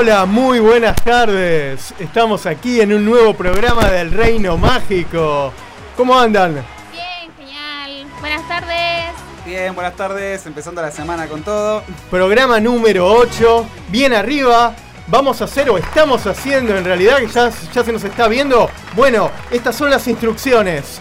Hola, 0.00 0.26
muy 0.26 0.60
buenas 0.60 0.94
tardes. 1.02 1.92
Estamos 1.98 2.46
aquí 2.46 2.80
en 2.80 2.92
un 2.94 3.04
nuevo 3.04 3.34
programa 3.34 3.90
del 3.90 4.12
Reino 4.12 4.56
Mágico. 4.56 5.52
¿Cómo 5.96 6.16
andan? 6.16 6.64
Bien, 6.92 7.32
genial. 7.36 8.06
Buenas 8.20 8.46
tardes. 8.46 9.10
Bien, 9.44 9.74
buenas 9.74 9.96
tardes, 9.96 10.46
empezando 10.46 10.80
la 10.80 10.92
semana 10.92 11.26
con 11.26 11.42
todo. 11.42 11.82
Programa 12.12 12.60
número 12.60 13.12
8, 13.12 13.66
bien 13.88 14.14
arriba. 14.14 14.72
Vamos 15.08 15.40
a 15.40 15.46
hacer 15.46 15.68
o 15.68 15.76
estamos 15.76 16.24
haciendo 16.28 16.76
en 16.76 16.84
realidad, 16.84 17.18
que 17.18 17.26
ya, 17.26 17.50
ya 17.50 17.82
se 17.82 17.92
nos 17.92 18.04
está 18.04 18.28
viendo. 18.28 18.70
Bueno, 18.94 19.32
estas 19.50 19.74
son 19.74 19.90
las 19.90 20.06
instrucciones. 20.06 21.00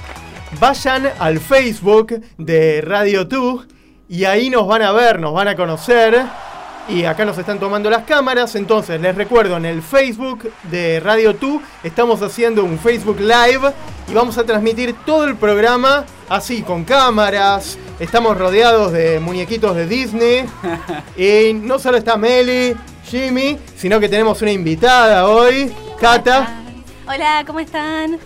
Vayan 0.59 1.11
al 1.19 1.39
Facebook 1.39 2.19
de 2.39 2.81
Radio 2.81 3.25
2 3.25 3.67
y 4.09 4.25
ahí 4.25 4.49
nos 4.49 4.65
van 4.65 4.81
a 4.81 4.91
ver, 4.91 5.19
nos 5.19 5.33
van 5.33 5.49
a 5.49 5.55
conocer. 5.55 6.25
Y 6.89 7.03
acá 7.03 7.25
nos 7.25 7.37
están 7.37 7.59
tomando 7.59 7.89
las 7.89 8.03
cámaras, 8.03 8.55
entonces 8.55 9.01
les 9.01 9.13
recuerdo 9.13 9.57
en 9.57 9.65
el 9.65 9.81
Facebook 9.81 10.49
de 10.71 11.01
Radio 11.01 11.33
2 11.33 11.61
estamos 11.83 12.21
haciendo 12.21 12.63
un 12.63 12.79
Facebook 12.79 13.19
Live 13.19 13.73
y 14.07 14.13
vamos 14.13 14.37
a 14.37 14.45
transmitir 14.45 14.95
todo 15.05 15.25
el 15.25 15.35
programa 15.35 16.05
así 16.29 16.61
con 16.61 16.85
cámaras. 16.85 17.77
Estamos 17.99 18.37
rodeados 18.37 18.93
de 18.93 19.19
muñequitos 19.19 19.75
de 19.75 19.85
Disney 19.85 20.45
y 21.17 21.53
no 21.53 21.77
solo 21.77 21.97
está 21.97 22.15
Meli, 22.15 22.73
Jimmy, 23.03 23.57
sino 23.75 23.99
que 23.99 24.07
tenemos 24.07 24.41
una 24.41 24.51
invitada 24.51 25.27
hoy, 25.27 25.73
Cata. 25.99 26.61
Hola, 27.05 27.43
¿cómo 27.45 27.59
están? 27.59 28.17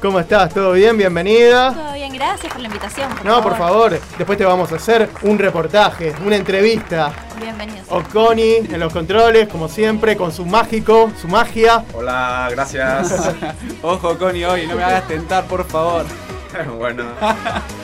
¿Cómo 0.00 0.20
estás? 0.20 0.52
¿Todo 0.52 0.72
bien? 0.72 0.96
Bienvenida. 0.96 1.72
Todo 1.72 1.92
bien, 1.92 2.12
gracias 2.12 2.52
por 2.52 2.60
la 2.60 2.68
invitación. 2.68 3.10
no, 3.24 3.42
por 3.42 3.56
favor, 3.56 4.00
después 4.16 4.38
te 4.38 4.44
vamos 4.44 4.72
a 4.72 4.76
hacer 4.76 5.08
un 5.22 5.38
reportaje, 5.38 6.14
una 6.24 6.36
entrevista. 6.36 7.12
Bienvenidos. 7.38 7.86
Oconi 7.88 8.56
en 8.56 8.80
los 8.80 8.92
controles, 8.92 9.48
como 9.48 9.68
siempre, 9.68 10.16
con 10.16 10.32
su 10.32 10.44
mágico, 10.44 11.10
su 11.20 11.28
magia. 11.28 11.84
Hola, 11.94 12.48
gracias. 12.50 13.32
Ojo, 13.82 14.18
Connie, 14.18 14.44
hoy, 14.44 14.66
no 14.66 14.76
me 14.76 14.84
hagas 14.84 15.06
tentar, 15.06 15.44
por 15.44 15.64
favor. 15.66 16.06
bueno. 16.78 17.04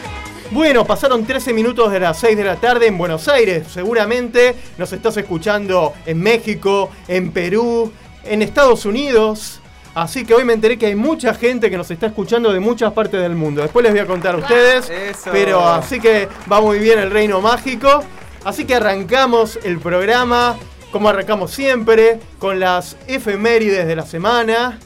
Bueno, 0.52 0.84
pasaron 0.84 1.26
13 1.26 1.52
minutos 1.52 1.90
de 1.90 1.98
las 1.98 2.20
6 2.20 2.36
de 2.36 2.44
la 2.44 2.54
tarde 2.54 2.86
en 2.86 2.96
Buenos 2.96 3.26
Aires. 3.26 3.66
Seguramente 3.68 4.54
nos 4.78 4.92
estás 4.92 5.16
escuchando 5.16 5.92
en 6.06 6.20
México, 6.20 6.90
en 7.08 7.32
Perú, 7.32 7.92
en 8.22 8.42
Estados 8.42 8.86
Unidos. 8.86 9.60
Así 9.96 10.26
que 10.26 10.34
hoy 10.34 10.44
me 10.44 10.52
enteré 10.52 10.76
que 10.76 10.84
hay 10.84 10.94
mucha 10.94 11.32
gente 11.32 11.70
que 11.70 11.78
nos 11.78 11.90
está 11.90 12.08
escuchando 12.08 12.52
de 12.52 12.60
muchas 12.60 12.92
partes 12.92 13.18
del 13.18 13.34
mundo. 13.34 13.62
Después 13.62 13.82
les 13.82 13.92
voy 13.92 14.00
a 14.00 14.06
contar 14.06 14.34
a 14.34 14.38
ustedes. 14.38 14.90
Eso. 14.90 15.30
Pero 15.32 15.66
así 15.66 16.00
que 16.00 16.28
va 16.52 16.60
muy 16.60 16.78
bien 16.78 16.98
el 16.98 17.10
reino 17.10 17.40
mágico. 17.40 18.04
Así 18.44 18.66
que 18.66 18.74
arrancamos 18.74 19.58
el 19.64 19.78
programa, 19.78 20.58
como 20.92 21.08
arrancamos 21.08 21.50
siempre, 21.50 22.20
con 22.38 22.60
las 22.60 22.98
efemérides 23.06 23.86
de 23.86 23.96
la 23.96 24.04
semana. 24.04 24.78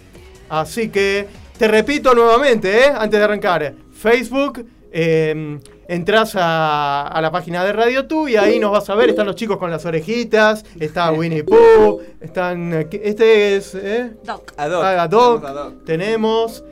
Así 0.49 0.91
que 0.91 1.27
te 1.59 1.67
repito 1.67 2.15
nuevamente, 2.15 2.87
¿eh? 2.87 2.93
antes 2.97 3.19
de 3.19 3.25
arrancar, 3.25 3.75
Facebook, 3.93 4.65
eh, 4.93 5.59
entras 5.91 6.37
a, 6.37 7.07
a 7.09 7.21
la 7.21 7.31
página 7.31 7.65
de 7.65 7.73
Radio 7.73 8.07
Tú 8.07 8.29
y 8.29 8.37
ahí 8.37 8.59
nos 8.59 8.71
vas 8.73 8.89
a 8.91 8.95
ver, 8.95 9.11
están 9.11 9.27
los 9.27 9.35
chicos 9.35 9.57
con 9.59 9.71
las 9.71 9.85
orejitas, 9.85 10.65
está 10.79 11.11
Winnie 11.13 11.43
Pooh, 11.45 12.01
están... 12.21 12.73
eh, 12.73 12.89
Este 13.03 13.57
es... 13.57 13.75
¿eh? 13.75 14.13
Doc. 14.25 14.53
A 14.57 14.69
Doc. 14.69 14.85
Ah, 14.85 15.03
a 15.03 15.09
Doc. 15.09 15.43
Tenemos 15.43 15.51
a 15.51 15.53
Doc. 15.53 15.85
Tenemos. 15.85 16.65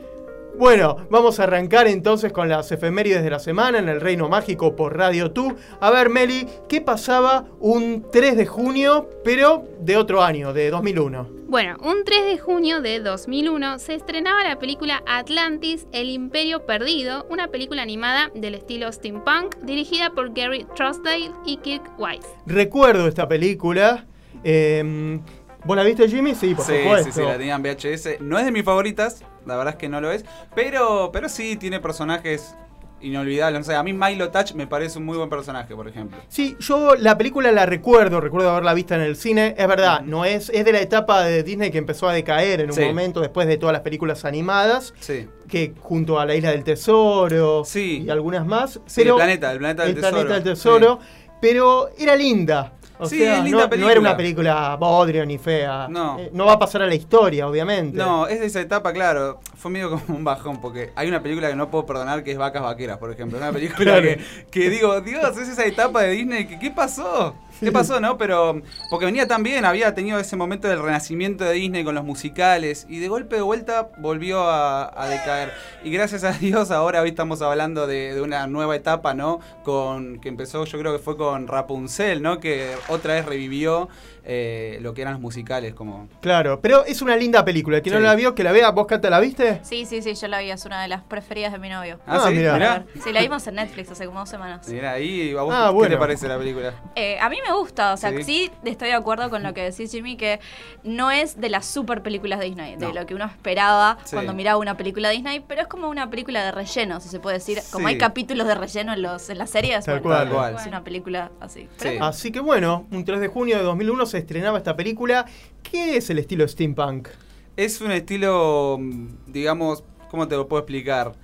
Bueno, 0.58 0.96
vamos 1.08 1.38
a 1.38 1.44
arrancar 1.44 1.86
entonces 1.86 2.32
con 2.32 2.48
las 2.48 2.72
efemérides 2.72 3.22
de 3.22 3.30
la 3.30 3.38
semana 3.38 3.78
en 3.78 3.88
el 3.88 4.00
Reino 4.00 4.28
Mágico 4.28 4.74
por 4.74 4.96
Radio 4.96 5.28
2. 5.28 5.52
A 5.80 5.91
ver, 5.92 6.10
Meli, 6.10 6.48
¿qué 6.69 6.80
pasaba 6.80 7.44
un 7.60 8.04
3 8.10 8.36
de 8.36 8.44
junio, 8.44 9.08
pero 9.22 9.62
de 9.80 9.96
otro 9.96 10.20
año, 10.20 10.52
de 10.52 10.70
2001? 10.70 11.28
Bueno, 11.46 11.76
un 11.84 12.02
3 12.04 12.26
de 12.26 12.38
junio 12.38 12.80
de 12.80 12.98
2001 12.98 13.78
se 13.78 13.94
estrenaba 13.94 14.42
la 14.42 14.58
película 14.58 15.00
Atlantis, 15.06 15.86
El 15.92 16.10
Imperio 16.10 16.66
Perdido, 16.66 17.25
una 17.30 17.46
película 17.48 17.82
animada 17.82 18.32
del 18.34 18.56
estilo 18.56 18.90
steampunk 18.90 19.54
dirigida 19.62 20.10
por 20.10 20.34
Gary 20.34 20.66
Trousdale 20.75 21.30
y 21.46 21.58
Kirk 21.58 21.88
Wise. 21.98 22.26
Recuerdo 22.46 23.06
esta 23.06 23.28
película. 23.28 24.06
eh, 24.42 25.20
¿Vos 25.68 25.76
la 25.76 25.84
viste, 25.84 26.08
Jimmy? 26.08 26.34
Sí, 26.34 26.54
por 26.54 26.64
sí, 26.64 26.72
supuesto. 26.82 27.12
sí, 27.12 27.20
sí, 27.20 27.26
la 27.26 27.36
tenía 27.36 27.54
en 27.56 27.62
VHS. 27.62 28.20
No 28.20 28.38
es 28.38 28.46
de 28.46 28.52
mis 28.52 28.64
favoritas, 28.64 29.22
la 29.44 29.54
verdad 29.56 29.74
es 29.74 29.78
que 29.78 29.90
no 29.90 30.00
lo 30.00 30.10
es. 30.10 30.24
Pero, 30.54 31.10
pero 31.12 31.28
sí 31.28 31.56
tiene 31.56 31.78
personajes 31.78 32.54
inolvidables. 33.02 33.60
No 33.60 33.64
sé, 33.64 33.74
a 33.76 33.82
mí 33.82 33.92
Milo 33.92 34.30
Touch 34.30 34.54
me 34.54 34.66
parece 34.66 34.98
un 34.98 35.04
muy 35.04 35.18
buen 35.18 35.28
personaje, 35.28 35.74
por 35.76 35.86
ejemplo. 35.86 36.16
Sí, 36.28 36.56
yo 36.58 36.94
la 36.96 37.18
película 37.18 37.52
la 37.52 37.66
recuerdo, 37.66 38.18
recuerdo 38.20 38.50
haberla 38.50 38.72
vista 38.72 38.94
en 38.94 39.02
el 39.02 39.14
cine. 39.16 39.54
Es 39.58 39.68
verdad, 39.68 40.00
no 40.00 40.24
es, 40.24 40.48
es 40.48 40.64
de 40.64 40.72
la 40.72 40.80
etapa 40.80 41.22
de 41.22 41.42
Disney 41.42 41.70
que 41.70 41.76
empezó 41.78 42.08
a 42.08 42.14
decaer 42.14 42.60
en 42.62 42.70
un 42.70 42.74
Sí. 42.76 42.84
momento 42.86 43.20
después 43.20 43.46
de 43.46 43.58
todas 43.58 43.74
las 43.74 43.82
películas 43.82 44.24
animadas. 44.24 44.94
Sí. 45.00 45.28
que 45.48 45.74
junto 45.80 46.18
a 46.18 46.24
la 46.26 46.34
isla 46.34 46.50
del 46.50 46.64
tesoro 46.64 47.62
Sí. 47.64 48.02
y 48.06 48.10
algunas 48.10 48.44
más. 48.46 48.80
Sí, 48.86 49.02
pero 49.02 49.14
el 49.14 49.16
planeta, 49.16 49.52
el 49.52 49.58
planeta 49.58 49.82
del 49.82 49.90
el 49.90 49.96
tesoro. 49.96 50.12
planeta 50.16 50.34
del 50.34 50.44
tesoro, 50.44 50.98
pero 51.40 51.88
era 51.98 52.16
linda. 52.16 52.72
O 53.00 53.06
Sí, 53.09 53.19
sea, 53.19 53.38
es 53.38 53.44
linda 53.44 53.62
no, 53.62 53.70
película. 53.70 53.86
no 53.86 53.91
era 53.92 54.00
una 54.00 54.16
película 54.16 54.76
bodrio 54.76 55.25
ni 55.25 55.38
fea. 55.38 55.86
No. 55.88 56.19
Eh, 56.19 56.31
no 56.32 56.47
va 56.47 56.54
a 56.54 56.59
pasar 56.59 56.82
a 56.82 56.86
la 56.86 56.94
historia, 56.94 57.47
obviamente. 57.48 57.97
No, 57.97 58.26
es 58.26 58.41
de 58.41 58.47
esa 58.47 58.60
etapa, 58.60 58.92
claro. 58.92 59.41
Fue 59.56 59.70
medio 59.70 59.91
como 59.91 60.16
un 60.19 60.25
bajón, 60.25 60.60
porque 60.60 60.91
hay 60.97 61.08
una 61.08 61.22
película 61.22 61.48
que 61.48 61.54
no 61.56 61.70
puedo 61.70 61.87
perdonar 61.87 62.25
que 62.25 62.32
es 62.32 62.38
Vacas 62.38 62.62
Vaqueras, 62.62 62.98
por 62.98 63.10
ejemplo. 63.12 63.38
Una 63.38 63.53
película 63.53 63.78
Claro. 64.00 64.03
que, 64.03 64.20
que 64.50 64.70
digo, 64.70 65.00
Dios, 65.00 65.37
es 65.38 65.48
esa 65.48 65.64
etapa 65.64 66.03
de 66.03 66.10
Disney. 66.10 66.47
que 66.47 66.58
¿Qué 66.58 66.70
pasó? 66.70 67.34
¿Qué 67.60 67.72
pasó, 67.72 68.00
no? 68.00 68.19
Pero. 68.19 68.62
Porque 68.91 69.06
venía 69.06 69.26
tan 69.26 69.42
bien, 69.42 69.64
había 69.64 69.94
tenido 69.94 70.19
ese 70.19 70.36
momento 70.36 70.69
del 70.69 70.82
renacimiento 70.82 71.44
de 71.44 71.52
Disney 71.52 71.84
con 71.84 71.94
los 71.94 72.04
musicales. 72.04 72.86
Y 72.88 72.98
de 72.98 73.08
golpe 73.08 73.36
de 73.36 73.42
vuelta 73.42 73.91
volvió 73.98 74.42
a, 74.42 74.92
a 74.94 75.08
decaer. 75.08 75.52
Y 75.82 75.91
gracias 75.91 76.24
a 76.24 76.32
Dios, 76.32 76.70
ahora 76.70 77.02
hoy 77.02 77.10
estamos 77.10 77.42
hablando 77.42 77.86
de, 77.86 78.14
de 78.14 78.20
una 78.20 78.46
nueva 78.46 78.76
etapa, 78.76 79.14
¿no? 79.14 79.41
Con. 79.64 80.20
que 80.20 80.28
empezó, 80.28 80.64
yo 80.64 80.78
creo 80.78 80.92
que 80.92 80.98
fue 80.98 81.16
con 81.16 81.48
Rapunzel, 81.48 82.22
¿no? 82.22 82.41
Que 82.41 82.74
otra 82.88 83.14
vez 83.14 83.24
revivió 83.26 83.88
eh, 84.30 84.78
lo 84.82 84.92
que 84.92 85.00
eran 85.00 85.14
los 85.14 85.22
musicales, 85.22 85.72
como. 85.74 86.06
Claro, 86.20 86.60
pero 86.60 86.84
es 86.84 87.00
una 87.00 87.16
linda 87.16 87.44
película. 87.46 87.78
El 87.78 87.82
que 87.82 87.88
no 87.90 87.96
Sí. 87.96 88.02
la 88.02 88.14
vio, 88.14 88.34
que 88.34 88.44
la 88.44 88.52
vea. 88.52 88.70
¿Vos, 88.70 88.86
Cata, 88.86 89.08
la 89.08 89.20
viste? 89.20 89.60
Sí, 89.62 89.86
sí, 89.86 90.02
sí, 90.02 90.14
yo 90.14 90.28
la 90.28 90.40
vi, 90.40 90.50
es 90.50 90.64
una 90.66 90.82
de 90.82 90.88
las 90.88 91.02
preferidas 91.02 91.50
de 91.52 91.58
mi 91.58 91.70
novio. 91.70 91.98
Ah, 92.06 92.24
sí, 92.28 92.34
mirá. 92.34 92.52
mirá. 92.54 92.84
Sí, 93.02 93.10
la 93.12 93.22
vimos 93.22 93.46
en 93.46 93.54
Netflix 93.54 93.90
hace 93.90 94.04
como 94.04 94.20
dos 94.20 94.28
semanas. 94.28 94.68
Mira, 94.68 94.92
ahí, 94.92 95.34
¿a 95.36 95.42
vos 95.42 95.54
Ah, 95.56 95.66
qué 95.68 95.74
bueno. 95.74 95.94
te 95.94 95.98
parece 95.98 96.28
la 96.28 96.36
película? 96.36 96.74
Eh, 96.94 97.18
a 97.18 97.30
mí 97.30 97.38
me 97.46 97.54
gusta, 97.54 97.94
o 97.94 97.96
sea, 97.96 98.10
Sí. 98.10 98.22
sí. 98.22 98.50
estoy 98.64 98.88
de 98.88 98.94
acuerdo 98.94 99.30
con 99.30 99.42
lo 99.42 99.54
que 99.54 99.62
decís, 99.62 99.90
Jimmy, 99.90 100.16
que 100.18 100.40
no 100.84 101.10
es 101.10 101.40
de 101.40 101.48
las 101.48 101.64
super 101.64 102.02
películas 102.02 102.38
de 102.38 102.44
Disney, 102.46 102.76
de 102.76 102.86
No. 102.88 102.92
lo 102.92 103.06
que 103.06 103.14
uno 103.14 103.24
esperaba 103.24 103.96
Sí. 104.04 104.14
cuando 104.14 104.34
miraba 104.34 104.58
una 104.58 104.76
película 104.76 105.08
Disney, 105.08 105.40
pero 105.40 105.62
es 105.62 105.68
como 105.68 105.88
una 105.88 106.10
película 106.10 106.44
de 106.44 106.52
relleno, 106.52 107.00
si 107.00 107.08
se 107.08 107.18
puede 107.18 107.38
decir. 107.38 107.58
Como 107.72 107.88
Sí. 107.88 107.94
hay 107.94 107.98
capítulos 107.98 108.46
de 108.46 108.54
relleno 108.54 108.92
en, 108.92 109.00
los, 109.02 109.30
en 109.30 109.38
las 109.38 109.48
series, 109.50 109.86
Tal 109.86 110.00
bueno, 110.00 110.02
cual. 110.16 110.28
Tal 110.28 110.36
cual. 110.52 110.54
es 110.60 110.66
una 110.66 110.84
película 110.84 111.30
así. 111.40 111.66
Sí. 111.78 111.96
Así 112.00 112.30
que 112.30 112.40
bueno, 112.40 112.86
un 112.90 113.04
3 113.06 113.20
de 113.20 113.28
junio 113.28 113.56
de 113.56 113.62
2001 113.62 114.04
se 114.06 114.17
estrenaba 114.18 114.58
esta 114.58 114.76
película. 114.76 115.26
¿Qué 115.62 115.96
es 115.96 116.10
el 116.10 116.18
estilo 116.18 116.46
steampunk? 116.46 117.08
Es 117.56 117.80
un 117.80 117.90
estilo, 117.92 118.78
mm, 118.80 119.06
digamos, 119.26 119.84
¿cómo 120.10 120.28
te 120.28 120.37
lo 120.37 120.48
puedo 120.48 120.62
explicar? 120.62 121.14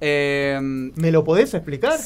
Eh, 0.00 0.58
¿Me 0.60 1.10
lo 1.10 1.24
podés 1.24 1.54
explicar? 1.54 1.98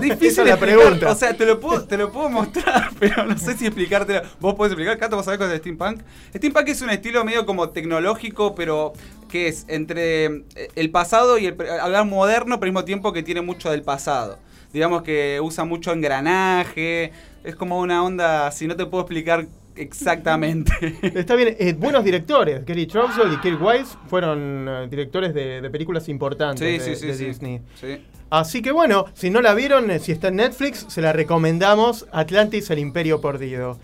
difícil 0.00 0.26
Esa 0.26 0.42
es 0.42 0.48
la 0.48 0.58
pregunta. 0.58 1.10
O 1.10 1.14
sea, 1.14 1.32
te 1.34 1.46
lo, 1.46 1.60
puedo, 1.60 1.84
te 1.84 1.96
lo 1.96 2.10
puedo 2.12 2.28
mostrar, 2.28 2.90
pero 2.98 3.24
no 3.24 3.38
sé 3.38 3.56
si 3.56 3.66
explicártelo. 3.66 4.22
¿Vos 4.40 4.54
podés 4.54 4.72
explicar? 4.72 4.98
Cato, 4.98 5.16
¿vos 5.16 5.24
sabés 5.24 5.38
qué 5.38 5.46
es 5.46 5.52
el 5.52 5.58
steampunk? 5.58 6.02
Steampunk 6.36 6.68
es 6.68 6.82
un 6.82 6.90
estilo 6.90 7.24
medio 7.24 7.46
como 7.46 7.70
tecnológico, 7.70 8.54
pero 8.54 8.92
que 9.30 9.48
es 9.48 9.64
entre 9.68 10.24
eh, 10.26 10.42
el 10.74 10.90
pasado 10.90 11.38
y 11.38 11.46
el 11.46 11.56
hablar 11.80 12.04
moderno, 12.04 12.58
pero 12.58 12.68
al 12.68 12.72
mismo 12.72 12.84
tiempo 12.84 13.12
que 13.12 13.22
tiene 13.22 13.40
mucho 13.40 13.70
del 13.70 13.82
pasado. 13.82 14.38
Digamos 14.72 15.02
que 15.02 15.40
usa 15.42 15.64
mucho 15.64 15.92
engranaje, 15.92 17.12
es 17.42 17.56
como 17.56 17.80
una 17.80 18.04
onda, 18.04 18.50
si 18.52 18.66
no 18.66 18.76
te 18.76 18.86
puedo 18.86 19.02
explicar 19.02 19.46
exactamente. 19.82 20.72
Está 21.02 21.34
bien, 21.36 21.56
eh, 21.58 21.74
buenos 21.76 22.04
directores. 22.04 22.64
Gary 22.64 22.86
Trousdale 22.86 23.34
y 23.34 23.36
Kirk 23.38 23.60
Wise 23.62 23.96
fueron 24.08 24.66
eh, 24.68 24.86
directores 24.90 25.34
de, 25.34 25.60
de 25.60 25.70
películas 25.70 26.08
importantes 26.08 26.82
Sí, 26.82 26.90
de, 26.90 26.96
sí, 26.96 27.00
sí, 27.00 27.06
de 27.08 27.14
sí. 27.14 27.24
Disney. 27.26 27.60
Sí. 27.80 27.98
Así 28.30 28.62
que 28.62 28.70
bueno, 28.72 29.06
si 29.14 29.28
no 29.30 29.40
la 29.42 29.54
vieron, 29.54 29.90
eh, 29.90 29.98
si 29.98 30.12
está 30.12 30.28
en 30.28 30.36
Netflix, 30.36 30.86
se 30.88 31.00
la 31.02 31.12
recomendamos. 31.12 32.06
Atlantis, 32.12 32.70
el 32.70 32.78
Imperio 32.78 33.20
Perdido. 33.20 33.78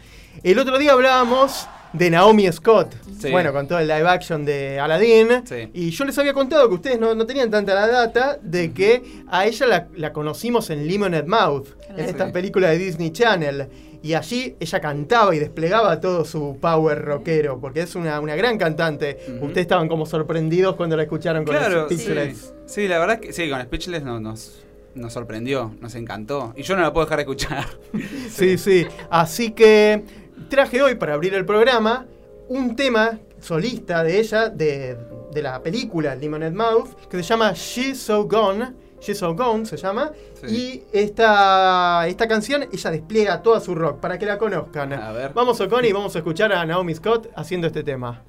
El 0.45 0.59
otro 0.59 0.79
día 0.79 0.93
hablábamos 0.93 1.67
de 1.93 2.11
Naomi 2.11 2.51
Scott, 2.53 2.95
Sí. 3.19 3.31
bueno, 3.31 3.53
con 3.53 3.67
todo 3.67 3.79
el 3.79 3.89
live 3.89 4.07
action 4.07 4.45
de 4.45 4.79
Aladdin. 4.79 5.29
Sí. 5.47 5.71
Y 5.73 5.91
yo 5.91 6.05
les 6.05 6.19
había 6.19 6.35
contado 6.35 6.69
que 6.69 6.75
ustedes 6.75 7.01
no, 7.01 7.15
no 7.15 7.25
tenían 7.27 7.51
tanta 7.51 7.75
la 7.75 7.87
data 7.87 8.39
de 8.43 8.73
que 8.73 9.03
a 9.29 9.47
ella 9.47 9.67
la, 9.67 9.89
la 9.97 10.13
conocimos 10.13 10.69
en 10.71 10.87
Lemonade 10.87 11.27
Mouth, 11.27 11.69
en 11.89 11.97
Sí. 12.05 12.11
esta 12.11 12.31
película 12.33 12.69
de 12.69 12.79
Disney 12.79 13.11
Channel. 13.13 13.67
Y 14.07 14.15
allí 14.15 14.55
ella 14.61 14.81
cantaba 14.81 15.35
y 15.35 15.41
desplegaba 15.41 16.01
todo 16.01 16.25
su 16.25 16.59
power 16.61 17.03
rockero, 17.05 17.59
porque 17.61 17.81
es 17.81 17.97
una, 17.97 18.21
una 18.21 18.37
gran 18.37 18.57
cantante. 18.57 19.19
Ujú. 19.27 19.47
Ustedes 19.47 19.63
estaban 19.63 19.89
como 19.89 20.07
sorprendidos 20.07 20.77
cuando 20.77 20.97
la 20.97 21.03
escucharon 21.03 21.45
con 21.45 21.57
Claro, 21.57 21.89
sí. 21.89 21.97
Speechless. 21.99 22.55
Sí, 22.67 22.87
la 22.87 23.01
verdad 23.01 23.17
es 23.17 23.21
que 23.27 23.33
sí, 23.33 23.51
con 23.51 23.61
Speechless 23.63 24.05
no- 24.05 24.21
nos, 24.21 24.63
nos 24.95 25.13
sorprendió, 25.13 25.75
nos 25.81 25.97
encantó. 25.97 26.53
Y 26.57 26.63
yo 26.63 26.77
no 26.77 26.83
la 26.83 26.93
puedo 26.93 27.07
dejar 27.07 27.17
de 27.19 27.23
escuchar. 27.23 27.67
Sí, 28.31 28.59
sí. 28.59 28.87
Así 29.11 29.51
que 29.51 30.05
traje 30.49 30.81
hoy 30.83 30.95
para 30.95 31.15
abrir 31.15 31.35
el 31.35 31.45
programa 31.45 32.07
un 32.49 32.77
tema 32.77 33.19
solista 33.41 34.05
de 34.05 34.21
ella, 34.21 34.49
de, 34.51 34.97
de 35.33 35.43
la 35.43 35.61
película 35.63 36.15
Lemonade 36.15 36.53
Mouth, 36.55 37.09
que 37.11 37.17
se 37.17 37.23
llama 37.25 37.53
She's 37.57 37.99
So 37.99 38.25
Gone. 38.29 38.73
She's 39.07 39.19
So 39.19 39.35
Gone 39.37 39.65
se 39.67 39.77
llama. 39.77 40.11
Sí. 40.41 40.47
Y 40.49 40.85
esta, 40.93 42.09
esta 42.09 42.27
canción 42.27 42.65
ella 42.73 42.91
despliega 42.91 43.41
toda 43.41 43.61
su 43.61 43.73
rock 43.73 44.01
para 44.01 44.19
que 44.19 44.27
la 44.27 44.37
conozcan. 44.37 44.93
A 44.93 45.13
ver. 45.13 45.33
Vamos 45.33 45.61
a 45.61 45.65
y 45.65 45.93
vamos 45.93 46.17
a 46.17 46.19
escuchar 46.19 46.53
a 46.53 46.65
Naomi 46.67 46.93
Scott 46.95 47.29
haciendo 47.37 47.69
este 47.69 47.85
tema. 47.85 48.23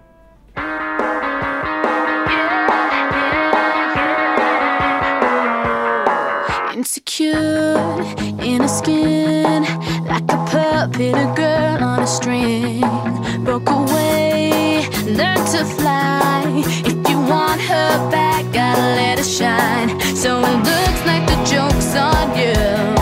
Insecure 6.75 8.03
in 8.43 8.61
her 8.61 8.67
skin, 8.67 9.63
like 10.05 10.31
a 10.31 10.45
puppet, 10.45 11.15
a 11.15 11.33
girl 11.35 11.83
on 11.83 12.03
a 12.03 12.07
string. 12.07 12.81
Broke 13.43 13.67
away, 13.67 14.87
learned 15.07 15.47
to 15.47 15.65
fly. 15.65 16.96
Want 17.27 17.59
her 17.59 18.09
back, 18.09 18.45
gotta 18.53 18.81
let 18.81 19.17
her 19.17 19.23
shine. 19.23 19.99
So 20.15 20.39
it 20.39 20.57
looks 20.57 21.05
like 21.05 21.25
the 21.27 21.37
joke's 21.43 21.93
on 21.95 22.37
you. 22.37 22.96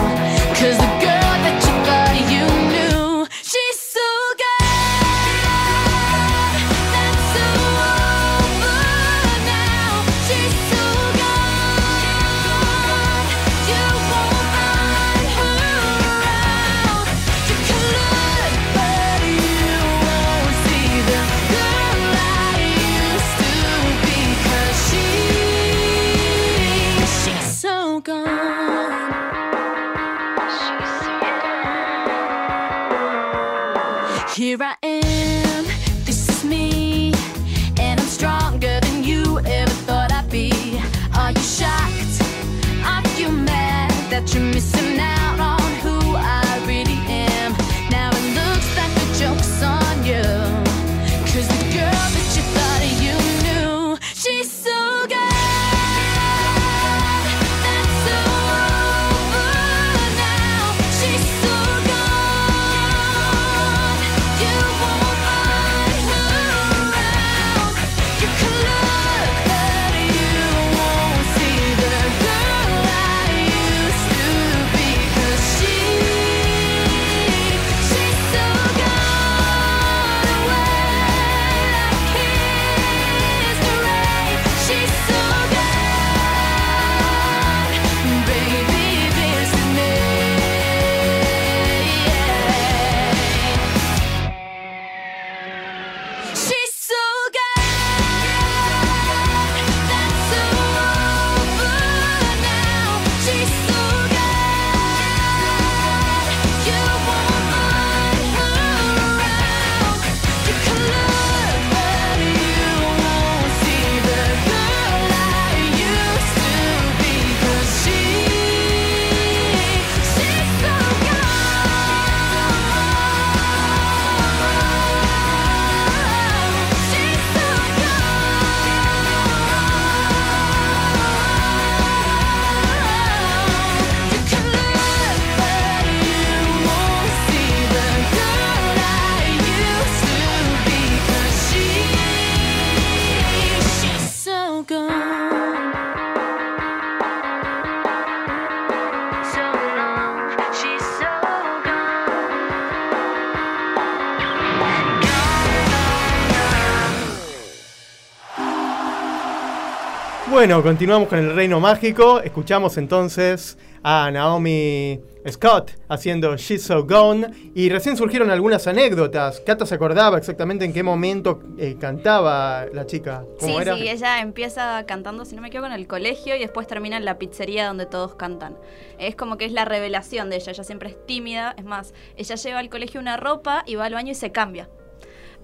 Bueno, 160.45 160.61
continuamos 160.61 161.09
con 161.09 161.17
el 161.17 161.35
reino 161.35 161.59
mágico. 161.59 162.19
Escuchamos 162.19 162.77
entonces 162.77 163.57
a 163.81 164.11
Naomi 164.11 165.01
Scott 165.27 165.71
haciendo 165.89 166.37
She's 166.37 166.61
So 166.61 166.85
Gone. 166.85 167.51
Y 167.55 167.69
recién 167.69 167.97
surgieron 167.97 168.29
algunas 168.29 168.67
anécdotas. 168.67 169.39
Cata 169.39 169.65
se 169.65 169.73
acordaba 169.73 170.19
exactamente 170.19 170.63
en 170.63 170.71
qué 170.71 170.83
momento 170.83 171.41
eh, 171.57 171.77
cantaba 171.79 172.67
la 172.71 172.85
chica. 172.85 173.23
Sí, 173.39 173.47
¿Cómo 173.47 173.59
era? 173.59 173.75
sí, 173.75 173.89
ella 173.89 174.21
empieza 174.21 174.85
cantando, 174.85 175.25
si 175.25 175.35
no 175.35 175.41
me 175.41 175.47
equivoco, 175.47 175.65
en 175.65 175.73
el 175.73 175.87
colegio 175.87 176.35
y 176.35 176.39
después 176.41 176.67
termina 176.67 176.97
en 176.97 177.05
la 177.05 177.17
pizzería 177.17 177.65
donde 177.65 177.87
todos 177.87 178.13
cantan. 178.13 178.55
Es 178.99 179.15
como 179.15 179.39
que 179.39 179.45
es 179.45 179.51
la 179.51 179.65
revelación 179.65 180.29
de 180.29 180.35
ella, 180.35 180.51
ella 180.51 180.63
siempre 180.63 180.89
es 180.89 181.05
tímida, 181.07 181.55
es 181.57 181.65
más, 181.65 181.95
ella 182.17 182.35
lleva 182.35 182.59
al 182.59 182.69
colegio 182.69 183.01
una 183.01 183.17
ropa 183.17 183.63
y 183.65 183.73
va 183.73 183.85
al 183.85 183.95
baño 183.95 184.11
y 184.11 184.15
se 184.15 184.31
cambia 184.31 184.69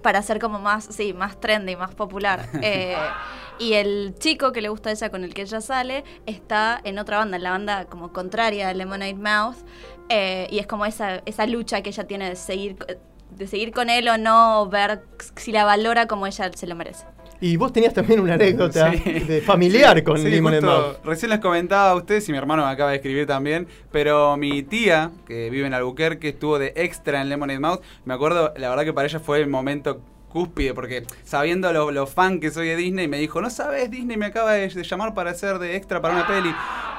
para 0.02 0.20
ser 0.22 0.38
como 0.38 0.58
más, 0.58 0.84
sí, 0.84 1.14
más 1.14 1.40
trendy, 1.40 1.76
más 1.76 1.94
popular. 1.94 2.48
Eh, 2.64 2.94
y 3.62 3.74
el 3.74 4.14
chico 4.18 4.52
que 4.52 4.60
le 4.60 4.68
gusta 4.68 4.90
a 4.90 4.92
ella, 4.92 5.10
con 5.10 5.24
el 5.24 5.34
que 5.34 5.42
ella 5.42 5.60
sale, 5.60 6.04
está 6.26 6.80
en 6.84 6.98
otra 6.98 7.18
banda, 7.18 7.36
en 7.36 7.42
la 7.42 7.50
banda 7.50 7.84
como 7.86 8.12
contraria 8.12 8.68
a 8.68 8.74
Lemonade 8.74 9.14
Mouth. 9.14 9.56
eh, 10.08 10.46
y 10.50 10.58
es 10.58 10.66
como 10.66 10.84
esa, 10.84 11.22
esa 11.26 11.46
lucha 11.46 11.80
que 11.82 11.90
ella 11.90 12.04
tiene 12.06 12.28
de 12.28 12.36
seguir, 12.36 12.76
de 13.30 13.46
seguir 13.46 13.72
con 13.72 13.88
él 13.88 14.08
o 14.08 14.18
no, 14.18 14.68
ver 14.68 15.02
si 15.36 15.52
la 15.52 15.64
valora 15.64 16.06
como 16.06 16.26
ella 16.26 16.50
se 16.54 16.66
lo 16.66 16.74
merece. 16.74 17.06
Y 17.40 17.56
vos 17.56 17.72
tenías 17.72 17.92
también 17.94 18.20
una 18.20 18.34
anécdota 18.34 18.92
Sí. 18.92 18.98
de 19.20 19.40
familiar 19.40 20.02
con 20.04 20.18
Sí, 20.18 20.28
Lemonade 20.28 20.60
justo 20.60 20.80
Mouth. 20.82 21.04
Recién 21.04 21.30
les 21.30 21.40
comentaba 21.40 21.90
a 21.90 21.94
ustedes 21.96 22.28
y 22.28 22.32
mi 22.32 22.38
hermano 22.38 22.64
me 22.64 22.70
acaba 22.70 22.90
de 22.90 22.96
escribir 22.96 23.26
también, 23.26 23.66
pero 23.90 24.36
mi 24.36 24.62
tía, 24.62 25.10
que 25.26 25.50
vive 25.50 25.66
en 25.66 25.74
Albuquerque, 25.74 26.28
estuvo 26.30 26.58
de 26.58 26.72
extra 26.76 27.20
en 27.20 27.28
Lemonade 27.28 27.58
Mouth. 27.58 27.80
Me 28.04 28.14
acuerdo, 28.14 28.52
la 28.56 28.68
verdad 28.68 28.84
que 28.84 28.92
para 28.92 29.08
ella 29.08 29.18
fue 29.18 29.40
el 29.40 29.48
momento 29.48 30.00
cúspide, 30.32 30.74
porque 30.74 31.04
sabiendo 31.24 31.72
lo, 31.72 31.90
lo 31.90 32.06
fan 32.06 32.40
que 32.40 32.50
soy 32.50 32.68
de 32.68 32.76
Disney, 32.76 33.06
me 33.06 33.18
dijo, 33.18 33.40
no 33.40 33.50
sabes, 33.50 33.90
Disney 33.90 34.16
me 34.16 34.26
acaba 34.26 34.52
de, 34.54 34.68
de 34.68 34.82
llamar 34.82 35.14
para 35.14 35.30
hacer 35.30 35.58
de 35.58 35.76
extra 35.76 36.00
para 36.00 36.14
una 36.14 36.26
peli. 36.26 36.52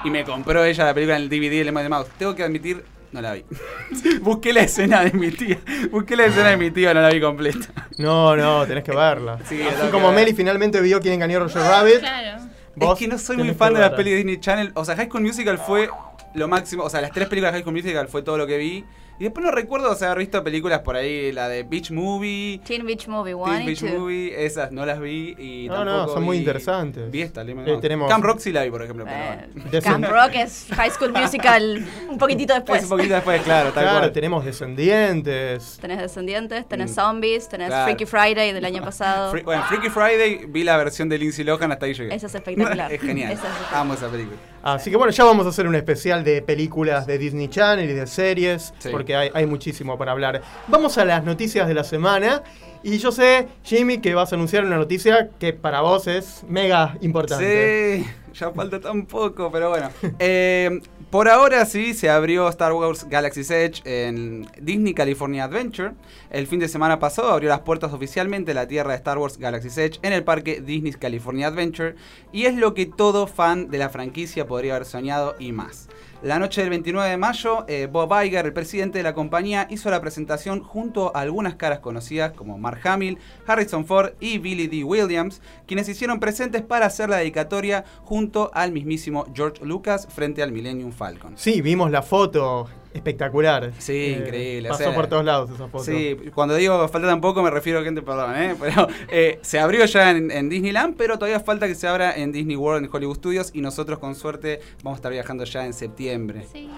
Y 0.04 0.10
me 0.10 0.24
compró 0.24 0.64
ella 0.64 0.86
la 0.86 0.94
película 0.94 1.18
en 1.18 1.24
el 1.24 1.30
DVD 1.30 1.58
de 1.58 1.64
Lemonade 1.66 1.90
Mouth. 1.90 2.08
Tengo 2.18 2.36
que 2.36 2.44
admitir, 2.44 2.84
no 3.12 3.22
la 3.22 3.34
vi. 3.34 3.44
busqué 4.22 4.54
la 4.54 4.62
escena 4.62 5.04
de 5.04 5.12
mi 5.14 5.32
tía, 5.32 5.60
busqué 5.92 6.16
la 6.16 6.26
escena 6.26 6.50
de 6.50 6.58
mi 6.58 6.72
tía, 6.72 6.94
no 6.94 7.02
la 7.02 7.10
vi 7.10 7.20
completa. 7.20 7.68
No, 7.98 8.36
no, 8.36 8.66
tenés 8.68 8.84
que 8.84 8.96
verla. 8.96 9.40
Sí, 9.48 9.62
Así 9.62 9.88
como 9.90 10.08
ver. 10.08 10.16
Meli 10.16 10.34
finalmente 10.34 10.80
vio 10.82 11.00
quién 11.00 11.16
engañó 11.16 11.38
a 11.38 11.42
Roger 11.42 11.62
Rabbit. 11.62 12.00
Claro. 12.00 12.44
vos 12.76 12.94
es 12.94 13.00
que 13.00 13.08
no 13.08 13.18
soy 13.18 13.38
muy 13.38 13.54
fan 13.54 13.74
de 13.74 13.80
las 13.80 13.94
pelis 13.94 14.12
de 14.14 14.18
Disney 14.18 14.40
Channel. 14.40 14.72
O 14.76 14.86
sea, 14.86 14.96
High 14.96 15.08
School 15.08 15.24
Musical 15.24 15.58
fue 15.58 15.90
lo 16.34 16.48
máximo. 16.48 16.84
O 16.84 16.90
sea, 16.90 17.02
las 17.02 17.12
tres 17.12 17.28
películas 17.28 17.54
de 17.54 17.58
High 17.58 17.64
School 17.64 17.76
Musical 17.76 18.08
fue 18.08 18.22
todo 18.22 18.38
lo 18.38 18.48
que 18.48 18.58
vi. 18.58 18.86
Y 19.20 19.26
después 19.26 19.46
no 19.46 19.52
recuerdo 19.52 19.92
o 19.92 19.96
sea, 19.96 20.08
haber 20.08 20.20
visto 20.20 20.44
películas 20.44 20.80
por 20.80 20.96
ahí, 20.96 21.32
la 21.32 21.48
de 21.48 21.64
Beach 21.64 21.92
Movie, 21.92 22.60
Teen 22.66 22.86
Beach 22.86 23.08
Movie 23.08 23.34
1 23.36 23.46
Teen 23.54 23.66
Beach 23.68 23.82
2. 23.82 23.92
Movie, 23.94 24.46
esas 24.46 24.72
no 24.72 24.86
las 24.86 25.00
vi 25.00 25.36
y 25.38 25.68
No, 25.70 25.86
no, 25.86 25.92
tampoco 25.92 26.14
son 26.16 26.24
muy 26.24 26.38
interesantes. 26.38 27.10
Vi 27.12 27.22
esta, 27.22 27.44
le- 27.44 27.54
Eh, 27.54 27.78
tenemos- 27.80 28.10
Camp 28.10 28.24
Rock 28.26 28.40
sí 28.40 28.52
la 28.52 28.64
vi, 28.64 28.72
por 28.72 28.82
ejemplo, 28.82 29.06
Eh, 29.08 29.80
Camp 29.84 30.06
Rock 30.06 30.32
es 30.36 30.66
High 30.76 30.90
School 30.92 31.14
Musical 31.14 31.86
un 32.10 32.18
poquitito 32.18 32.54
después. 32.56 32.80
Es 32.84 32.90
un 32.92 32.98
poquito 32.98 33.14
después, 33.14 33.42
claro, 33.44 33.72
tal 33.72 33.84
Claro, 33.84 34.00
cual. 34.00 34.12
tenemos 34.12 34.44
Descendientes. 34.44 35.78
Tenés 35.80 36.00
Descendientes, 36.00 36.68
tenés 36.68 36.92
Mm. 36.92 36.96
Zombies, 36.96 37.48
tenés 37.50 37.68
Claro. 37.68 37.86
Freaky 37.86 38.06
Friday 38.06 38.52
del 38.52 38.66
año 38.66 38.82
pasado. 38.84 39.32
Fre- 39.34 39.44
bueno, 39.44 39.64
Freaky 39.70 39.90
Friday 39.90 40.46
vi 40.48 40.64
la 40.64 40.76
versión 40.78 41.08
de 41.10 41.18
Lindsay 41.18 41.46
Lohan, 41.46 41.72
hasta 41.72 41.86
ahí 41.86 41.94
llegué. 41.94 42.14
Esa 42.16 42.28
es 42.28 42.36
espectacular. 42.36 42.92
es 42.94 43.02
genial. 43.02 43.32
Esa 43.32 43.44
es 43.44 43.50
espectacular. 43.50 43.82
Amo 43.82 43.94
esa 43.94 44.10
película. 44.10 44.38
Así 44.64 44.90
que 44.90 44.96
bueno, 44.98 45.12
ya 45.12 45.24
vamos 45.26 45.46
a 45.46 45.50
hacer 45.50 45.68
un 45.68 45.76
especial 45.76 46.24
de 46.24 46.42
películas 46.42 47.06
de 47.06 47.18
Disney 47.18 47.50
Channel 47.50 47.90
y 47.90 47.94
de 47.94 48.08
series, 48.08 48.74
Sí. 48.80 48.90
Porque 49.04 49.18
hay, 49.18 49.30
hay 49.34 49.46
muchísimo 49.46 49.98
para 49.98 50.14
hablar. 50.14 50.42
Vamos 50.70 50.98
a 50.98 51.04
las 51.04 51.26
noticias 51.26 51.68
de 51.68 51.74
la 51.74 51.84
semana. 51.84 52.42
Y 52.84 53.00
yo 53.00 53.12
sé, 53.12 53.50
Jimmy, 53.62 53.98
que 53.98 54.16
vas 54.16 54.32
a 54.32 54.36
anunciar 54.36 54.64
una 54.64 54.78
noticia 54.78 55.30
que 55.40 55.52
para 55.52 55.82
vos 55.82 56.08
es 56.08 56.46
mega 56.48 56.98
importante. 57.02 58.06
Sí, 58.06 58.40
ya 58.40 58.52
falta 58.52 58.80
tan 58.80 59.06
poco, 59.06 59.52
pero 59.52 59.70
bueno. 59.72 59.90
Eh, 60.20 60.80
por 61.10 61.28
ahora 61.28 61.66
sí, 61.66 61.94
se 61.94 62.10
abrió 62.10 62.48
Star 62.48 62.72
Wars 62.72 63.06
Galaxy's 63.10 63.52
Edge 63.52 63.82
en 63.84 64.48
Disney 64.62 64.94
California 64.94 65.44
Adventure. 65.44 65.92
El 66.30 66.48
fin 66.48 66.62
de 66.62 66.70
semana 66.70 66.98
pasado 66.98 67.30
abrió 67.32 67.50
las 67.50 67.60
puertas 67.60 67.92
oficialmente 67.92 68.54
la 68.54 68.68
tierra 68.68 68.92
de 68.92 68.98
Star 68.98 69.18
Wars 69.18 69.38
Galaxy's 69.38 69.78
Edge 69.78 70.00
en 70.02 70.14
el 70.14 70.24
parque 70.24 70.62
Disney 70.62 70.94
California 70.94 71.48
Adventure. 71.48 71.96
Y 72.32 72.46
es 72.46 72.56
lo 72.56 72.74
que 72.74 72.86
todo 72.86 73.28
fan 73.28 73.70
de 73.70 73.80
la 73.80 73.90
franquicia 73.90 74.48
podría 74.48 74.76
haber 74.76 74.88
soñado 74.88 75.36
y 75.40 75.52
más. 75.52 75.90
La 76.24 76.40
noche 76.40 76.62
del 76.62 76.70
29 76.70 77.10
de 77.10 77.18
mayo, 77.18 77.66
eh, 77.68 77.90
Bob 77.92 78.10
Iger, 78.24 78.46
el 78.46 78.54
presidente 78.54 78.98
de 78.98 79.04
la 79.04 79.14
compañía, 79.14 79.68
hizo 79.70 79.90
la 79.90 80.00
presentación 80.00 80.64
junto 80.64 81.14
a 81.14 81.20
algunas 81.20 81.56
caras 81.56 81.80
conocidas 81.80 82.32
como 82.32 82.58
Mark 82.58 82.80
Hamill, 82.88 83.18
Harrison 83.46 83.86
Ford 83.86 84.14
y 84.22 84.38
Billy 84.38 84.68
D. 84.68 84.86
Williams, 84.86 85.42
quienes 85.68 85.90
hicieron 85.90 86.22
presentes 86.22 86.62
para 86.62 86.86
hacer 86.86 87.10
la 87.10 87.18
dedicatoria 87.18 87.84
junto 88.06 88.52
al 88.54 88.72
mismísimo 88.72 89.26
George 89.36 89.66
Lucas 89.66 90.08
frente 90.10 90.42
al 90.42 90.54
Millennium 90.54 90.94
Falcon. 90.94 91.34
Sí, 91.36 91.62
vimos 91.62 91.92
la 91.92 92.02
foto. 92.02 92.70
Espectacular. 92.94 93.66
Eh, 93.66 93.72
Sí, 93.80 94.16
increíble, 94.20 94.70
o 94.70 94.72
Pasó 94.72 94.84
sea, 94.84 94.94
por 94.96 95.08
todos 95.08 95.26
lados 95.26 95.50
esa 95.50 95.68
foto. 95.68 95.84
Sí, 95.84 96.16
cuando 96.34 96.56
digo 96.56 96.88
falta 96.88 97.08
tampoco 97.08 97.42
me 97.42 97.50
refiero 97.50 97.80
a 97.80 97.84
gente, 97.84 98.02
perdón, 98.02 98.36
¿eh? 98.36 98.56
pero 98.60 98.88
eh, 99.10 99.40
se 99.42 99.60
abrió 99.60 99.86
ya 99.86 100.12
en, 100.12 100.30
en 100.32 100.50
Disneyland, 100.50 100.96
pero 100.96 101.18
todavía 101.18 101.40
falta 101.40 101.68
que 101.68 101.76
se 101.76 101.88
abra 101.88 102.16
en 102.16 102.32
Disney 102.32 102.56
World, 102.56 102.86
en 102.86 102.92
Hollywood 102.94 103.18
Studios, 103.18 103.52
y 103.54 103.62
nosotros 103.62 104.00
con 104.00 104.16
suerte 104.16 104.60
vamos 104.84 104.98
a 104.98 105.00
estar 105.00 105.12
viajando 105.12 105.44
ya 105.44 105.66
en 105.66 105.74
septiembre. 105.74 106.46
Sí. 106.52 106.70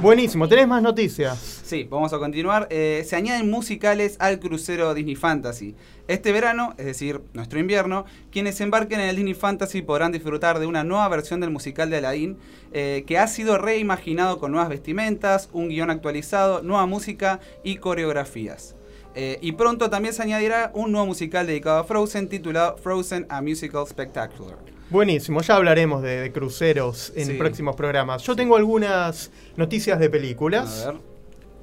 Buenísimo, 0.00 0.48
¿tenés 0.48 0.66
más 0.66 0.82
noticias? 0.82 1.38
Sí, 1.38 1.86
vamos 1.88 2.12
a 2.12 2.18
continuar. 2.18 2.66
Eh, 2.70 3.04
se 3.06 3.14
añaden 3.14 3.48
musicales 3.48 4.16
al 4.18 4.40
crucero 4.40 4.92
Disney 4.92 5.14
Fantasy. 5.14 5.76
Este 6.08 6.32
verano, 6.32 6.74
es 6.78 6.86
decir, 6.86 7.20
nuestro 7.32 7.60
invierno, 7.60 8.04
quienes 8.32 8.60
embarquen 8.60 9.00
en 9.00 9.08
el 9.08 9.16
Disney 9.16 9.34
Fantasy 9.34 9.82
podrán 9.82 10.10
disfrutar 10.10 10.58
de 10.58 10.66
una 10.66 10.82
nueva 10.82 11.08
versión 11.08 11.40
del 11.40 11.50
musical 11.50 11.90
de 11.90 11.98
Aladdin, 11.98 12.36
eh, 12.72 13.04
que 13.06 13.18
ha 13.18 13.28
sido 13.28 13.56
reimaginado 13.56 14.38
con 14.38 14.50
nuevas 14.50 14.68
vestimentas, 14.68 15.48
un 15.52 15.68
guion 15.68 15.90
actualizado, 15.90 16.62
nueva 16.62 16.86
música 16.86 17.38
y 17.62 17.76
coreografías. 17.76 18.74
Eh, 19.14 19.38
y 19.40 19.52
pronto 19.52 19.90
también 19.90 20.12
se 20.12 20.22
añadirá 20.22 20.72
un 20.74 20.90
nuevo 20.90 21.06
musical 21.06 21.46
dedicado 21.46 21.78
a 21.78 21.84
Frozen 21.84 22.28
titulado 22.28 22.76
Frozen 22.78 23.26
a 23.28 23.40
Musical 23.40 23.86
Spectacular. 23.86 24.73
Buenísimo, 24.98 25.40
ya 25.42 25.56
hablaremos 25.56 26.02
de, 26.02 26.20
de 26.20 26.30
cruceros 26.30 27.12
en 27.16 27.26
Sí. 27.26 27.32
próximos 27.32 27.74
programas. 27.74 28.22
Yo 28.22 28.36
tengo 28.36 28.54
algunas 28.54 29.32
noticias 29.56 29.98
de 29.98 30.08
películas. 30.08 30.84
A 30.86 30.92
ver. 30.92 31.00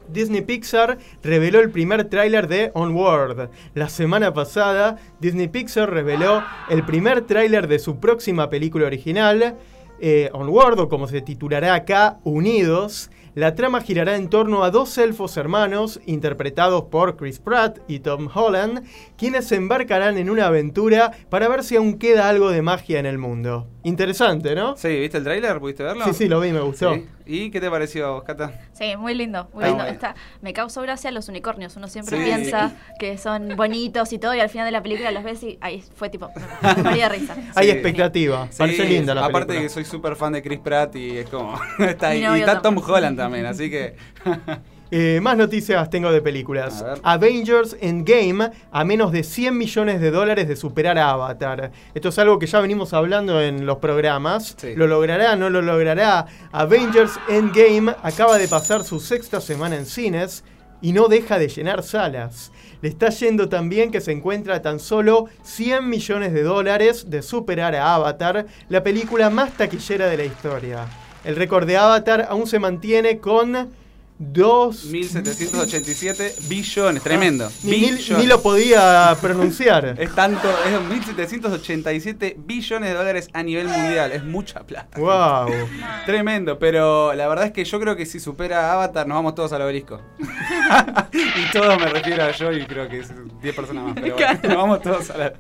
Disney 0.09 0.41
Pixar 0.41 0.97
reveló 1.23 1.61
el 1.61 1.69
primer 1.71 2.03
tráiler 2.09 2.49
de 2.49 2.71
Onward. 2.73 3.49
La 3.73 3.87
semana 3.87 4.33
pasada, 4.33 4.97
Disney 5.21 5.47
Pixar 5.47 5.89
reveló 5.89 6.43
el 6.69 6.83
primer 6.83 7.21
tráiler 7.21 7.69
de 7.69 7.79
su 7.79 8.01
próxima 8.01 8.49
película 8.49 8.85
original, 8.85 9.55
eh, 10.01 10.29
Onward, 10.33 10.77
o 10.81 10.89
como 10.89 11.07
se 11.07 11.21
titulará 11.21 11.73
acá, 11.73 12.17
Unidos. 12.25 13.11
La 13.33 13.55
trama 13.55 13.79
girará 13.79 14.17
en 14.17 14.27
torno 14.27 14.65
a 14.65 14.71
dos 14.71 14.97
elfos 14.97 15.37
hermanos, 15.37 16.01
interpretados 16.05 16.83
por 16.91 17.15
Chris 17.15 17.39
Pratt 17.39 17.79
y 17.87 17.99
Tom 17.99 18.27
Holland, 18.33 18.83
quienes 19.21 19.47
se 19.47 19.55
embarcarán 19.55 20.17
en 20.17 20.31
una 20.31 20.47
aventura 20.47 21.11
para 21.29 21.47
ver 21.47 21.63
si 21.63 21.75
aún 21.75 21.99
queda 21.99 22.27
algo 22.27 22.49
de 22.49 22.63
magia 22.63 22.97
en 22.97 23.05
el 23.05 23.19
mundo. 23.19 23.67
Interesante, 23.83 24.55
¿no? 24.55 24.75
Sí, 24.77 24.99
¿viste 24.99 25.19
el 25.19 25.23
tráiler? 25.23 25.59
¿Pudiste 25.59 25.83
verlo? 25.83 26.05
Sí, 26.05 26.13
sí, 26.13 26.27
lo 26.27 26.39
vi, 26.39 26.51
me 26.51 26.61
gustó. 26.61 26.95
Sí. 26.95 27.05
¿Y 27.27 27.51
qué 27.51 27.61
te 27.61 27.69
pareció, 27.69 28.07
a 28.07 28.11
vos, 28.13 28.23
Cata? 28.23 28.51
Sí, 28.73 28.97
muy 28.97 29.13
lindo, 29.13 29.47
muy 29.53 29.63
Está 29.63 29.67
lindo. 29.67 29.83
bueno. 29.83 29.93
Está- 29.93 30.15
me 30.41 30.53
causó 30.53 30.81
gracia 30.81 31.11
los 31.11 31.29
unicornios. 31.29 31.77
Uno 31.77 31.87
siempre 31.87 32.17
Sí. 32.17 32.23
piensa 32.23 32.71
que 32.99 33.19
son 33.19 33.55
bonitos 33.55 34.11
y 34.11 34.17
todo, 34.17 34.33
y 34.33 34.39
al 34.39 34.49
final 34.49 34.65
de 34.65 34.71
la 34.71 34.81
película 34.81 35.11
los 35.11 35.23
ves 35.23 35.43
y 35.43 35.59
ahí 35.61 35.83
fue 35.95 36.09
tipo, 36.09 36.29
me 36.75 36.81
moría 36.83 37.07
de 37.07 37.19
risa. 37.19 37.35
Hay 37.55 37.65
Sí. 37.67 37.71
expectativa. 37.73 38.47
Sí, 38.49 38.57
Parece 38.57 38.85
linda 38.85 39.13
la 39.13 39.21
Aparte 39.25 39.49
película. 39.49 39.67
que 39.67 39.69
soy 39.69 39.85
súper 39.85 40.15
fan 40.15 40.33
de 40.33 40.41
Chris 40.41 40.59
Pratt 40.59 40.95
y 40.95 41.19
es 41.19 41.29
como. 41.29 41.53
está 41.79 42.15
Y 42.15 42.21
novio 42.23 42.45
está 42.45 42.59
Tom. 42.61 42.77
Holland 42.83 43.17
también, 43.17 43.45
así 43.45 43.69
que. 43.69 43.95
Eh, 44.93 45.21
más 45.21 45.37
noticias 45.37 45.89
tengo 45.89 46.11
de 46.11 46.21
películas. 46.21 46.83
Avengers 47.01 47.77
Endgame 47.79 48.51
a 48.71 48.83
menos 48.83 49.13
de 49.13 49.23
100 49.23 49.57
millones 49.57 50.01
de 50.01 50.11
dólares 50.11 50.49
de 50.49 50.57
superar 50.57 50.97
a 50.97 51.11
Avatar. 51.11 51.71
Esto 51.93 52.09
es 52.09 52.19
algo 52.19 52.37
que 52.37 52.45
ya 52.45 52.59
venimos 52.59 52.91
hablando 52.91 53.41
en 53.41 53.65
los 53.65 53.77
programas. 53.77 54.53
Sí. 54.57 54.75
¿Lo 54.75 54.87
logrará? 54.87 55.37
¿No 55.37 55.49
lo 55.49 55.61
logrará? 55.61 56.25
Avengers 56.51 57.13
Endgame 57.29 57.95
acaba 58.03 58.37
de 58.37 58.49
pasar 58.49 58.83
su 58.83 58.99
sexta 58.99 59.39
semana 59.39 59.77
en 59.77 59.85
cines 59.85 60.43
y 60.81 60.91
no 60.91 61.07
deja 61.07 61.39
de 61.39 61.47
llenar 61.47 61.83
salas. 61.83 62.51
Le 62.81 62.89
está 62.89 63.09
yendo 63.11 63.47
tan 63.47 63.69
bien 63.69 63.91
que 63.91 64.01
se 64.01 64.11
encuentra 64.11 64.55
a 64.55 64.61
tan 64.61 64.81
solo 64.81 65.27
100 65.43 65.87
millones 65.87 66.33
de 66.33 66.43
dólares 66.43 67.09
de 67.09 67.21
superar 67.21 67.75
a 67.75 67.95
Avatar, 67.95 68.45
la 68.67 68.83
película 68.83 69.29
más 69.29 69.53
taquillera 69.53 70.07
de 70.07 70.17
la 70.17 70.25
historia. 70.25 70.85
El 71.23 71.37
récord 71.37 71.65
de 71.65 71.77
Avatar 71.77 72.27
aún 72.29 72.45
se 72.45 72.59
mantiene 72.59 73.19
con 73.19 73.79
2 74.23 74.85
1787 74.85 76.35
billones, 76.47 77.01
tremendo. 77.01 77.49
Ni, 77.63 77.71
ni- 77.71 77.79
billones. 77.91 78.17
ni 78.19 78.27
lo 78.27 78.41
podía 78.41 79.15
pronunciar. 79.19 79.95
Es 80.01 80.13
tanto, 80.13 80.47
es 80.65 80.81
1787 80.89 82.35
billones 82.37 82.89
de 82.89 82.95
dólares 82.95 83.29
a 83.33 83.41
nivel 83.43 83.67
mundial. 83.67 84.11
Es 84.11 84.23
mucha 84.23 84.61
plata. 84.61 84.99
wow. 84.99 85.49
Tremendo, 86.05 86.59
pero 86.59 87.13
la 87.13 87.27
verdad 87.27 87.45
es 87.47 87.51
que 87.51 87.65
yo 87.65 87.79
creo 87.79 87.95
que 87.95 88.05
si 88.05 88.19
supera 88.19 88.71
Avatar 88.73 89.07
nos 89.07 89.15
vamos 89.15 89.33
todos 89.35 89.51
al 89.53 89.61
obelisco. 89.63 89.99
y 91.13 91.51
todos 91.51 91.79
me 91.79 91.87
refiero 91.87 92.23
a 92.23 92.31
yo 92.31 92.51
y 92.51 92.65
creo 92.65 92.87
que 92.87 92.99
es 92.99 93.09
10 93.41 93.55
personas 93.55 93.83
más. 93.85 93.93
Pero 93.95 94.15
bueno, 94.15 94.39
nos 94.43 94.55
vamos 94.55 94.81
todos 94.81 95.09
a 95.09 95.17
la... 95.17 95.33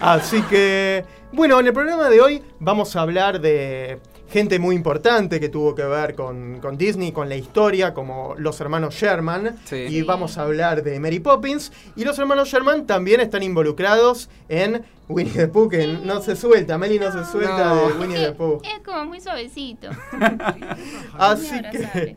Así 0.00 0.42
que, 0.42 1.04
bueno, 1.32 1.58
en 1.58 1.66
el 1.66 1.72
programa 1.72 2.08
de 2.08 2.20
hoy 2.20 2.42
vamos 2.60 2.94
a 2.96 3.00
hablar 3.00 3.40
de 3.40 3.98
gente 4.30 4.58
muy 4.58 4.74
importante 4.76 5.40
que 5.40 5.48
tuvo 5.48 5.74
que 5.74 5.84
ver 5.84 6.14
con, 6.14 6.60
con 6.60 6.76
Disney, 6.76 7.12
con 7.12 7.28
la 7.28 7.36
historia, 7.36 7.94
como 7.94 8.34
los 8.36 8.60
hermanos 8.60 8.94
Sherman. 8.94 9.56
Sí. 9.64 9.76
Y 9.76 10.02
vamos 10.02 10.38
a 10.38 10.42
hablar 10.42 10.82
de 10.82 11.00
Mary 11.00 11.20
Poppins. 11.20 11.72
Y 11.96 12.04
los 12.04 12.18
hermanos 12.18 12.48
Sherman 12.48 12.86
también 12.86 13.20
están 13.20 13.42
involucrados 13.42 14.28
en 14.48 14.84
Winnie 15.08 15.32
the 15.32 15.48
Pooh, 15.48 15.68
que 15.68 15.86
no 15.86 16.20
se 16.20 16.36
suelta. 16.36 16.76
Meli 16.78 16.98
no 16.98 17.10
se 17.10 17.24
suelta 17.30 17.64
No. 17.74 17.88
de 17.88 17.92
Winnie 17.94 18.18
the 18.18 18.32
Pooh. 18.32 18.60
Es 18.62 18.80
como 18.84 19.06
muy 19.06 19.20
suavecito. 19.20 19.88
Así 21.18 21.52
Muy 21.52 21.62
que 21.70 22.16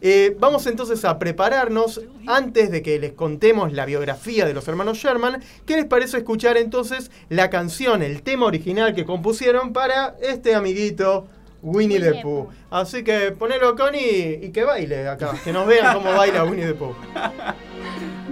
eh, 0.00 0.36
vamos 0.38 0.64
entonces 0.68 1.04
a 1.04 1.18
prepararnos 1.18 2.00
antes 2.28 2.70
de 2.70 2.82
que 2.82 3.00
les 3.00 3.14
contemos 3.14 3.72
la 3.72 3.84
biografía 3.84 4.46
de 4.46 4.54
los 4.54 4.68
hermanos 4.68 4.98
Sherman. 4.98 5.42
¿Qué 5.66 5.74
les 5.74 5.86
parece 5.86 6.18
escuchar 6.18 6.56
entonces 6.56 7.10
la 7.28 7.50
canción, 7.50 8.02
el 8.02 8.22
tema 8.22 8.46
original 8.46 8.94
que 8.94 9.04
compusieron 9.04 9.72
para 9.72 10.14
este 10.22 10.54
amiguito 10.54 11.26
Winnie 11.62 11.98
the 11.98 12.04
Winnie 12.06 12.16
the 12.18 12.22
Pooh? 12.22 12.44
Pooh. 12.46 12.52
Así 12.70 13.02
que 13.02 13.32
ponelo 13.32 13.74
Connie 13.76 14.40
y 14.42 14.50
que 14.50 14.64
baile 14.64 15.08
acá, 15.08 15.34
que 15.42 15.52
nos 15.52 15.66
vean 15.66 15.94
cómo 15.94 16.12
baila 16.12 16.44
Winnie 16.44 16.66
the 16.66 16.74
Pooh. 16.74 16.94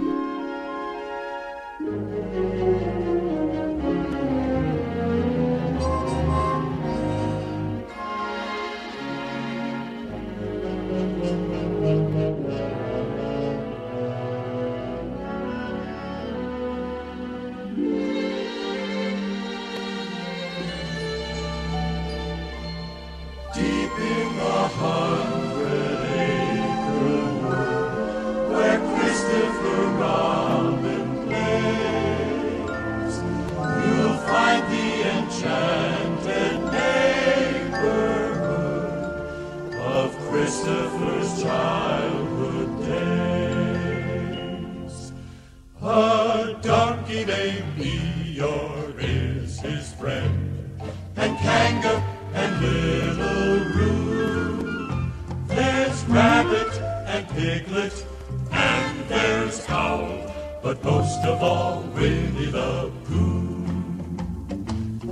but 60.67 60.83
most 60.83 61.23
of 61.23 61.41
all, 61.41 61.81
Winnie 61.95 62.47
the 62.47 62.91
Pooh. 63.05 63.55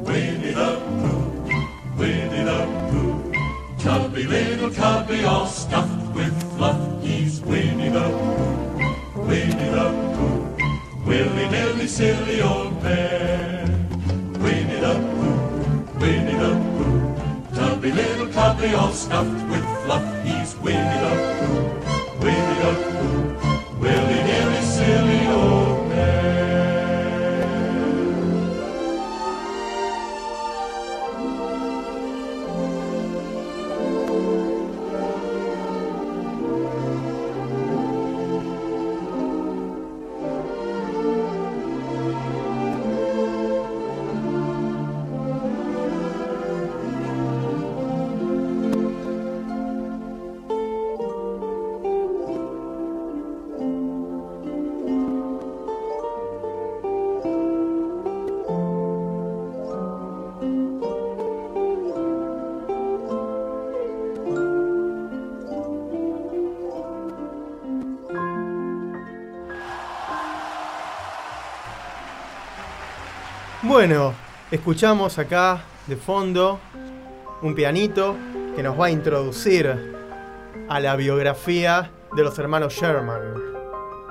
Winnie 0.07 0.51
the 0.51 0.71
Pooh, 0.85 1.97
Winnie 1.97 2.43
the 2.43 2.59
Pooh. 2.89 3.33
Chubby 3.79 4.23
little 4.23 4.69
cubby, 4.71 5.23
all 5.23 5.45
stuffed 5.47 6.13
with 6.13 6.35
fluff. 6.57 6.81
He's 7.01 7.39
Winnie 7.39 7.87
the 7.87 8.07
Pooh, 8.19 9.21
Winnie 9.27 9.69
the 9.77 9.87
Pooh. 10.15 10.43
Willy 11.07 11.47
nilly, 11.47 11.87
silly 11.87 12.41
old 12.41 12.83
bear. 12.83 13.65
Winnie 14.43 14.81
the 14.85 14.95
Pooh, 15.07 15.99
Winnie 16.01 16.37
the 16.43 16.51
Pooh. 16.75 17.55
Chubby 17.55 17.91
little 17.93 18.27
cubby, 18.27 18.73
all 18.73 18.91
stuffed 18.91 19.41
with 19.49 19.65
fluff. 19.85 20.05
He's 20.25 20.53
Winnie 20.57 20.99
the 21.03 21.11
Pooh, 21.15 21.24
Bueno, 73.87 74.15
escuchamos 74.49 75.19
acá 75.19 75.61
de 75.85 75.95
fondo 75.95 76.59
un 77.43 77.53
pianito 77.53 78.15
que 78.55 78.63
nos 78.63 78.79
va 78.79 78.87
a 78.87 78.89
introducir 78.89 79.93
a 80.67 80.79
la 80.79 80.95
biografía 80.95 81.91
de 82.15 82.23
los 82.23 82.39
hermanos 82.39 82.73
Sherman, 82.73 83.35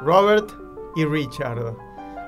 Robert 0.04 0.52
y 0.94 1.04
Richard. 1.04 1.74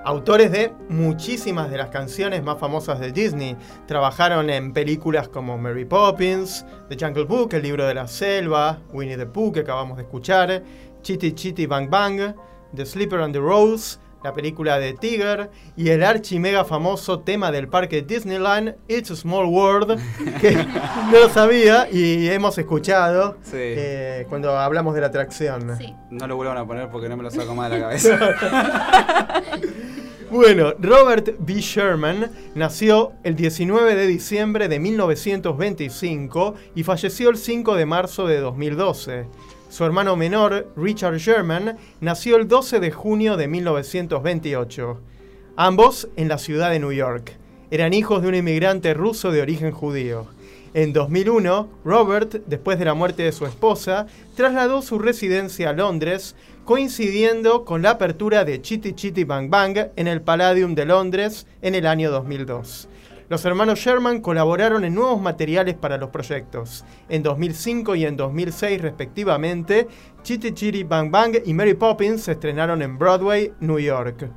Autores 0.05 0.51
de 0.51 0.73
muchísimas 0.89 1.71
de 1.71 1.79
las 1.79 1.91
canciones 1.91 2.43
más 2.43 2.59
famosas 2.59 2.99
de 2.99 3.13
Disney. 3.13 3.57
Trabajaron 3.87 4.51
en 4.51 4.73
películas 4.73 5.29
como 5.29 5.57
Mary 5.57 5.85
Poppins, 5.85 6.67
The 6.89 6.97
Jungle 6.99 7.27
Book, 7.27 7.55
El 7.55 7.63
libro 7.63 7.87
de 7.87 7.95
la 7.95 8.09
selva, 8.09 8.81
Winnie 8.93 9.17
the 9.17 9.27
Pooh 9.27 9.53
que 9.53 9.61
acabamos 9.61 9.99
de 9.99 10.03
escuchar, 10.03 10.65
Chitty 11.01 11.31
Chitty 11.31 11.67
Bang 11.67 11.89
Bang, 11.89 12.35
The 12.75 12.85
Slipper 12.85 13.21
and 13.21 13.33
the 13.33 13.39
Rose, 13.39 14.01
la 14.27 14.33
película 14.35 14.81
de 14.81 14.93
Tiger 14.93 15.51
y 15.77 15.91
el 15.91 16.03
archi 16.03 16.41
mega 16.41 16.65
famoso 16.65 17.21
tema 17.21 17.53
del 17.53 17.69
parque 17.69 18.03
Disneyland, 18.03 18.75
It's 18.89 19.13
a 19.13 19.15
Small 19.17 19.47
World, 19.47 20.01
que 20.41 20.53
no 20.57 21.13
lo 21.21 21.29
sabía 21.29 21.89
y 21.93 22.29
hemos 22.29 22.59
escuchado 22.59 23.37
Sí. 23.45 23.53
eh, 23.55 24.27
cuando 24.29 24.59
hablamos 24.59 24.97
de 24.97 25.01
la 25.03 25.07
atracción. 25.07 25.79
Sí. 25.79 25.95
No 26.11 26.27
lo 26.27 26.35
vuelvan 26.35 26.59
a 26.59 26.67
poner 26.67 26.89
porque 26.89 27.09
no 27.09 27.17
me 27.17 27.23
lo 27.23 27.31
saco 27.31 27.55
más 27.55 27.71
de 27.71 27.79
la 27.79 27.85
cabeza. 27.89 28.19
Bueno, 30.29 30.75
Robert 30.81 31.37
B. 31.39 31.55
Sherman 31.61 32.33
nació 32.57 33.13
el 33.23 33.37
19 33.37 33.95
de 33.95 34.07
diciembre 34.09 34.67
de 34.67 34.81
1925 34.81 36.55
y 36.75 36.83
falleció 36.83 37.31
el 37.31 37.37
5 37.37 37.77
de 37.77 37.87
marzo 37.87 38.27
de 38.27 38.41
2012. 38.41 39.27
Su 39.77 39.85
hermano 39.85 40.17
menor, 40.17 40.73
Richard 40.75 41.19
Sherman, 41.19 41.77
nació 42.01 42.39
el 42.39 42.49
12 42.49 42.81
de 42.81 42.91
junio 42.91 43.37
de 43.37 43.47
1928. 43.47 44.99
Ambos 45.55 46.09
en 46.17 46.29
la 46.29 46.39
ciudad 46.39 46.71
de 46.71 46.79
New 46.79 46.93
York. 46.93 47.37
Eran 47.71 47.93
hijos 47.93 48.23
de 48.23 48.29
un 48.29 48.35
inmigrante 48.37 48.95
ruso 48.95 49.31
de 49.31 49.43
origen 49.43 49.73
judío. 49.73 50.29
En 50.73 50.95
2001, 50.95 51.69
Robert, 51.85 52.37
después 52.47 52.79
de 52.79 52.87
la 52.87 52.95
muerte 52.95 53.25
de 53.25 53.33
su 53.33 53.45
esposa, 53.45 54.07
trasladó 54.35 54.81
su 54.81 54.99
residencia 54.99 55.69
a 55.69 55.75
Londres, 55.75 56.37
coincidiendo 56.65 57.67
con 57.67 57.83
la 57.83 57.91
apertura 57.91 58.47
de 58.47 58.63
Chitty 58.63 58.95
Chitty 58.95 59.25
Bang 59.25 59.51
Bang 59.51 59.91
en 59.95 60.09
el 60.09 60.23
Palladium 60.23 60.75
de 60.75 60.87
Londres 60.87 61.47
en 61.61 61.75
el 61.75 61.87
año 61.87 62.11
2002. 62.11 62.89
Los 63.29 63.45
hermanos 63.45 63.81
Sherman 63.81 64.21
colaboraron 64.21 64.85
en 64.85 64.95
nuevos 64.95 65.21
materiales 65.21 65.75
para 65.75 65.99
los 65.99 66.11
proyectos. 66.11 66.85
En 67.09 67.25
2005 67.25 67.97
y 67.97 68.05
en 68.05 68.17
2006 68.17 68.81
respectivamente, 68.81 69.89
Chitty 70.23 70.53
Chitty 70.53 70.85
Bang 70.85 71.11
Bang 71.11 71.37
y 71.45 71.53
Mary 71.53 71.75
Poppins 71.75 72.23
se 72.23 72.33
estrenaron 72.33 72.83
en 72.83 72.97
Broadway, 72.97 73.53
New 73.59 73.81
York. 73.81 74.31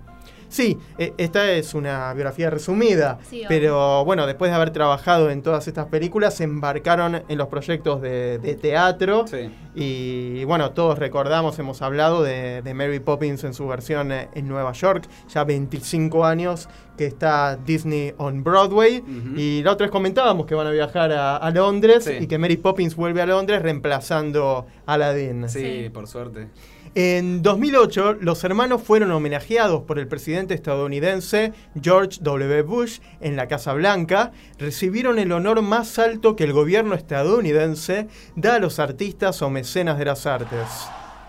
Sí, 0.50 0.78
eh, 0.98 1.14
esta 1.18 1.50
es 1.52 1.74
una 1.74 2.12
biografía 2.14 2.50
resumida, 2.50 3.20
Sí, 3.30 3.44
pero 3.48 4.04
bueno, 4.04 4.26
después 4.28 4.50
de 4.52 4.56
haber 4.56 4.72
trabajado 4.72 5.30
en 5.30 5.42
todas 5.44 5.68
estas 5.68 5.86
películas, 5.88 6.34
se 6.36 6.44
embarcaron 6.44 7.22
en 7.28 7.38
los 7.38 7.48
proyectos 7.48 8.02
de, 8.02 8.40
de 8.40 8.56
teatro. 8.56 9.26
Sí. 9.28 9.50
Y 9.76 10.44
bueno, 10.46 10.72
todos 10.72 10.98
recordamos, 11.00 11.58
hemos 11.60 11.82
hablado 11.82 12.24
de, 12.24 12.62
de 12.64 12.74
Mary 12.74 13.00
Poppins 13.00 13.44
en 13.44 13.54
su 13.54 13.68
versión 13.68 14.12
en 14.12 14.48
Nueva 14.48 14.74
York, 14.74 15.08
ya 15.30 15.44
25 15.44 16.26
años 16.26 16.68
que 16.98 17.06
está 17.06 17.56
Disney 17.56 18.14
on 18.18 18.44
Broadway. 18.44 19.02
Y 19.38 19.62
la 19.64 19.72
otra 19.72 19.86
vez 19.86 19.92
comentábamos 19.92 20.46
que 20.46 20.54
van 20.56 20.68
a 20.68 20.72
viajar 20.72 21.12
a, 21.14 21.38
a 21.38 21.50
Londres 21.52 22.04
Sí. 22.04 22.14
y 22.22 22.28
que 22.28 22.38
Mary 22.38 22.58
Poppins 22.58 22.96
vuelve 22.96 23.22
a 23.22 23.26
Londres 23.26 23.62
reemplazando 23.62 24.66
a 24.86 24.94
Aladdin. 24.96 25.48
Sí, 25.48 25.84
Sí. 25.84 25.90
por 25.90 26.08
suerte. 26.08 26.48
En 26.96 27.44
2008, 27.44 28.18
los 28.20 28.44
hermanos 28.44 28.82
fueron 28.82 29.12
homenajeados 29.12 29.84
por 29.84 30.00
el 30.00 30.08
presidente 30.08 30.56
estadounidense 30.56 31.54
George 31.80 32.18
W. 32.22 32.64
Bush 32.64 33.00
en 33.22 33.36
la 33.36 33.48
Casa 33.48 33.74
Blanca. 33.74 34.32
Recibieron 34.58 35.20
el 35.20 35.32
honor 35.32 35.62
más 35.62 36.00
alto 36.00 36.36
que 36.36 36.46
el 36.46 36.54
gobierno 36.54 36.96
estadounidense 36.96 38.08
da 38.36 38.56
a 38.56 38.60
los 38.60 38.80
artistas 38.80 39.42
o 39.44 39.52
mecenas 39.52 40.00
de 40.00 40.06
las 40.06 40.26
artes, 40.26 40.68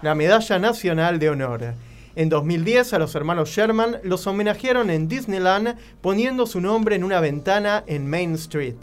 la 0.00 0.14
Medalla 0.14 0.58
Nacional 0.58 1.18
de 1.18 1.28
Honor. 1.28 1.74
En 2.16 2.30
2010, 2.30 2.94
a 2.94 2.98
los 2.98 3.14
hermanos 3.14 3.50
Sherman 3.50 3.98
los 4.02 4.26
homenajearon 4.26 4.88
en 4.88 5.08
Disneyland 5.08 5.76
poniendo 6.00 6.46
su 6.46 6.62
nombre 6.62 6.96
en 6.96 7.04
una 7.04 7.20
ventana 7.20 7.84
en 7.86 8.08
Main 8.08 8.32
Street. 8.34 8.76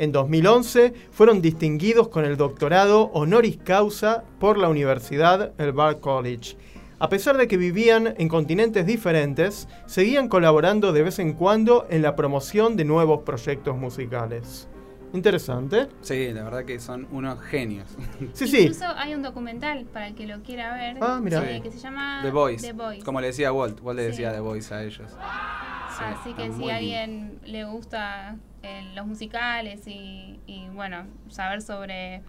En 0.00 0.12
2011 0.12 0.94
fueron 1.10 1.42
distinguidos 1.42 2.08
con 2.08 2.24
el 2.24 2.38
doctorado 2.38 3.10
honoris 3.12 3.58
causa 3.58 4.24
por 4.38 4.56
la 4.56 4.70
Universidad 4.70 5.52
El 5.58 5.72
Bard 5.72 6.00
College. 6.00 6.56
A 6.98 7.10
pesar 7.10 7.36
de 7.36 7.46
que 7.46 7.58
vivían 7.58 8.14
en 8.16 8.28
continentes 8.28 8.86
diferentes, 8.86 9.68
seguían 9.84 10.28
colaborando 10.30 10.94
de 10.94 11.02
vez 11.02 11.18
en 11.18 11.34
cuando 11.34 11.86
en 11.90 12.00
la 12.00 12.16
promoción 12.16 12.78
de 12.78 12.86
nuevos 12.86 13.24
proyectos 13.24 13.76
musicales. 13.76 14.68
Interesante. 15.12 15.88
Sí, 16.00 16.32
la 16.32 16.44
verdad 16.44 16.64
que 16.64 16.80
son 16.80 17.06
unos 17.12 17.38
genios. 17.42 17.86
Sí, 18.32 18.48
sí. 18.48 18.60
Incluso 18.60 18.86
hay 18.96 19.12
un 19.14 19.20
documental 19.22 19.84
para 19.84 20.06
el 20.08 20.14
que 20.14 20.26
lo 20.26 20.40
quiera 20.42 20.72
ver. 20.72 20.96
Ah, 21.02 21.20
mira. 21.22 21.42
eh, 21.44 21.56
Sí. 21.56 21.60
que 21.60 21.70
se 21.72 21.78
llama 21.78 22.20
The 22.22 22.30
Voice. 22.30 22.66
The 22.66 22.72
Voice. 22.72 23.04
Como 23.04 23.20
le 23.20 23.26
decía 23.26 23.52
Walt. 23.52 23.82
Walt 23.82 23.98
le 23.98 24.04
Sí. 24.04 24.10
decía 24.12 24.32
The 24.32 24.40
Voice 24.40 24.72
a 24.72 24.82
ellos. 24.82 25.10
Sí, 25.10 26.04
Así 26.06 26.32
que 26.32 26.50
si 26.52 26.70
a 26.70 26.76
alguien 26.76 27.38
le 27.44 27.64
gusta 27.64 28.36
eh, 28.62 28.82
los 28.94 29.06
musicales 29.06 29.86
y, 29.86 30.38
y, 30.46 30.68
bueno, 30.70 31.06
saber 31.28 31.62
sobre 31.62 32.22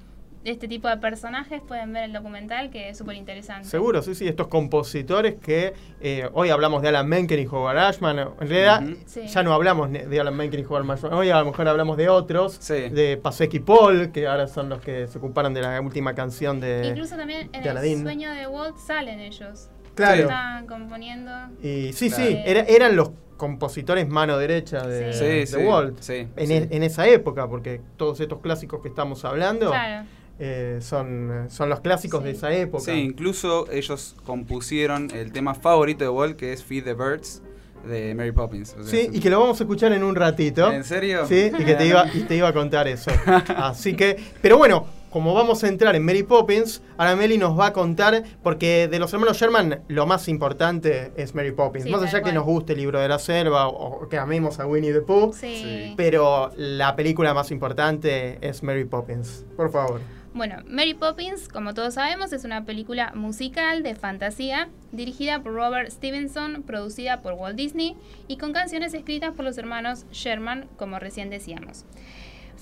este 0.44 0.67
tipo 0.67 0.88
de 0.88 0.98
personajes, 0.98 1.62
pueden 1.62 1.94
ver 1.94 2.06
el 2.06 2.13
documental 2.13 2.72
que 2.72 2.89
es 2.89 2.98
súper 2.98 3.15
interesante. 3.15 3.67
Seguro, 3.70 4.02
sí, 4.02 4.15
sí, 4.15 4.28
estos 4.28 4.48
compositores 4.48 5.36
que 5.36 5.74
eh, 6.00 6.28
hoy 6.34 6.50
hablamos 6.50 6.82
de 6.82 6.88
Alan 6.88 7.08
Menken 7.08 7.39
y 7.39 7.46
Howard 7.46 7.78
Ashman, 7.78 8.17
en 8.17 8.38
realidad. 8.39 8.82
Sí. 9.06 9.28
ya 9.28 9.44
no 9.44 9.54
hablamos 9.54 9.91
de 9.91 10.20
Alan 10.20 10.36
Menken 10.36 10.62
y 10.62 10.63
Howard 10.63 10.89
Ashman, 10.89 11.13
hoy 11.13 11.30
a 11.30 11.38
lo 11.39 11.46
mejor 11.46 11.67
hablamos 11.67 11.96
de 11.96 12.10
otros, 12.10 12.58
Sí. 12.60 12.74
de 12.89 13.17
Pasek 13.22 13.54
y 13.54 13.60
Paul, 13.60 14.12
que 14.12 14.26
ahora 14.28 14.48
son 14.48 14.70
los 14.70 14.82
que 14.82 15.06
se 15.06 15.20
ocuparon 15.20 15.54
de 15.54 15.62
la 15.62 15.80
última 15.80 16.15
canción 16.15 16.60
de... 16.60 16.88
Incluso 16.88 17.15
también 17.17 17.41
en 17.54 17.62
de 17.62 17.70
el 17.70 17.78
Aladdin. 17.78 18.02
sueño 18.02 18.32
de 18.34 18.48
Walt 18.48 18.78
salen 18.78 19.20
ellos. 19.20 19.70
Claro. 19.95 20.21
Están 20.23 20.67
componiendo. 20.67 21.32
Y 21.62 21.93
sí, 21.93 22.10
Claro. 22.10 22.25
sí, 22.25 22.38
era- 22.45 22.62
eran 22.62 22.95
los 22.95 23.12
compositores 23.38 24.08
mano 24.08 24.38
derecha 24.38 24.86
de, 24.86 25.13
Sí. 25.13 25.19
Sí, 25.19 25.25
de 25.25 25.47
sí, 25.47 25.56
Walt. 25.58 25.97
sí, 25.99 26.27
en, 26.36 26.47
sí. 26.47 26.54
e- 26.54 26.67
en 26.71 26.84
esa 26.84 27.08
época, 27.08 27.47
porque 27.47 27.82
todos 27.97 28.19
estos 28.19 28.39
clásicos 28.39 28.82
que 28.82 28.88
estamos 28.89 29.25
hablando 29.25 29.69
Claro. 29.71 30.06
eh, 30.39 30.77
son, 30.82 31.47
son 31.49 31.69
los 31.69 31.80
clásicos 31.82 32.19
Sí. 32.21 32.25
de 32.25 32.32
esa 32.32 32.51
época. 32.54 32.84
Sí, 32.86 32.91
incluso 32.91 33.69
ellos 33.71 34.15
compusieron 34.25 35.10
el 35.12 35.32
tema 35.32 35.56
favorito 35.56 36.04
de 36.04 36.10
Walt, 36.10 36.36
que 36.38 36.54
es 36.54 36.63
Feed 36.63 36.84
the 36.84 36.93
Birds, 36.93 37.41
de 37.88 38.13
Mary 38.13 38.32
Poppins. 38.32 38.75
o 38.80 38.84
sea, 38.84 38.91
Sí, 38.91 39.10
y 39.12 39.19
que 39.19 39.30
lo 39.32 39.39
vamos 39.39 39.60
a 39.60 39.63
escuchar 39.63 39.91
en 39.91 40.04
un 40.04 40.15
ratito. 40.15 40.71
¿En 40.71 40.84
serio? 40.84 41.25
Sí, 41.27 41.49
y 41.58 41.63
que 41.65 41.73
te 41.73 41.88
iba, 41.88 42.06
y 42.13 42.19
te 42.25 42.36
iba 42.36 42.47
a 42.47 42.54
contar 42.54 42.88
eso. 42.88 43.10
Así 43.58 43.95
que, 43.95 44.17
pero 44.39 44.58
bueno, 44.60 44.86
como 45.12 45.34
vamos 45.34 45.63
a 45.63 45.67
entrar 45.67 45.95
en 45.95 46.04
Mary 46.04 46.24
Poppins, 46.24 46.82
ahora 46.97 47.15
Meli 47.15 47.38
nos 47.38 47.60
va 47.60 47.67
a 47.67 47.74
contar, 47.74 48.24
porque 48.41 48.88
de 48.88 48.97
los 48.97 49.12
hermanos 49.13 49.38
Sherman 49.38 49.82
lo 49.89 50.08
más 50.08 50.28
importante 50.28 51.12
es 51.17 51.36
Mary 51.36 51.52
Poppins. 51.52 51.86
Sí, 51.86 51.91
más 51.91 52.02
allá 52.02 52.21
que 52.24 52.32
nos 52.34 52.45
guste 52.45 52.74
el 52.74 52.80
libro 52.80 53.00
de 53.00 53.08
la 53.10 53.19
selva 53.19 53.67
o, 53.67 54.04
o 54.04 54.10
que 54.10 54.17
amemos 54.17 54.60
a 54.60 54.65
Winnie 54.65 54.93
the 54.93 55.02
Pooh, 55.02 55.34
Sí. 55.34 55.62
Sí. 55.63 55.93
pero 55.97 56.52
la 56.56 56.95
película 56.95 57.34
más 57.34 57.52
importante 57.52 58.38
es 58.41 58.63
Mary 58.63 58.86
Poppins. 58.86 59.45
Por 59.58 59.71
favor. 59.71 60.02
Bueno, 60.34 60.56
Mary 60.65 60.93
Poppins, 60.93 61.50
como 61.50 61.74
todos 61.74 61.95
sabemos, 61.95 62.32
es 62.32 62.45
una 62.45 62.63
película 62.63 63.12
musical 63.13 63.84
de 63.84 63.95
fantasía 63.95 64.69
dirigida 64.93 65.43
por 65.43 65.54
Robert 65.54 65.89
Stevenson, 65.91 66.63
producida 66.63 67.21
por 67.21 67.34
Walt 67.34 67.58
Disney 67.58 67.97
y 68.30 68.38
con 68.38 68.54
canciones 68.54 68.93
escritas 68.93 69.34
por 69.36 69.43
los 69.43 69.58
hermanos 69.58 70.06
Sherman, 70.13 70.67
como 70.78 71.00
recién 71.00 71.30
decíamos. 71.30 71.84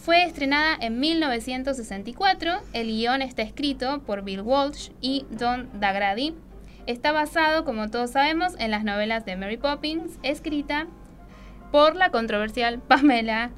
Fue 0.01 0.23
estrenada 0.23 0.77
en 0.79 0.97
1964, 1.01 2.61
el 2.71 2.87
guion 2.87 3.21
está 3.21 3.41
escrito 3.41 4.01
por 4.05 4.23
Bill 4.23 4.41
Walsh 4.41 4.91
y 5.01 5.25
Don 5.29 5.69
Dagrady. 5.77 6.33
Está 6.87 7.11
basado, 7.11 7.65
como 7.65 7.89
todos 7.89 8.11
sabemos, 8.11 8.53
en 8.59 8.71
las 8.71 8.85
novelas 8.85 9.25
de 9.25 9.35
Mary 9.35 9.57
Poppins, 9.57 10.17
escrita 10.23 10.87
por 11.73 11.97
la 11.97 12.11
controversial 12.11 12.79
Pamela 12.87 13.51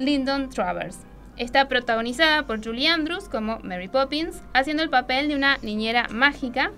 Lyndon 0.00 0.50
Travers. 0.50 0.98
Está 1.36 1.68
protagonizada 1.68 2.46
por 2.46 2.64
Julie 2.64 2.88
Andrews 2.88 3.28
como 3.28 3.60
Mary 3.60 3.88
Poppins, 3.88 4.42
haciendo 4.54 4.82
el 4.82 4.90
papel 4.90 5.28
de 5.28 5.36
una 5.36 5.58
niñera 5.62 6.08
mágica 6.10 6.72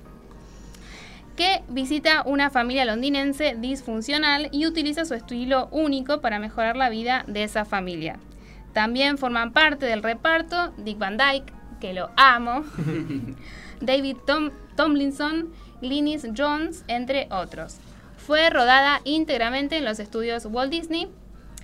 que 1.34 1.62
visita 1.68 2.24
una 2.26 2.50
familia 2.50 2.84
londinense 2.84 3.56
disfuncional 3.56 4.50
y 4.52 4.66
utiliza 4.66 5.06
su 5.06 5.14
estilo 5.14 5.68
único 5.70 6.20
para 6.20 6.38
mejorar 6.38 6.76
la 6.76 6.90
vida 6.90 7.24
de 7.26 7.44
esa 7.44 7.64
familia. 7.64 8.18
También 8.78 9.18
forman 9.18 9.52
parte 9.52 9.86
del 9.86 10.04
reparto 10.04 10.72
Dick 10.76 10.98
Van 10.98 11.16
Dyke, 11.16 11.52
que 11.80 11.92
lo 11.92 12.10
amo, 12.16 12.62
David 13.80 14.18
Tom- 14.24 14.52
Tomlinson, 14.76 15.48
Glynis 15.82 16.24
Jones, 16.36 16.84
entre 16.86 17.26
otros. 17.32 17.78
Fue 18.16 18.50
rodada 18.50 19.00
íntegramente 19.02 19.78
en 19.78 19.84
los 19.84 19.98
estudios 19.98 20.46
Walt 20.46 20.70
Disney 20.70 21.08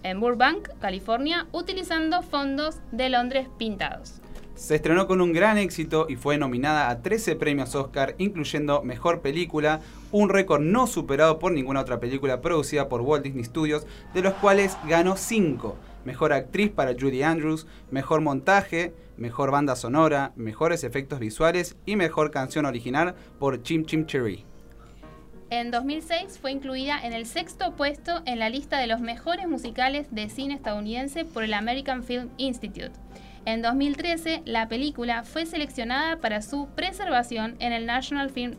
en 0.02 0.18
Burbank, 0.18 0.68
California, 0.80 1.46
utilizando 1.52 2.22
fondos 2.22 2.78
de 2.90 3.08
Londres 3.10 3.46
pintados. 3.58 4.14
Se 4.56 4.74
estrenó 4.74 5.06
con 5.06 5.20
un 5.20 5.32
gran 5.32 5.56
éxito 5.56 6.06
y 6.08 6.16
fue 6.16 6.36
nominada 6.36 6.90
a 6.90 7.00
13 7.00 7.36
premios 7.36 7.76
Oscar, 7.76 8.16
incluyendo 8.18 8.82
Mejor 8.82 9.20
Película, 9.20 9.78
un 10.10 10.30
récord 10.30 10.62
no 10.62 10.88
superado 10.88 11.38
por 11.38 11.52
ninguna 11.52 11.80
otra 11.82 12.00
película 12.00 12.40
producida 12.40 12.88
por 12.88 13.02
Walt 13.02 13.22
Disney 13.22 13.44
Studios, 13.44 13.86
de 14.14 14.22
los 14.22 14.34
cuales 14.34 14.76
ganó 14.88 15.16
5. 15.16 15.76
Mejor 16.04 16.32
actriz 16.32 16.70
para 16.70 16.94
Julie 16.98 17.24
Andrews, 17.24 17.66
mejor 17.90 18.20
montaje, 18.20 18.92
mejor 19.16 19.50
banda 19.50 19.76
sonora, 19.76 20.32
mejores 20.36 20.84
efectos 20.84 21.18
visuales 21.18 21.76
y 21.86 21.96
mejor 21.96 22.30
canción 22.30 22.66
original 22.66 23.14
por 23.38 23.62
Chim 23.62 23.84
Chim 23.84 24.06
Cherry. 24.06 24.44
En 25.50 25.70
2006 25.70 26.38
fue 26.40 26.50
incluida 26.50 26.98
en 27.00 27.12
el 27.12 27.26
sexto 27.26 27.76
puesto 27.76 28.22
en 28.26 28.38
la 28.38 28.50
lista 28.50 28.78
de 28.78 28.86
los 28.86 29.00
mejores 29.00 29.46
musicales 29.46 30.08
de 30.10 30.28
cine 30.28 30.54
estadounidense 30.54 31.24
por 31.24 31.44
el 31.44 31.54
American 31.54 32.02
Film 32.02 32.30
Institute. 32.38 32.92
En 33.46 33.60
2013, 33.60 34.42
la 34.46 34.68
película 34.68 35.22
fue 35.22 35.44
seleccionada 35.44 36.16
para 36.16 36.40
su 36.40 36.68
preservación 36.74 37.56
en 37.58 37.72
el 37.72 37.84
National 37.84 38.30
Film 38.30 38.56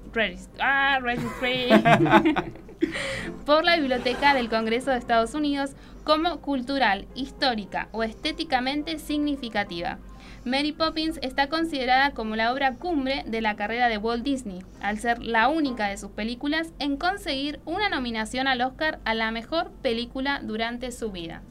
ah, 0.60 1.00
Registry 1.02 1.70
por 3.46 3.66
la 3.66 3.78
Biblioteca 3.78 4.36
del 4.36 4.48
Congreso 4.48 4.92
de 4.92 4.98
Estados 4.98 5.34
Unidos 5.34 5.72
como 6.04 6.40
cultural, 6.40 7.08
histórica 7.16 7.90
o 7.94 8.04
estéticamente 8.04 9.00
significativa. 9.00 9.98
Mary 10.46 10.74
Poppins 10.74 11.18
está 11.24 11.50
considerada 11.50 12.12
como 12.12 12.36
la 12.36 12.54
obra 12.54 12.76
cumbre 12.76 13.24
de 13.26 13.42
la 13.42 13.56
carrera 13.56 13.90
de 13.90 13.98
Walt 13.98 14.24
Disney, 14.24 14.64
al 14.80 15.00
ser 15.00 15.24
la 15.24 15.48
única 15.48 15.88
de 15.88 15.98
sus 15.98 16.12
películas 16.12 16.68
en 16.78 16.98
conseguir 16.98 17.60
una 17.66 17.90
nominación 17.90 18.48
al 18.48 18.62
Oscar 18.62 19.00
a 19.06 19.16
la 19.16 19.32
mejor 19.32 19.72
película 19.82 20.42
durante 20.44 20.92
su 20.92 21.12
vida. 21.12 21.42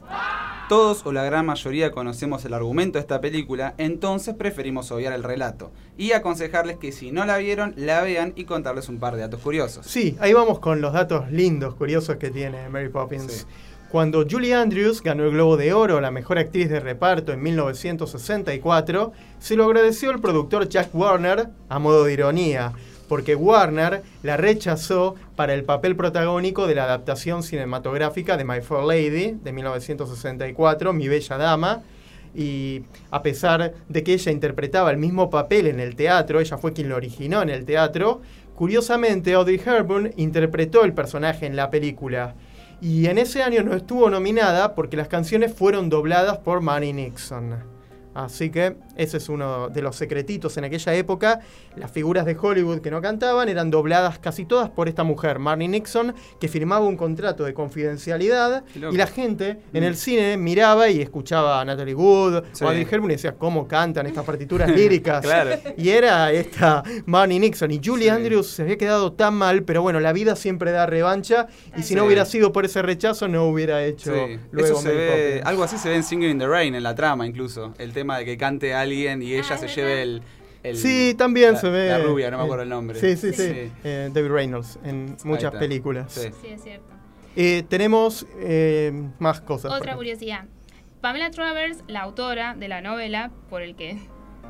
Todos 0.69 1.05
o 1.05 1.11
la 1.11 1.25
gran 1.25 1.45
mayoría 1.45 1.91
conocemos 1.91 2.45
el 2.45 2.53
argumento 2.53 2.97
de 2.97 3.01
esta 3.01 3.19
película, 3.19 3.73
entonces 3.77 4.33
preferimos 4.33 4.89
obviar 4.91 5.11
el 5.11 5.23
relato 5.23 5.73
y 5.97 6.13
aconsejarles 6.13 6.77
que 6.77 6.93
si 6.93 7.11
no 7.11 7.25
la 7.25 7.35
vieron, 7.35 7.73
la 7.75 8.01
vean 8.01 8.31
y 8.37 8.45
contarles 8.45 8.87
un 8.87 8.99
par 8.99 9.15
de 9.15 9.23
datos 9.23 9.41
curiosos. 9.41 9.85
Sí, 9.85 10.15
ahí 10.21 10.31
vamos 10.31 10.59
con 10.59 10.79
los 10.79 10.93
datos 10.93 11.29
lindos, 11.29 11.75
curiosos 11.75 12.15
que 12.15 12.29
tiene 12.29 12.69
Mary 12.69 12.87
Poppins. 12.87 13.29
Sí. 13.29 13.45
Cuando 13.91 14.25
Julie 14.29 14.53
Andrews 14.53 15.01
ganó 15.01 15.23
el 15.23 15.31
Globo 15.31 15.57
de 15.57 15.71
Oro, 15.71 16.01
la 16.01 16.11
mejor 16.11 16.37
actriz 16.37 16.69
de 16.69 16.79
reparto 16.79 17.31
en 17.31 17.41
1964, 17.41 19.13
se 19.39 19.55
lo 19.55 19.65
agradeció 19.65 20.11
el 20.11 20.19
productor 20.19 20.67
Jack 20.67 20.89
Warner 20.93 21.49
a 21.69 21.79
modo 21.79 22.03
de 22.03 22.13
ironía, 22.13 22.73
porque 23.07 23.35
Warner 23.35 24.01
la 24.23 24.37
rechazó 24.37 25.15
para 25.35 25.53
el 25.53 25.63
papel 25.63 25.95
protagónico 25.95 26.67
de 26.67 26.75
la 26.75 26.85
adaptación 26.85 27.43
cinematográfica 27.43 28.35
de 28.37 28.43
My 28.43 28.61
Fair 28.61 28.83
Lady 28.83 29.37
de 29.41 29.53
1964, 29.53 30.91
Mi 30.91 31.07
Bella 31.07 31.37
Dama, 31.37 31.83
y 32.33 32.83
a 33.11 33.21
pesar 33.21 33.75
de 33.87 34.03
que 34.03 34.13
ella 34.13 34.31
interpretaba 34.31 34.91
el 34.91 34.97
mismo 34.97 35.29
papel 35.29 35.67
en 35.67 35.79
el 35.79 35.95
teatro, 35.95 36.41
ella 36.41 36.57
fue 36.57 36.73
quien 36.73 36.89
lo 36.89 36.97
originó 36.97 37.41
en 37.43 37.49
el 37.49 37.63
teatro, 37.63 38.21
curiosamente 38.55 39.35
Audrey 39.35 39.61
Hepburn 39.63 40.11
interpretó 40.17 40.83
el 40.83 40.93
personaje 40.93 41.45
en 41.45 41.55
la 41.55 41.69
película. 41.69 42.35
Y 42.81 43.07
en 43.07 43.17
ese 43.17 43.41
año 43.41 43.63
no 43.63 43.73
estuvo 43.73 44.09
nominada 44.09 44.75
porque 44.75 44.97
las 44.97 45.07
canciones 45.07 45.53
fueron 45.53 45.89
dobladas 45.89 46.37
por 46.39 46.61
Manny 46.61 46.93
Nixon. 46.93 47.55
Así 48.13 48.49
que 48.49 48.77
ese 48.95 49.17
es 49.17 49.29
uno 49.29 49.69
de 49.69 49.81
los 49.81 49.95
secretitos 49.95 50.57
en 50.57 50.65
aquella 50.65 50.93
época. 50.93 51.39
Las 51.75 51.91
figuras 51.91 52.25
de 52.25 52.35
Hollywood 52.39 52.79
que 52.81 52.91
no 52.91 53.01
cantaban 53.01 53.49
eran 53.49 53.69
dobladas 53.71 54.19
casi 54.19 54.45
todas 54.45 54.69
por 54.69 54.87
esta 54.87 55.03
mujer, 55.03 55.39
Marnie 55.39 55.67
Nixon, 55.67 56.13
que 56.39 56.47
firmaba 56.47 56.85
un 56.85 56.97
contrato 56.97 57.43
de 57.43 57.53
confidencialidad 57.53 58.63
y 58.75 58.97
la 58.97 59.07
gente 59.07 59.57
en 59.73 59.83
Mm. 59.83 59.87
el 59.87 59.95
cine 59.95 60.37
miraba 60.37 60.89
y 60.89 61.01
escuchaba 61.01 61.61
a 61.61 61.65
Natalie 61.65 61.95
Wood 61.95 62.43
Sí. 62.53 62.63
o 62.63 62.67
a 62.67 62.71
Audrey 62.71 62.87
Hepburn 62.89 63.11
y 63.11 63.15
decía 63.15 63.33
cómo 63.37 63.67
cantan 63.67 64.05
estas 64.07 64.25
partituras 64.25 64.69
líricas. 64.69 65.23
Claro. 65.25 65.51
Y 65.77 65.89
era 65.89 66.31
esta 66.31 66.83
Marnie 67.05 67.39
Nixon. 67.39 67.71
Y 67.71 67.81
Julie 67.83 68.05
Sí. 68.05 68.09
Andrews 68.09 68.47
se 68.47 68.61
había 68.63 68.77
quedado 68.77 69.13
tan 69.13 69.33
mal, 69.33 69.63
pero 69.63 69.81
bueno, 69.81 69.99
la 69.99 70.13
vida 70.13 70.35
siempre 70.35 70.71
da 70.71 70.85
revancha. 70.85 71.47
Y 71.77 71.83
si 71.83 71.95
no 71.95 72.05
hubiera 72.05 72.25
sido 72.25 72.51
por 72.51 72.65
ese 72.65 72.81
rechazo, 72.81 73.27
no 73.27 73.45
hubiera 73.45 73.83
hecho 73.83 74.11
luego 74.51 74.67
Eso 74.73 74.81
se 74.81 74.91
ve, 74.93 75.41
algo 75.43 75.63
así 75.63 75.77
se 75.77 75.89
ve 75.89 75.95
en 75.95 76.03
Singing 76.03 76.29
in 76.31 76.39
the 76.39 76.47
Rain, 76.47 76.75
en 76.75 76.83
la 76.83 76.95
trama 76.95 77.25
incluso. 77.27 77.73
El 77.77 77.91
tema 77.93 78.17
de 78.19 78.25
que 78.25 78.37
cante 78.37 78.73
alguien 78.85 79.21
y 79.21 79.33
ella 79.33 79.43
Ah, 79.51 79.57
se 79.57 79.67
lleve 79.67 80.01
el, 80.01 80.21
el- 80.63 80.77
Sí, 80.77 81.13
también 81.17 81.53
la- 81.53 81.59
se 81.59 81.69
ve. 81.69 81.89
La 81.89 81.99
rubia, 81.99 82.31
no 82.31 82.37
me 82.37 82.43
eh, 82.43 82.45
acuerdo 82.45 82.63
el 82.63 82.69
nombre. 82.69 82.99
Sí, 82.99 83.15
sí, 83.17 83.33
sí. 83.33 83.43
Sí. 83.53 83.71
Eh, 83.83 84.09
David 84.13 84.29
Reynolds 84.31 84.79
en 84.83 85.17
muchas 85.25 85.51
películas. 85.55 86.11
Sí. 86.13 86.29
Sí, 86.41 86.47
es 86.47 86.63
cierto. 86.63 86.85
Eh, 87.35 87.63
tenemos 87.67 88.25
eh, 88.39 88.91
más 89.19 89.41
cosas. 89.41 89.71
Otra 89.73 89.95
curiosidad. 89.95 90.45
Pamela 91.01 91.29
Travers, 91.31 91.83
la 91.87 92.01
autora 92.01 92.55
de 92.55 92.67
la 92.67 92.81
novela, 92.81 93.29
por 93.49 93.61
el 93.61 93.75
que 93.75 93.97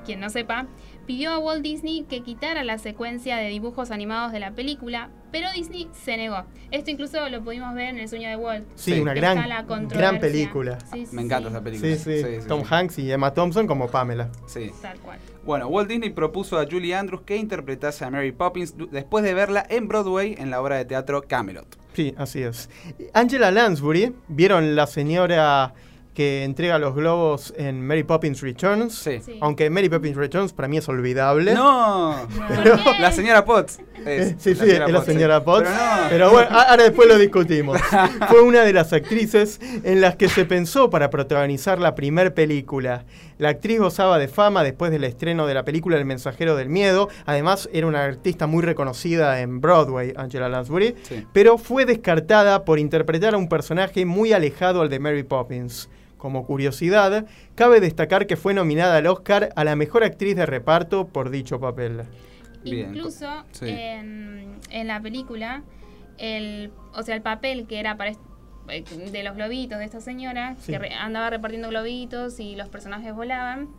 quien 0.06 0.20
no 0.20 0.30
sepa, 0.30 0.68
pidió 1.08 1.32
a 1.32 1.40
Walt 1.40 1.64
Disney 1.64 2.06
que 2.08 2.22
quitara 2.22 2.64
la 2.64 2.78
secuencia 2.78 3.38
de 3.38 3.50
dibujos 3.50 3.90
animados 3.92 4.32
de 4.32 4.40
la 4.40 4.52
película, 4.52 5.10
pero 5.36 5.52
Disney 5.52 5.90
se 5.92 6.16
negó. 6.16 6.46
Esto 6.72 6.92
incluso 6.92 7.28
lo 7.28 7.44
pudimos 7.44 7.76
ver 7.76 7.90
en 7.90 7.98
El 8.00 8.08
sueño 8.08 8.30
de 8.30 8.38
Walt. 8.38 8.66
Sí, 8.76 8.94
Sí. 8.94 9.00
una 9.02 9.14
gran, 9.14 9.38
gran 9.90 10.18
película. 10.18 10.78
Sí, 10.94 11.06
sí, 11.06 11.14
Me 11.14 11.24
encanta 11.24 11.50
sí, 11.50 11.56
esa 11.56 11.62
película. 11.62 11.96
Sí, 11.98 12.24
sí. 12.24 12.48
Tom 12.48 12.64
Hanks 12.70 13.00
y 13.00 13.12
Emma 13.12 13.34
Thompson 13.34 13.68
como 13.68 13.90
Pamela. 13.90 14.30
Sí. 14.48 14.72
Tal 14.82 14.98
cual. 15.00 15.20
Bueno, 15.44 15.68
Walt 15.68 15.90
Disney 15.90 16.12
propuso 16.12 16.58
a 16.58 16.66
Julie 16.72 16.96
Andrews 16.96 17.24
que 17.26 17.36
interpretase 17.36 18.06
a 18.06 18.10
Mary 18.10 18.32
Poppins 18.32 18.76
después 18.92 19.26
de 19.26 19.34
verla 19.34 19.66
en 19.68 19.90
Broadway 19.90 20.36
en 20.38 20.52
la 20.52 20.62
obra 20.62 20.78
de 20.78 20.86
teatro 20.86 21.22
Camelot. 21.28 21.68
Sí, 21.94 22.16
así 22.18 22.42
es. 22.42 22.70
Angela 23.14 23.52
Lansbury, 23.52 24.14
¿vieron 24.30 24.74
la 24.78 24.88
señora 24.88 25.74
que 26.14 26.46
entrega 26.46 26.80
los 26.80 26.96
globos 26.96 27.54
en 27.58 27.86
Mary 27.86 28.04
Poppins 28.04 28.40
Returns? 28.40 28.96
Sí. 28.96 29.20
Sí. 29.20 29.38
Aunque 29.42 29.70
Mary 29.70 29.90
Poppins 29.90 30.16
Returns 30.16 30.54
para 30.54 30.70
mí 30.70 30.78
es 30.78 30.88
olvidable. 30.88 31.54
¡No! 31.54 32.26
¿Por 32.38 32.64
qué? 32.64 33.02
La 33.02 33.12
señora 33.12 33.44
Potts. 33.44 33.82
Es, 34.06 34.32
Eh, 34.32 34.36
Sí, 34.38 34.56
sí, 34.56 34.70
es 34.70 34.92
la 34.92 35.04
señora 35.04 35.44
Potts. 35.44 35.70
Pero 35.70 35.76
no. 35.76 36.10
Pero 36.10 36.32
bueno, 36.32 36.50
ahora 36.52 36.84
después 36.84 37.08
lo 37.08 37.18
discutimos. 37.18 37.80
Fue 38.30 38.42
una 38.42 38.64
de 38.64 38.74
las 38.74 38.94
actrices 38.94 39.60
en 39.84 40.02
las 40.02 40.16
que 40.16 40.30
se 40.30 40.46
pensó 40.46 40.90
para 40.90 41.10
protagonizar 41.10 41.80
la 41.80 41.96
primer 41.96 42.34
película. 42.34 43.06
La 43.38 43.50
actriz 43.50 43.80
gozaba 43.80 44.18
de 44.18 44.28
fama 44.28 44.64
después 44.64 44.92
del 44.92 45.04
estreno 45.04 45.46
de 45.48 45.54
la 45.54 45.66
película 45.66 45.98
El 45.98 46.06
mensajero 46.06 46.56
del 46.56 46.70
miedo. 46.70 47.10
Además, 47.26 47.70
era 47.74 47.88
una 47.88 48.04
artista 48.04 48.48
muy 48.48 48.64
reconocida 48.64 49.42
en 49.42 49.60
Broadway, 49.62 50.14
Angela 50.16 50.50
Lansbury. 50.50 50.96
Sí. 51.04 51.26
Pero 51.34 51.58
fue 51.58 51.86
descartada 51.86 52.64
por 52.64 52.80
interpretar 52.80 53.34
a 53.34 53.38
un 53.38 53.50
personaje 53.50 54.06
muy 54.06 54.34
alejado 54.34 54.82
al 54.82 54.90
de 54.90 55.00
Mary 55.00 55.24
Poppins. 55.24 55.90
Como 56.18 56.46
curiosidad, 56.46 57.26
cabe 57.56 57.80
destacar 57.80 58.26
que 58.26 58.38
fue 58.38 58.54
nominada 58.54 58.98
al 58.98 59.08
Oscar 59.08 59.50
a 59.56 59.64
la 59.64 59.76
mejor 59.76 60.04
actriz 60.04 60.36
de 60.36 60.46
reparto 60.46 61.08
por 61.08 61.30
dicho 61.30 61.60
papel. 61.60 62.04
Bien. 62.72 62.90
Incluso 62.96 63.44
Sí. 63.52 63.66
en, 63.70 64.56
en 64.70 64.88
la 64.88 65.00
película 65.02 65.64
el, 66.18 66.72
o 66.94 67.04
sea, 67.04 67.16
el 67.16 67.22
papel 67.22 67.68
que 67.68 67.80
era 67.80 67.98
para 67.98 68.12
eh, 68.70 68.84
de 69.12 69.24
los 69.24 69.36
globitos 69.36 69.78
de 69.80 69.86
esta 69.86 70.00
señora, 70.02 70.56
Sí. 70.60 70.72
que 70.72 70.80
re- 70.80 70.94
andaba 70.94 71.30
repartiendo 71.30 71.70
globitos 71.70 72.40
y 72.40 72.56
los 72.56 72.70
personajes 72.70 73.14
volaban, 73.14 73.70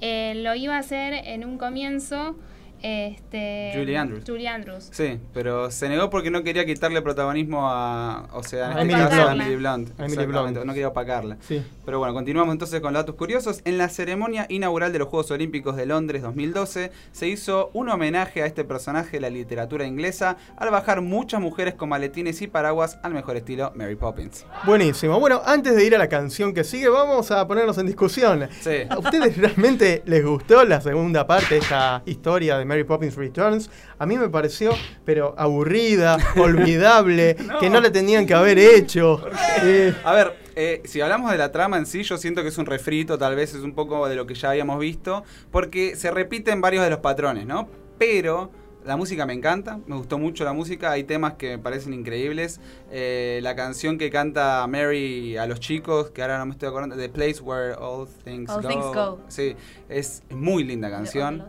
eh, 0.00 0.32
lo 0.36 0.54
iba 0.54 0.74
a 0.76 0.78
hacer 0.78 1.12
en 1.14 1.44
un 1.44 1.58
comienzo 1.58 2.36
este, 2.82 3.72
Julie 3.74 3.96
Andrews. 3.96 4.24
Julie 4.26 4.48
Andrews. 4.48 4.88
Sí, 4.90 5.18
pero 5.32 5.70
se 5.70 5.88
negó 5.88 6.10
porque 6.10 6.30
no 6.30 6.42
quería 6.42 6.64
quitarle 6.66 7.02
protagonismo 7.02 7.68
a. 7.68 8.28
O 8.32 8.42
sea, 8.42 8.72
en 8.72 8.78
A 8.78 8.82
este 8.82 8.92
Emily 8.92 9.08
caso 9.08 9.28
a. 9.28 9.32
Emily 9.32 9.56
Blunt. 9.56 9.88
A 9.88 10.04
Emily 10.04 10.12
Exactamente, 10.12 10.52
Blunt. 10.60 10.66
No 10.66 10.72
quería 10.72 10.88
opacarla. 10.88 11.36
Sí. 11.40 11.62
Pero 11.84 11.98
bueno, 11.98 12.14
continuamos 12.14 12.52
entonces 12.52 12.80
con 12.80 12.92
los 12.92 13.02
datos 13.02 13.14
curiosos. 13.16 13.60
En 13.64 13.78
la 13.78 13.88
ceremonia 13.88 14.46
inaugural 14.48 14.92
de 14.92 14.98
los 14.98 15.08
Juegos 15.08 15.30
Olímpicos 15.30 15.76
de 15.76 15.86
Londres 15.86 16.22
2012 16.22 16.92
se 17.12 17.28
hizo 17.28 17.70
un 17.72 17.88
homenaje 17.88 18.42
a 18.42 18.46
este 18.46 18.64
personaje 18.64 19.12
de 19.12 19.20
la 19.20 19.30
literatura 19.30 19.86
inglesa 19.86 20.36
al 20.56 20.70
bajar 20.70 21.00
muchas 21.00 21.40
mujeres 21.40 21.74
con 21.74 21.88
maletines 21.88 22.42
y 22.42 22.46
paraguas 22.46 22.98
al 23.02 23.14
mejor 23.14 23.36
estilo 23.36 23.72
Mary 23.74 23.96
Poppins. 23.96 24.44
Buenísimo. 24.64 25.18
Bueno, 25.20 25.42
antes 25.44 25.74
de 25.74 25.84
ir 25.84 25.94
a 25.94 25.98
la 25.98 26.08
canción 26.08 26.54
que 26.54 26.64
sigue, 26.64 26.88
vamos 26.88 27.30
a 27.30 27.46
ponernos 27.46 27.78
en 27.78 27.86
discusión. 27.86 28.48
Sí. 28.60 28.78
¿A 28.88 28.98
ustedes 28.98 29.36
realmente 29.42 30.02
les 30.06 30.24
gustó 30.24 30.64
la 30.64 30.80
segunda 30.80 31.26
parte 31.26 31.54
de 31.54 31.60
esta 31.60 32.02
historia 32.06 32.58
de 32.58 32.64
Mary 32.72 32.84
Poppins 32.84 33.16
Returns? 33.16 33.68
A 33.98 34.06
mí 34.06 34.16
me 34.16 34.30
pareció, 34.30 34.72
pero 35.04 35.34
aburrida, 35.36 36.16
olvidable, 36.36 37.36
que 37.60 37.68
no 37.68 37.80
la 37.82 37.92
tenían 37.92 38.26
que 38.26 38.32
haber 38.32 38.58
hecho. 38.58 39.22
Eh, 39.62 39.94
A 40.04 40.14
ver, 40.14 40.34
eh, 40.56 40.80
si 40.86 41.02
hablamos 41.02 41.30
de 41.30 41.36
la 41.36 41.52
trama 41.52 41.76
en 41.76 41.84
sí, 41.84 42.02
yo 42.02 42.16
siento 42.16 42.42
que 42.42 42.48
es 42.48 42.56
un 42.56 42.64
refrito, 42.64 43.18
tal 43.18 43.36
vez 43.36 43.54
es 43.54 43.60
un 43.62 43.74
poco 43.74 44.08
de 44.08 44.16
lo 44.16 44.26
que 44.26 44.34
ya 44.34 44.50
habíamos 44.50 44.78
visto, 44.80 45.22
porque 45.50 45.96
se 45.96 46.10
repiten 46.10 46.62
varios 46.62 46.82
de 46.82 46.88
los 46.90 47.00
patrones, 47.00 47.44
¿no? 47.46 47.68
Pero 47.98 48.50
la 48.84 48.96
música 48.96 49.26
me 49.26 49.32
encanta, 49.32 49.78
me 49.86 49.94
gustó 49.94 50.18
mucho 50.18 50.42
la 50.44 50.52
música, 50.52 50.90
hay 50.90 51.04
temas 51.04 51.34
que 51.34 51.50
me 51.50 51.58
parecen 51.58 51.92
increíbles. 51.94 52.58
Eh, 52.90 53.38
la 53.42 53.54
canción 53.54 53.96
que 53.96 54.10
canta 54.10 54.66
Mary 54.66 55.36
a 55.36 55.46
los 55.46 55.60
chicos, 55.60 56.10
que 56.10 56.20
ahora 56.22 56.38
no 56.38 56.46
me 56.46 56.52
estoy 56.52 56.68
acordando, 56.68 56.96
The 56.96 57.08
Place 57.08 57.40
Where 57.40 57.74
All 57.74 58.08
Things, 58.24 58.50
All 58.50 58.62
go. 58.62 58.68
Things 58.68 58.84
Go. 58.86 59.20
Sí, 59.28 59.54
es 59.88 60.22
muy 60.30 60.64
linda 60.64 60.90
canción. 60.90 61.44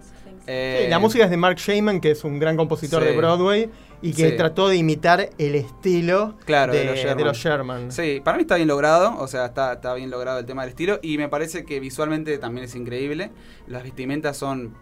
Eh, 0.47 0.82
sí, 0.86 0.89
la 0.89 0.99
música 0.99 1.23
es 1.25 1.29
de 1.29 1.38
Mark 1.38 1.58
Shaman, 1.58 2.01
que 2.01 2.12
es 2.12 2.23
un 2.23 2.38
gran 2.39 2.58
compositor 2.58 3.01
Sí. 3.01 3.10
de 3.10 3.15
Broadway 3.17 3.69
y 4.01 4.12
que 4.13 4.32
Sí. 4.32 4.36
trató 4.38 4.67
de 4.67 4.75
imitar 4.75 5.29
el 5.38 5.56
estilo 5.56 6.36
Claro, 6.45 6.73
de, 6.73 6.79
de 6.79 6.86
los 6.86 6.95
Sherman. 6.97 7.17
de 7.17 7.23
los 7.23 7.38
Sherman. 7.38 7.91
Sí, 7.91 8.21
para 8.23 8.38
mí 8.38 8.41
está 8.41 8.56
bien 8.56 8.67
logrado, 8.67 9.15
o 9.19 9.27
sea, 9.27 9.45
está, 9.45 9.73
está 9.73 9.93
bien 9.93 10.10
logrado 10.10 10.39
el 10.39 10.45
tema 10.45 10.63
del 10.63 10.69
estilo 10.71 10.99
y 11.01 11.17
me 11.17 11.29
parece 11.29 11.63
que 11.63 11.79
visualmente 11.79 12.38
también 12.38 12.65
es 12.65 12.75
increíble. 12.75 13.32
Las 13.67 13.84
vestimentas 13.84 14.36
son, 14.36 14.73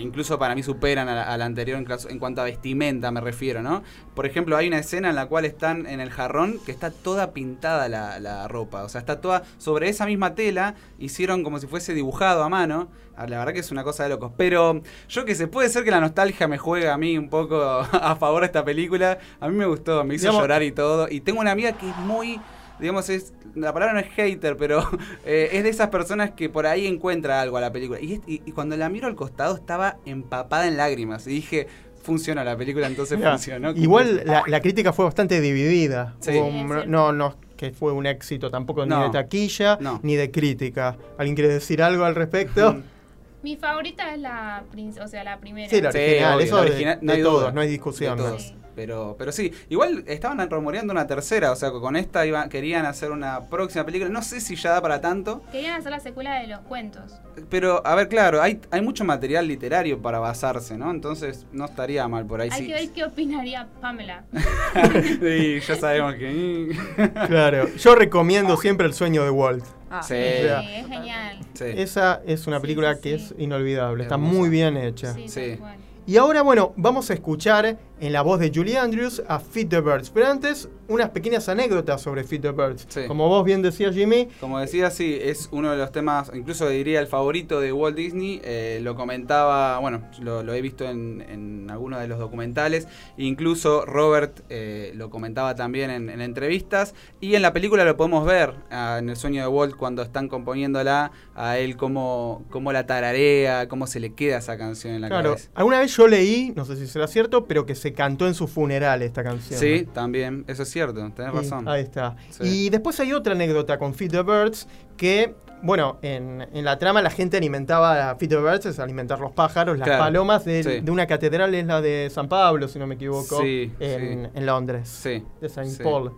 incluso 0.00 0.38
para 0.38 0.54
mí 0.54 0.62
superan 0.62 1.08
a 1.08 1.14
la, 1.14 1.22
a 1.24 1.36
la 1.36 1.44
anterior 1.44 1.78
en, 1.78 2.18
cuanto 2.18 2.40
a 2.40 2.44
vestimenta 2.44 3.10
me 3.10 3.20
refiero, 3.20 3.62
¿no? 3.62 3.82
Por 4.14 4.26
ejemplo, 4.26 4.56
hay 4.56 4.68
una 4.68 4.78
escena 4.78 5.10
en 5.10 5.14
la 5.16 5.26
cual 5.26 5.44
están 5.44 5.86
en 5.86 6.00
el 6.00 6.10
jarrón 6.10 6.58
que 6.64 6.72
está 6.72 6.90
toda 6.90 7.32
pintada 7.32 7.88
la, 7.88 8.18
la 8.20 8.48
ropa, 8.48 8.82
o 8.84 8.88
sea, 8.88 9.00
está 9.00 9.20
toda 9.20 9.42
sobre 9.58 9.88
esa 9.88 10.06
misma 10.06 10.34
tela, 10.34 10.74
hicieron 10.98 11.42
como 11.44 11.58
si 11.58 11.66
fuese 11.66 11.94
dibujado 11.94 12.42
a 12.42 12.48
mano. 12.48 12.88
Ah, 13.16 13.26
La 13.26 13.38
verdad 13.38 13.52
que 13.52 13.58
es 13.60 13.72
una 13.72 13.82
cosa 13.82 14.04
de 14.04 14.10
locos. 14.10 14.30
Pero 14.36 14.80
yo 15.08 15.24
que 15.24 15.34
sé, 15.34 15.48
puede 15.48 15.68
ser 15.68 15.82
que 15.82 15.90
la 15.90 16.00
nostalgia 16.00 16.46
me 16.46 16.56
juegue 16.56 16.88
a 16.88 16.96
mí 16.96 17.18
un 17.18 17.28
poco 17.28 17.60
a 17.92 18.14
favor 18.16 18.42
de 18.42 18.46
esta 18.46 18.64
película. 18.64 19.18
A 19.40 19.48
mí 19.48 19.56
me 19.56 19.66
gustó, 19.66 20.04
me 20.04 20.14
hizo 20.14 20.22
Digamos- 20.26 20.42
llorar 20.42 20.62
y 20.62 20.70
todo. 20.70 21.08
Y 21.10 21.20
tengo 21.20 21.40
una 21.40 21.50
amiga 21.50 21.72
que 21.72 21.88
es 21.90 21.96
muy, 21.96 22.40
digamos, 22.80 23.08
es 23.08 23.32
la 23.54 23.72
palabra 23.72 23.94
no 23.94 24.00
es 24.00 24.08
hater, 24.10 24.56
pero 24.56 24.82
eh, 25.26 25.50
es 25.52 25.62
de 25.64 25.68
esas 25.70 25.88
personas 25.88 26.30
que 26.32 26.48
por 26.48 26.66
ahí 26.66 26.86
encuentra 26.86 27.40
algo 27.40 27.56
a 27.56 27.60
la 27.60 27.72
película. 27.72 28.00
Y, 28.00 28.14
es- 28.14 28.20
y- 28.26 28.42
y 28.44 28.52
cuando 28.52 28.76
la 28.76 28.88
miro 28.88 29.06
al 29.06 29.14
costado 29.14 29.54
estaba 29.56 29.96
empapada 30.06 30.66
en 30.68 30.76
lágrimas. 30.76 31.26
Y 31.26 31.30
dije, 31.30 31.66
funciona 32.02 32.44
la 32.44 32.56
película, 32.56 32.86
entonces 32.86 33.18
Mirá, 33.18 33.32
funcionó. 33.32 33.72
Igual 33.72 34.22
la, 34.24 34.42
la 34.46 34.60
crítica 34.60 34.92
fue 34.92 35.04
bastante 35.04 35.40
dividida. 35.40 36.14
Sí. 36.20 36.30
Hubo 36.38 36.84
no, 36.86 37.12
no 37.12 37.36
que 37.56 37.72
fue 37.72 37.90
un 37.92 38.06
éxito 38.06 38.50
tampoco 38.50 38.84
ni 38.86 38.90
No. 38.90 39.02
de 39.04 39.10
taquilla 39.10 39.78
No. 39.80 39.98
ni 40.04 40.14
de 40.14 40.30
crítica. 40.30 40.96
¿Alguien 41.18 41.34
quiere 41.34 41.52
decir 41.52 41.82
algo 41.82 42.04
al 42.04 42.14
respecto? 42.14 42.80
Mi 43.42 43.56
favorita 43.56 44.12
es 44.14 44.20
la, 44.20 44.64
o 45.02 45.06
sea, 45.08 45.22
la 45.24 45.38
primera. 45.38 45.68
Sí, 45.70 45.80
la 45.80 45.92
Sí, 45.92 45.98
original, 45.98 46.34
obvio, 46.36 46.44
eso 46.46 46.56
la 46.56 46.62
de- 46.62 46.68
original, 46.70 46.98
de 47.02 47.12
hay 47.12 47.22
todos, 47.22 47.40
duda. 47.42 47.52
no 47.52 47.60
hay 47.60 47.68
discusión. 47.68 48.16
De 48.16 48.22
todos. 48.24 48.42
Sí. 48.42 48.54
Pero, 48.78 49.16
pero 49.18 49.32
sí, 49.32 49.52
igual 49.70 50.04
estaban 50.06 50.48
rumoreando 50.48 50.92
una 50.92 51.08
tercera, 51.08 51.50
o 51.50 51.56
sea, 51.56 51.72
con 51.72 51.96
esta 51.96 52.24
iba, 52.24 52.48
querían 52.48 52.86
hacer 52.86 53.10
una 53.10 53.40
próxima 53.48 53.84
película. 53.84 54.08
No 54.08 54.22
sé 54.22 54.40
si 54.40 54.54
ya 54.54 54.70
da 54.70 54.80
para 54.80 55.00
tanto, 55.00 55.42
Querían 55.50 55.74
hacer 55.74 55.90
la 55.90 55.98
secuela 55.98 56.38
de 56.40 56.46
los 56.46 56.60
cuentos. 56.60 57.12
pero 57.50 57.84
a 57.84 57.96
ver, 57.96 58.06
claro, 58.06 58.40
hay, 58.40 58.60
hay 58.70 58.80
mucho 58.80 59.04
material 59.04 59.48
literario 59.48 60.00
para 60.00 60.20
basarse, 60.20 60.78
¿no? 60.78 60.92
Entonces 60.92 61.44
no 61.50 61.64
estaría 61.64 62.06
mal 62.06 62.24
por 62.24 62.40
ahí. 62.40 62.50
Hay 62.52 62.60
sí. 62.60 62.66
que 62.68 62.72
ver 62.74 62.90
qué 62.90 63.04
opinaría 63.04 63.66
Pamela. 63.80 64.22
sí, 65.20 65.58
ya 65.66 65.74
sabemos 65.74 66.14
que. 66.14 66.76
Claro, 67.26 67.68
yo 67.74 67.96
recomiendo 67.96 68.56
siempre 68.58 68.86
El 68.86 68.94
sueño 68.94 69.24
de 69.24 69.30
Walt. 69.30 69.64
Ah, 69.90 70.02
Sí. 70.04 70.14
Sea, 70.14 70.60
es 70.78 70.86
genial. 70.86 71.40
Sí. 71.54 71.64
Esa 71.64 72.20
es 72.24 72.46
una 72.46 72.58
Sí, 72.58 72.62
película 72.62 72.94
sí, 72.94 73.00
que 73.02 73.14
es 73.14 73.34
inolvidable, 73.38 74.04
está 74.04 74.18
muy 74.18 74.48
bien 74.50 74.76
hecha. 74.76 75.14
Sí. 75.26 75.58
Y 76.06 76.16
ahora, 76.16 76.40
bueno, 76.40 76.72
vamos 76.76 77.10
a 77.10 77.14
escuchar 77.14 77.76
en 78.00 78.12
la 78.12 78.22
voz 78.22 78.38
de 78.40 78.50
Julie 78.54 78.78
Andrews 78.78 79.22
a 79.28 79.38
Feed 79.40 79.68
the 79.68 79.80
Birds. 79.80 80.10
Pero 80.10 80.26
antes, 80.28 80.68
unas 80.88 81.10
pequeñas 81.10 81.48
anécdotas 81.48 82.00
sobre 82.00 82.24
Feed 82.24 82.40
the 82.42 82.52
Birds. 82.52 82.86
Sí. 82.88 83.00
Como 83.06 83.28
vos 83.28 83.44
bien 83.44 83.62
decías, 83.62 83.94
Jimmy, 83.94 84.28
Como 84.40 84.58
decía, 84.58 84.90
sí, 84.90 85.18
es 85.20 85.48
uno 85.52 85.70
de 85.70 85.76
los 85.76 85.92
temas, 85.92 86.30
incluso 86.34 86.68
diría 86.68 87.00
el 87.00 87.06
favorito 87.06 87.60
de 87.60 87.72
Walt 87.72 87.96
Disney. 87.96 88.40
eh, 88.44 88.80
lo 88.82 88.94
comentaba, 88.94 89.78
bueno, 89.78 90.02
lo, 90.20 90.42
lo 90.42 90.54
he 90.54 90.60
visto 90.62 90.84
en, 90.88 91.20
en 91.28 91.70
algunos 91.70 92.00
de 92.00 92.08
los 92.08 92.18
documentales. 92.18 92.86
Incluso 93.16 93.84
Robert 93.84 94.40
eh, 94.48 94.92
lo 94.94 95.10
comentaba 95.10 95.54
también 95.54 95.90
en, 95.90 96.08
en 96.08 96.20
entrevistas. 96.20 96.94
Y 97.20 97.34
en 97.34 97.42
la 97.42 97.52
película 97.52 97.84
lo 97.84 97.96
podemos 97.96 98.24
ver, 98.24 98.54
ah, 98.70 98.96
en 98.98 99.08
El 99.10 99.16
sueño 99.16 99.42
de 99.42 99.48
Walt, 99.48 99.76
cuando 99.76 100.02
están 100.02 100.28
componiéndola, 100.28 101.10
a 101.34 101.58
él 101.58 101.76
cómo, 101.76 102.44
cómo 102.50 102.72
la 102.72 102.86
tararea, 102.86 103.68
cómo 103.68 103.86
se 103.86 104.00
le 104.00 104.12
queda 104.14 104.38
esa 104.38 104.56
canción 104.56 104.94
en 104.94 105.00
la 105.02 105.08
claro, 105.08 105.30
cabeza. 105.30 105.50
alguna 105.54 105.80
vez 105.80 105.96
yo 105.96 106.06
leí, 106.08 106.52
no 106.56 106.64
sé 106.64 106.76
si 106.76 106.86
será 106.86 107.06
cierto, 107.06 107.46
pero 107.46 107.66
que 107.66 107.74
se 107.74 107.87
cantó 107.92 108.26
en 108.26 108.34
su 108.34 108.46
funeral 108.48 109.02
esta 109.02 109.22
canción. 109.22 109.58
Sí, 109.58 109.86
también, 109.92 110.44
eso 110.48 110.62
es 110.62 110.70
cierto, 110.70 110.94
tenés 111.12 111.32
Sí, 111.32 111.36
razón. 111.38 111.68
Ahí 111.68 111.82
está. 111.82 112.16
Sí. 112.30 112.42
Y 112.44 112.70
después 112.70 112.98
hay 113.00 113.12
otra 113.12 113.32
anécdota 113.34 113.78
con 113.78 113.94
Feed 113.94 114.10
the 114.10 114.22
Birds 114.22 114.66
que, 114.96 115.34
bueno, 115.62 115.98
en, 116.02 116.46
en 116.52 116.64
la 116.64 116.78
trama 116.78 117.02
la 117.02 117.10
gente 117.10 117.36
alimentaba 117.36 118.10
a 118.10 118.16
Feed 118.16 118.28
the 118.30 118.36
Birds, 118.36 118.66
es 118.66 118.78
alimentar 118.78 119.20
los 119.20 119.32
pájaros, 119.32 119.78
las 119.78 119.86
Claro, 119.86 120.04
palomas 120.04 120.44
de, 120.44 120.62
sí. 120.62 120.80
de 120.80 120.90
una 120.90 121.06
catedral, 121.06 121.54
es 121.54 121.66
la 121.66 121.80
de 121.80 122.08
San 122.12 122.28
Pablo, 122.28 122.68
si 122.68 122.78
no 122.78 122.86
me 122.86 122.94
equivoco, 122.96 123.40
Sí, 123.40 123.72
en, 123.80 124.30
en 124.34 124.46
Londres, 124.46 124.88
Sí. 124.88 125.22
de 125.40 125.48
Saint. 125.48 125.82
Paul. 125.82 126.12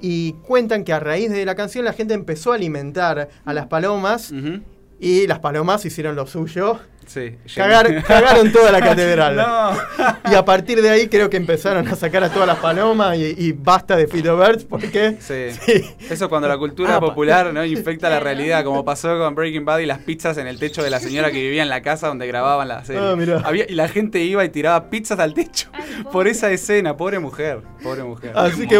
Y 0.00 0.34
cuentan 0.46 0.84
que 0.84 0.92
a 0.92 1.00
raíz 1.00 1.30
de 1.30 1.44
la 1.44 1.54
canción 1.54 1.84
la 1.84 1.92
gente 1.92 2.14
empezó 2.14 2.52
a 2.52 2.54
alimentar 2.54 3.28
a 3.44 3.52
las 3.52 3.66
palomas 3.66 4.32
y 5.00 5.26
las 5.26 5.40
palomas 5.40 5.84
hicieron 5.84 6.14
lo 6.14 6.26
suyo. 6.26 6.78
Sí. 7.08 7.36
Cagar- 7.56 8.02
cagaron 8.04 8.52
toda 8.52 8.70
la 8.70 8.80
catedral. 8.80 9.34
No. 9.36 10.30
Y 10.30 10.34
a 10.34 10.44
partir 10.44 10.80
de 10.82 10.90
ahí 10.90 11.08
creo 11.08 11.28
que 11.30 11.36
empezaron 11.36 11.88
a 11.88 11.96
sacar 11.96 12.22
a 12.22 12.28
todas 12.30 12.46
las 12.46 12.58
palomas 12.58 13.16
y, 13.16 13.34
y 13.36 13.52
basta 13.52 13.96
de 13.96 14.06
Feed 14.06 14.22
the 14.24 14.30
Birds 14.32 14.64
porque... 14.64 15.16
Sí. 15.20 15.50
Sí. 15.64 15.84
Eso 16.10 16.28
cuando 16.28 16.46
la 16.48 16.58
cultura 16.58 16.96
Ah, 16.96 17.00
popular 17.00 17.52
no 17.52 17.64
infecta 17.64 18.08
la 18.10 18.20
realidad, 18.28 18.62
como 18.64 18.84
pasó 18.84 19.18
con 19.18 19.34
Breaking 19.34 19.64
Bad 19.64 19.78
y 19.80 19.86
las 19.86 19.98
pizzas 19.98 20.36
en 20.38 20.46
el 20.46 20.58
techo 20.58 20.82
de 20.82 20.90
la 20.90 21.00
señora 21.00 21.30
que 21.30 21.40
vivía 21.40 21.62
en 21.62 21.68
la 21.70 21.82
casa 21.82 22.08
donde 22.08 22.26
grababan 22.26 22.68
la 22.68 22.84
serie. 22.84 23.02
Ah, 23.02 23.16
mirá. 23.16 23.40
Había- 23.44 23.64
y 23.68 23.74
la 23.74 23.88
gente 23.88 24.20
iba 24.20 24.44
y 24.44 24.48
tiraba 24.50 24.90
pizzas 24.90 25.18
al 25.18 25.32
techo 25.34 25.68
Ay, 25.72 26.04
por 26.12 26.28
esa 26.28 26.50
escena, 26.50 26.96
pobre 26.96 27.18
mujer, 27.18 27.62
pobre 27.82 28.02
mujer. 28.04 28.32
Así 28.34 28.66
que, 28.68 28.78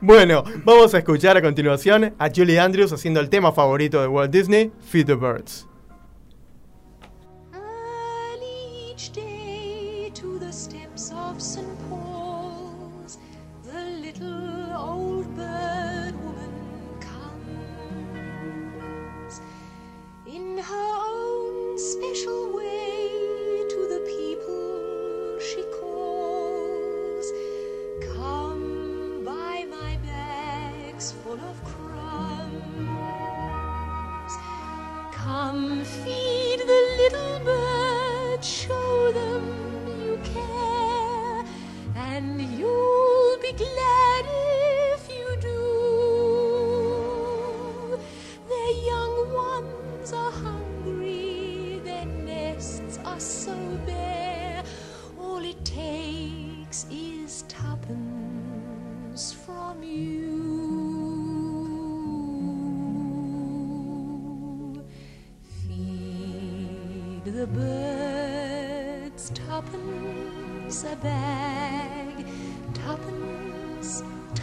bueno, 0.00 0.44
vamos 0.64 0.94
a 0.94 0.98
escuchar 0.98 1.36
a 1.36 1.42
continuación 1.42 2.14
a 2.18 2.28
Julie 2.34 2.60
Andrews 2.60 2.92
haciendo 2.92 3.18
el 3.20 3.28
tema 3.28 3.52
favorito 3.52 4.00
de 4.00 4.08
Walt 4.08 4.30
Disney, 4.30 4.70
Feed 4.88 5.06
the 5.06 5.14
Birds. 5.14 5.66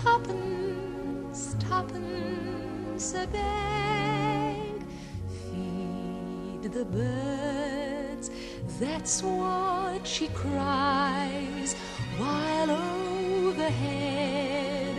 Tuppence, 0.04 1.56
tuppence, 1.60 3.14
a 3.14 3.26
bag. 3.28 4.84
Feed 5.50 6.64
the 6.64 6.84
birds, 6.86 8.30
that's 8.82 9.24
what 9.24 10.06
she 10.06 10.28
cries, 10.30 11.76
while 12.18 12.72
overhead 13.52 13.88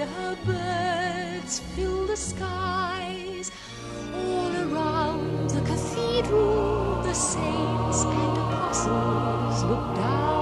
her 0.08 0.36
birds 0.46 1.58
fill 1.74 2.06
the 2.06 2.16
skies. 2.16 3.50
All 4.14 4.52
around 4.56 5.50
the 5.50 5.60
cathedral, 5.60 7.02
the 7.02 7.12
saints 7.12 8.04
and 8.04 8.38
apostles 8.38 9.64
look 9.64 9.96
down 9.96 10.33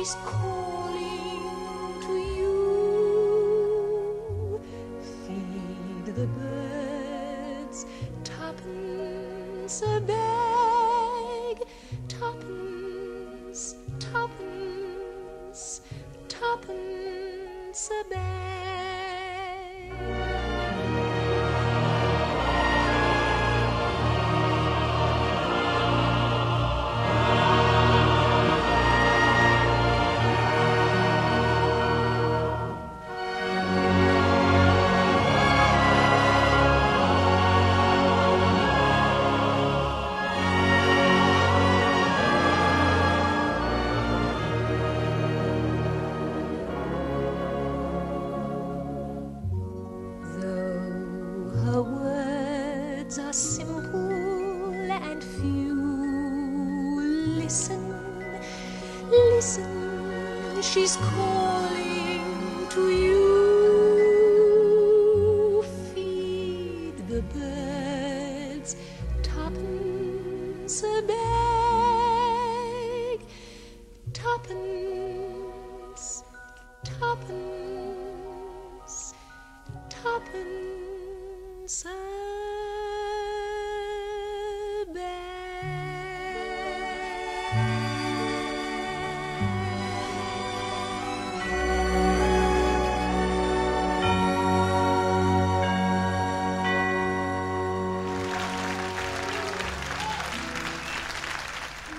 she's 0.00 0.16
calling 0.24 2.00
to 2.00 2.12
you. 2.38 2.56
Feed 5.26 6.06
the 6.06 6.26
birds, 6.26 7.84
tuppence 8.24 9.82
a 9.82 10.00
bag, 10.00 10.49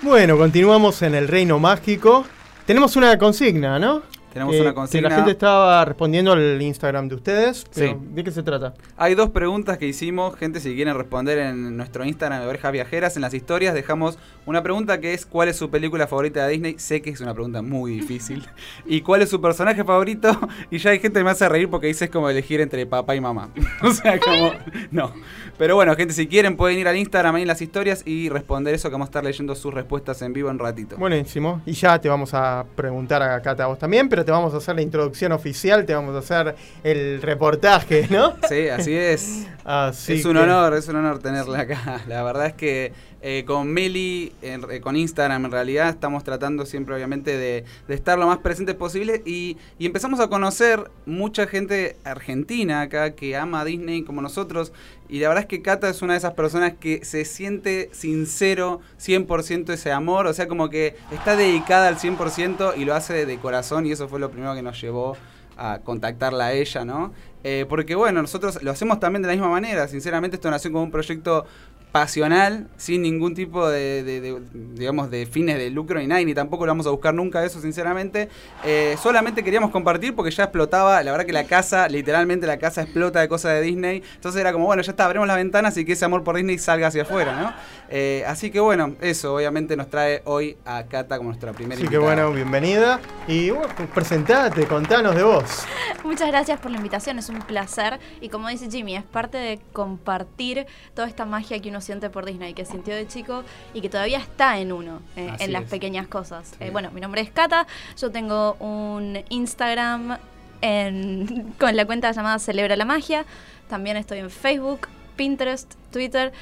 Bueno, 0.02 0.36
continuamos 0.36 1.00
en 1.02 1.14
el 1.14 1.28
reino 1.28 1.60
mágico. 1.60 2.24
Tenemos 2.66 2.96
una 2.96 3.16
consigna, 3.18 3.78
¿no? 3.78 4.02
Tenemos 4.32 4.54
Que- 4.54 4.60
una 4.60 4.70
Que 4.70 4.74
consigna. 4.74 5.08
la 5.10 5.14
gente 5.16 5.30
estaba 5.32 5.84
respondiendo 5.84 6.32
al 6.32 6.60
Instagram 6.62 7.08
de 7.08 7.14
ustedes. 7.16 7.66
pero 7.74 7.92
Sí. 7.92 7.96
¿De 8.14 8.24
qué 8.24 8.30
se 8.30 8.42
trata? 8.42 8.74
Hay 8.96 9.14
dos 9.14 9.30
preguntas 9.30 9.78
que 9.78 9.86
hicimos, 9.86 10.36
gente, 10.36 10.60
si 10.60 10.74
quieren 10.74 10.96
responder 10.96 11.38
en 11.38 11.76
nuestro 11.76 12.04
Instagram 12.04 12.40
de 12.40 12.46
Orejas 12.46 12.72
Viajeras, 12.72 13.16
en 13.16 13.22
las 13.22 13.34
historias 13.34 13.74
dejamos 13.74 14.18
una 14.46 14.62
pregunta 14.62 15.00
que 15.00 15.14
es 15.14 15.26
¿cuál 15.26 15.48
es 15.48 15.56
su 15.56 15.70
película 15.70 16.06
favorita 16.06 16.46
de 16.46 16.52
Disney? 16.52 16.74
Sé 16.78 17.02
que 17.02 17.10
es 17.10 17.20
una 17.20 17.34
pregunta 17.34 17.62
muy 17.62 17.92
difícil. 17.92 18.46
¿Y 18.86 19.02
cuál 19.02 19.22
es 19.22 19.28
su 19.30 19.40
personaje 19.40 19.84
favorito? 19.84 20.38
Y 20.70 20.78
ya 20.78 20.90
hay 20.90 20.98
gente 20.98 21.20
que 21.20 21.24
me 21.24 21.30
hace 21.30 21.48
reír 21.48 21.68
porque 21.68 21.86
dice 21.88 22.06
es 22.06 22.10
como 22.10 22.28
elegir 22.30 22.60
entre 22.60 22.86
papá 22.86 23.14
y 23.14 23.20
mamá. 23.20 23.50
o 23.82 23.90
sea, 23.90 24.18
como... 24.18 24.52
No. 24.90 25.12
Pero 25.58 25.74
bueno, 25.76 25.94
gente, 25.94 26.14
si 26.14 26.26
quieren 26.26 26.56
pueden 26.56 26.78
ir 26.78 26.88
al 26.88 26.96
Instagram 26.96 27.34
ahí 27.36 27.42
en 27.42 27.48
las 27.48 27.60
historias 27.62 28.02
y 28.06 28.28
responder 28.30 28.74
eso 28.74 28.88
que 28.88 28.92
vamos 28.94 29.06
a 29.06 29.10
estar 29.10 29.22
leyendo 29.24 29.54
sus 29.54 29.72
respuestas 29.72 30.20
en 30.22 30.32
vivo 30.32 30.50
en 30.50 30.58
ratito. 30.58 30.96
Buenísimo. 30.96 31.60
Y 31.66 31.72
ya 31.72 32.00
te 32.00 32.08
vamos 32.08 32.32
a 32.34 32.64
preguntar 32.74 33.22
a 33.22 33.40
Cata 33.42 33.64
a 33.64 33.66
vos 33.66 33.78
también, 33.78 34.08
pero 34.08 34.21
te 34.24 34.30
vamos 34.32 34.54
a 34.54 34.58
hacer 34.58 34.74
la 34.76 34.82
introducción 34.82 35.32
oficial, 35.32 35.84
te 35.86 35.94
vamos 35.94 36.14
a 36.14 36.18
hacer 36.18 36.54
el 36.84 37.20
reportaje, 37.22 38.06
¿no? 38.10 38.34
Sí, 38.48 38.68
así 38.68 38.94
es. 38.94 39.46
Así 39.64 40.14
es 40.14 40.24
un 40.24 40.34
que- 40.34 40.38
honor, 40.40 40.74
es 40.74 40.88
un 40.88 40.96
honor 40.96 41.18
tenerla 41.20 41.60
acá. 41.60 42.00
La 42.08 42.22
verdad 42.22 42.46
es 42.46 42.54
que 42.54 42.92
eh, 43.24 43.44
con 43.46 43.72
Meli, 43.72 44.32
eh, 44.42 44.80
con 44.82 44.96
Instagram 44.96 45.44
en 45.44 45.52
realidad, 45.52 45.88
estamos 45.90 46.24
tratando 46.24 46.66
siempre 46.66 46.94
obviamente 46.96 47.36
de, 47.36 47.64
de 47.86 47.94
estar 47.94 48.18
lo 48.18 48.26
más 48.26 48.38
presentes 48.38 48.74
posible 48.74 49.22
y, 49.24 49.56
y 49.78 49.86
empezamos 49.86 50.18
a 50.18 50.26
conocer 50.28 50.90
mucha 51.06 51.46
gente 51.46 51.96
argentina 52.02 52.80
acá 52.80 53.14
que 53.14 53.36
ama 53.36 53.60
a 53.60 53.64
Disney 53.64 54.02
como 54.02 54.22
nosotros 54.22 54.72
y 55.12 55.18
la 55.18 55.28
verdad 55.28 55.42
es 55.42 55.46
que 55.46 55.60
Cata 55.60 55.90
es 55.90 56.00
una 56.00 56.14
de 56.14 56.20
esas 56.20 56.32
personas 56.32 56.72
que 56.80 57.04
se 57.04 57.26
siente 57.26 57.90
sincero 57.92 58.80
100% 58.98 59.70
ese 59.70 59.92
amor, 59.92 60.26
o 60.26 60.32
sea 60.32 60.48
como 60.48 60.70
que 60.70 60.96
está 61.10 61.36
dedicada 61.36 61.88
al 61.88 61.98
100% 61.98 62.78
y 62.78 62.86
lo 62.86 62.94
hace 62.94 63.26
de 63.26 63.36
corazón 63.36 63.84
y 63.84 63.92
eso 63.92 64.08
fue 64.08 64.18
lo 64.18 64.30
primero 64.30 64.54
que 64.54 64.62
nos 64.62 64.80
llevó 64.80 65.18
a 65.58 65.80
contactarla 65.84 66.46
a 66.46 66.52
ella, 66.54 66.86
¿no? 66.86 67.12
Eh, 67.44 67.66
porque 67.68 67.94
bueno, 67.94 68.22
nosotros 68.22 68.62
lo 68.62 68.70
hacemos 68.70 69.00
también 69.00 69.20
de 69.20 69.28
la 69.28 69.34
misma 69.34 69.50
manera. 69.50 69.86
Sinceramente, 69.86 70.36
esto 70.36 70.50
nació 70.50 70.72
como 70.72 70.84
un 70.84 70.90
proyecto 70.90 71.44
pasional, 71.92 72.68
sin 72.78 73.02
ningún 73.02 73.34
tipo 73.34 73.68
de, 73.68 74.02
de- 74.02 74.20
de, 74.22 74.40
digamos, 74.74 75.10
de 75.10 75.26
fines 75.26 75.58
de 75.58 75.68
lucro 75.70 75.98
ni 76.00 76.06
nada, 76.06 76.20
y 76.22 76.24
ni 76.24 76.32
tampoco 76.34 76.64
lo 76.64 76.70
vamos 76.70 76.86
a 76.86 76.90
buscar 76.90 77.12
nunca 77.12 77.44
eso, 77.44 77.60
sinceramente. 77.60 78.30
Eh, 78.64 78.96
solamente 79.02 79.44
queríamos 79.44 79.70
compartir 79.70 80.14
porque 80.16 80.30
ya 80.30 80.44
explotaba, 80.44 81.02
la 81.02 81.10
verdad 81.12 81.26
que 81.26 81.32
la 81.34 81.44
casa, 81.44 81.88
literalmente 81.88 82.46
la 82.46 82.58
casa 82.58 82.82
explota 82.82 83.20
de 83.20 83.28
cosas 83.28 83.52
de 83.52 83.60
Disney. 83.60 84.02
Entonces 84.14 84.40
era 84.40 84.52
como, 84.54 84.64
bueno, 84.64 84.82
ya 84.82 84.90
está, 84.92 85.04
abrimos 85.04 85.28
las 85.28 85.36
ventanas 85.36 85.76
y 85.76 85.84
que 85.84 85.92
ese 85.92 86.06
amor 86.06 86.24
por 86.24 86.34
Disney 86.36 86.56
salga 86.58 86.86
hacia 86.86 87.02
afuera, 87.02 87.38
¿no? 87.38 87.52
Eh, 87.90 88.24
así 88.26 88.50
que 88.50 88.58
bueno, 88.58 88.96
eso 89.02 89.34
obviamente 89.34 89.76
nos 89.76 89.90
trae 89.90 90.22
hoy 90.24 90.56
a 90.64 90.84
Cata 90.84 91.18
como 91.18 91.28
nuestra 91.28 91.52
primera 91.52 91.78
Así 91.78 91.86
que 91.88 91.98
bueno, 91.98 92.32
bienvenida. 92.32 93.00
Y 93.28 93.50
bueno, 93.50 93.68
presentate, 93.94 94.66
contanos 94.66 95.14
de 95.14 95.22
vos. 95.24 95.66
Muchas 96.04 96.28
gracias 96.28 96.58
por 96.58 96.70
la 96.70 96.78
invitación, 96.78 97.18
es 97.18 97.28
un 97.28 97.40
placer. 97.40 98.00
Y 98.22 98.30
como 98.30 98.48
dice 98.48 98.70
Jimmy, 98.70 98.96
es 98.96 99.02
parte 99.04 99.36
de 99.36 99.60
compartir 99.74 100.66
toda 100.94 101.06
esta 101.06 101.26
magia 101.26 101.60
que 101.60 101.68
uno 101.68 101.81
siente 101.82 102.08
por 102.10 102.24
Disney, 102.24 102.54
que 102.54 102.64
sintió 102.64 102.94
de 102.94 103.06
chico 103.06 103.42
y 103.74 103.80
que 103.80 103.88
todavía 103.88 104.18
está 104.18 104.58
en 104.58 104.72
uno, 104.72 105.00
eh, 105.16 105.30
en 105.40 105.52
las 105.52 105.64
es. 105.64 105.70
pequeñas 105.70 106.06
cosas. 106.06 106.48
Sí. 106.48 106.56
Eh, 106.60 106.70
bueno, 106.70 106.90
mi 106.92 107.00
nombre 107.00 107.20
es 107.20 107.30
Cata, 107.30 107.66
yo 108.00 108.10
tengo 108.10 108.54
un 108.54 109.18
Instagram 109.28 110.18
en- 110.62 111.52
con 111.58 111.76
la 111.76 111.84
cuenta 111.84 112.10
llamada 112.12 112.38
Celebra 112.38 112.76
la 112.76 112.84
Magia. 112.84 113.24
También 113.68 113.96
estoy 113.96 114.18
en 114.18 114.30
Facebook, 114.30 114.88
Pinterest, 115.16 115.74
Twitter. 115.90 116.32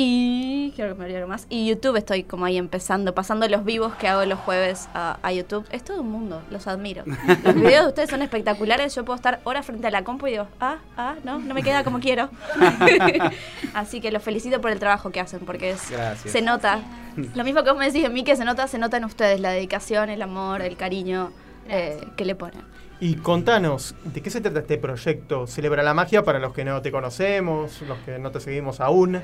Y 0.00 0.72
creo 0.76 0.90
que 0.90 0.94
me 0.94 1.06
olvidé 1.06 1.26
más. 1.26 1.48
Y 1.50 1.66
YouTube 1.66 1.96
estoy 1.96 2.22
como 2.22 2.44
ahí 2.44 2.56
empezando, 2.56 3.16
pasando 3.16 3.48
los 3.48 3.64
vivos 3.64 3.96
que 3.96 4.06
hago 4.06 4.24
los 4.26 4.38
jueves 4.38 4.88
a, 4.94 5.18
a 5.24 5.32
YouTube. 5.32 5.66
Es 5.72 5.82
todo 5.82 6.02
un 6.02 6.12
mundo, 6.12 6.40
los 6.52 6.68
admiro. 6.68 7.02
Los 7.44 7.54
videos 7.56 7.82
de 7.82 7.88
ustedes 7.88 8.10
son 8.10 8.22
espectaculares. 8.22 8.94
Yo 8.94 9.04
puedo 9.04 9.16
estar 9.16 9.40
horas 9.42 9.66
frente 9.66 9.88
a 9.88 9.90
la 9.90 10.04
compu 10.04 10.28
y 10.28 10.30
digo, 10.30 10.46
ah, 10.60 10.78
ah, 10.96 11.16
no, 11.24 11.40
no 11.40 11.52
me 11.52 11.64
queda 11.64 11.82
como 11.82 11.98
quiero. 11.98 12.30
Así 13.74 14.00
que 14.00 14.12
los 14.12 14.22
felicito 14.22 14.60
por 14.60 14.70
el 14.70 14.78
trabajo 14.78 15.10
que 15.10 15.18
hacen, 15.18 15.40
porque 15.40 15.70
es, 15.70 15.92
se 16.24 16.42
nota. 16.42 16.80
Lo 17.34 17.42
mismo 17.42 17.64
que 17.64 17.70
vos 17.70 17.78
me 17.80 17.86
decís 17.86 18.04
de 18.04 18.08
mí, 18.08 18.22
que 18.22 18.36
se 18.36 18.44
nota, 18.44 18.68
se 18.68 18.78
nota 18.78 18.98
en 18.98 19.04
ustedes 19.04 19.40
la 19.40 19.50
dedicación, 19.50 20.10
el 20.10 20.22
amor, 20.22 20.62
el 20.62 20.76
cariño 20.76 21.32
eh, 21.68 21.98
que 22.14 22.24
le 22.24 22.36
ponen. 22.36 22.62
Y 23.00 23.14
contanos, 23.14 23.94
¿de 24.04 24.20
qué 24.20 24.30
se 24.30 24.40
trata 24.40 24.58
este 24.58 24.76
proyecto? 24.76 25.46
Celebra 25.46 25.84
la 25.84 25.94
magia 25.94 26.24
para 26.24 26.40
los 26.40 26.52
que 26.52 26.64
no 26.64 26.82
te 26.82 26.90
conocemos, 26.90 27.80
los 27.82 27.98
que 27.98 28.18
no 28.18 28.32
te 28.32 28.40
seguimos 28.40 28.80
aún. 28.80 29.22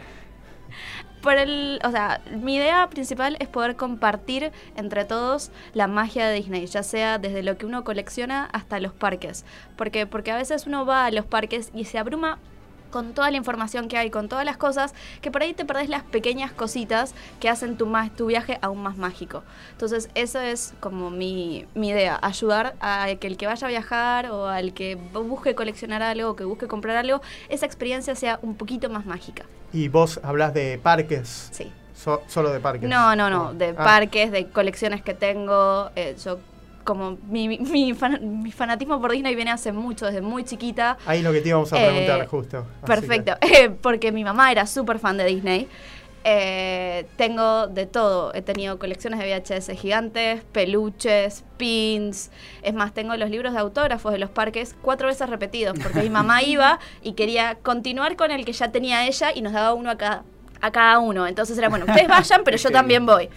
Por 1.23 1.39
el, 1.39 1.81
o 1.85 1.91
sea, 1.91 2.21
mi 2.31 2.57
idea 2.57 2.89
principal 2.91 3.37
es 3.41 3.49
poder 3.49 3.77
compartir 3.77 4.53
entre 4.77 5.05
todos 5.07 5.51
la 5.73 5.87
magia 5.87 6.27
de 6.29 6.35
Disney, 6.35 6.67
ya 6.67 6.83
sea 6.83 7.19
desde 7.19 7.43
lo 7.43 7.57
que 7.57 7.65
uno 7.65 7.83
colecciona 7.83 8.49
hasta 8.53 8.79
los 8.79 8.93
parques. 8.93 9.45
Porque, 9.77 10.07
porque 10.07 10.33
a 10.33 10.37
veces 10.37 10.67
uno 10.67 10.85
va 10.85 11.07
a 11.07 11.11
los 11.11 11.25
parques 11.25 11.71
y 11.75 11.85
se 11.87 11.99
abruma 11.99 12.39
con 12.91 13.13
toda 13.13 13.31
la 13.31 13.37
información 13.39 13.89
que 13.89 13.97
hay, 13.99 14.11
con 14.11 14.29
todas 14.29 14.45
las 14.45 14.57
cosas, 14.57 14.95
que 15.21 15.31
por 15.33 15.43
ahí 15.43 15.53
te 15.53 15.65
perdés 15.65 15.89
las 15.89 16.05
pequeñas 16.05 16.53
cositas 16.53 17.13
que 17.41 17.49
hacen 17.49 17.77
tu, 17.77 17.87
ma- 17.87 18.11
tu 18.15 18.27
viaje 18.27 18.59
aún 18.63 18.83
más 18.83 18.97
mágico. 18.97 19.43
Entonces, 19.73 20.11
eso 20.15 20.41
es 20.41 20.75
como 20.79 21.11
mi, 21.11 21.67
mi 21.75 21.89
idea, 21.89 22.19
ayudar 22.23 22.77
a 22.81 23.09
que 23.19 23.27
el 23.27 23.37
que 23.37 23.47
vaya 23.49 23.67
a 23.67 23.71
viajar 23.71 24.31
o 24.31 24.47
al 24.47 24.75
que 24.75 24.95
busque 24.97 25.57
coleccionar 25.57 26.03
algo 26.03 26.31
o 26.31 26.37
que 26.37 26.45
busque 26.45 26.69
comprar 26.69 26.97
algo, 26.97 27.21
esa 27.49 27.67
experiencia 27.67 28.15
sea 28.15 28.39
un 28.43 28.55
poquito 28.55 28.89
más 28.91 29.07
mágica. 29.07 29.45
Y 29.75 29.89
vos 29.89 30.21
hablas 30.23 30.55
de 30.55 30.79
parques. 30.83 31.49
Sí. 31.53 31.71
So- 31.95 32.23
solo 32.29 32.51
de 32.53 32.61
parques. 32.61 32.89
No, 32.89 33.15
no, 33.17 33.29
no, 33.29 33.53
de 33.55 33.75
Ah. 33.77 33.85
parques, 33.85 34.31
de 34.31 34.47
colecciones 34.49 35.03
que 35.03 35.15
tengo. 35.15 35.91
eh, 35.97 36.17
yo, 36.25 36.39
como 36.85 37.17
mi, 37.29 37.49
mi, 37.49 37.59
mi 37.59 37.93
fan- 37.95 38.43
mi 38.43 38.53
fanatismo 38.53 39.01
por 39.01 39.11
Disney 39.13 39.35
viene 39.35 39.51
hace 39.51 39.73
mucho, 39.73 40.05
desde 40.07 40.21
muy 40.21 40.45
chiquita. 40.45 40.99
Ahí 41.07 41.23
lo 41.23 41.33
que 41.33 41.41
te 41.41 41.49
íbamos 41.49 41.73
a 41.73 41.83
Eh, 41.83 41.89
preguntar 41.89 42.27
justo. 42.27 42.59
Así 42.59 42.87
Perfecto, 42.87 43.33
porque 43.83 44.13
mi 44.13 44.23
mamá 44.23 44.53
era 44.53 44.67
súper 44.67 44.99
fan 44.99 45.17
de 45.17 45.25
Disney. 45.25 45.67
Eh, 46.27 47.07
tengo 47.17 47.67
de 47.67 47.85
todo. 47.85 48.35
He 48.35 48.41
tenido 48.41 48.79
colecciones 48.79 49.21
de 49.21 49.27
VHS 49.27 49.79
gigantes, 49.79 50.43
peluches, 50.53 51.45
pins. 51.59 52.31
Es 52.63 52.73
más, 52.73 52.95
tengo 52.95 53.15
los 53.17 53.29
libros 53.29 53.53
de 53.53 53.59
autógrafos 53.59 54.11
de 54.11 54.19
los 54.19 54.31
parques 54.31 54.75
cuatro 54.81 55.09
veces 55.09 55.29
repetidos, 55.29 55.79
porque 55.79 56.01
mi 56.01 56.09
mamá 56.09 56.43
iba 56.43 56.79
y 57.03 57.13
quería 57.13 57.57
continuar 57.57 58.17
con 58.17 58.31
el 58.31 58.47
que 58.47 58.53
ya 58.53 58.73
tenía 58.73 59.07
ella 59.07 59.33
y 59.35 59.43
nos 59.43 59.53
daba 59.53 59.75
uno 59.75 59.91
a 59.91 59.99
cada, 59.99 60.25
a 60.63 60.71
cada 60.71 60.99
uno. 60.99 61.27
Entonces 61.27 61.59
era, 61.59 61.69
bueno, 61.69 61.85
ustedes 61.87 62.09
vayan, 62.09 62.43
pero 62.43 62.57
yo 62.57 62.71
también 62.71 63.05
voy. 63.05 63.29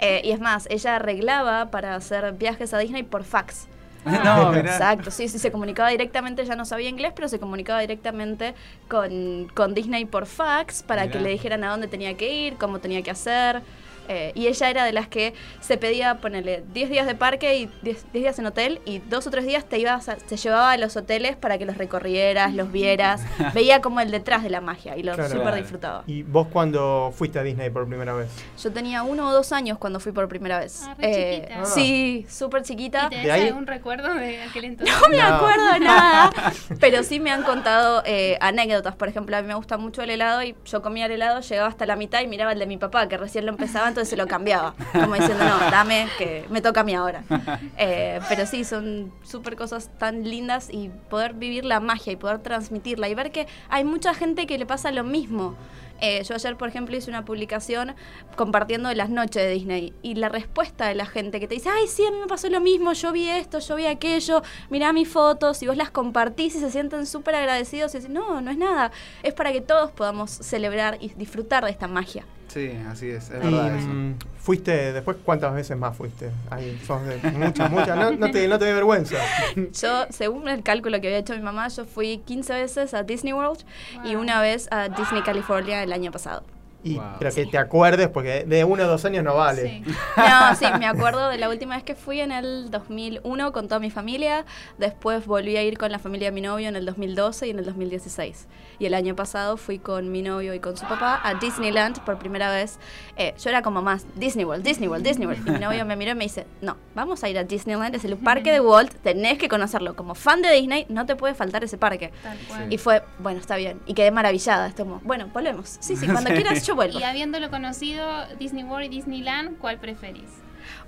Eh, 0.00 0.20
y 0.24 0.32
es 0.32 0.40
más, 0.40 0.66
ella 0.68 0.96
arreglaba 0.96 1.70
para 1.70 1.94
hacer 1.94 2.32
viajes 2.32 2.74
a 2.74 2.78
Disney 2.78 3.04
por 3.04 3.22
fax. 3.22 3.68
no. 4.24 4.54
Exacto, 4.56 5.10
sí, 5.10 5.28
sí, 5.28 5.38
se 5.38 5.52
comunicaba 5.52 5.90
directamente, 5.90 6.44
ya 6.44 6.56
no 6.56 6.64
sabía 6.64 6.88
inglés, 6.88 7.12
pero 7.14 7.28
se 7.28 7.38
comunicaba 7.38 7.80
directamente 7.80 8.54
con, 8.88 9.48
con 9.54 9.74
Disney 9.74 10.04
por 10.06 10.26
fax 10.26 10.82
para 10.82 11.02
Mirá. 11.02 11.12
que 11.12 11.20
le 11.20 11.30
dijeran 11.30 11.64
a 11.64 11.70
dónde 11.70 11.88
tenía 11.88 12.16
que 12.16 12.32
ir, 12.32 12.56
cómo 12.58 12.80
tenía 12.80 13.02
que 13.02 13.10
hacer. 13.10 13.62
Eh, 14.08 14.32
y 14.34 14.46
ella 14.48 14.68
era 14.70 14.84
de 14.84 14.92
las 14.92 15.08
que 15.08 15.34
se 15.60 15.76
pedía 15.78 16.16
ponerle 16.18 16.64
10 16.72 16.90
días 16.90 17.06
de 17.06 17.14
parque 17.14 17.56
y 17.56 17.66
10, 17.82 18.04
10 18.12 18.22
días 18.24 18.38
en 18.38 18.46
hotel 18.46 18.80
y 18.84 18.98
dos 18.98 19.26
o 19.26 19.30
tres 19.30 19.44
días 19.46 19.64
te 19.64 19.78
ibas 19.78 20.08
a- 20.08 20.16
te 20.16 20.36
llevaba 20.36 20.72
a 20.72 20.76
los 20.76 20.96
hoteles 20.96 21.36
para 21.36 21.58
que 21.58 21.64
los 21.66 21.76
recorrieras, 21.78 22.54
los 22.54 22.72
vieras. 22.72 23.22
Veía 23.54 23.80
como 23.80 24.00
el 24.00 24.10
detrás 24.10 24.42
de 24.42 24.50
la 24.50 24.60
magia 24.60 24.96
y 24.96 25.02
lo 25.02 25.14
Claro. 25.14 25.30
súper 25.34 25.54
disfrutaba. 25.54 26.02
¿Y 26.06 26.22
vos 26.22 26.48
cuando 26.52 27.12
fuiste 27.16 27.38
a 27.38 27.42
Disney 27.42 27.70
por 27.70 27.86
primera 27.86 28.12
vez? 28.14 28.28
Yo 28.62 28.72
tenía 28.72 29.02
uno 29.02 29.28
o 29.28 29.32
dos 29.32 29.52
años 29.52 29.78
cuando 29.78 30.00
fui 30.00 30.12
por 30.12 30.28
primera 30.28 30.58
vez. 30.58 30.82
Ah, 30.86 30.94
re 30.98 31.40
chiquita. 31.44 31.64
Sí, 31.66 32.26
súper 32.28 32.62
chiquita. 32.62 33.06
¿Y 33.06 33.10
tenés 33.10 33.24
de 33.26 33.32
ahí- 33.32 33.48
algún 33.48 33.66
recuerdo 33.66 34.14
de 34.14 34.42
aquel 34.42 34.64
entonces? 34.64 34.94
No 35.00 35.08
me 35.08 35.16
No. 35.18 35.24
acuerdo 35.36 35.72
de 35.74 35.80
nada, 35.80 36.30
pero 36.80 37.02
sí 37.02 37.20
me 37.20 37.30
han 37.30 37.42
contado 37.44 38.02
eh, 38.04 38.36
anécdotas. 38.40 38.94
Por 38.96 39.08
ejemplo, 39.08 39.36
a 39.36 39.42
mí 39.42 39.48
me 39.48 39.54
gusta 39.54 39.76
mucho 39.78 40.02
el 40.02 40.10
helado 40.10 40.42
y 40.42 40.54
yo 40.64 40.82
comía 40.82 41.06
el 41.06 41.12
helado, 41.12 41.40
llegaba 41.40 41.68
hasta 41.68 41.86
la 41.86 41.96
mitad 41.96 42.20
y 42.20 42.26
miraba 42.26 42.52
el 42.52 42.58
de 42.58 42.66
mi 42.66 42.76
papá, 42.78 43.08
que 43.08 43.16
recién 43.16 43.46
lo 43.46 43.52
empezaba, 43.52 43.88
entonces 43.88 44.01
se 44.04 44.16
lo 44.16 44.26
cambiaba. 44.26 44.74
Como 44.92 45.14
diciendo, 45.14 45.44
no, 45.44 45.58
dame, 45.70 46.08
que 46.18 46.44
me 46.50 46.60
toca 46.60 46.80
a 46.80 46.84
mí 46.84 46.94
ahora. 46.94 47.24
Eh, 47.78 48.20
pero 48.28 48.46
sí, 48.46 48.64
son 48.64 49.12
súper 49.22 49.56
cosas 49.56 49.90
tan 49.98 50.28
lindas 50.28 50.68
y 50.70 50.90
poder 51.10 51.34
vivir 51.34 51.64
la 51.64 51.80
magia 51.80 52.12
y 52.12 52.16
poder 52.16 52.38
transmitirla 52.38 53.08
y 53.08 53.14
ver 53.14 53.32
que 53.32 53.46
hay 53.68 53.84
mucha 53.84 54.14
gente 54.14 54.46
que 54.46 54.58
le 54.58 54.66
pasa 54.66 54.92
lo 54.92 55.04
mismo. 55.04 55.56
Eh, 56.02 56.24
yo 56.24 56.34
ayer, 56.34 56.56
por 56.56 56.68
ejemplo, 56.68 56.96
hice 56.96 57.08
una 57.08 57.24
publicación 57.24 57.94
compartiendo 58.34 58.92
las 58.92 59.08
noches 59.08 59.40
de 59.40 59.50
Disney 59.50 59.94
y 60.02 60.16
la 60.16 60.28
respuesta 60.28 60.88
de 60.88 60.96
la 60.96 61.06
gente 61.06 61.38
que 61.38 61.46
te 61.46 61.54
dice, 61.54 61.68
ay, 61.68 61.86
sí, 61.86 62.04
a 62.04 62.10
mí 62.10 62.18
me 62.18 62.26
pasó 62.26 62.48
lo 62.48 62.60
mismo, 62.60 62.92
yo 62.92 63.12
vi 63.12 63.28
esto, 63.28 63.60
yo 63.60 63.76
vi 63.76 63.86
aquello, 63.86 64.42
mirá 64.68 64.92
mis 64.92 65.08
fotos 65.08 65.62
y 65.62 65.68
vos 65.68 65.76
las 65.76 65.92
compartís 65.92 66.56
y 66.56 66.58
se 66.58 66.72
sienten 66.72 67.06
súper 67.06 67.36
agradecidos 67.36 67.94
y 67.94 67.98
dicen, 67.98 68.14
no, 68.14 68.40
no 68.40 68.50
es 68.50 68.58
nada, 68.58 68.90
es 69.22 69.32
para 69.32 69.52
que 69.52 69.60
todos 69.60 69.92
podamos 69.92 70.32
celebrar 70.32 70.98
y 71.00 71.10
disfrutar 71.10 71.64
de 71.64 71.70
esta 71.70 71.86
magia. 71.86 72.24
Sí, 72.52 72.70
así 72.88 73.08
es, 73.10 73.30
es 73.30 73.42
Y, 73.42 73.46
verdad 73.46 73.76
eso. 73.78 73.88
mm, 73.88 74.14
fuiste, 74.38 74.92
después, 74.92 75.16
¿cuántas 75.24 75.54
veces 75.54 75.76
más 75.76 75.96
fuiste? 75.96 76.30
Ahí, 76.50 76.78
sos 76.86 77.02
de 77.06 77.16
muchas, 77.30 77.70
muchas. 77.70 77.96
No, 77.96 78.10
no 78.10 78.30
te, 78.30 78.46
no 78.46 78.58
te 78.58 78.64
dé 78.66 78.74
vergüenza. 78.74 79.16
Yo, 79.80 80.06
según 80.10 80.48
el 80.48 80.62
cálculo 80.62 81.00
que 81.00 81.06
había 81.06 81.18
hecho 81.18 81.34
mi 81.34 81.40
mamá, 81.42 81.68
yo 81.68 81.84
fui 81.86 82.18
15 82.18 82.52
veces 82.54 82.94
a 82.94 83.02
Disney 83.04 83.32
World 83.32 83.64
y 84.04 84.16
una 84.16 84.40
vez 84.42 84.68
a 84.70 84.88
Disney 84.88 85.22
California 85.22 85.82
el 85.82 85.92
año 85.92 86.10
pasado. 86.12 86.42
Y, 86.84 86.96
Wow. 86.96 87.04
Pero 87.18 87.34
que 87.34 87.46
te 87.46 87.58
acuerdes, 87.58 88.08
porque 88.08 88.44
de 88.44 88.64
uno 88.64 88.84
o 88.84 88.86
dos 88.86 89.04
años 89.04 89.24
no 89.24 89.34
vale. 89.34 89.82
Sí. 89.84 89.92
No, 90.16 90.54
sí, 90.56 90.66
me 90.78 90.86
acuerdo 90.86 91.28
de 91.28 91.38
la 91.38 91.48
última 91.48 91.74
vez 91.74 91.84
que 91.84 91.94
fui 91.94 92.20
en 92.20 92.32
el 92.32 92.70
2001 92.70 93.52
con 93.52 93.68
toda 93.68 93.78
mi 93.78 93.90
familia. 93.90 94.44
Después 94.78 95.26
volví 95.26 95.56
a 95.56 95.62
ir 95.62 95.78
con 95.78 95.90
la 95.90 95.98
familia 95.98 96.28
de 96.28 96.32
mi 96.32 96.40
novio 96.40 96.68
en 96.68 96.76
el 96.76 96.84
2012 96.84 97.46
y 97.46 97.50
en 97.50 97.58
el 97.58 97.64
2016. 97.64 98.46
Y 98.78 98.86
el 98.86 98.94
año 98.94 99.14
pasado 99.14 99.56
fui 99.56 99.78
con 99.78 100.10
mi 100.10 100.22
novio 100.22 100.54
y 100.54 100.60
con 100.60 100.76
su 100.76 100.86
papá 100.86 101.20
a 101.22 101.34
Disneyland 101.34 102.00
por 102.04 102.18
primera 102.18 102.50
vez. 102.50 102.78
Eh, 103.16 103.34
yo 103.38 103.50
era 103.50 103.62
como 103.62 103.82
más 103.82 104.06
Disney 104.16 104.44
World, 104.44 104.64
Disney 104.64 104.88
World, 104.88 105.06
Disney 105.06 105.26
World. 105.26 105.46
Y 105.46 105.50
mi 105.52 105.58
novio 105.58 105.84
me 105.84 105.96
miró 105.96 106.12
y 106.12 106.14
me 106.14 106.24
dice, 106.24 106.46
no, 106.60 106.76
vamos 106.94 107.22
a 107.24 107.28
ir 107.28 107.38
a 107.38 107.44
Disneyland, 107.44 107.94
es 107.94 108.04
el 108.04 108.16
parque 108.16 108.52
de 108.52 108.60
Walt, 108.60 108.92
tenés 109.02 109.38
que 109.38 109.48
conocerlo. 109.48 109.94
Como 109.94 110.14
fan 110.14 110.42
de 110.42 110.52
Disney, 110.52 110.86
no 110.88 111.06
te 111.06 111.16
puede 111.16 111.34
faltar 111.34 111.64
ese 111.64 111.78
parque. 111.78 112.12
Tal 112.22 112.38
cual. 112.48 112.72
Y 112.72 112.78
fue, 112.78 113.02
bueno, 113.18 113.40
está 113.40 113.56
bien. 113.56 113.80
Y 113.86 113.94
quedé 113.94 114.10
maravillada. 114.10 114.66
Es 114.68 114.74
como, 114.74 115.00
bueno, 115.04 115.28
volvemos. 115.32 115.76
Sí, 115.80 115.96
sí, 115.96 116.06
cuando 116.06 116.30
quieras 116.34 116.66
yo 116.66 116.71
vuelvo. 116.74 116.98
Y 116.98 117.02
habiéndolo 117.02 117.50
conocido, 117.50 118.26
Disney 118.38 118.64
World 118.64 118.86
y 118.86 118.96
Disneyland, 118.96 119.58
¿cuál 119.58 119.78
preferís? 119.78 120.30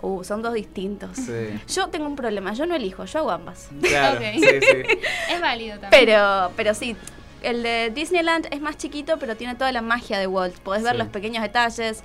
Uh, 0.01 0.23
son 0.23 0.43
dos 0.43 0.55
distintos. 0.55 1.17
Sí. 1.17 1.61
Yo 1.69 1.89
tengo 1.89 2.07
un 2.07 2.17
problema, 2.17 2.53
yo 2.55 2.67
no 2.67 2.75
elijo, 2.75 3.05
yo 3.05 3.19
hago 3.21 3.31
ambas. 3.31 3.69
Claro, 3.81 4.21
sí, 4.21 4.41
sí. 4.41 4.99
Es 5.33 5.41
válido 5.41 5.79
también. 5.79 5.91
Pero, 5.91 6.53
pero 6.57 6.75
sí, 6.75 6.97
el 7.45 7.63
de 7.63 7.91
Disneyland 7.95 8.49
es 8.51 8.61
más 8.61 8.77
chiquito, 8.77 9.19
pero 9.19 9.37
tiene 9.37 9.55
toda 9.55 9.71
la 9.73 9.83
magia 9.83 10.19
de 10.19 10.27
Walt. 10.27 10.59
Podés 10.59 10.83
ver 10.83 10.97
los 10.97 11.09
pequeños 11.09 11.43
detalles 11.43 12.03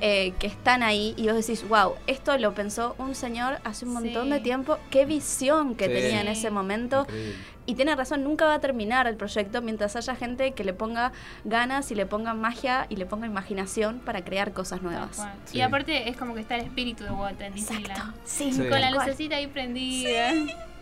eh, 0.00 0.32
que 0.38 0.46
están 0.46 0.82
ahí 0.82 1.14
y 1.16 1.26
vos 1.28 1.34
decís, 1.36 1.66
wow, 1.68 1.94
esto 2.06 2.36
lo 2.38 2.54
pensó 2.54 2.94
un 2.98 3.14
señor 3.14 3.58
hace 3.64 3.84
un 3.84 3.94
montón 3.94 4.24
Sí. 4.26 4.30
de 4.30 4.40
tiempo. 4.40 4.78
Qué 4.90 5.04
visión 5.06 5.74
que 5.74 5.86
Sí. 5.86 5.92
tenía 5.92 6.20
en 6.20 6.28
ese 6.28 6.50
momento. 6.50 7.02
Increíble. 7.02 7.36
Y 7.64 7.76
tiene 7.76 7.94
razón, 7.94 8.24
nunca 8.24 8.44
va 8.46 8.54
a 8.54 8.60
terminar 8.60 9.06
el 9.06 9.14
proyecto 9.16 9.62
mientras 9.62 9.94
haya 9.94 10.16
gente 10.16 10.50
que 10.50 10.64
le 10.64 10.72
ponga 10.74 11.12
ganas 11.44 11.92
y 11.92 11.94
le 11.94 12.06
ponga 12.06 12.34
magia 12.34 12.86
y 12.88 12.96
le 12.96 13.06
ponga 13.06 13.26
imaginación 13.28 14.00
para 14.00 14.24
crear 14.24 14.52
cosas 14.52 14.82
nuevas. 14.82 15.22
Y 15.52 15.60
aparte 15.60 16.08
es 16.08 16.16
como 16.16 16.34
que 16.34 16.40
está 16.40 16.56
el 16.56 16.62
espíritu 16.64 17.04
de 17.04 17.10
Walt 17.12 17.40
en 17.40 17.52
Exacto. 17.52 17.78
Disneyland. 17.82 18.14
Sí, 18.24 18.52
Sí. 18.52 18.68
Con 18.68 18.80
la 18.80 18.90
lucecita 18.90 19.36
ahí 19.36 19.46
prendida. 19.46 20.32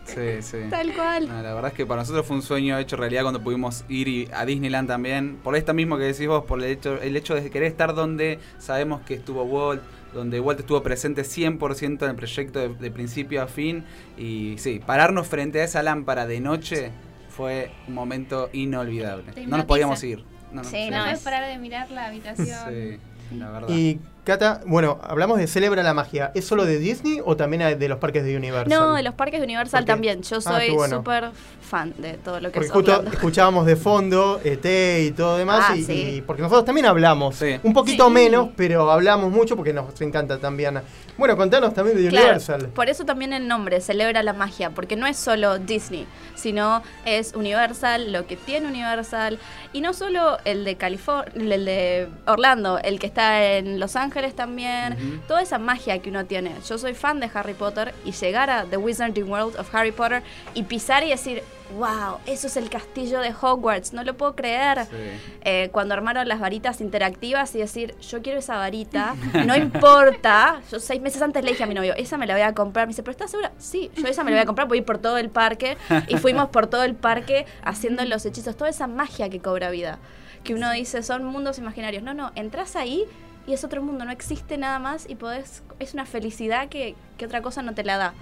Sí, 0.05 0.41
sí. 0.41 0.57
Tal 0.69 0.93
cual. 0.93 1.27
No, 1.27 1.41
la 1.41 1.53
verdad 1.53 1.67
es 1.71 1.73
que 1.77 1.85
para 1.85 2.01
nosotros 2.01 2.25
fue 2.25 2.35
un 2.35 2.41
sueño 2.41 2.77
hecho 2.77 2.97
realidad 2.97 3.21
cuando 3.21 3.41
pudimos 3.41 3.85
ir 3.87 4.07
y- 4.07 4.27
a 4.33 4.45
Disneyland 4.45 4.87
también. 4.87 5.37
Por 5.43 5.55
esto 5.55 5.73
mismo 5.73 5.97
que 5.97 6.03
decís 6.05 6.27
vos, 6.27 6.43
por 6.45 6.59
el 6.59 6.65
hecho, 6.65 7.01
el 7.01 7.15
hecho 7.15 7.35
de 7.35 7.49
querer 7.49 7.67
estar 7.69 7.93
donde 7.93 8.39
sabemos 8.57 9.01
que 9.01 9.13
estuvo 9.13 9.43
Walt, 9.43 9.81
donde 10.13 10.39
Walt 10.39 10.59
estuvo 10.59 10.81
presente 10.83 11.23
100% 11.23 12.03
en 12.05 12.09
el 12.11 12.15
proyecto 12.15 12.59
de, 12.59 12.69
de 12.69 12.91
principio 12.91 13.41
a 13.41 13.47
fin. 13.47 13.85
Y 14.17 14.55
sí, 14.57 14.81
pararnos 14.85 15.27
frente 15.27 15.61
a 15.61 15.63
esa 15.63 15.81
lámpara 15.83 16.25
de 16.25 16.39
noche 16.41 16.91
fue 17.29 17.71
un 17.87 17.93
momento 17.93 18.49
inolvidable. 18.53 19.31
No 19.47 19.57
nos 19.57 19.65
podíamos 19.65 20.03
ir. 20.03 20.23
No, 20.51 20.63
no, 20.63 20.69
Sí, 20.69 20.89
no 20.89 21.05
es- 21.05 21.19
parar 21.21 21.47
de 21.47 21.57
mirar 21.57 21.89
la 21.91 22.07
habitación. 22.07 22.47
Sí, 22.69 22.99
la 23.37 23.51
verdad. 23.51 23.69
¿Y 23.69 23.99
Cata, 24.23 24.61
bueno, 24.67 24.99
hablamos 25.03 25.39
de 25.39 25.47
Celebra 25.47 25.81
la 25.81 25.95
Magia. 25.95 26.31
¿Es 26.35 26.45
solo 26.45 26.65
de 26.65 26.77
Disney 26.77 27.19
o 27.25 27.35
también 27.35 27.79
de 27.79 27.89
los 27.89 27.97
parques 27.97 28.23
de 28.23 28.37
Universal? 28.37 28.69
No, 28.69 28.93
de 28.93 29.01
los 29.01 29.15
parques 29.15 29.39
de 29.39 29.45
Universal 29.45 29.79
Porque- 29.79 29.91
también. 29.91 30.21
Yo 30.21 30.37
Ah, 30.37 30.41
soy 30.41 30.67
qué 30.67 30.71
bueno. 30.73 30.97
súper 30.97 31.31
fan 31.67 31.95
de 31.97 32.13
todo 32.15 32.39
lo 32.39 32.49
que 32.49 32.53
Porque 32.53 32.67
es 32.67 32.71
justo 32.71 32.91
Orlando. 32.91 33.11
escuchábamos 33.13 33.65
de 33.65 33.75
fondo 33.77 34.39
ET 34.43 34.65
y 35.07 35.11
todo 35.11 35.37
demás. 35.37 35.65
Ah, 35.69 35.75
y, 35.75 35.83
sí. 35.83 35.93
y 36.17 36.21
porque 36.21 36.43
nosotros 36.43 36.65
también 36.65 36.85
hablamos. 36.85 37.35
Sí. 37.35 37.59
Un 37.63 37.73
poquito 37.73 38.07
Sí. 38.07 38.11
menos, 38.13 38.49
pero 38.55 38.91
hablamos 38.91 39.31
mucho 39.31 39.55
porque 39.55 39.73
nos 39.73 39.99
encanta 40.01 40.37
también. 40.37 40.79
Bueno, 41.17 41.35
contanos 41.35 41.73
también 41.73 41.97
de 41.97 42.07
Claro, 42.09 42.25
Universal. 42.27 42.67
por 42.75 42.89
eso 42.89 43.05
también 43.05 43.33
el 43.33 43.47
nombre, 43.47 43.81
celebra 43.81 44.21
la 44.21 44.33
magia, 44.33 44.69
porque 44.69 44.95
no 44.95 45.07
es 45.07 45.17
solo 45.17 45.57
Disney, 45.57 46.05
sino 46.35 46.83
es 47.05 47.33
Universal, 47.33 48.11
lo 48.11 48.27
que 48.27 48.35
tiene 48.37 48.67
Universal, 48.67 49.39
y 49.73 49.81
no 49.81 49.93
solo 49.93 50.37
el 50.45 50.63
de 50.63 50.75
California, 50.75 51.31
el 51.55 51.65
de 51.65 52.07
Orlando, 52.27 52.77
el 52.79 52.99
que 52.99 53.07
está 53.07 53.43
en 53.57 53.79
Los 53.79 53.95
Ángeles 53.95 54.10
también, 54.35 55.21
toda 55.27 55.41
esa 55.41 55.57
magia 55.57 55.99
que 55.99 56.09
uno 56.09 56.25
tiene. 56.25 56.53
Yo 56.67 56.77
soy 56.77 56.93
fan 56.93 57.19
de 57.19 57.29
Harry 57.33 57.53
Potter 57.53 57.93
y 58.05 58.11
llegar 58.11 58.49
a 58.49 58.65
The 58.65 58.77
Wizarding 58.77 59.29
World 59.29 59.57
of 59.57 59.73
Harry 59.73 59.91
Potter 59.91 60.23
y 60.53 60.63
pisar 60.63 61.03
y 61.03 61.09
decir, 61.09 61.43
wow, 61.77 62.17
eso 62.25 62.47
es 62.47 62.57
el 62.57 62.69
castillo 62.69 63.19
de 63.19 63.33
Hogwarts, 63.39 63.93
no 63.93 64.03
lo 64.03 64.15
puedo 64.15 64.35
creer. 64.35 64.85
Sí. 64.85 64.97
Eh, 65.43 65.69
cuando 65.71 65.93
armaron 65.93 66.27
las 66.27 66.39
varitas 66.39 66.81
interactivas 66.81 67.53
y 67.55 67.59
decir, 67.59 67.95
yo 67.99 68.21
quiero 68.21 68.39
esa 68.39 68.57
varita, 68.57 69.15
no 69.45 69.55
importa. 69.55 70.61
Yo 70.71 70.79
seis 70.79 71.01
meses 71.01 71.21
antes 71.21 71.43
le 71.43 71.51
dije 71.51 71.63
a 71.63 71.67
mi 71.67 71.73
novio, 71.73 71.93
esa 71.95 72.17
me 72.17 72.27
la 72.27 72.33
voy 72.33 72.43
a 72.43 72.53
comprar. 72.53 72.87
Me 72.87 72.91
dice, 72.91 73.03
¿pero 73.03 73.11
estás 73.11 73.31
segura? 73.31 73.51
Sí, 73.57 73.91
yo 73.95 74.07
esa 74.07 74.23
me 74.23 74.31
la 74.31 74.37
voy 74.37 74.43
a 74.43 74.45
comprar, 74.45 74.67
voy 74.67 74.77
a 74.77 74.81
ir 74.81 74.85
por 74.85 74.97
todo 74.97 75.17
el 75.17 75.29
parque. 75.29 75.77
Y 76.07 76.17
fuimos 76.17 76.49
por 76.49 76.67
todo 76.67 76.83
el 76.83 76.95
parque 76.95 77.45
haciendo 77.63 78.03
los 78.05 78.25
hechizos, 78.25 78.55
toda 78.55 78.69
esa 78.69 78.87
magia 78.87 79.29
que 79.29 79.39
cobra 79.39 79.69
vida. 79.69 79.99
Que 80.43 80.53
uno 80.53 80.71
dice, 80.71 81.03
son 81.03 81.23
mundos 81.25 81.57
imaginarios. 81.57 82.03
No, 82.03 82.13
no, 82.13 82.31
entras 82.35 82.75
ahí 82.75 83.05
y 83.47 83.53
es 83.53 83.63
otro 83.63 83.81
mundo, 83.81 84.05
no 84.05 84.11
existe 84.11 84.57
nada 84.57 84.79
más 84.79 85.09
y 85.09 85.15
podés, 85.15 85.63
es 85.79 85.93
una 85.93 86.05
felicidad 86.05 86.69
que, 86.69 86.95
que 87.17 87.25
otra 87.25 87.41
cosa 87.41 87.61
no 87.61 87.73
te 87.73 87.83
la 87.83 87.97
da. 87.97 88.13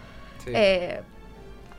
Sí. 0.44 0.52
Eh, 0.54 1.02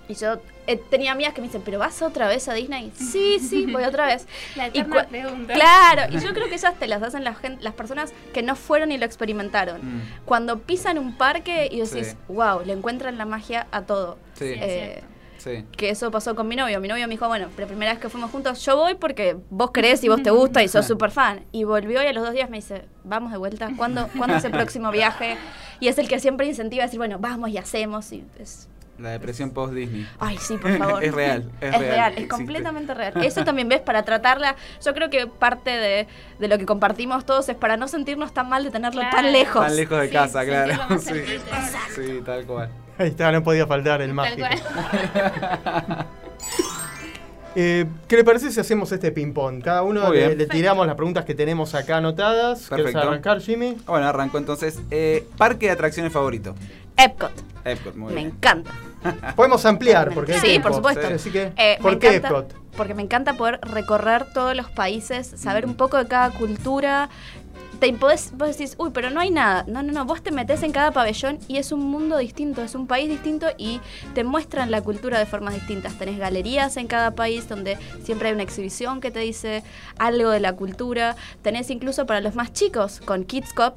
y 0.08 0.14
yo 0.14 0.40
eh, 0.66 0.76
tenía 0.90 1.12
amigas 1.12 1.32
que 1.34 1.40
me 1.40 1.46
dicen, 1.46 1.62
¿pero 1.64 1.78
vas 1.78 2.02
otra 2.02 2.26
vez 2.26 2.48
a 2.48 2.54
Disney? 2.54 2.90
Sí, 2.96 3.38
sí, 3.38 3.66
voy 3.72 3.84
otra 3.84 4.06
vez. 4.06 4.26
La 4.56 4.66
Y 4.68 4.82
pregunta. 4.82 5.54
Claro, 5.54 6.12
y 6.12 6.20
yo 6.20 6.30
creo 6.34 6.48
que 6.48 6.56
esas 6.56 6.74
te 6.78 6.88
las 6.88 7.00
hacen 7.02 7.22
la 7.22 7.34
gen- 7.34 7.58
las 7.60 7.74
personas 7.74 8.12
que 8.34 8.42
no 8.42 8.56
fueron 8.56 8.90
y 8.90 8.98
lo 8.98 9.06
experimentaron. 9.06 9.80
Mm. 9.80 10.02
Cuando 10.24 10.58
pisan 10.58 10.98
un 10.98 11.16
parque 11.16 11.68
y 11.70 11.78
decís, 11.80 12.08
Sí. 12.10 12.16
wow, 12.28 12.62
le 12.64 12.72
encuentran 12.72 13.18
la 13.18 13.24
magia 13.24 13.68
a 13.70 13.82
todo. 13.82 14.18
Sí. 14.34 14.46
Eh. 14.56 15.02
Sí. 15.42 15.64
que 15.76 15.90
eso 15.90 16.10
pasó 16.10 16.34
con 16.36 16.46
mi 16.48 16.54
novio. 16.56 16.80
Mi 16.80 16.88
novio 16.88 17.06
me 17.08 17.12
dijo, 17.14 17.26
bueno, 17.26 17.48
la 17.56 17.66
primera 17.66 17.92
vez 17.92 18.00
que 18.00 18.08
fuimos 18.08 18.30
juntos, 18.30 18.64
yo 18.64 18.76
voy 18.76 18.94
porque 18.94 19.36
vos 19.48 19.70
querés 19.70 20.04
y 20.04 20.08
vos 20.08 20.22
te 20.22 20.30
gusta 20.30 20.62
y 20.62 20.68
sos 20.68 20.86
súper 20.86 21.10
fan. 21.10 21.40
Y 21.50 21.64
volvió 21.64 22.02
y 22.02 22.06
a 22.06 22.12
los 22.12 22.22
dos 22.24 22.32
días 22.34 22.50
me 22.50 22.58
dice, 22.58 22.84
vamos 23.04 23.32
de 23.32 23.38
vuelta, 23.38 23.70
¿cuándo, 23.76 24.08
¿cuándo 24.18 24.36
es 24.36 24.44
el 24.44 24.52
próximo 24.52 24.90
viaje? 24.90 25.36
Y 25.80 25.88
es 25.88 25.96
el 25.98 26.08
que 26.08 26.20
siempre 26.20 26.46
incentiva 26.46 26.84
a 26.84 26.86
decir, 26.86 26.98
bueno, 26.98 27.18
vamos 27.18 27.48
y 27.50 27.56
hacemos. 27.58 28.12
Y 28.12 28.22
es, 28.38 28.68
La 28.98 29.08
depresión 29.12 29.50
post-Disney. 29.52 30.06
Ay, 30.18 30.36
sí, 30.36 30.58
por 30.58 30.76
favor. 30.76 31.02
Es 31.04 31.14
real, 31.14 31.50
es 31.62 31.72
Es, 31.72 31.78
real, 31.78 31.90
real, 31.94 32.12
es 32.12 32.18
existe. 32.18 32.28
completamente 32.28 32.92
real. 32.92 33.12
Eso 33.24 33.42
también 33.44 33.66
ves 33.70 33.80
para 33.80 34.02
tratarla. 34.04 34.56
Yo 34.84 34.92
creo 34.92 35.08
que 35.08 35.26
parte 35.26 35.70
de, 35.70 36.06
de 36.38 36.48
lo 36.48 36.58
que 36.58 36.66
compartimos 36.66 37.24
todos 37.24 37.48
es 37.48 37.56
para 37.56 37.78
no 37.78 37.88
sentirnos 37.88 38.34
tan 38.34 38.50
mal 38.50 38.62
de 38.62 38.70
tenerlo 38.70 39.00
Claro. 39.00 39.16
tan 39.16 39.32
lejos. 39.32 39.64
Tan 39.66 39.74
lejos 39.76 40.00
de 40.00 40.06
Sí, 40.08 40.12
casa, 40.12 40.44
claro. 40.44 40.98
Sí. 40.98 41.14
sí, 41.94 42.20
tal 42.26 42.44
cual. 42.44 42.68
Ahí 43.00 43.08
está, 43.08 43.32
no 43.32 43.42
podía 43.42 43.66
faltar 43.66 44.02
el 44.02 44.08
Tal 44.08 44.14
mágico. 44.14 44.46
cual. 44.46 46.06
Eh, 47.56 47.84
¿Qué 48.06 48.14
le 48.16 48.22
parece 48.22 48.52
si 48.52 48.60
hacemos 48.60 48.92
este 48.92 49.10
ping-pong? 49.10 49.60
Cada 49.60 49.82
uno 49.82 50.12
le, 50.12 50.46
tiramos 50.46 50.86
las 50.86 50.94
preguntas 50.94 51.24
que 51.24 51.34
tenemos 51.34 51.74
acá 51.74 51.96
anotadas. 51.96 52.68
¿Quieres 52.68 52.84
Perfecto. 52.92 53.08
arrancar, 53.08 53.40
Jimmy? 53.40 53.76
Bueno, 53.88 54.06
arrancó 54.06 54.38
entonces. 54.38 54.78
Eh, 54.92 55.26
parque 55.36 55.66
de 55.66 55.72
atracciones 55.72 56.12
favorito. 56.12 56.54
Epcot, 56.96 57.32
Epcot, 57.64 57.96
muy 57.96 58.12
me 58.12 58.20
bien. 58.20 58.28
encanta. 58.36 58.70
Podemos 59.34 59.66
ampliar 59.66 60.12
porque 60.14 60.38
Sí, 60.38 60.60
por 60.60 60.74
supuesto. 60.74 61.04
Así 61.12 61.32
que, 61.32 61.50
Eh, 61.56 61.76
¿por 61.82 61.94
me 61.94 61.98
qué 61.98 62.18
encanta- 62.18 62.28
Epcot? 62.28 62.54
Porque 62.76 62.94
me 62.94 63.02
encanta 63.02 63.32
poder 63.34 63.58
recorrer 63.62 64.26
todos 64.32 64.54
los 64.56 64.70
países, 64.70 65.26
saber 65.36 65.66
Mm. 65.66 65.70
un 65.70 65.74
poco 65.76 65.96
de 65.96 66.06
cada 66.06 66.30
cultura. 66.30 67.08
Te 67.80 67.90
podés, 67.94 68.32
vos 68.36 68.58
decís, 68.58 68.74
uy, 68.76 68.90
pero 68.92 69.08
no 69.08 69.20
hay 69.20 69.30
nada. 69.30 69.64
No, 69.66 69.82
no, 69.82 69.90
no. 69.90 70.04
Vos 70.04 70.22
te 70.22 70.30
metés 70.30 70.62
en 70.62 70.70
cada 70.70 70.90
pabellón 70.90 71.38
y 71.48 71.56
es 71.56 71.72
un 71.72 71.80
mundo 71.80 72.18
distinto, 72.18 72.62
es 72.62 72.74
un 72.74 72.86
país 72.86 73.08
distinto 73.08 73.46
y 73.56 73.80
te 74.14 74.22
muestran 74.22 74.70
la 74.70 74.82
cultura 74.82 75.18
de 75.18 75.24
formas 75.24 75.54
distintas. 75.54 75.94
Tenés 75.94 76.18
galerías 76.18 76.76
en 76.76 76.88
cada 76.88 77.12
país 77.12 77.48
donde 77.48 77.78
siempre 78.02 78.28
hay 78.28 78.34
una 78.34 78.42
exhibición 78.42 79.00
que 79.00 79.10
te 79.10 79.20
dice 79.20 79.62
algo 79.98 80.28
de 80.28 80.40
la 80.40 80.54
cultura. 80.56 81.16
Tenés 81.40 81.70
incluso 81.70 82.04
para 82.04 82.20
los 82.20 82.34
más 82.34 82.52
chicos 82.52 83.00
con 83.00 83.24
Kids 83.24 83.54
Cup. 83.54 83.72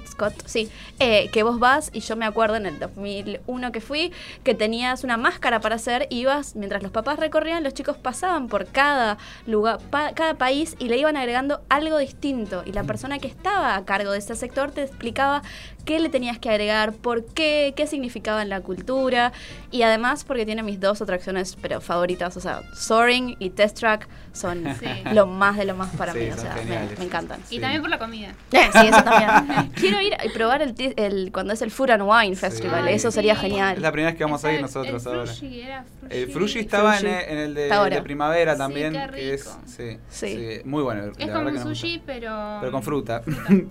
Cup, 0.00 0.32
sí, 0.46 0.70
eh, 0.98 1.28
que 1.32 1.42
vos 1.42 1.58
vas 1.58 1.90
y 1.92 2.00
yo 2.00 2.16
me 2.16 2.24
acuerdo 2.24 2.56
en 2.56 2.66
el 2.66 2.78
2001 2.78 3.72
que 3.72 3.80
fui 3.80 4.12
que 4.44 4.54
tenías 4.54 5.04
una 5.04 5.16
máscara 5.16 5.60
para 5.60 5.76
hacer 5.76 6.06
y 6.10 6.20
ibas 6.20 6.56
mientras 6.56 6.82
los 6.82 6.90
papás 6.92 7.18
recorrían 7.18 7.62
los 7.62 7.74
chicos 7.74 7.96
pasaban 7.96 8.48
por 8.48 8.66
cada 8.66 9.18
lugar 9.46 9.78
pa- 9.90 10.12
cada 10.14 10.34
país 10.34 10.76
y 10.78 10.88
le 10.88 10.96
iban 10.98 11.16
agregando 11.16 11.60
algo 11.68 11.98
distinto. 11.98 12.62
Y 12.66 12.72
la 12.72 12.84
persona 12.84 13.18
que 13.18 13.28
estaba 13.28 13.76
a 13.76 13.84
cargo 13.84 14.12
de 14.12 14.18
ese 14.18 14.34
sector 14.36 14.70
te 14.70 14.82
explicaba 14.82 15.42
qué 15.84 16.00
le 16.00 16.08
tenías 16.08 16.38
que 16.38 16.48
agregar 16.50 16.92
por 16.92 17.24
qué 17.24 17.72
qué 17.76 17.86
significaba 17.86 18.42
en 18.42 18.48
la 18.48 18.60
cultura 18.60 19.32
y 19.70 19.82
además 19.82 20.24
porque 20.24 20.44
tiene 20.46 20.62
mis 20.62 20.80
dos 20.80 21.00
atracciones 21.02 21.56
pero 21.60 21.80
favoritas 21.80 22.36
o 22.36 22.40
sea 22.40 22.60
Soaring 22.74 23.36
y 23.38 23.50
Test 23.50 23.78
Track 23.78 24.08
son 24.32 24.64
Sí. 24.80 24.86
lo 25.12 25.26
más 25.26 25.56
de 25.56 25.64
lo 25.64 25.74
más 25.76 25.90
para 25.96 26.12
Sí, 26.12 26.20
mí 26.20 26.30
o 26.30 26.36
sea 26.36 26.56
me- 26.66 27.04
encantan 27.04 27.40
Y 27.50 27.56
Sí. 27.56 27.60
también 27.60 27.80
por 27.82 27.90
la 27.90 27.98
comida. 27.98 28.32
Sí, 28.50 28.58
eso 28.88 29.02
también. 29.02 29.70
Quiero 29.74 30.00
ir 30.00 30.14
y 30.24 30.28
probar 30.30 30.62
el, 30.62 30.74
el- 30.96 31.30
cuando 31.32 31.52
es 31.52 31.62
el 31.62 31.70
Food 31.70 31.90
and 31.90 32.02
Wine 32.06 32.36
Festival. 32.36 32.88
Eso 32.88 33.10
sería 33.10 33.34
Es 33.34 33.40
genial. 33.40 33.80
la 33.82 33.92
primera 33.92 34.10
vez 34.10 34.18
que 34.18 34.24
vamos 34.24 34.44
a 34.44 34.50
ir 34.50 34.56
el- 34.56 34.62
nosotros 34.62 35.04
el 35.06 35.12
ahora. 35.12 35.26
Frushi, 35.26 35.60
era 35.60 35.84
Frushi. 36.00 36.16
El 36.16 36.30
Frushi 36.30 36.58
estaba 36.60 36.98
en 36.98 37.06
el, 37.06 37.12
en 37.28 37.38
el 37.38 37.54
de, 37.54 38.02
primavera 38.02 38.52
Sí, 38.54 38.58
también. 38.58 38.92
qué 38.92 39.10
que 39.14 39.34
es, 39.34 39.44
sí, 39.66 39.98
Sí. 40.08 40.28
sí, 40.28 40.60
muy 40.64 40.82
bueno. 40.82 41.12
Es 41.18 41.30
como 41.30 41.48
un 41.48 41.58
sushi, 41.62 42.02
pero... 42.06 42.58
Pero 42.60 42.72
con 42.72 42.82
fruta. 42.82 43.22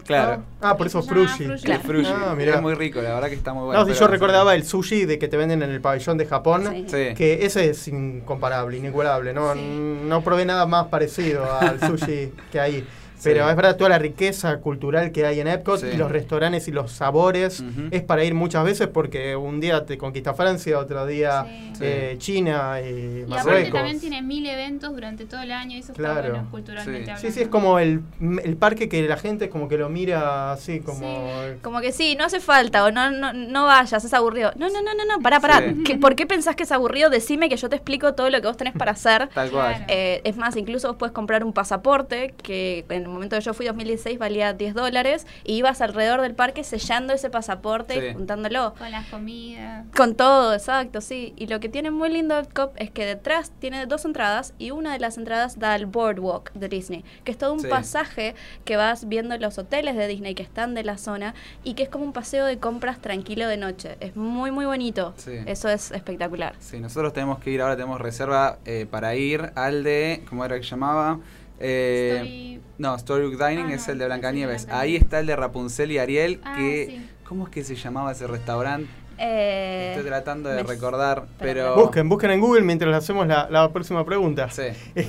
claro. 0.05 0.43
Ah, 0.61 0.77
por 0.77 0.87
eso 0.87 1.01
Frushi. 1.01 1.45
Frushi. 1.45 1.71
El 1.71 1.79
Frushi. 2.05 2.23
Ah, 2.25 2.35
mirá. 2.35 2.55
es 2.55 2.61
muy 2.61 2.73
rico, 2.75 3.01
la 3.01 3.13
verdad 3.13 3.29
que 3.29 3.35
está 3.35 3.53
muy 3.53 3.65
bueno. 3.65 3.79
no, 3.85 3.93
si 3.93 3.99
yo 3.99 4.07
recordaba 4.07 4.55
el 4.55 4.63
sushi 4.65 5.05
de 5.05 5.17
que 5.19 5.27
te 5.27 5.37
venden 5.37 5.61
en 5.63 5.69
el 5.71 5.81
pabellón 5.81 6.17
de 6.17 6.25
Japón. 6.25 6.63
Sí. 6.87 7.13
que 7.15 7.45
ese 7.45 7.69
es 7.69 7.87
incomparable, 7.87 8.77
inigualable. 8.77 9.33
No, 9.33 9.53
Sí. 9.53 9.59
no 10.05 10.21
probé 10.23 10.45
nada 10.45 10.65
más 10.65 10.87
parecido 10.87 11.45
al 11.59 11.79
sushi 11.87 12.31
que 12.51 12.59
hay. 12.59 12.87
Pero 13.23 13.43
Sí. 13.45 13.49
es 13.49 13.55
verdad, 13.55 13.77
toda 13.77 13.89
la 13.89 13.99
riqueza 13.99 14.57
cultural 14.57 15.11
que 15.11 15.25
hay 15.25 15.39
en 15.39 15.47
Epcot 15.47 15.79
Sí. 15.79 15.87
y 15.93 15.97
los 15.97 16.11
restaurantes 16.11 16.67
y 16.67 16.71
los 16.71 16.91
sabores 16.91 17.63
es 17.91 18.01
para 18.01 18.23
ir 18.23 18.33
muchas 18.33 18.63
veces 18.63 18.87
porque 18.87 19.35
un 19.35 19.59
día 19.59 19.85
te 19.85 19.97
conquista 19.97 20.33
Francia, 20.33 20.77
otro 20.79 21.05
día 21.05 21.45
Sí. 21.73 21.83
eh, 21.83 22.15
China 22.17 22.79
y 22.81 23.19
Y 23.21 23.23
aparte 23.23 23.45
Marruecos. 23.45 23.73
también 23.73 23.99
tiene 23.99 24.21
mil 24.21 24.45
eventos 24.45 24.93
durante 24.93 25.25
todo 25.25 25.41
el 25.41 25.51
año 25.51 25.75
y 25.77 25.79
eso 25.79 25.93
Claro. 25.93 26.19
está 26.19 26.29
bueno 26.31 26.47
culturalmente 26.51 26.97
Sí. 27.05 27.09
hablando. 27.11 27.21
Sí, 27.27 27.31
sí, 27.33 27.41
es 27.41 27.47
como 27.47 27.79
el, 27.79 28.01
el 28.43 28.55
parque 28.57 28.87
que 28.89 29.01
la 29.07 29.17
gente 29.17 29.49
como 29.49 29.67
que 29.67 29.77
lo 29.77 29.89
mira 29.89 30.53
así 30.53 30.79
como... 30.79 31.29
Como 31.61 31.81
que 31.81 31.91
sí, 31.91 32.15
no 32.15 32.25
hace 32.25 32.39
falta, 32.39 32.83
o 32.85 32.91
no, 32.91 33.11
no, 33.11 33.33
no 33.33 33.65
vayas, 33.65 34.03
es 34.03 34.13
aburrido. 34.13 34.51
No, 34.55 34.67
no, 34.69 34.81
no, 34.81 34.93
no, 34.93 35.05
no, 35.05 35.21
pará, 35.21 35.39
pará. 35.39 35.59
Sí. 35.59 35.83
¿Qué- 35.85 35.97
¿Por 35.97 36.15
qué 36.15 36.25
pensás 36.25 36.55
que 36.55 36.63
es 36.63 36.71
aburrido? 36.71 37.09
Decime 37.09 37.49
que 37.49 37.57
yo 37.57 37.69
te 37.69 37.75
explico 37.75 38.13
todo 38.13 38.29
lo 38.29 38.41
que 38.41 38.47
vos 38.47 38.57
tenés 38.57 38.73
para 38.73 38.91
hacer. 38.91 39.27
Tal 39.33 39.49
cual. 39.51 39.85
Eh, 39.87 40.21
es 40.23 40.37
más, 40.37 40.55
incluso 40.55 40.87
vos 40.87 40.97
puedes 40.97 41.13
comprar 41.13 41.43
un 41.43 41.53
pasaporte 41.53 42.33
que 42.43 42.85
en 42.89 43.10
el 43.11 43.13
momento 43.15 43.35
que 43.35 43.41
yo 43.41 43.53
fui 43.53 43.65
2016 43.65 44.17
valía 44.19 44.53
10 44.53 44.73
dólares 44.73 45.27
y 45.43 45.53
ibas 45.55 45.81
alrededor 45.81 46.21
del 46.21 46.33
parque 46.35 46.63
sellando 46.63 47.13
ese 47.13 47.29
pasaporte 47.29 47.93
Sí. 47.99 48.05
y 48.07 48.13
juntándolo. 48.13 48.73
Con 48.77 48.91
las 48.91 49.07
comidas. 49.07 49.85
Con 49.95 50.15
todo, 50.15 50.53
exacto, 50.53 51.01
sí. 51.01 51.33
Y 51.37 51.47
lo 51.47 51.59
que 51.59 51.69
tiene 51.69 51.91
muy 51.91 52.09
lindo 52.09 52.37
Epcot 52.37 52.73
es 52.77 52.91
que 52.91 53.05
detrás 53.05 53.51
tiene 53.59 53.85
dos 53.85 54.05
entradas 54.05 54.53
y 54.57 54.71
una 54.71 54.93
de 54.93 54.99
las 54.99 55.17
entradas 55.17 55.59
da 55.59 55.73
al 55.73 55.85
Boardwalk 55.85 56.51
de 56.53 56.69
Disney, 56.69 57.03
que 57.23 57.31
es 57.31 57.37
todo 57.37 57.53
un 57.53 57.59
Sí. 57.61 57.67
pasaje 57.67 58.35
que 58.65 58.77
vas 58.77 59.07
viendo 59.07 59.37
los 59.37 59.57
hoteles 59.57 59.95
de 59.95 60.07
Disney 60.07 60.35
que 60.35 60.43
están 60.43 60.73
de 60.73 60.83
la 60.83 60.97
zona 60.97 61.33
y 61.63 61.73
que 61.75 61.83
es 61.83 61.89
como 61.89 62.03
un 62.05 62.13
paseo 62.13 62.45
de 62.45 62.57
compras 62.59 62.99
tranquilo 62.99 63.47
de 63.47 63.57
noche. 63.57 63.97
Es 63.99 64.15
muy, 64.15 64.51
muy 64.51 64.65
bonito. 64.65 65.13
Sí. 65.17 65.31
Eso 65.45 65.69
es 65.69 65.91
espectacular. 65.91 66.55
Sí, 66.59 66.79
nosotros 66.79 67.13
tenemos 67.13 67.39
que 67.39 67.51
ir 67.51 67.61
ahora, 67.61 67.75
tenemos 67.75 67.99
reserva 68.01 68.57
eh, 68.65 68.87
para 68.89 69.15
ir 69.15 69.51
al 69.55 69.83
de, 69.83 70.23
¿cómo 70.29 70.45
era 70.45 70.55
que 70.59 70.63
llamaba? 70.65 71.19
Eh, 71.61 72.15
Story- 72.17 72.61
No, 72.77 72.97
Storybook 72.97 73.37
Dining 73.37 73.67
Ah, 73.67 73.73
es 73.75 73.87
el 73.87 73.97
de 73.99 74.05
Blancanieves. 74.05 74.67
Ahí 74.69 74.95
está 74.95 75.19
el 75.19 75.27
de 75.27 75.35
Rapunzel 75.35 75.91
y 75.91 75.97
Ariel, 75.99 76.39
Ah, 76.43 76.55
que... 76.57 76.85
sí. 76.89 77.07
¿Cómo 77.27 77.45
es 77.45 77.51
que 77.51 77.63
se 77.63 77.75
llamaba 77.75 78.11
ese 78.11 78.27
restaurante? 78.27 78.89
Eh, 79.17 79.93
Estoy 79.95 80.09
tratando 80.09 80.49
de 80.49 80.63
me- 80.63 80.69
recordar, 80.69 81.27
pero... 81.39 81.75
Busquen, 81.75 82.09
busquen 82.09 82.31
en 82.31 82.39
Google 82.41 82.61
mientras 82.63 82.93
hacemos 82.95 83.27
la, 83.27 83.47
la 83.49 83.71
próxima 83.71 84.03
pregunta. 84.03 84.49
Sí. 84.49 84.63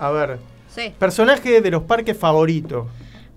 A 0.00 0.10
ver, 0.10 0.38
Sí, 0.74 0.92
personaje 0.98 1.60
de 1.60 1.70
los 1.70 1.82
parques 1.84 2.16
favorito. 2.18 2.88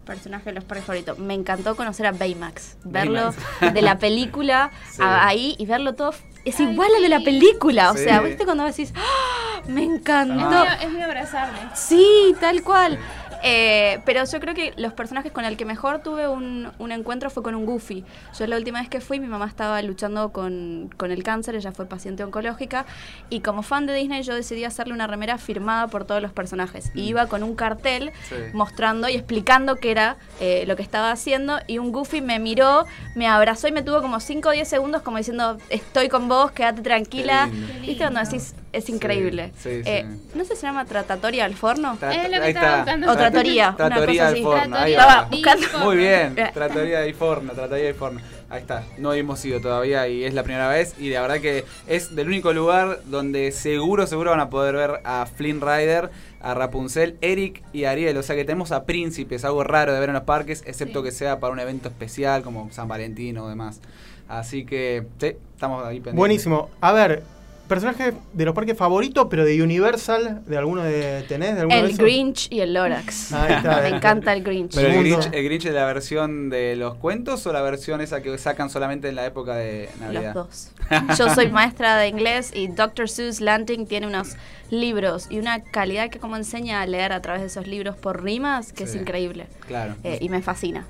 personaje 0.06 0.46
de 0.46 0.54
los 0.54 0.64
parques 0.64 0.86
favoritos. 0.86 1.20
Me 1.20 1.34
encantó 1.36 1.76
conocer 1.76 2.06
a 2.08 2.12
Baymax. 2.12 2.78
Verlo 2.84 3.32
Baymax. 3.60 3.74
de 3.74 3.82
la 3.82 3.98
película 4.00 4.72
Sí. 4.92 5.02
a- 5.04 5.28
ahí 5.28 5.56
y 5.60 5.66
verlo 5.66 5.94
todo. 5.94 6.14
Es 6.50 6.60
Ay, 6.60 6.68
igual 6.72 6.90
al 6.96 7.02
de 7.02 7.10
la 7.10 7.20
película. 7.20 7.92
O 7.92 7.98
Sí. 7.98 8.04
sea, 8.04 8.22
¿viste 8.22 8.46
cuando 8.46 8.66
decís, 8.66 8.92
¡Ah! 8.96 9.62
me 9.68 9.84
Es 9.84 9.90
encantó? 9.90 10.64
es 10.82 10.90
medio 10.92 11.06
abrazable. 11.06 11.58
Sí, 11.74 12.36
tal 12.40 12.64
cual. 12.64 12.98
Eh, 13.44 14.00
pero 14.06 14.24
yo 14.26 14.40
creo 14.40 14.54
que 14.54 14.74
los 14.78 14.94
personajes 14.94 15.32
con 15.32 15.46
el 15.46 15.56
que 15.58 15.66
mejor 15.66 16.00
tuve 16.02 16.28
un, 16.28 16.70
un 16.78 16.92
encuentro 16.92 17.30
fue 17.30 17.42
con 17.44 17.56
un 17.56 17.66
Goofy. 17.66 18.04
Yo 18.38 18.48
la 18.48 18.58
última 18.58 18.80
vez 18.80 18.90
que 18.90 19.00
fui, 19.02 19.20
mi 19.20 19.28
mamá 19.28 19.48
estaba 19.48 19.82
luchando 19.82 20.32
con, 20.32 20.90
con 20.98 21.12
el 21.12 21.24
cáncer, 21.24 21.56
ella 21.56 21.72
fue 21.72 21.86
paciente 21.86 22.24
oncológica, 22.24 22.86
y 23.30 23.40
como 23.42 23.62
fan 23.64 23.86
de 23.86 23.94
Disney 23.94 24.24
yo 24.24 24.36
decidí 24.36 24.64
hacerle 24.66 24.94
una 24.94 25.08
remera 25.08 25.38
firmada 25.38 25.88
por 25.88 26.06
todos 26.06 26.22
los 26.22 26.32
personajes. 26.32 26.92
Y 26.96 27.04
iba 27.04 27.28
con 27.28 27.44
un 27.44 27.56
cartel 27.56 28.12
Sí. 28.30 28.36
mostrando 28.54 29.08
y 29.10 29.16
explicando 29.16 29.76
qué 29.76 29.92
era 29.92 30.18
eh, 30.40 30.64
lo 30.68 30.76
que 30.76 30.82
estaba 30.84 31.12
haciendo, 31.12 31.60
y 31.68 31.78
un 31.78 31.92
Goofy 31.92 32.22
me 32.22 32.40
miró, 32.40 32.86
me 33.16 33.28
abrazó 33.28 33.68
y 33.68 33.72
me 33.72 33.82
tuvo 33.84 34.02
como 34.02 34.20
5 34.20 34.50
o 34.50 34.52
10 34.52 34.68
segundos 34.68 35.02
como 35.02 35.18
diciendo, 35.18 35.58
estoy 35.70 36.10
con 36.10 36.28
vos, 36.28 36.52
quédate 36.52 36.82
tranquila. 36.82 37.50
¿Viste 37.82 37.98
cuando 37.98 38.20
decís, 38.22 38.54
es 38.74 38.90
increíble? 38.90 39.52
sí, 39.58 39.84
sí. 39.84 39.90
Eh, 39.90 40.06
¿No 40.36 40.44
sé 40.44 40.56
si 40.56 40.62
se 40.62 40.68
llama 40.68 40.86
tratatoria 40.86 41.46
al 41.46 41.56
forno? 41.56 41.98
Tra- 42.00 42.14
Es 42.14 42.30
lo 42.30 42.42
que 42.42 42.50
estaba 42.50 42.78
buscando. 42.78 43.08
Tratoría, 43.32 43.74
Tratoría 43.78 44.32
del 44.32 44.44
forno. 44.44 44.76
Ahí. 44.78 44.92
Estaba 44.94 45.28
buscando-. 45.30 45.80
Muy 45.80 45.98
bien. 45.98 46.36
Tratoría 46.54 47.00
de 47.00 47.14
Forno, 47.14 47.54
Tratoría 47.54 47.86
de 47.86 47.94
Forno. 47.94 48.22
Ahí 48.52 48.62
está, 48.62 48.84
no 48.98 49.14
hemos 49.14 49.46
ido 49.46 49.62
todavía 49.62 50.08
y 50.08 50.24
es 50.24 50.34
la 50.34 50.42
primera 50.42 50.68
vez 50.70 50.96
y 51.00 51.12
la 51.12 51.22
verdad 51.22 51.40
que 51.40 51.66
es 51.88 52.16
del 52.16 52.28
único 52.30 52.52
lugar 52.52 53.02
donde 53.06 53.52
seguro, 53.52 54.08
seguro 54.08 54.32
van 54.32 54.40
a 54.40 54.50
poder 54.50 54.76
ver 54.76 55.02
a 55.04 55.28
Flynn 55.28 55.62
Rider, 55.62 56.10
a 56.42 56.56
Rapunzel, 56.56 57.16
Eric 57.22 57.62
y 57.74 57.84
Ariel. 57.84 58.18
O 58.18 58.24
sea 58.24 58.36
que 58.36 58.46
tenemos 58.46 58.72
a 58.72 58.86
príncipes, 58.86 59.46
algo 59.46 59.64
raro 59.64 59.94
de 59.94 60.00
ver 60.00 60.10
en 60.10 60.16
los 60.16 60.24
parques, 60.24 60.64
excepto 60.66 61.02
Sí. 61.02 61.06
que 61.06 61.12
sea 61.12 61.40
para 61.40 61.54
un 61.54 61.60
evento 61.60 61.90
especial 61.90 62.42
como 62.42 62.72
San 62.72 62.88
Valentín 62.88 63.38
o 63.38 63.48
demás. 63.48 63.82
Así 64.28 64.66
que, 64.66 65.06
sí, 65.20 65.36
estamos 65.54 65.84
ahí 65.86 65.98
pendientes. 65.98 66.16
Buenísimo. 66.16 66.70
A 66.82 66.92
ver, 66.92 67.24
personaje 67.70 68.14
de 68.34 68.44
los 68.46 68.54
parques 68.54 68.76
favorito, 68.78 69.30
pero 69.30 69.46
de 69.46 69.64
Universal, 69.64 70.42
¿de 70.46 70.58
alguno 70.58 70.84
de 70.84 71.24
tenés? 71.30 71.56
¿De 71.56 71.62
alguno 71.62 71.76
de 71.78 71.82
El 71.86 71.92
esos? 71.92 72.00
Grinch 72.00 72.48
y 72.52 72.60
el 72.60 72.74
Lorax. 72.74 73.32
Ahí 73.32 73.54
está. 73.54 73.80
Me 73.82 73.88
encanta 73.88 74.34
el 74.34 74.44
Grinch. 74.44 74.76
¿Pero 74.76 74.90
el. 74.90 75.00
Grinch, 75.00 75.30
el 75.32 75.44
Grinch 75.46 75.66
es 75.66 75.74
la 75.74 75.86
versión 75.86 76.50
de 76.50 76.76
los 76.76 76.96
cuentos 76.96 77.48
o 77.48 77.54
la 77.54 77.62
versión 77.62 78.02
esa 78.02 78.22
que 78.22 78.38
sacan 78.38 78.70
solamente 78.70 79.08
en 79.08 79.16
la 79.16 79.26
época 79.26 79.56
de 79.56 79.90
Navidad? 80.02 80.34
Los 80.36 80.72
dos. 80.90 81.18
Yo 81.18 81.34
soy 81.34 81.50
maestra 81.50 81.96
de 81.98 82.08
inglés 82.10 82.52
y 82.54 82.68
Dr. 82.68 83.08
Seuss 83.08 83.40
Lanting 83.40 83.88
tiene 83.88 84.08
unos 84.08 84.36
libros 84.70 85.28
y 85.30 85.40
una 85.40 85.64
calidad 85.64 86.10
que 86.10 86.20
como 86.20 86.36
enseña 86.36 86.82
a 86.82 86.86
leer 86.88 87.14
a 87.14 87.22
través 87.22 87.42
de 87.42 87.48
esos 87.48 87.68
libros 87.68 87.96
por 87.96 88.22
rimas 88.24 88.74
que 88.74 88.86
Sí. 88.86 88.96
es 88.98 89.02
increíble. 89.02 89.48
Claro. 89.68 89.96
Eh, 90.04 90.18
y 90.20 90.28
me 90.30 90.42
fascina. 90.42 90.86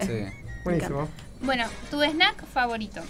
sí. 0.00 0.06
Buenísimo. 0.64 1.08
Bueno, 1.42 1.66
tu 1.90 2.00
snack 2.02 2.42
favorito. 2.46 3.02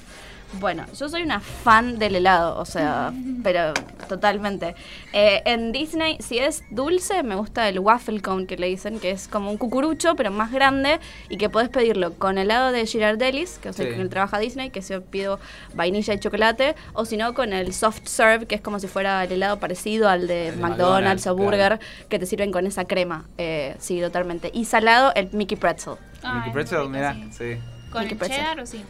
Bueno, 0.61 0.85
yo 0.99 1.09
soy 1.09 1.23
una 1.23 1.41
fan 1.41 1.99
del 1.99 2.17
helado, 2.17 2.59
o 2.59 2.65
sea, 2.65 3.13
pero 3.43 3.73
totalmente. 4.09 4.75
Eh, 5.13 5.43
en 5.47 5.73
Disney, 5.73 6.17
si 6.21 6.39
es 6.39 6.63
dulce, 6.71 7.23
me 7.23 7.35
gusta 7.35 7.69
el 7.69 7.79
waffle 7.81 8.21
cone 8.21 8.47
que 8.47 8.57
le 8.57 8.67
dicen, 8.69 9.01
que 9.01 9.11
es 9.11 9.29
como 9.29 9.51
un 9.51 9.57
cucurucho, 9.59 10.15
pero 10.17 10.31
más 10.31 10.53
grande, 10.53 11.01
y 11.29 11.37
que 11.37 11.49
podés 11.51 11.69
pedirlo 11.69 12.15
con 12.15 12.39
helado 12.39 12.73
de 12.73 12.87
Girardellis, 12.87 13.59
que 13.59 13.71
es 13.71 13.81
el 13.81 13.87
Sí. 13.87 13.93
con 13.93 14.01
el 14.03 14.07
que 14.09 14.11
trabaja 14.11 14.39
Disney, 14.39 14.71
que 14.71 14.83
se 14.83 15.01
pido 15.01 15.39
vainilla 15.75 16.15
y 16.15 16.19
chocolate, 16.19 16.75
o 16.93 17.05
si 17.05 17.17
no, 17.17 17.35
con 17.35 17.53
el 17.53 17.73
soft 17.75 18.07
serve, 18.07 18.47
que 18.47 18.55
es 18.55 18.61
como 18.61 18.79
si 18.79 18.87
fuera 18.87 19.25
el 19.25 19.33
helado 19.33 19.59
parecido 19.59 20.09
al 20.09 20.27
de 20.27 20.49
El 20.49 20.57
McDonald's, 20.57 21.25
McDonald's, 21.25 21.27
o 21.27 21.37
Burger, 21.37 21.81
que 22.09 22.19
te 22.19 22.27
sirven 22.27 22.53
con 22.53 22.67
esa 22.67 22.85
crema. 22.85 23.25
Eh, 23.39 23.75
sí, 23.79 24.01
totalmente. 24.01 24.51
Y 24.55 24.65
salado, 24.67 25.13
el 25.15 25.31
Mickey 25.33 25.57
Pretzel. 25.57 25.95
Ah, 26.23 26.35
Mickey 26.37 26.53
Pretzel, 26.53 26.89
mira, 26.89 27.15
sí. 27.15 27.29
sí. 27.33 27.59
¿Con 27.91 28.03
Mickey 28.03 28.13
el 28.13 28.19
Pretzel. 28.19 28.39
cheddar 28.39 28.61
o 28.61 28.67
sí? 28.67 28.85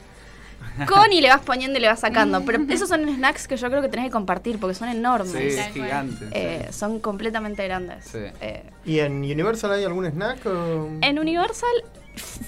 Con 0.88 1.12
y 1.12 1.20
le 1.20 1.28
vas 1.28 1.40
poniendo 1.42 1.78
y 1.78 1.82
le 1.82 1.88
vas 1.88 2.00
sacando. 2.00 2.44
Pero 2.44 2.62
esos 2.68 2.88
son 2.88 3.04
snacks 3.08 3.46
que 3.48 3.56
yo 3.56 3.68
creo 3.70 3.82
que 3.82 3.88
tenés 3.88 4.06
que 4.06 4.10
compartir 4.12 4.58
porque 4.58 4.74
son 4.74 4.88
enormes. 4.88 5.32
Sí, 5.32 5.38
es 5.38 5.56
Tal 5.56 5.72
cual. 5.72 5.84
gigante. 5.84 6.26
Eh, 6.32 6.68
son 6.72 6.98
completamente 7.00 7.64
grandes. 7.64 8.04
Sí. 8.06 8.18
Eh, 8.40 8.64
¿Y 8.84 8.98
en 9.00 9.18
Universal 9.18 9.72
hay 9.72 9.84
algún 9.84 10.04
snack? 10.06 10.44
o- 10.46 10.88
en 11.00 11.18
Universal 11.18 11.70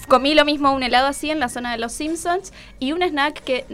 comí 0.07 0.33
lo 0.35 0.45
mismo, 0.45 0.71
un 0.73 0.83
helado 0.83 1.07
así 1.07 1.29
en 1.31 1.39
la 1.39 1.49
zona 1.49 1.71
de 1.71 1.77
los 1.77 1.91
Simpsons 1.91 2.53
y 2.79 2.91
un 2.93 3.01
snack 3.03 3.41
que 3.43 3.65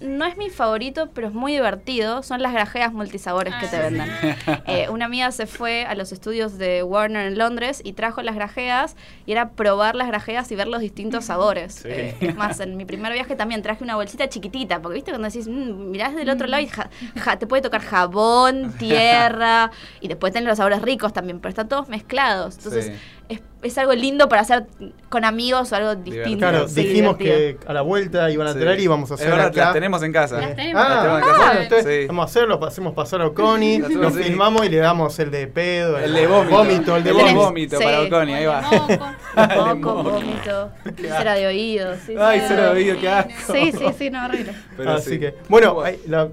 no 0.00 0.24
es 0.24 0.36
mi 0.36 0.48
favorito, 0.50 1.10
pero 1.14 1.28
es 1.28 1.34
muy 1.34 1.52
divertido, 1.52 2.22
son 2.22 2.40
las 2.42 2.52
grajeas 2.52 2.92
multisabores 2.92 3.54
que 3.56 3.66
te 3.66 3.76
Ah. 3.76 3.80
venden. 3.80 4.08
Eh, 4.66 4.88
una 4.88 5.04
amiga 5.06 5.30
se 5.32 5.46
fue 5.46 5.84
a 5.84 5.94
los 5.94 6.12
estudios 6.12 6.56
de 6.58 6.82
Warner 6.82 7.26
en 7.26 7.38
Londres 7.38 7.80
y 7.84 7.92
trajo 7.92 8.22
las 8.22 8.34
grajeas 8.34 8.96
y 9.26 9.32
era 9.32 9.50
probar 9.50 9.94
las 9.96 10.06
grajeas 10.08 10.50
y 10.52 10.56
ver 10.56 10.68
los 10.68 10.80
distintos 10.80 11.26
sabores. 11.26 11.74
Sí. 11.74 11.88
Eh, 11.90 12.16
es 12.20 12.34
más, 12.36 12.60
en 12.60 12.76
mi 12.76 12.84
primer 12.84 13.12
viaje 13.12 13.34
también 13.36 13.60
traje 13.62 13.84
una 13.84 13.96
bolsita 13.96 14.28
chiquitita, 14.28 14.80
porque 14.80 14.94
viste 14.96 15.10
cuando 15.10 15.28
decís, 15.28 15.48
"Mm, 15.48 15.90
mirás 15.90 16.14
del 16.14 16.30
otro 16.30 16.46
lado 16.46 16.62
y 16.62 16.68
ja- 16.68 16.88
ja- 17.20 17.38
te 17.38 17.46
puede 17.46 17.62
tocar 17.62 17.82
jabón, 17.82 18.72
tierra 18.78 19.70
y 20.00 20.08
después 20.08 20.32
tenés 20.32 20.48
los 20.48 20.56
sabores 20.58 20.80
ricos 20.82 21.12
también, 21.12 21.40
pero 21.40 21.50
están 21.50 21.68
todos 21.68 21.88
mezclados. 21.88 22.56
Entonces 22.56 22.86
Sí. 22.86 22.92
Es, 23.32 23.40
es 23.62 23.78
algo 23.78 23.92
lindo 23.94 24.28
para 24.28 24.42
hacer 24.42 24.66
con 25.08 25.24
amigos 25.24 25.70
o 25.72 25.76
algo 25.76 25.94
distinto. 25.96 26.38
Claro, 26.38 26.68
sí, 26.68 26.82
dijimos 26.84 27.18
divertido. 27.18 27.60
que 27.60 27.66
a 27.68 27.72
la 27.72 27.82
vuelta 27.82 28.30
iban 28.30 28.46
a 28.46 28.52
Sí. 28.52 28.58
traer 28.60 28.80
y 28.80 28.86
vamos 28.86 29.10
a 29.10 29.14
Es 29.14 29.20
hacer 29.20 29.32
verdad, 29.32 29.46
acá. 29.48 29.60
las 29.64 29.72
tenemos 29.72 30.02
en 30.02 30.12
casa. 30.12 30.40
Las 30.40 30.56
tenemos. 30.56 30.82
Ah, 30.84 30.88
Las 30.88 30.98
tenemos 31.02 31.18
en 31.22 31.26
casa. 31.28 31.46
bueno, 31.46 31.60
entonces 31.62 32.00
Sí. 32.02 32.06
vamos 32.06 32.22
a 32.22 32.24
hacerlo, 32.26 32.64
hacemos 32.66 32.94
pasar 32.94 33.20
a 33.22 33.26
Oconi, 33.26 33.78
Lo 33.78 34.10
filmamos 34.10 34.64
y 34.66 34.68
le 34.68 34.76
damos 34.78 35.18
el 35.18 35.30
de 35.30 35.46
pedo, 35.46 35.98
El 35.98 36.12
de 36.14 36.26
vómito. 36.26 36.96
el 36.96 37.04
de 37.04 37.10
El 37.10 37.16
vómito. 37.16 37.36
vómito 37.40 37.78
Sí. 37.78 37.84
para 37.84 38.00
Oconi, 38.02 38.34
ahí 38.34 38.46
va. 38.46 38.62
de 38.70 38.76
moco. 38.78 39.06
Moco, 39.74 40.02
vómito, 40.02 40.70
cera 41.00 41.34
de 41.34 41.46
oído. 41.46 41.94
Sí, 42.06 42.14
Ay, 42.18 42.40
sí. 42.40 42.44
cero 42.48 42.62
de 42.64 42.68
oído, 42.70 42.96
qué 43.00 43.08
asco. 43.08 43.52
Sí, 43.54 43.72
sí, 43.72 43.84
sí, 43.96 44.10
no, 44.10 44.24
horrible. 44.26 44.52
Así 44.86 45.10
sí. 45.10 45.18
que, 45.18 45.34
bueno, 45.48 45.82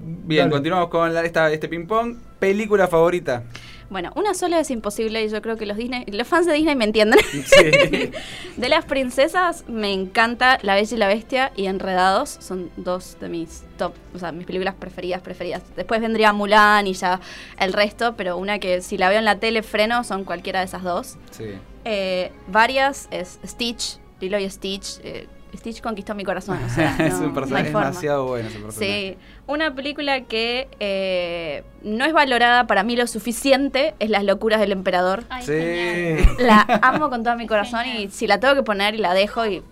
Bien, 0.02 0.50
continuamos 0.50 0.88
con 0.90 1.16
este 1.16 1.68
ping-pong. 1.68 2.16
Película 2.38 2.88
favorita. 2.88 3.42
Bueno, 3.90 4.12
una 4.14 4.34
sola 4.34 4.60
es 4.60 4.70
imposible 4.70 5.24
y 5.24 5.28
yo 5.28 5.42
creo 5.42 5.56
que 5.56 5.66
los 5.66 5.76
Disney, 5.76 6.04
los 6.06 6.26
fans 6.26 6.46
de 6.46 6.52
Disney 6.54 6.76
me 6.76 6.84
entienden. 6.84 7.18
Sí. 7.44 8.10
De 8.56 8.68
las 8.68 8.84
princesas 8.84 9.64
me 9.66 9.92
encanta 9.92 10.58
La 10.62 10.74
Bella 10.74 10.94
y 10.94 10.98
la 10.98 11.08
Bestia 11.08 11.52
y 11.56 11.66
Enredados, 11.66 12.36
son 12.40 12.70
dos 12.76 13.16
de 13.20 13.28
mis 13.28 13.64
top, 13.76 13.92
o 14.14 14.18
sea, 14.18 14.30
mis 14.30 14.46
películas 14.46 14.74
preferidas, 14.78 15.20
preferidas. 15.22 15.62
Después 15.76 16.00
vendría 16.00 16.32
Mulan 16.32 16.86
y 16.86 16.92
ya 16.94 17.20
el 17.58 17.72
resto, 17.72 18.14
pero 18.16 18.36
una 18.36 18.58
que 18.60 18.80
si 18.80 18.96
la 18.96 19.08
veo 19.08 19.18
en 19.18 19.24
la 19.24 19.38
tele 19.40 19.62
freno 19.62 20.04
son 20.04 20.24
cualquiera 20.24 20.60
de 20.60 20.66
esas 20.66 20.82
dos. 20.84 21.16
Sí. 21.32 21.46
Eh, 21.84 22.30
varias 22.46 23.08
es 23.10 23.40
Stitch, 23.44 23.98
Lilo 24.20 24.38
y 24.38 24.48
Stitch. 24.48 25.00
eh, 25.02 25.26
Stitch 25.56 25.80
conquistó 25.80 26.14
mi 26.14 26.24
corazón, 26.24 26.58
o 26.64 26.68
sea, 26.74 26.96
es 26.98 27.14
un 27.14 27.32
personaje 27.34 27.68
demasiado 27.68 28.26
bueno 28.26 28.48
ese 28.48 28.58
personaje. 28.58 29.16
Sí, 29.18 29.42
una 29.46 29.74
película 29.74 30.22
que 30.22 30.68
eh, 30.80 31.64
no 31.82 32.04
es 32.04 32.12
valorada 32.12 32.66
para 32.66 32.82
mí 32.82 32.96
lo 32.96 33.06
suficiente 33.06 33.94
es 33.98 34.10
Las 34.10 34.24
locuras 34.24 34.60
del 34.60 34.72
emperador. 34.72 35.24
Ay, 35.28 35.42
Sí. 35.44 35.52
genial. 35.52 36.36
La 36.38 36.60
amo 36.82 37.10
con 37.10 37.22
todo 37.24 37.36
mi 37.36 37.46
corazón 37.46 37.86
y 37.86 38.08
si 38.10 38.26
la 38.26 38.38
tengo 38.40 38.54
que 38.54 38.62
poner 38.62 38.94
y 38.94 38.98
la 38.98 39.14
dejo 39.14 39.46
y 39.46 39.62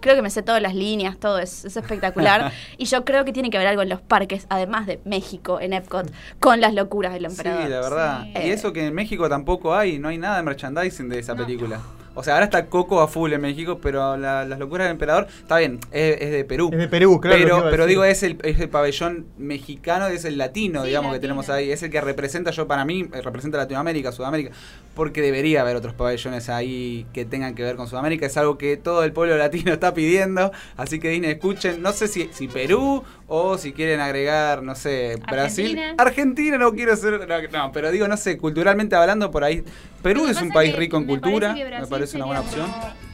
creo 0.00 0.14
que 0.16 0.22
me 0.22 0.30
sé 0.30 0.42
todas 0.42 0.62
las 0.62 0.74
líneas, 0.74 1.18
todo 1.18 1.38
es, 1.38 1.64
es 1.64 1.76
espectacular. 1.76 2.52
y 2.78 2.86
yo 2.86 3.04
creo 3.04 3.24
que 3.24 3.32
tiene 3.32 3.50
que 3.50 3.58
ver 3.58 3.66
algo 3.66 3.82
en 3.82 3.88
los 3.90 4.00
parques, 4.00 4.46
además 4.48 4.86
de 4.86 5.00
México, 5.04 5.60
en 5.60 5.72
Epcot, 5.74 6.10
con 6.40 6.60
las 6.60 6.72
locuras 6.72 7.12
del 7.12 7.22
Sí, 7.26 7.32
emperador. 7.32 7.68
la 7.68 7.80
verdad. 7.80 8.22
Sí. 8.34 8.42
Y 8.46 8.50
eso 8.50 8.72
que 8.72 8.86
en 8.86 8.94
México 8.94 9.28
tampoco 9.28 9.74
hay, 9.74 9.98
no 9.98 10.08
hay 10.08 10.16
nada 10.18 10.38
de 10.38 10.42
merchandising 10.44 11.08
de 11.08 11.18
esa 11.18 11.34
No. 11.34 11.44
película. 11.44 11.80
O 12.18 12.24
sea, 12.24 12.34
ahora 12.34 12.46
está 12.46 12.66
Coco 12.66 13.00
a 13.00 13.06
full 13.06 13.32
en 13.32 13.40
México, 13.40 13.78
pero 13.80 14.16
la- 14.16 14.44
las 14.44 14.58
locuras 14.58 14.86
del 14.86 14.92
emperador, 14.92 15.28
está 15.40 15.58
bien, 15.58 15.78
es, 15.92 16.20
es 16.20 16.30
de 16.32 16.44
Perú. 16.44 16.68
Es 16.72 16.78
de 16.78 16.88
Perú, 16.88 17.20
claro. 17.20 17.38
pero, 17.40 17.64
pero 17.70 17.86
digo, 17.86 18.02
es 18.04 18.22
el, 18.24 18.38
es 18.42 18.58
el 18.58 18.68
pabellón 18.68 19.26
mexicano, 19.38 20.08
es 20.08 20.24
el 20.24 20.36
latino, 20.36 20.82
Sí, 20.82 20.88
digamos, 20.88 21.12
que 21.12 21.20
tenemos 21.20 21.48
ahí. 21.48 21.70
Es 21.70 21.82
el 21.84 21.90
que 21.90 22.00
representa, 22.00 22.50
yo 22.50 22.66
para 22.66 22.84
mí, 22.84 23.04
representa 23.22 23.56
Latinoamérica, 23.58 24.10
Sudamérica. 24.12 24.50
Porque 24.98 25.22
debería 25.22 25.60
haber 25.60 25.76
otros 25.76 25.94
pabellones 25.94 26.48
ahí 26.48 27.06
que 27.12 27.24
tengan 27.24 27.54
que 27.54 27.62
ver 27.62 27.76
con 27.76 27.86
Sudamérica. 27.86 28.26
Es 28.26 28.36
algo 28.36 28.58
que 28.58 28.76
todo 28.76 29.04
el 29.04 29.12
pueblo 29.12 29.36
latino 29.36 29.72
está 29.72 29.94
pidiendo. 29.94 30.50
Así 30.76 30.98
que 30.98 31.08
Disney, 31.08 31.30
escuchen, 31.30 31.80
no 31.80 31.92
sé 31.92 32.08
si, 32.08 32.28
si 32.32 32.48
Perú 32.48 33.04
o 33.28 33.56
si 33.58 33.72
quieren 33.72 34.00
agregar, 34.00 34.64
no 34.64 34.74
sé, 34.74 35.16
Brasil. 35.30 35.66
Argentina. 35.78 35.94
Argentina 35.96 36.58
no 36.58 36.72
quiero 36.72 36.96
ser, 36.96 37.28
no, 37.28 37.42
no, 37.66 37.70
pero 37.72 37.92
digo, 37.92 38.08
no 38.08 38.16
sé, 38.16 38.38
culturalmente 38.38 38.96
hablando 38.96 39.30
por 39.30 39.44
ahí. 39.44 39.62
Perú 40.02 40.26
es 40.26 40.42
un 40.42 40.50
país 40.50 40.74
rico 40.74 40.96
en 40.96 41.04
me 41.06 41.08
cultura, 41.10 41.54
parece 41.54 41.80
me 41.80 41.86
parece 41.86 42.16
una 42.16 42.26
buena 42.26 42.40
opción. 42.40 42.68
como- 42.68 43.08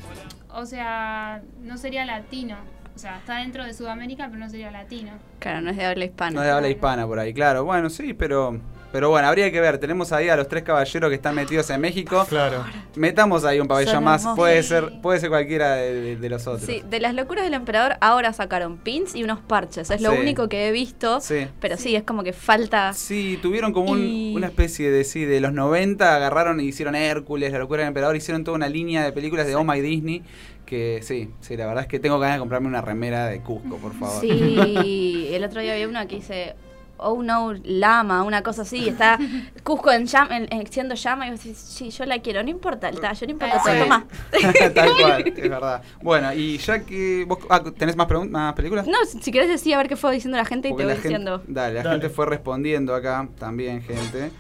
o 0.62 0.64
sea, 0.66 1.43
no 1.62 1.76
sería 1.76 2.07
latino. 2.07 2.57
O 2.97 2.99
sea, 2.99 3.18
está 3.18 3.39
dentro 3.41 3.62
de 3.64 3.74
Sudamérica, 3.74 4.28
pero 4.28 4.39
no 4.39 4.49
sería 4.49 4.70
latino. 4.70 5.12
Claro, 5.39 5.61
no 5.61 5.70
es 5.70 5.76
de 5.76 5.85
habla 5.85 6.05
hispana. 6.07 6.30
No 6.30 6.41
de 6.41 6.51
habla 6.51 6.68
hispana 6.70 7.07
por 7.07 7.18
ahí, 7.18 7.35
claro. 7.35 7.64
Bueno, 7.64 7.91
sí, 7.91 8.14
pero 8.14 8.59
Pero 8.95 9.11
bueno, 9.11 9.26
habría 9.26 9.51
que 9.51 9.61
ver. 9.61 9.78
Tenemos 9.78 10.12
ahí 10.12 10.28
a 10.28 10.36
los 10.36 10.47
tres 10.47 10.62
caballeros 10.62 11.09
que 11.11 11.16
están 11.16 11.34
metidos 11.34 11.68
en 11.70 11.80
México. 11.80 12.24
Claro. 12.28 12.64
Metamos 12.95 13.45
ahí 13.45 13.59
un 13.59 13.66
pabellón 13.66 13.95
Son 13.97 14.05
más. 14.05 14.20
hermosos. 14.22 14.38
Puede 14.38 14.62
ser, 14.62 15.01
puede 15.03 15.18
ser 15.18 15.30
cualquiera 15.30 15.74
de, 15.74 15.95
de- 16.01 16.16
de 16.16 16.28
los 16.28 16.47
otros. 16.47 16.62
Sí, 16.64 16.80
de 16.88 17.01
las 17.01 17.12
locuras 17.12 17.42
del 17.42 17.55
emperador 17.55 17.97
ahora 18.01 18.32
sacaron 18.32 18.76
pins 18.78 19.16
y 19.16 19.24
unos 19.24 19.40
parches. 19.40 19.90
Es 19.90 20.01
lo 20.01 20.12
Sí. 20.12 20.18
único 20.18 20.49
que 20.49 20.68
he 20.68 20.70
visto. 20.70 21.20
Sí. 21.20 21.49
Pero 21.59 21.76
sí, 21.76 21.97
es 21.97 22.05
como 22.05 22.22
que 22.22 22.32
falta. 22.32 22.92
Sí, 22.92 23.36
tuvieron 23.42 23.72
como 23.72 23.90
un- 23.90 24.07
Y- 24.07 24.36
una 24.36 24.47
especie 24.47 24.92
de, 24.92 25.03
sí, 25.03 25.24
de 25.24 25.40
los 25.40 25.53
90, 25.53 26.14
agarraron 26.14 26.61
y 26.61 26.66
hicieron 26.66 26.95
Hércules, 26.95 27.51
La 27.51 27.59
locura 27.59 27.80
del 27.80 27.88
emperador, 27.88 28.14
hicieron 28.14 28.45
toda 28.45 28.55
una 28.57 28.68
línea 28.68 29.03
de 29.05 29.11
películas 29.11 29.49
de 29.49 29.57
Oh 29.57 29.64
My 29.64 29.80
Disney, 29.80 30.22
que 30.66 31.01
sí, 31.03 31.30
sí, 31.40 31.57
la 31.57 31.66
verdad 31.66 31.82
es 31.82 31.88
que 31.88 31.99
tengo 31.99 32.20
ganas 32.20 32.36
de 32.36 32.38
comprarme 32.38 32.68
una 32.68 32.80
remera 32.80 33.26
de 33.26 33.40
Cusco, 33.40 33.76
por 33.78 33.92
favor. 33.95 34.20
Sí, 34.20 35.30
el 35.34 35.42
otro 35.42 35.61
día 35.61 35.72
había 35.72 35.88
una 35.88 36.07
que 36.07 36.14
dice. 36.14 36.55
Oh 36.97 37.22
no, 37.22 37.53
Lama, 37.64 38.22
una 38.22 38.42
cosa 38.42 38.62
así. 38.62 38.88
Está 38.88 39.18
Cusco 39.64 39.90
en 39.92 40.07
llama, 40.07 40.36
en, 40.36 40.47
en- 40.51 40.66
siendo 40.72 40.95
llama. 40.95 41.26
Y 41.26 41.30
vos 41.32 41.42
decís, 41.42 41.59
sí, 41.59 41.90
yo 41.90 42.05
la 42.07 42.20
quiero. 42.20 42.42
No 42.42 42.51
importa 42.51 42.88
el 42.88 43.01
tallo, 43.01 43.26
no 43.26 43.32
importa. 43.32 43.59
Sí. 43.59 43.70
todo, 43.70 43.82
Toma. 43.82 44.07
Tal 44.74 44.90
cual, 44.97 45.24
es 45.36 45.49
verdad. 45.51 45.82
Bueno, 46.03 46.32
y 46.32 46.59
ya 46.59 46.80
que 46.80 47.24
vos 47.26 47.38
ah, 47.51 47.62
tenés 47.76 47.97
más, 47.97 48.09
más 48.30 48.55
películas. 48.55 48.86
No, 48.86 48.99
si 49.20 49.30
querés 49.32 49.49
decir 49.49 49.74
a 49.74 49.78
ver 49.78 49.88
qué 49.88 49.97
fue 49.97 50.12
diciendo 50.12 50.38
la 50.38 50.45
gente 50.45 50.68
y 50.68 50.70
te 50.76 50.84
voy 50.84 50.92
gente, 50.92 51.09
diciendo. 51.09 51.42
dale, 51.47 51.74
la 51.74 51.82
Dale. 51.82 52.01
gente 52.01 52.14
fue 52.14 52.26
respondiendo 52.26 52.95
acá 52.95 53.28
también, 53.38 53.82
gente. 53.82 54.30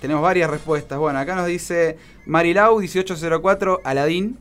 Tenemos 0.00 0.22
varias 0.22 0.50
respuestas. 0.50 0.98
Bueno, 0.98 1.18
acá 1.18 1.34
nos 1.34 1.46
dice 1.46 1.96
Marilau 2.26 2.78
1804 2.78 3.80
Aladín. 3.84 4.38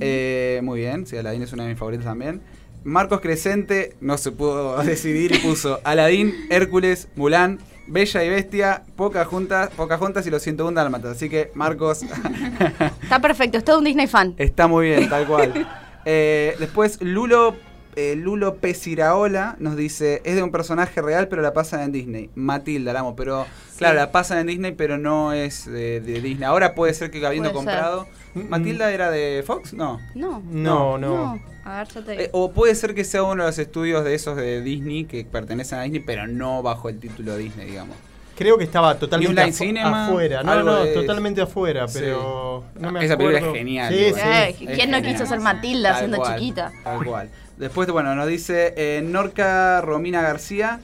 Eh, 0.00 0.60
muy 0.62 0.80
bien, 0.80 1.06
sí, 1.06 1.16
Aladín 1.16 1.42
es 1.42 1.52
una 1.52 1.64
de 1.64 1.70
mis 1.70 1.78
favoritas 1.78 2.04
también. 2.06 2.40
Marcos 2.84 3.20
Crescente 3.20 3.96
no 4.00 4.18
se 4.18 4.32
pudo 4.32 4.76
decidir 4.82 5.34
y 5.34 5.38
puso 5.38 5.80
Aladín, 5.84 6.34
Hércules, 6.50 7.08
Mulan, 7.16 7.58
Bella 7.88 8.24
y 8.24 8.28
Bestia, 8.30 8.84
Pocas 8.96 9.26
Juntas, 9.26 9.70
Pocas 9.76 9.98
Juntas 9.98 10.26
y 10.26 10.30
los 10.30 10.42
101 10.42 10.74
Dálmatas. 10.74 11.16
Así 11.16 11.28
que 11.28 11.50
Marcos 11.54 12.02
Está 13.02 13.20
perfecto, 13.20 13.58
es 13.58 13.64
todo 13.64 13.78
un 13.78 13.84
Disney 13.84 14.06
fan. 14.06 14.34
Está 14.38 14.66
muy 14.66 14.86
bien, 14.86 15.08
tal 15.08 15.26
cual. 15.26 15.66
Eh, 16.04 16.56
después, 16.58 17.00
Lulo, 17.00 17.54
eh, 17.94 18.16
Lulo 18.16 18.56
Pesiraola 18.56 19.54
nos 19.60 19.76
dice: 19.76 20.20
es 20.24 20.34
de 20.34 20.42
un 20.42 20.50
personaje 20.50 21.00
real, 21.00 21.28
pero 21.28 21.42
la 21.42 21.52
pasan 21.52 21.78
en 21.82 21.92
Disney. 21.92 22.28
Matilda, 22.34 22.92
la 22.92 22.98
amo, 22.98 23.14
pero 23.14 23.46
claro, 23.78 23.94
la 23.94 24.10
pasan 24.10 24.38
en 24.38 24.48
Disney, 24.48 24.72
pero 24.72 24.98
no 24.98 25.32
es 25.32 25.64
de, 25.64 26.00
de 26.00 26.20
Disney. 26.20 26.42
Ahora 26.42 26.74
puede 26.74 26.92
ser 26.94 27.12
que 27.12 27.24
habiendo 27.24 27.52
Puede 27.52 27.66
ser. 27.66 27.74
comprado. 27.80 28.08
¿Matilda 28.48 28.90
era 28.90 29.12
de 29.12 29.44
Fox? 29.46 29.74
No. 29.74 30.00
No. 30.16 30.42
No, 30.50 30.98
no. 30.98 31.40
A 31.64 31.78
ver, 31.78 31.88
yo 31.88 32.02
te 32.04 32.24
Eh, 32.24 32.28
o 32.32 32.50
puede 32.52 32.74
ser 32.74 32.94
que 32.94 33.04
sea 33.04 33.22
uno 33.22 33.42
de 33.44 33.48
los 33.50 33.58
estudios 33.58 34.04
de 34.04 34.14
esos 34.14 34.36
de 34.36 34.60
Disney 34.62 35.04
que 35.04 35.24
pertenecen 35.24 35.78
a 35.78 35.82
Disney, 35.82 36.00
pero 36.04 36.26
no 36.26 36.62
bajo 36.62 36.88
el 36.88 36.98
título 36.98 37.36
Disney, 37.36 37.66
digamos. 37.68 37.96
Creo 38.36 38.56
que 38.58 38.64
estaba 38.64 38.98
totalmente 38.98 39.40
afu- 39.42 39.52
Cinema, 39.52 40.06
afuera. 40.06 40.42
No, 40.42 40.62
no, 40.62 40.82
de- 40.84 40.94
totalmente 40.94 41.40
afuera, 41.42 41.86
Sí. 41.86 41.98
pero 42.00 42.64
no 42.80 42.90
me 42.90 43.04
Esa 43.04 43.16
película 43.16 43.38
es 43.46 43.52
genial, 43.54 43.92
Sí, 43.94 44.00
igual. 44.00 44.22
sí. 44.22 44.28
Eh, 44.28 44.48
Es 44.48 44.56
¿Quién 44.56 44.90
no 44.90 44.96
genial. 44.96 45.12
quiso 45.12 45.26
ser 45.26 45.40
Matilda 45.40 45.90
Tal 45.90 45.98
siendo 45.98 46.16
cual, 46.16 46.38
chiquita? 46.38 46.72
Tal 46.82 47.04
cual. 47.04 47.30
Después, 47.58 47.88
bueno, 47.90 48.14
nos 48.16 48.26
dice 48.26 48.74
eh, 48.76 49.02
Norca 49.04 49.80
Romina 49.82 50.22
García, 50.22 50.80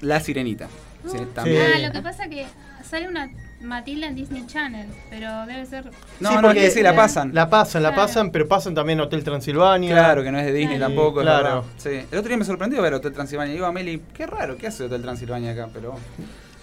La 0.00 0.20
Sirenita. 0.20 0.68
Sí, 1.10 1.18
también. 1.34 1.62
Ah, 1.74 1.78
lo 1.78 1.92
que 1.92 2.02
pasa 2.02 2.28
que 2.28 2.46
sale 2.84 3.08
una 3.08 3.30
Matilda 3.62 4.06
en 4.08 4.14
Disney 4.14 4.46
Channel, 4.46 4.86
pero 5.10 5.46
debe 5.46 5.64
ser. 5.66 5.84
No, 6.20 6.28
Sí, 6.30 6.34
no, 6.36 6.42
porque- 6.42 6.60
que 6.60 6.70
sí, 6.70 6.82
la 6.82 6.94
pasan. 6.94 7.32
La 7.34 7.48
pasan, 7.48 7.82
la 7.82 7.94
pasan, 7.94 8.30
pero 8.30 8.46
pasan 8.48 8.74
también 8.74 9.00
Hotel 9.00 9.22
Transilvania. 9.24 9.90
Claro, 9.92 10.22
que 10.22 10.30
no 10.32 10.38
es 10.38 10.46
de 10.46 10.52
Disney 10.52 10.76
Claro. 10.78 10.94
tampoco. 10.94 11.20
Claro. 11.22 11.64
Sí. 11.78 11.90
El 12.10 12.18
otro 12.18 12.28
día 12.28 12.36
me 12.36 12.44
sorprendió 12.44 12.80
ver 12.82 12.94
Hotel 12.94 13.12
Transilvania. 13.12 13.54
Digo 13.54 13.66
a 13.66 13.72
Meli, 13.72 14.02
qué 14.14 14.26
raro, 14.26 14.56
¿qué 14.56 14.66
hace 14.66 14.84
Hotel 14.84 15.02
Transilvania 15.02 15.52
acá? 15.52 15.68
Pero 15.72 15.92
bueno. 15.92 16.04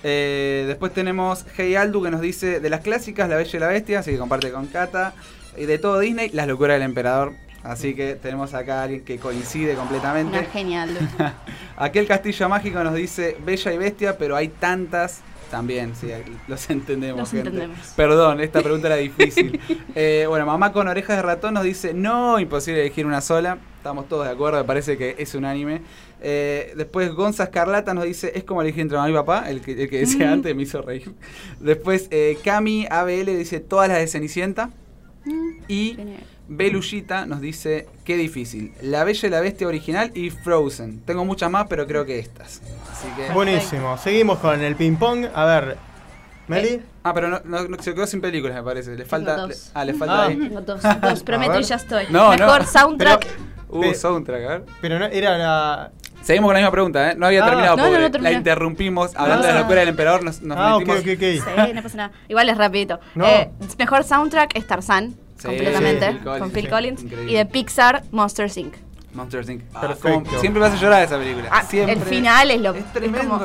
Eh, 0.04 0.64
después 0.68 0.94
tenemos 0.94 1.46
Hey 1.58 1.76
Aldu 1.76 2.02
que 2.02 2.10
nos 2.12 2.22
dice 2.22 2.60
de 2.62 2.70
las 2.70 2.80
clásicas 2.82 3.28
La 3.28 3.36
Bella 3.36 3.52
y 3.58 3.60
la 3.60 3.68
Bestia, 3.68 4.00
así 4.00 4.12
que 4.12 4.18
comparte 4.18 4.52
con 4.52 4.68
Kata. 4.68 5.14
Y 5.58 5.66
de 5.66 5.78
todo 5.78 6.00
Disney, 6.00 6.30
Las 6.30 6.48
locuras 6.48 6.76
del 6.76 6.84
emperador. 6.84 7.34
Así 7.64 7.94
que 7.94 8.16
tenemos 8.16 8.54
acá 8.54 8.80
a 8.80 8.84
alguien 8.84 9.04
que 9.04 9.18
coincide 9.20 9.74
completamente. 9.76 10.40
Una 10.40 10.48
genial. 10.48 10.90
Aquel 11.76 12.08
castillo 12.08 12.48
mágico 12.48 12.82
nos 12.86 12.94
dice 12.94 13.36
Bella 13.46 13.74
y 13.74 13.78
Bestia, 13.78 14.18
pero 14.18 14.38
hay 14.38 14.48
tantas 14.48 15.20
también, 15.50 15.96
sí, 15.96 16.08
los 16.48 16.70
entendemos. 16.70 17.20
Los 17.20 17.32
gente. 17.32 17.50
entendemos. 17.50 17.80
Perdón, 17.96 18.40
esta 18.40 18.62
pregunta 18.62 18.88
era 18.88 18.96
difícil. 18.98 19.60
Eh, 19.96 20.26
bueno, 20.28 20.46
mamá 20.46 20.72
con 20.72 20.88
orejas 20.88 21.18
de 21.18 21.22
ratón 21.24 21.54
nos 21.54 21.64
dice 21.64 21.94
no, 21.94 22.40
imposible 22.40 22.82
elegir 22.82 23.06
una 23.06 23.22
sola. 23.22 23.58
Estamos 23.78 24.10
todos 24.10 24.26
de 24.26 24.32
acuerdo, 24.32 24.60
me 24.60 24.66
parece 24.66 24.98
que 24.98 25.16
es 25.18 25.34
unánime. 25.36 25.82
Eh, 26.22 26.74
después 26.76 27.14
Gonza 27.14 27.46
Escarlata 27.46 27.94
nos 27.94 28.04
dice 28.04 28.34
es 28.36 28.44
como 28.44 28.62
elegir 28.62 28.82
entre 28.82 28.98
mamá 28.98 29.10
y 29.10 29.14
papá, 29.14 29.50
el 29.50 29.62
que, 29.62 29.72
el 29.72 29.90
que 29.90 30.00
decía 30.00 30.32
antes 30.32 30.54
me 30.56 30.64
hizo 30.64 30.82
reír. 30.82 31.14
Después 31.60 32.08
eh, 32.12 32.38
Cami 32.44 32.88
ABL 32.90 33.38
dice 33.38 33.60
todas 33.60 33.88
las 33.88 34.00
de 34.00 34.08
Cenicienta. 34.08 34.70
Y 35.68 35.94
Genial. 35.96 36.24
Belushita 36.50 37.26
nos 37.26 37.42
dice, 37.42 37.88
qué 38.04 38.18
difícil. 38.18 38.74
La 38.82 39.04
Bella 39.04 39.28
y 39.28 39.32
la 39.32 39.40
Bestia 39.40 39.68
original 39.68 40.12
y 40.16 40.30
Frozen. 40.32 41.02
Tengo 41.06 41.24
muchas 41.24 41.50
más, 41.52 41.68
pero 41.70 41.86
creo 41.88 42.06
que 42.06 42.20
estas. 42.20 42.62
Así 42.92 43.08
que... 43.16 43.32
Buenísimo. 43.34 43.98
Seguimos 43.98 44.40
con 44.40 44.60
el 44.62 44.76
ping-pong. 44.76 45.28
A 45.34 45.46
ver, 45.46 45.78
Meli. 46.48 46.82
Ah, 47.04 47.14
pero 47.14 47.30
no, 47.44 47.60
se 47.80 47.94
quedó 47.94 48.08
sin 48.08 48.20
películas, 48.22 48.56
me 48.58 48.64
parece. 48.64 48.96
Le 48.96 49.06
falta... 49.06 49.36
dos. 49.38 49.50
le- 49.50 49.56
ah, 49.76 49.86
le 49.86 49.94
falta 49.94 50.24
Ah. 50.24 50.26
ahí. 50.28 50.38
Tengo 50.38 50.62
dos, 50.62 50.82
dos, 51.02 51.24
prometo 51.24 51.60
y 51.60 51.64
ya 51.64 51.76
estoy. 51.76 52.06
No, 52.10 52.32
Mejor 52.32 52.62
no. 52.62 52.68
soundtrack. 52.68 53.28
Uh, 53.70 53.82
Pe- 53.82 53.94
soundtrack, 53.94 54.44
a 54.44 54.48
ver. 54.50 54.64
Pero 54.82 54.98
no, 55.00 55.06
era 55.06 55.38
la. 55.38 55.92
Seguimos 56.24 56.48
con 56.50 56.54
la 56.56 56.60
misma 56.62 56.72
pregunta, 56.72 57.12
¿eh? 57.12 57.16
No 57.16 57.28
había 57.28 57.44
Ah. 57.44 57.48
terminado, 57.48 57.78
No, 57.78 57.84
no, 57.84 57.90
pobre. 57.90 58.02
no 58.02 58.12
terminó. 58.12 58.32
La 58.32 58.38
interrumpimos. 58.38 59.16
Hablando 59.16 59.44
de 59.46 59.52
Ah. 59.52 59.56
la 59.56 59.60
locura 59.62 59.80
del 59.82 59.90
emperador, 59.90 60.24
nos, 60.24 60.42
nos 60.42 60.58
ah, 60.58 60.76
ok, 60.76 60.88
metimos... 60.88 61.00
ok, 61.02 61.08
ok. 61.54 61.66
Sí, 61.68 61.74
no 61.74 61.84
pasa 61.84 61.98
nada. 61.98 62.12
Igual 62.28 62.50
es 62.50 62.58
rapidito. 62.58 63.00
No. 63.16 63.26
Eh, 63.28 63.52
mejor 63.78 64.04
soundtrack 64.04 64.58
es 64.58 64.66
Tarzán, 64.68 65.16
completamente, 65.48 66.18
con 66.24 66.52
Phil 66.52 66.70
Collins. 66.70 67.04
increíble. 67.04 67.32
Y 67.32 67.36
de 67.36 67.46
Pixar, 67.46 68.04
Monsters 68.12 68.58
Inc. 68.58 68.76
Monsters 69.14 69.50
Inc. 69.50 69.64
Ah, 69.74 69.96
como- 70.02 70.24
siempre 70.40 70.60
me 70.62 70.68
hace 70.68 70.78
llorar 70.78 71.04
esa 71.04 71.18
película. 71.18 71.50
Ah, 71.52 71.64
siempre. 71.64 71.94
el 71.94 72.02
final 72.02 72.52
es 72.52 72.62
lo- 72.62 72.74
Es 72.74 72.86
es 72.86 72.94
tremendo. 72.94 73.30
como, 73.40 73.42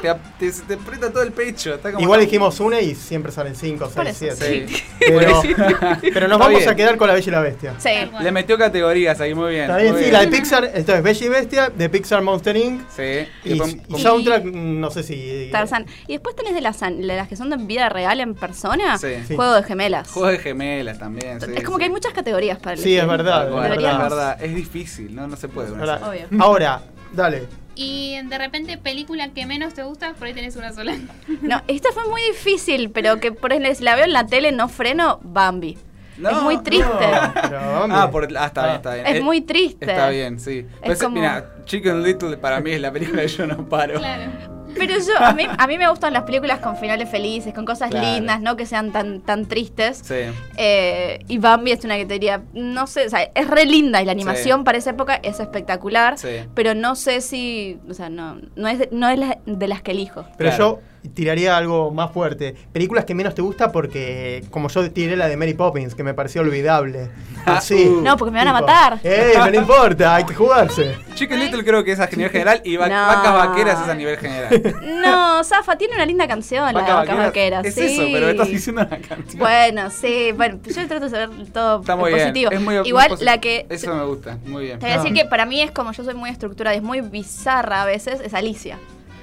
te, 0.00 0.14
te, 0.38 0.52
te 0.66 0.74
aprieta 0.74 1.10
todo 1.12 1.22
el 1.22 1.32
pecho. 1.32 1.74
está 1.74 1.90
como- 1.92 2.02
Igual 2.02 2.20
dijimos 2.20 2.60
una 2.60 2.80
y 2.80 2.94
siempre 2.94 3.32
salen 3.32 3.54
cinco, 3.56 3.88
Por 3.88 4.04
seis, 4.06 4.22
eso, 4.22 4.44
siete. 4.44 4.68
Sí. 4.68 4.84
Pero, 5.08 5.42
Sí. 5.42 5.54
pero 6.12 6.28
nos 6.28 6.38
vamos 6.38 6.58
bien. 6.58 6.68
a 6.68 6.74
quedar 6.76 6.96
con 6.98 7.08
la 7.08 7.14
Bella 7.14 7.26
y 7.26 7.30
la 7.30 7.40
Bestia. 7.40 7.74
Sí. 7.78 7.88
Le 8.20 8.30
metió 8.32 8.58
categorías 8.58 9.18
ahí, 9.20 9.34
muy 9.34 9.50
bien. 9.52 9.62
Está 9.62 9.76
bien, 9.78 9.92
muy 9.94 10.04
sí, 10.04 10.10
la 10.10 10.20
de 10.20 10.28
Pixar, 10.28 10.64
entonces 10.74 11.02
Bella 11.02 11.26
y 11.26 11.28
Bestia, 11.28 11.72
de 11.74 11.88
Pixar 11.88 12.20
Monster 12.22 12.56
Inc. 12.56 12.82
Sí. 12.94 13.26
Y, 13.44 13.52
y 13.54 14.00
soundtrack, 14.00 14.44
mm, 14.44 14.80
no 14.80 14.90
sé 14.90 15.02
si. 15.02 15.48
Tarzán. 15.50 15.86
Y 16.06 16.12
después 16.12 16.36
tenés 16.36 16.54
de 16.54 16.60
las, 16.60 16.78
de 16.80 16.92
las 17.02 17.26
que 17.28 17.36
son 17.36 17.48
de 17.50 17.56
vida 17.56 17.88
real 17.88 18.20
en 18.20 18.34
persona, 18.34 18.98
Sí. 18.98 19.08
Sí. 19.26 19.34
Juego 19.36 19.54
de 19.54 19.62
Gemelas. 19.62 20.08
Juego 20.10 20.28
de 20.28 20.38
gemelas 20.38 20.98
también. 20.98 21.40
sí, 21.40 21.46
es 21.54 21.62
como 21.64 21.76
sí. 21.76 21.80
que 21.80 21.84
hay 21.84 21.90
muchas 21.90 22.12
categorías 22.12 22.58
para 22.58 22.76
Sí, 22.76 22.82
elegir. 22.82 23.00
es 23.00 23.08
verdad. 23.08 23.48
Es 23.48 23.98
verdad. 23.98 24.44
Es 24.44 24.54
difícil, 24.54 25.07
no, 25.08 25.26
no 25.26 25.36
se 25.36 25.48
puede. 25.48 25.70
con 25.70 25.80
Ahora, 25.80 25.96
eso. 25.96 26.08
Obvio. 26.10 26.42
ahora, 26.42 26.82
dale. 27.12 27.46
Y 27.74 28.16
de 28.24 28.38
repente, 28.38 28.76
película 28.76 29.28
que 29.28 29.46
menos 29.46 29.72
te 29.74 29.84
gusta, 29.84 30.12
por 30.14 30.26
ahí 30.26 30.34
tenés 30.34 30.56
una 30.56 30.72
sola. 30.72 30.96
No, 31.42 31.62
esta 31.68 31.92
fue 31.92 32.08
muy 32.08 32.20
difícil, 32.22 32.90
pero 32.90 33.20
que 33.20 33.30
por 33.32 33.52
ejemplo, 33.52 33.72
si 33.74 33.84
la 33.84 33.94
veo 33.94 34.04
en 34.04 34.12
la 34.12 34.26
tele 34.26 34.50
no 34.52 34.68
freno, 34.68 35.20
Bambi. 35.22 35.78
No, 36.16 36.30
es 36.30 36.42
muy 36.42 36.58
triste. 36.64 36.86
No. 36.88 37.86
Ah, 37.94 38.08
por, 38.10 38.28
ah, 38.36 38.46
está 38.46 38.64
bien, 38.64 38.76
está 38.76 38.94
bien. 38.94 39.06
Es 39.06 39.14
Eh, 39.16 39.20
muy 39.20 39.40
triste. 39.42 39.86
Está 39.88 40.08
bien, 40.08 40.40
sí. 40.40 40.66
Pues, 40.84 41.00
como- 41.00 41.14
Mira, 41.14 41.54
Chicken 41.64 42.02
Little 42.02 42.36
para 42.38 42.60
mí 42.60 42.72
es 42.72 42.80
la 42.80 42.90
película 42.90 43.22
que 43.22 43.28
yo 43.28 43.46
no 43.46 43.68
paro. 43.68 43.94
Claro. 44.00 44.57
Pero 44.78 44.94
yo, 44.94 45.18
a 45.18 45.32
mí, 45.32 45.44
a 45.58 45.66
mí 45.66 45.78
me 45.78 45.88
gustan 45.88 46.12
las 46.12 46.22
películas 46.24 46.60
con 46.60 46.76
finales 46.76 47.08
felices, 47.10 47.52
con 47.52 47.64
cosas 47.64 47.90
Claro. 47.90 48.06
lindas, 48.06 48.40
no 48.40 48.56
que 48.56 48.66
sean 48.66 48.92
tan, 48.92 49.20
tan 49.20 49.46
tristes. 49.46 50.00
Sí. 50.04 50.14
Eh, 50.56 51.20
y 51.28 51.38
Bambi 51.38 51.72
es 51.72 51.84
una 51.84 51.96
que 51.96 52.06
te 52.06 52.14
diría, 52.14 52.42
no 52.54 52.86
sé, 52.86 53.06
o 53.06 53.10
sea, 53.10 53.22
es 53.34 53.48
re 53.48 53.64
linda 53.66 54.00
y 54.02 54.04
la 54.04 54.12
animación 54.12 54.60
Sí. 54.60 54.64
para 54.64 54.78
esa 54.78 54.90
época 54.90 55.20
es 55.22 55.40
espectacular, 55.40 56.18
Sí. 56.18 56.28
pero 56.54 56.74
no 56.74 56.94
sé 56.96 57.20
si, 57.20 57.78
o 57.88 57.94
sea, 57.94 58.08
no, 58.08 58.38
no 58.56 58.68
es, 58.68 58.78
de, 58.78 58.88
no 58.92 59.08
es 59.08 59.18
la- 59.18 59.38
de 59.46 59.68
las 59.68 59.82
que 59.82 59.90
elijo. 59.92 60.24
Pero 60.36 60.50
Claro. 60.50 60.80
yo 60.80 60.80
tiraría 61.14 61.56
algo 61.56 61.90
más 61.90 62.12
fuerte. 62.12 62.54
Películas 62.72 63.04
que 63.04 63.14
menos 63.14 63.34
te 63.34 63.42
gusta 63.42 63.72
porque, 63.72 64.44
como 64.50 64.68
yo 64.68 64.90
tiré 64.90 65.16
la 65.16 65.28
de 65.28 65.36
Mary 65.36 65.54
Poppins, 65.54 65.94
que 65.94 66.02
me 66.04 66.14
pareció 66.14 66.40
olvidable. 66.42 67.10
Así. 67.44 67.86
Uh. 67.88 68.00
No, 68.02 68.16
porque 68.16 68.32
me 68.32 68.38
van 68.38 68.48
a 68.48 68.52
matar. 68.52 68.98
¡Eh! 69.02 69.32
No 69.36 69.54
importa, 69.60 70.14
hay 70.16 70.24
que 70.24 70.34
jugarse. 70.34 70.96
Chicken 71.14 71.38
Little 71.40 71.64
creo 71.64 71.82
que 71.84 71.92
es 71.92 72.00
a 72.00 72.06
nivel 72.06 72.30
general 72.30 72.60
y 72.64 72.76
va- 72.76 72.88
No. 72.88 72.94
Vacas 73.06 73.32
Vaqueras 73.34 73.82
es 73.82 73.88
a 73.88 73.94
nivel 73.94 74.16
general. 74.18 74.74
No, 75.08 75.42
Zafa, 75.44 75.76
tiene 75.76 75.94
una 75.94 76.04
linda 76.06 76.26
canción, 76.26 76.72
la 76.74 76.82
de 76.82 76.92
Vacas 76.92 77.16
Vaqueras. 77.16 77.64
Es 77.64 77.74
sí. 77.74 77.82
eso, 77.82 78.02
pero 78.12 78.28
estás 78.28 78.48
diciendo 78.48 78.82
una 78.82 78.98
canción. 79.00 79.38
Bueno, 79.38 79.90
sí, 79.90 80.32
bueno, 80.36 80.58
yo 80.64 80.86
trato 80.88 81.04
de 81.04 81.10
saber 81.10 81.30
todo 81.52 81.80
Está 81.80 81.96
muy 81.96 82.12
bien. 82.12 82.26
positivo. 82.28 82.50
Es 82.50 82.60
muy, 82.60 82.78
muy 82.78 82.88
Igual 82.88 83.10
posi- 83.10 83.22
la 83.22 83.38
que 83.40 83.66
Eso 83.68 83.94
me 83.94 84.04
gusta, 84.04 84.38
muy 84.46 84.64
bien. 84.64 84.78
Te 84.78 84.86
voy 84.86 84.94
a 84.94 84.98
decir 84.98 85.12
Ah. 85.12 85.22
que 85.22 85.28
para 85.28 85.46
mí 85.46 85.60
es 85.62 85.70
como 85.70 85.92
yo 85.92 86.04
soy 86.04 86.14
muy 86.14 86.30
estructurada, 86.30 86.76
es 86.76 86.82
muy 86.82 87.00
bizarra 87.00 87.82
a 87.82 87.86
veces, 87.86 88.20
es 88.20 88.34
Alicia. 88.34 88.78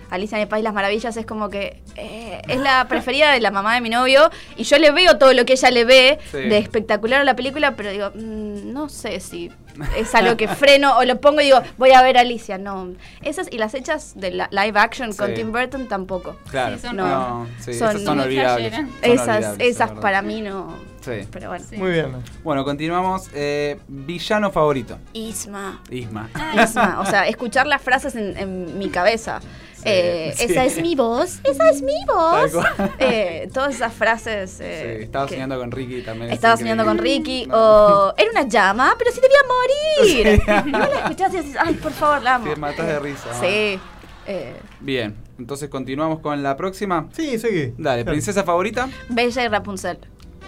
Alicia 0.09 0.37
en 0.37 0.43
el 0.43 0.47
País 0.47 0.61
de 0.61 0.65
las 0.65 0.73
Maravillas 0.73 1.15
es 1.17 1.25
como 1.25 1.49
que 1.49 1.81
eh, 1.95 2.41
es 2.47 2.59
la 2.59 2.87
preferida 2.87 3.31
de 3.31 3.39
la 3.41 3.51
mamá 3.51 3.75
de 3.75 3.81
mi 3.81 3.89
novio 3.89 4.29
y 4.55 4.63
yo 4.63 4.77
le 4.77 4.91
veo 4.91 5.17
todo 5.17 5.33
lo 5.33 5.45
que 5.45 5.53
ella 5.53 5.71
le 5.71 5.85
ve 5.85 6.19
Sí. 6.31 6.37
de 6.37 6.57
espectacular 6.57 7.21
a 7.21 7.23
la 7.23 7.35
película, 7.35 7.75
pero 7.75 7.89
digo, 7.91 8.11
mm, 8.13 8.71
no 8.73 8.89
sé 8.89 9.19
si 9.19 9.51
es 9.97 10.15
algo 10.15 10.37
que 10.37 10.47
freno 10.47 10.97
o 10.97 11.03
lo 11.03 11.19
pongo 11.19 11.41
y 11.41 11.45
digo, 11.45 11.61
voy 11.77 11.91
a 11.91 12.01
ver 12.01 12.17
a 12.17 12.21
Alicia. 12.21 12.57
No, 12.57 12.93
esas 13.23 13.47
y 13.51 13.57
las 13.57 13.73
hechas 13.73 14.13
de 14.15 14.31
la 14.31 14.47
live 14.51 14.79
action 14.79 15.13
con 15.13 15.29
Sí. 15.29 15.33
Tim 15.35 15.51
Burton 15.51 15.87
tampoco. 15.87 16.37
Claro. 16.49 16.75
Sí, 16.77 16.81
son 16.87 16.95
No. 16.95 17.07
no, 17.07 17.47
sí, 17.59 17.73
son 17.73 17.89
esas 17.89 18.03
son 18.03 18.17
muy 18.17 18.25
olvidables. 18.25 18.69
flasheras. 18.73 18.91
Son 19.01 19.11
Esas, 19.11 19.27
olvidables, 19.37 19.67
esas 19.67 19.91
para 19.91 20.21
mí 20.21 20.41
no. 20.41 20.94
Sí. 21.05 21.27
Pero 21.31 21.49
bueno. 21.49 21.65
Sí. 21.69 21.77
Muy 21.77 21.91
bien. 21.91 22.07
Bueno, 22.43 22.63
continuamos. 22.65 23.29
Eh, 23.33 23.77
villano 23.87 24.51
favorito. 24.51 24.97
Isma. 25.13 25.81
Isma. 25.89 26.29
Isma. 26.61 26.99
O 26.99 27.05
sea, 27.05 27.27
escuchar 27.27 27.67
las 27.67 27.81
frases 27.81 28.15
en, 28.15 28.35
en 28.37 28.77
mi 28.79 28.89
cabeza. 28.89 29.39
Eh, 29.87 30.33
sí. 30.35 30.45
Esa 30.45 30.65
es 30.65 30.81
mi 30.81 30.95
voz, 30.95 31.39
esa 31.43 31.69
es 31.69 31.83
mi 31.83 31.93
voz. 32.07 32.51
Eh, 32.97 33.47
todas 33.53 33.75
esas 33.75 33.93
frases. 33.93 34.59
eh, 34.59 34.95
sí, 34.97 35.03
estaba 35.03 35.27
que- 35.27 35.35
soñando 35.35 35.59
con 35.59 35.69
Ricky 35.71 36.01
también. 36.01 36.29
es 36.31 36.35
Estaba 36.37 36.57
soñando 36.57 36.83
con. 36.85 36.97
Ricky, 36.97 37.45
No. 37.45 37.55
o 37.55 38.13
era 38.17 38.31
una 38.31 38.47
llama, 38.47 38.95
pero 38.97 39.11
sí 39.11 39.19
debía 39.21 39.37
morir. 39.47 40.41
No 40.71 40.79
la 40.79 40.99
escuchás 41.01 41.31
y 41.35 41.37
decís, 41.37 41.55
ay, 41.63 41.75
por 41.75 41.91
favor, 41.91 42.23
la 42.23 42.35
amo. 42.35 42.51
Te 42.51 42.59
matás 42.59 42.87
de 42.87 42.99
risa. 42.99 43.29
Sí. 43.39 43.79
eh, 44.25 44.55
Bien, 44.79 45.15
entonces 45.37 45.69
continuamos 45.69 46.19
con 46.19 46.41
la 46.41 46.57
próxima. 46.57 47.07
Sí, 47.13 47.37
seguí. 47.37 47.73
Dale, 47.77 48.03
princesa 48.05 48.43
favorita. 48.43 48.89
Bella 49.09 49.43
y 49.43 49.47
Rapunzel. 49.49 49.99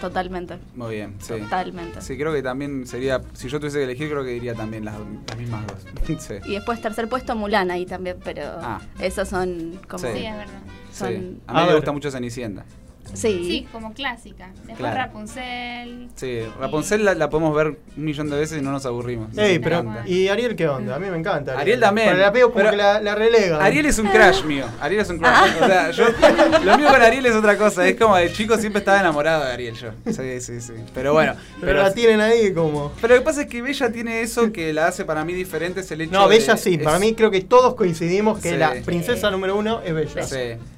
Totalmente. 0.02 0.58
Muy 0.76 0.96
bien, 0.96 1.16
sí. 1.20 1.34
Totalmente. 1.40 2.02
Sí, 2.02 2.18
creo 2.18 2.32
que 2.34 2.44
también 2.44 2.86
sería, 2.86 3.22
si 3.34 3.50
yo 3.50 3.60
tuviese 3.60 3.80
que 3.80 3.84
elegir, 3.86 4.10
creo 4.10 4.24
que 4.24 4.30
diría 4.32 4.54
también 4.54 4.86
las, 4.86 4.96
las 5.28 5.38
mismas 5.38 5.66
dos. 5.68 5.86
sí. 6.24 6.36
Y 6.46 6.54
después 6.54 6.82
tercer 6.82 7.08
puesto 7.10 7.36
Mulan 7.36 7.72
ahí 7.72 7.86
también, 7.86 8.18
pero 8.24 8.44
Ah. 8.62 8.80
esos 9.00 9.28
son 9.28 9.80
como... 9.88 10.00
Sí. 10.04 10.10
Sí, 10.14 10.26
es 10.26 10.34
verdad. 10.38 10.60
Son- 10.92 11.08
sí. 11.10 11.42
A 11.48 11.52
A 11.52 11.54
mí 11.56 11.60
me 11.62 11.66
ver. 11.68 11.76
gusta 11.78 11.92
mucho 11.92 12.12
Cenicienta. 12.12 12.64
Sí. 13.14 13.44
Sí, 13.48 13.68
como 13.72 13.94
clásica. 13.94 14.50
Después 14.58 14.78
Claro. 14.78 14.98
Rapunzel. 14.98 16.10
Sí, 16.16 16.40
Rapunzel 16.60 17.04
la, 17.06 17.16
la 17.16 17.30
podemos 17.30 17.56
ver 17.56 17.68
un 17.98 18.04
millón 18.06 18.30
de 18.30 18.38
veces 18.38 18.60
y 18.60 18.62
no 18.62 18.72
nos 18.72 18.86
aburrimos. 18.86 19.36
Ey, 19.38 19.60
pero. 19.60 19.86
¿Y 20.06 20.28
Ariel 20.28 20.56
qué 20.56 20.68
onda? 20.68 20.96
A 20.96 21.00
mí 21.00 21.10
me 21.10 21.18
encanta. 21.18 21.58
Ariel 21.58 21.80
también, 21.80 22.08
Pero 22.10 22.20
la 22.20 22.32
veo 22.32 22.48
como 22.52 22.56
pero- 22.58 22.72
que 22.72 22.78
la, 22.78 23.02
la 23.02 23.16
relega. 23.16 23.64
Ariel 23.64 23.86
es 23.88 23.98
un 24.00 24.08
crush 24.08 24.44
mío. 24.44 24.66
Ariel 24.82 25.02
es 25.02 25.10
un 25.10 25.18
crush. 25.20 25.32
O 25.62 25.66
sea, 25.68 25.92
yo, 25.92 26.06
lo 26.64 26.78
mío 26.78 26.88
con 26.90 27.02
Ariel 27.02 27.26
es 27.26 27.36
otra 27.36 27.58
cosa. 27.58 27.88
Es 27.88 27.96
como 27.98 28.16
de 28.16 28.32
chico 28.32 28.58
siempre 28.58 28.80
estaba 28.80 29.00
enamorado 29.00 29.46
de 29.46 29.52
Ariel 29.52 29.76
yo. 29.76 29.90
Sí, 30.06 30.42
sí, 30.42 30.62
sí. 30.62 30.74
Pero 30.94 31.14
bueno. 31.14 31.36
Pero, 31.62 31.82
la 31.82 31.94
tienen 31.94 32.22
ahí 32.22 32.54
como. 32.54 32.92
pero 33.02 33.16
lo 33.16 33.22
que 33.22 33.26
pasa 33.26 33.42
es 33.42 33.48
que 33.48 33.62
Bella 33.62 33.92
tiene 33.92 34.22
eso 34.22 34.52
que 34.52 34.74
la 34.74 34.88
hace 34.88 35.06
para 35.06 35.24
mí 35.26 35.34
diferente, 35.34 35.82
es 35.82 35.92
el 35.92 36.02
hecho 36.02 36.12
No, 36.14 36.28
de- 36.28 36.38
Bella 36.38 36.58
sí. 36.58 36.76
es- 36.76 36.84
Para 36.84 37.00
mí 37.00 37.14
creo 37.14 37.32
que 37.32 37.42
todos 37.42 37.76
coincidimos 37.76 38.40
que 38.40 38.52
Sí. 38.52 38.58
la 38.58 38.74
princesa 38.86 39.32
número 39.32 39.56
uno 39.58 39.82
es 39.82 39.94
Bella. 39.94 40.24
Sí. 40.24 40.38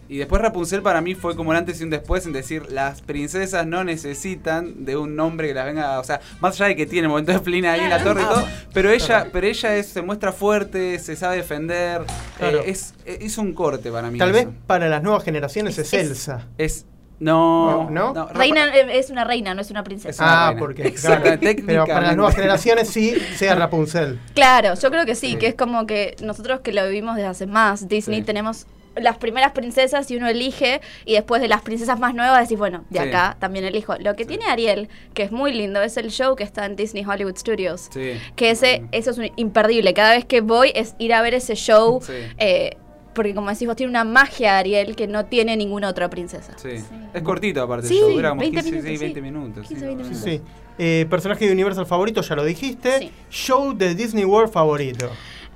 Y 0.09 0.17
después 0.17 0.41
Rapunzel 0.41 0.81
para 0.81 1.01
mí 1.01 1.13
fue 1.13 1.35
como 1.35 1.51
un 1.51 1.55
antes 1.55 1.79
y 1.79 1.83
un 1.83 1.91
después 1.91 2.25
en 2.25 2.33
decir, 2.33 2.71
las 2.71 3.01
princesas 3.01 3.67
no 3.67 3.83
necesitan 3.83 4.83
de 4.83 4.97
un 4.97 5.15
nombre 5.15 5.47
que 5.49 5.53
las 5.53 5.65
venga, 5.67 5.99
o 5.99 6.03
sea, 6.03 6.19
más 6.41 6.55
allá 6.55 6.65
de 6.69 6.75
que 6.75 6.87
tiene 6.87 7.07
momentos 7.07 7.35
de 7.35 7.41
flina 7.41 7.73
ahí 7.73 7.81
en 7.81 7.91
la 7.91 8.03
torre 8.03 8.23
y 8.23 8.25
todo, 8.25 8.43
pero 8.73 8.89
ella, 8.89 9.27
pero 9.31 9.45
ella 9.45 9.75
es, 9.75 9.85
se 9.89 10.01
muestra 10.01 10.31
fuerte, 10.33 10.97
se 10.97 11.15
sabe 11.15 11.37
defender, 11.37 12.01
Claro. 12.39 12.57
eh, 12.61 12.71
es, 12.71 12.95
es 13.05 13.37
un 13.37 13.53
corte 13.53 13.91
para 13.91 14.09
mí. 14.09 14.17
Tal 14.17 14.31
vez 14.31 14.47
para 14.65 14.89
las 14.89 15.03
nuevas 15.03 15.23
generaciones 15.23 15.77
es, 15.77 15.93
Es- 15.93 16.09
Elsa. 16.09 16.47
Es. 16.57 16.85
No. 17.19 17.89
No, 17.91 18.13
¿no? 18.13 18.27
Reina 18.29 18.73
eh, 18.75 18.97
es 18.97 19.09
una 19.09 19.25
reina, 19.25 19.53
no 19.53 19.61
es 19.61 19.69
una 19.69 19.83
princesa. 19.83 20.09
Es 20.09 20.19
una 20.19 20.45
Ah, 20.45 20.47
reina. 20.51 20.59
porque. 20.59 20.93
Claro, 20.93 21.23
pero 21.67 21.85
para 21.85 22.01
las 22.07 22.15
nuevas 22.15 22.33
generaciones 22.33 22.89
sí 22.89 23.13
sea 23.35 23.55
Rapunzel. 23.55 24.19
Claro, 24.33 24.73
yo 24.75 24.89
creo 24.89 25.05
que 25.05 25.15
sí, 25.15 25.31
Sí. 25.31 25.35
que 25.37 25.47
es 25.47 25.55
como 25.55 25.85
que 25.85 26.15
nosotros 26.23 26.61
que 26.61 26.71
lo 26.71 26.83
vivimos 26.87 27.15
desde 27.17 27.27
hace 27.27 27.45
más, 27.45 27.87
Disney, 27.89 28.19
Sí. 28.21 28.25
tenemos 28.25 28.65
las 28.95 29.17
primeras 29.17 29.51
princesas 29.53 30.09
y 30.11 30.17
uno 30.17 30.27
elige 30.27 30.81
y 31.05 31.13
después 31.13 31.41
de 31.41 31.47
las 31.47 31.61
princesas 31.61 31.99
más 31.99 32.13
nuevas 32.13 32.41
decís, 32.41 32.57
bueno, 32.57 32.85
de 32.89 32.99
Sí. 32.99 33.07
acá 33.07 33.37
también 33.39 33.65
elijo. 33.65 33.95
Lo 33.99 34.15
que 34.15 34.23
Sí. 34.23 34.29
tiene 34.29 34.45
Ariel, 34.45 34.89
que 35.13 35.23
es 35.23 35.31
muy 35.31 35.53
lindo, 35.53 35.81
es 35.81 35.95
el 35.97 36.09
show 36.11 36.35
que 36.35 36.43
está 36.43 36.65
en 36.65 36.75
Disney 36.75 37.05
Hollywood 37.05 37.37
Studios. 37.37 37.89
Sí. 37.93 38.13
Que 38.35 38.51
ese, 38.51 38.83
eso 38.91 39.11
es 39.11 39.17
un 39.17 39.29
imperdible. 39.35 39.93
Cada 39.93 40.13
vez 40.13 40.25
que 40.25 40.41
voy 40.41 40.71
es 40.75 40.95
ir 40.99 41.13
a 41.13 41.21
ver 41.21 41.33
ese 41.33 41.55
show. 41.55 42.01
Sí. 42.01 42.13
eh, 42.37 42.77
porque 43.15 43.33
como 43.33 43.49
decís 43.49 43.67
vos, 43.67 43.75
tiene 43.75 43.89
una 43.89 44.05
magia 44.05 44.59
Ariel 44.59 44.95
que 44.95 45.05
no 45.07 45.25
tiene 45.25 45.57
ninguna 45.57 45.89
otra 45.89 46.09
princesa. 46.09 46.53
Sí. 46.57 46.77
Sí. 46.77 46.85
Es 47.13 47.21
cortito 47.21 47.61
aparte, 47.61 47.87
Sí, 47.87 47.95
el 47.97 48.01
show, 48.01 48.11
dura 48.11 48.29
como 48.29 48.41
20 48.41 48.57
15, 48.61 48.71
minutos, 48.71 48.89
sí, 48.91 48.97
sí. 48.97 49.03
20 49.03 49.21
minutos. 49.21 49.67
15, 49.67 49.79
sí, 49.81 49.85
20 49.87 50.03
la 50.03 50.09
Sí, 50.15 50.25
verdad. 50.25 50.45
sí. 50.47 50.53
Eh, 50.77 51.05
personaje 51.09 51.45
de 51.45 51.51
Universal 51.51 51.85
favorito, 51.85 52.21
ya 52.21 52.35
lo 52.35 52.45
dijiste. 52.45 52.99
Sí. 52.99 53.11
Show 53.29 53.73
de 53.75 53.93
Disney 53.95 54.23
World 54.23 54.53
favorito. 54.53 55.09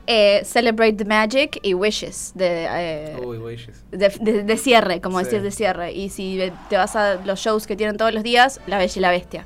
Eh, 0.06 0.42
Celebrate 0.44 0.94
the 0.94 1.06
Magic 1.06 1.60
y 1.62 1.74
Wishes 1.74 2.34
de, 2.36 2.68
eh, 2.70 3.18
Uy, 3.24 3.38
güeyes. 3.38 3.84
de, 3.92 4.10
de- 4.20 4.44
de 4.44 4.58
cierre, 4.58 5.00
como 5.00 5.20
Sí. 5.20 5.26
decir 5.26 5.42
de 5.42 5.52
cierre. 5.52 5.94
Y 5.94 6.10
si 6.10 6.52
te 6.70 6.76
vas 6.76 6.96
a 6.98 7.16
los 7.24 7.40
shows 7.40 7.66
que 7.68 7.76
tienen 7.78 7.96
todos 7.96 8.14
los 8.14 8.22
días, 8.24 8.60
La 8.68 8.78
Bella 8.78 8.94
y 8.94 9.00
la 9.00 9.12
Bestia. 9.12 9.46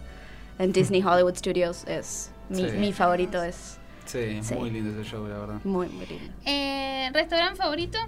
En 0.58 0.72
Disney 0.74 1.01
Hollywood 1.05 1.36
Studios 1.36 1.84
es 1.88 2.32
mi, 2.49 2.68
Sí. 2.70 2.78
mi 2.78 2.91
favorito, 2.93 3.43
es 3.43 3.78
Sí, 4.05 4.39
Sí. 4.41 4.55
muy 4.55 4.72
lindo 4.72 4.99
ese 4.99 5.08
show, 5.08 5.28
la 5.28 5.38
verdad. 5.38 5.55
muy, 5.64 5.88
muy 5.89 6.05
lindo. 6.08 6.34
Eh, 6.45 7.10
¿Restaurante 7.14 7.58
favorito? 7.58 7.99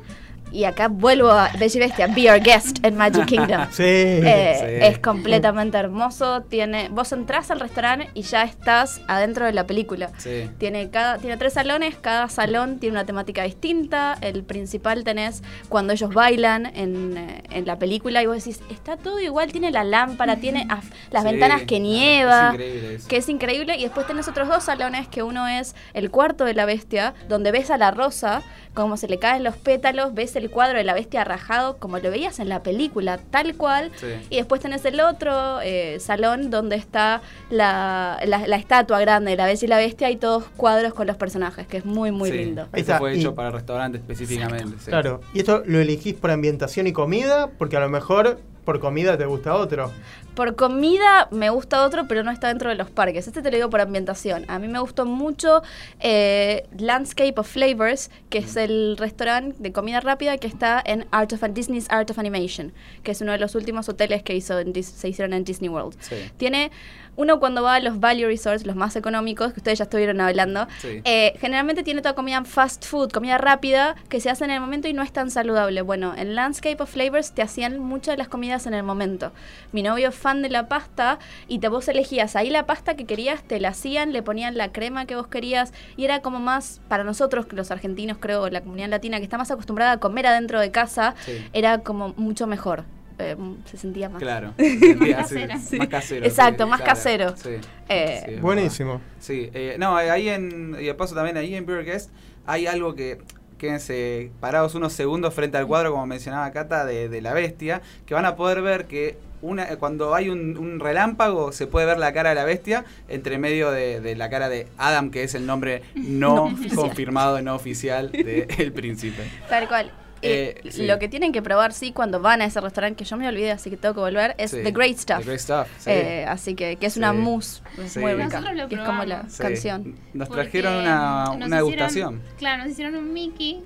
Y 0.51 0.63
acá 0.63 0.87
vuelvo 0.87 1.29
a 1.31 1.49
Bella 1.59 1.75
y 1.75 1.79
Bestia, 1.79 2.07
Be 2.07 2.31
Our 2.31 2.39
Guest 2.41 2.79
en 2.83 2.95
Magic 2.95 3.25
Kingdom. 3.25 3.67
Sí. 3.71 3.83
Eh, 3.85 4.55
Sí. 4.59 4.85
Es 4.85 4.99
completamente 4.99 5.77
hermoso. 5.77 6.41
Tiene, 6.41 6.89
vos 6.89 7.11
entrás 7.11 7.51
al 7.51 7.59
restaurante 7.59 8.09
y 8.13 8.23
ya 8.23 8.43
estás 8.43 9.01
adentro 9.07 9.45
de 9.45 9.53
la 9.53 9.65
película. 9.67 10.09
Sí. 10.17 10.49
Tiene, 10.57 10.89
cada, 10.89 11.17
tiene 11.17 11.37
tres 11.37 11.53
salones, 11.53 11.95
cada 11.95 12.29
salón 12.29 12.79
tiene 12.79 12.93
una 12.95 13.05
temática 13.05 13.43
distinta. 13.43 14.17
El 14.21 14.43
principal 14.43 15.03
tenés 15.03 15.43
cuando 15.69 15.93
ellos 15.93 16.13
bailan 16.13 16.65
en, 16.75 17.17
eh, 17.17 17.43
en 17.51 17.65
la 17.65 17.77
película 17.77 18.21
y 18.23 18.25
vos 18.25 18.37
decís, 18.37 18.61
está 18.69 18.97
todo 18.97 19.19
igual, 19.19 19.51
tiene 19.51 19.71
la 19.71 19.83
lámpara, 19.83 20.37
tiene 20.37 20.67
las 21.11 21.23
Sí, 21.23 21.29
ventanas 21.29 21.63
que 21.63 21.75
es 21.75 21.81
nieva, 21.81 22.51
increíble 22.53 22.95
eso. 22.95 23.07
que 23.07 23.17
es 23.17 23.29
increíble. 23.29 23.75
Y 23.77 23.83
después 23.83 24.07
tenés 24.07 24.27
otros 24.27 24.47
dos 24.47 24.63
salones, 24.63 25.07
que 25.07 25.23
uno 25.23 25.47
es 25.47 25.75
el 25.93 26.09
cuarto 26.11 26.45
de 26.45 26.53
la 26.53 26.65
bestia, 26.65 27.13
donde 27.27 27.51
ves 27.51 27.69
a 27.71 27.77
la 27.77 27.91
rosa, 27.91 28.41
como 28.73 28.95
se 28.97 29.07
le 29.07 29.19
caen 29.19 29.43
los 29.43 29.57
pétalos, 29.57 30.13
ves 30.13 30.35
el 30.35 30.38
cuadro 30.49 30.77
de 30.77 30.83
la 30.83 30.93
bestia 30.93 31.23
rajado, 31.23 31.77
como 31.77 31.99
lo 31.99 32.09
veías 32.11 32.39
en 32.39 32.47
la 32.49 32.63
película, 32.63 33.17
tal 33.31 33.55
cual. 33.55 33.91
Sí. 33.97 34.07
Y 34.29 34.37
después 34.37 34.61
tenés 34.61 34.85
el 34.85 34.99
otro 35.01 35.59
eh, 35.61 35.97
salón 35.99 36.49
donde 36.49 36.75
está 36.77 37.21
la, 37.49 38.19
la- 38.25 38.47
la 38.47 38.55
estatua 38.55 38.99
grande 39.01 39.31
de 39.31 39.37
la 39.37 39.45
Bella 39.45 39.59
y 39.65 39.67
la 39.67 39.77
Bestia 39.77 40.09
y 40.11 40.15
todos 40.17 40.45
cuadros 40.55 40.93
con 40.93 41.07
los 41.07 41.17
personajes, 41.17 41.67
que 41.67 41.77
es 41.77 41.85
muy, 41.85 42.11
muy 42.11 42.31
Sí. 42.31 42.37
lindo. 42.37 42.61
Ahí 42.71 42.81
Eso 42.81 42.91
está, 42.91 42.97
fue 42.99 43.15
y- 43.15 43.19
hecho 43.19 43.35
para 43.35 43.51
restaurante 43.51 43.97
específicamente. 43.97 44.77
sí. 44.79 44.85
Claro. 44.89 45.21
¿Y 45.33 45.39
esto 45.39 45.63
lo 45.65 45.79
elegís 45.79 46.13
por 46.13 46.31
ambientación 46.31 46.87
y 46.87 46.93
comida? 46.93 47.49
Porque 47.57 47.75
a 47.77 47.79
lo 47.79 47.89
mejor 47.89 48.39
por 48.65 48.79
comida 48.79 49.17
te 49.17 49.25
gusta 49.25 49.55
otro. 49.55 49.91
Por 50.39 50.55
comida 50.55 51.27
me 51.31 51.49
gusta 51.49 51.83
otro, 51.83 52.07
pero 52.07 52.23
no 52.23 52.31
está 52.31 52.47
dentro 52.47 52.69
de 52.69 52.75
los 52.77 52.89
parques. 52.89 53.27
Este 53.27 53.41
te 53.41 53.51
lo 53.51 53.57
digo 53.57 53.69
por 53.69 53.81
ambientación. 53.81 54.45
A 54.47 54.57
mí 54.57 54.69
me 54.69 54.79
gustó 54.79 55.05
mucho 55.05 55.61
eh, 55.99 56.65
Landscape 56.77 57.33
of 57.35 57.45
Flavors, 57.45 58.09
que 58.29 58.37
es 58.37 58.55
el 58.55 58.95
restaurante 58.97 59.57
de 59.59 59.73
comida 59.73 59.99
rápida 59.99 60.37
que 60.37 60.47
está 60.47 60.81
en 60.85 61.05
Art 61.11 61.33
of 61.33 61.43
Disney's 61.51 61.87
Art 61.89 62.09
of 62.09 62.19
Animation, 62.19 62.71
que 63.03 63.11
es 63.11 63.19
uno 63.19 63.33
de 63.33 63.37
los 63.37 63.53
últimos 63.53 63.89
hoteles 63.89 64.23
que 64.23 64.33
hizo 64.33 64.57
en 64.59 64.73
se 64.81 65.09
hicieron 65.09 65.33
en 65.33 65.43
Disney 65.43 65.67
World. 65.67 65.97
Sí. 65.99 66.15
Tiene 66.37 66.71
uno 67.17 67.41
cuando 67.41 67.63
va 67.63 67.75
a 67.75 67.79
los 67.81 67.99
value 67.99 68.27
resorts, 68.27 68.65
los 68.65 68.77
más 68.77 68.95
económicos, 68.95 69.51
que 69.51 69.59
ustedes 69.59 69.79
ya 69.79 69.83
estuvieron 69.83 70.21
hablando, 70.21 70.67
Sí. 70.79 71.01
eh, 71.03 71.33
generalmente 71.41 71.83
tiene 71.83 72.01
toda 72.01 72.15
comida 72.15 72.45
fast 72.45 72.85
food, 72.85 73.11
comida 73.11 73.37
rápida, 73.37 73.95
que 74.07 74.21
se 74.21 74.29
hace 74.29 74.45
en 74.45 74.51
el 74.51 74.61
momento 74.61 74.87
y 74.87 74.93
no 74.93 75.03
es 75.03 75.11
tan 75.11 75.29
saludable. 75.29 75.81
Bueno, 75.81 76.13
en 76.15 76.33
Landscape 76.35 76.81
of 76.81 76.89
Flavors 76.89 77.33
te 77.33 77.41
hacían 77.41 77.77
muchas 77.79 78.13
de 78.13 78.19
las 78.19 78.29
comidas 78.29 78.67
en 78.67 78.73
el 78.73 78.83
momento. 78.83 79.33
Mi 79.73 79.83
novio 79.83 80.07
es 80.07 80.15
fan 80.15 80.28
de 80.41 80.49
la 80.49 80.67
pasta 80.67 81.19
y 81.47 81.59
te 81.59 81.67
vos 81.67 81.87
elegías 81.87 82.35
ahí 82.35 82.49
la 82.49 82.65
pasta 82.65 82.95
que 82.95 83.05
querías, 83.05 83.43
te 83.43 83.59
la 83.59 83.69
hacían, 83.69 84.13
le 84.13 84.21
ponían 84.23 84.57
la 84.57 84.71
crema 84.71 85.05
que 85.05 85.15
vos 85.15 85.27
querías 85.27 85.73
y 85.97 86.05
era 86.05 86.21
como 86.21 86.39
más, 86.39 86.81
para 86.87 87.03
nosotros, 87.03 87.47
los 87.51 87.71
argentinos 87.71 88.17
creo, 88.19 88.49
la 88.49 88.61
comunidad 88.61 88.89
latina 88.89 89.17
que 89.17 89.23
está 89.23 89.37
más 89.37 89.51
acostumbrada 89.51 89.93
a 89.93 89.97
comer 89.99 90.27
adentro 90.27 90.59
de 90.59 90.71
casa, 90.71 91.15
Sí. 91.25 91.43
era 91.53 91.79
como 91.79 92.13
mucho 92.17 92.47
mejor. 92.47 92.83
Eh, 93.21 93.35
se 93.65 93.75
sentía 93.75 94.07
más. 94.07 94.21
Claro. 94.21 94.53
Sí, 94.57 95.13
casero. 95.13 95.53
sí, 95.59 95.77
Más 95.77 95.87
casero. 95.89 96.25
Exacto, 96.25 96.63
sí, 96.63 96.69
más 96.69 96.79
claro. 96.79 96.93
casero. 96.93 97.35
Sí. 97.35 97.49
Eh, 97.89 98.39
Buenísimo. 98.41 99.01
Sí, 99.19 99.49
eh, 99.53 99.75
no, 99.77 99.97
ahí 99.97 100.29
en, 100.29 100.77
y 100.79 100.85
de 100.85 100.93
paso 100.93 101.15
también 101.15 101.35
ahí 101.35 101.53
en 101.55 101.65
Beer 101.65 101.83
Guest 101.83 102.11
hay 102.45 102.65
algo 102.67 102.95
que, 102.95 103.19
quédense 103.59 104.31
parados 104.39 104.73
unos 104.73 104.93
segundos 104.93 105.33
frente 105.33 105.57
al 105.57 105.67
cuadro, 105.67 105.91
como 105.91 106.07
mencionaba 106.07 106.49
Cata, 106.51 106.85
de, 106.85 107.09
de 107.09 107.21
la 107.21 107.33
bestia, 107.33 107.83
que 108.07 108.15
van 108.15 108.25
a 108.25 108.35
poder 108.35 108.63
ver 108.63 108.85
que 108.85 109.17
una, 109.41 109.71
eh, 109.71 109.77
cuando 109.77 110.15
hay 110.15 110.29
un, 110.29 110.57
un 110.57 110.79
relámpago 110.79 111.51
se 111.51 111.67
puede 111.67 111.85
ver 111.85 111.97
la 111.97 112.11
cara 112.11 112.29
de 112.29 112.35
la 112.35 112.43
bestia 112.43 112.85
entre 113.07 113.37
medio 113.37 113.71
de, 113.71 114.01
de 114.01 114.15
la 114.15 114.29
cara 114.29 114.49
de 114.49 114.67
Adam, 114.77 115.11
que 115.11 115.23
es 115.23 115.35
el 115.35 115.45
nombre 115.45 115.83
no, 115.93 116.55
confirmado, 116.75 117.41
no 117.41 117.55
oficial 117.55 118.11
del 118.11 118.73
príncipe. 118.73 119.23
Tal 119.47 119.67
cual. 119.67 119.91
Eh, 120.21 120.61
Eh, 120.63 120.71
sí. 120.71 120.85
Lo 120.85 120.99
que 120.99 121.07
tienen 121.07 121.31
que 121.31 121.41
probar, 121.41 121.71
sí, 121.73 121.91
cuando 121.91 122.19
van 122.19 122.41
a 122.41 122.45
ese 122.45 122.59
restaurante, 122.61 122.97
que 122.97 123.05
yo 123.09 123.15
me 123.17 123.27
olvidé, 123.27 123.51
así 123.51 123.69
que 123.69 123.77
tengo 123.77 123.93
que 123.95 124.01
volver, 124.01 124.35
es 124.37 124.51
Sí, 124.51 124.57
The 124.63 124.71
Great 124.71 124.97
Stuff. 124.97 125.19
The 125.19 125.23
Great 125.25 125.39
Stuff, 125.39 125.67
sí. 125.77 125.89
Eh, 125.91 126.25
así 126.27 126.55
que, 126.55 126.75
que 126.75 126.85
es 126.85 126.97
una 126.97 127.13
mousse 127.13 127.61
es 127.77 127.93
Sí. 127.93 127.99
muy 127.99 128.11
rica. 128.13 128.25
Nosotros 128.25 128.55
lo 128.55 128.67
que 128.67 128.75
es 128.75 128.81
como 128.81 129.03
la 129.05 129.25
canción. 129.37 129.95
Nos 130.13 130.29
trajeron 130.29 130.75
una, 130.75 131.25
nos 131.25 131.35
una 131.35 131.45
hicieron- 131.45 131.57
degustación. 131.57 132.21
Claro, 132.37 132.63
nos 132.63 132.71
hicieron 132.71 132.95
un 132.95 133.13
Mickey 133.13 133.63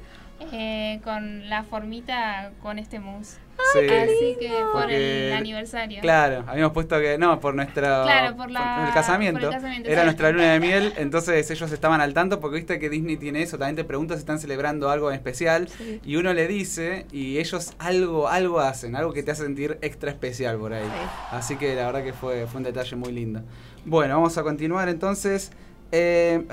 eh, 0.51 0.99
con 1.04 1.49
la 1.49 1.64
formita 1.64 2.51
con 2.62 2.78
este 2.78 2.99
mousse. 2.99 3.38
Sí. 3.74 3.88
Así 3.89 4.38
que 4.39 4.49
por 4.72 4.82
Porque- 4.82 5.28
el 5.30 5.34
aniversario. 5.34 6.01
Claro, 6.01 6.43
habíamos 6.47 6.74
puesto 6.74 6.99
que 6.99 7.18
no, 7.18 7.39
por 7.39 7.56
nuestro 7.56 7.82
Claro, 7.82 8.36
por 8.36 8.51
la- 8.51 8.88
el 8.88 8.93
casamiento. 8.93 9.39
por 9.39 9.49
el 9.49 9.56
casamiento, 9.56 9.89
Era 9.89 10.04
nuestra 10.04 10.32
luna 10.32 10.54
de 10.54 10.60
miel, 10.68 10.93
entonces 10.97 11.49
ellos 11.49 11.72
estaban 11.72 12.01
al 12.01 12.14
tanto 12.14 12.39
porque 12.39 12.58
viste 12.58 12.78
que 12.80 12.89
Disney 12.89 13.18
tiene 13.18 13.41
eso, 13.41 13.58
también 13.58 13.76
te 13.76 13.84
preguntas 13.84 14.18
si 14.18 14.22
están 14.22 14.39
celebrando 14.39 14.89
algo 14.89 15.10
en 15.10 15.16
especial 15.16 15.70
y 16.04 16.16
uno 16.18 16.34
le 16.34 16.47
dice 16.47 17.06
y 17.12 17.38
ellos 17.39 17.74
algo 17.80 18.28
algo 18.28 18.60
hacen, 18.60 18.95
algo 18.95 19.14
que 19.14 19.24
te 19.24 19.32
hace 19.32 19.43
sentir 19.43 19.78
extra 19.82 20.12
especial 20.12 20.58
por 20.58 20.74
ahí. 20.74 20.88
Así 21.32 21.56
que 21.56 21.74
la 21.76 21.86
verdad 21.88 22.04
que 22.04 22.14
fue 22.14 22.45
fue 22.47 22.58
un 22.60 22.64
detalle 22.64 22.95
muy 22.95 23.12
lindo. 23.12 23.41
Bueno, 23.86 24.16
vamos 24.16 24.38
a 24.38 24.43
continuar 24.43 24.88
entonces. 24.89 25.51
Eh, 25.91 26.43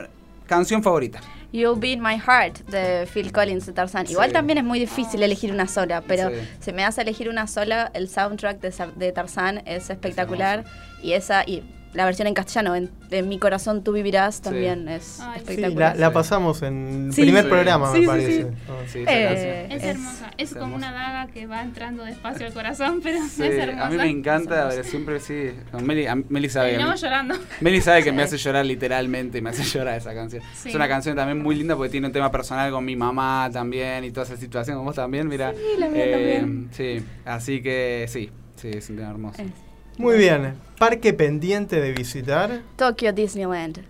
canción 0.47 0.83
favorita. 0.83 1.21
You'll 1.53 1.79
Be 1.79 1.93
in 1.93 2.01
My 2.03 2.17
Heart 2.17 2.67
de 2.71 3.07
Phil 3.13 3.33
Collins 3.33 3.67
de 3.67 3.73
Tarzan. 3.73 4.07
Igual 4.09 4.33
también 4.33 4.59
es 4.59 4.65
muy 4.65 4.79
difícil 4.79 5.23
elegir 5.23 5.53
una 5.53 5.67
sola, 5.67 6.03
pero 6.07 6.29
Sí. 6.31 6.37
si 6.61 6.73
me 6.73 6.83
das 6.83 6.99
a 6.99 7.03
elegir 7.03 7.29
una 7.29 7.47
sola, 7.47 7.91
el 7.95 8.09
soundtrack 8.09 8.61
de, 8.61 8.73
de 8.97 9.13
Tarzan 9.13 9.63
es 9.67 9.91
espectacular 9.91 10.65
y 11.03 11.13
esa 11.13 11.43
y 11.45 11.63
la 11.93 12.05
versión 12.05 12.29
en 12.29 12.35
castellano, 12.35 12.77
en, 12.77 12.89
en 13.11 13.29
Mi 13.29 13.39
corazón 13.41 13.83
tú 13.83 13.93
vivirás, 13.93 14.41
también 14.43 14.89
es 14.89 15.19
Ay, 15.21 15.41
sí. 15.41 15.47
Sí, 15.47 15.51
espectacular. 15.53 15.99
la, 15.99 16.13
pasamos 16.13 16.63
en 16.63 17.07
el 17.07 17.13
Sí. 17.13 17.23
primer 17.23 17.43
Sí. 17.45 17.51
programa, 17.51 17.87
Sí, 17.93 17.95
me 17.99 18.01
sí, 18.03 18.07
parece. 18.07 18.43
sí. 18.43 18.49
Sí, 18.87 18.99
esa 19.01 19.13
Eh. 19.13 19.67
Es, 19.71 19.77
Es- 19.83 19.89
hermosa, 19.91 20.31
es, 20.39 20.51
es 20.51 20.53
como 20.57 20.75
hermosa. 20.77 20.89
una 20.89 20.93
daga 20.93 21.33
que 21.33 21.47
va 21.47 21.63
entrando 21.63 22.05
despacio 22.05 22.47
al 22.47 22.53
corazón, 22.53 23.01
pero 23.03 23.19
Sí, 23.29 23.43
es 23.43 23.55
hermosa. 23.59 23.87
a 23.87 23.91
mí 23.91 23.97
me 23.97 24.09
encanta, 24.09 24.71
siempre 24.85 25.19
sí. 25.21 25.51
con 25.73 25.85
Meli, 25.85 26.07
a- 26.07 26.15
Meli 26.15 26.49
sabe. 26.49 26.79
llorando. 26.97 27.35
Meli 27.61 27.81
sabe 27.81 28.05
que 28.05 28.13
me 28.13 28.23
hace 28.23 28.37
llorar 28.37 28.65
literalmente, 28.67 29.43
me 29.43 29.51
hace 29.51 29.63
llorar 29.79 29.99
esa 29.99 30.15
canción. 30.15 30.43
Sí. 30.55 30.69
Es 30.69 30.75
una 30.77 30.87
canción 30.89 31.17
también 31.17 31.43
muy 31.43 31.57
linda 31.57 31.75
porque 31.75 31.91
tiene 31.91 32.07
un 32.07 32.13
tema 32.13 32.31
personal 32.31 32.71
con 32.71 32.85
mi 32.85 32.95
mamá 32.95 33.51
también 33.53 34.05
y 34.05 34.13
toda 34.13 34.27
esa 34.27 34.37
situación, 34.37 34.77
con 34.77 34.87
vos 34.87 34.95
también, 34.95 35.27
mira. 35.27 35.53
Sí, 35.53 35.79
la 35.79 35.89
mía 35.89 36.11
también. 36.11 36.69
Sí, 36.73 37.03
así 37.25 37.61
que 37.63 38.07
sí, 38.09 38.31
sí, 38.55 38.69
es 38.75 38.89
un 38.91 38.97
tema 38.97 39.11
hermoso. 39.11 39.43
Es- 39.43 39.70
Muy 40.01 40.17
bien. 40.19 40.55
Parque 40.79 41.13
pendiente 41.13 41.81
de 41.81 41.93
visitar. 41.93 42.63
Tokyo 42.77 43.13
Disneyland. 43.13 43.81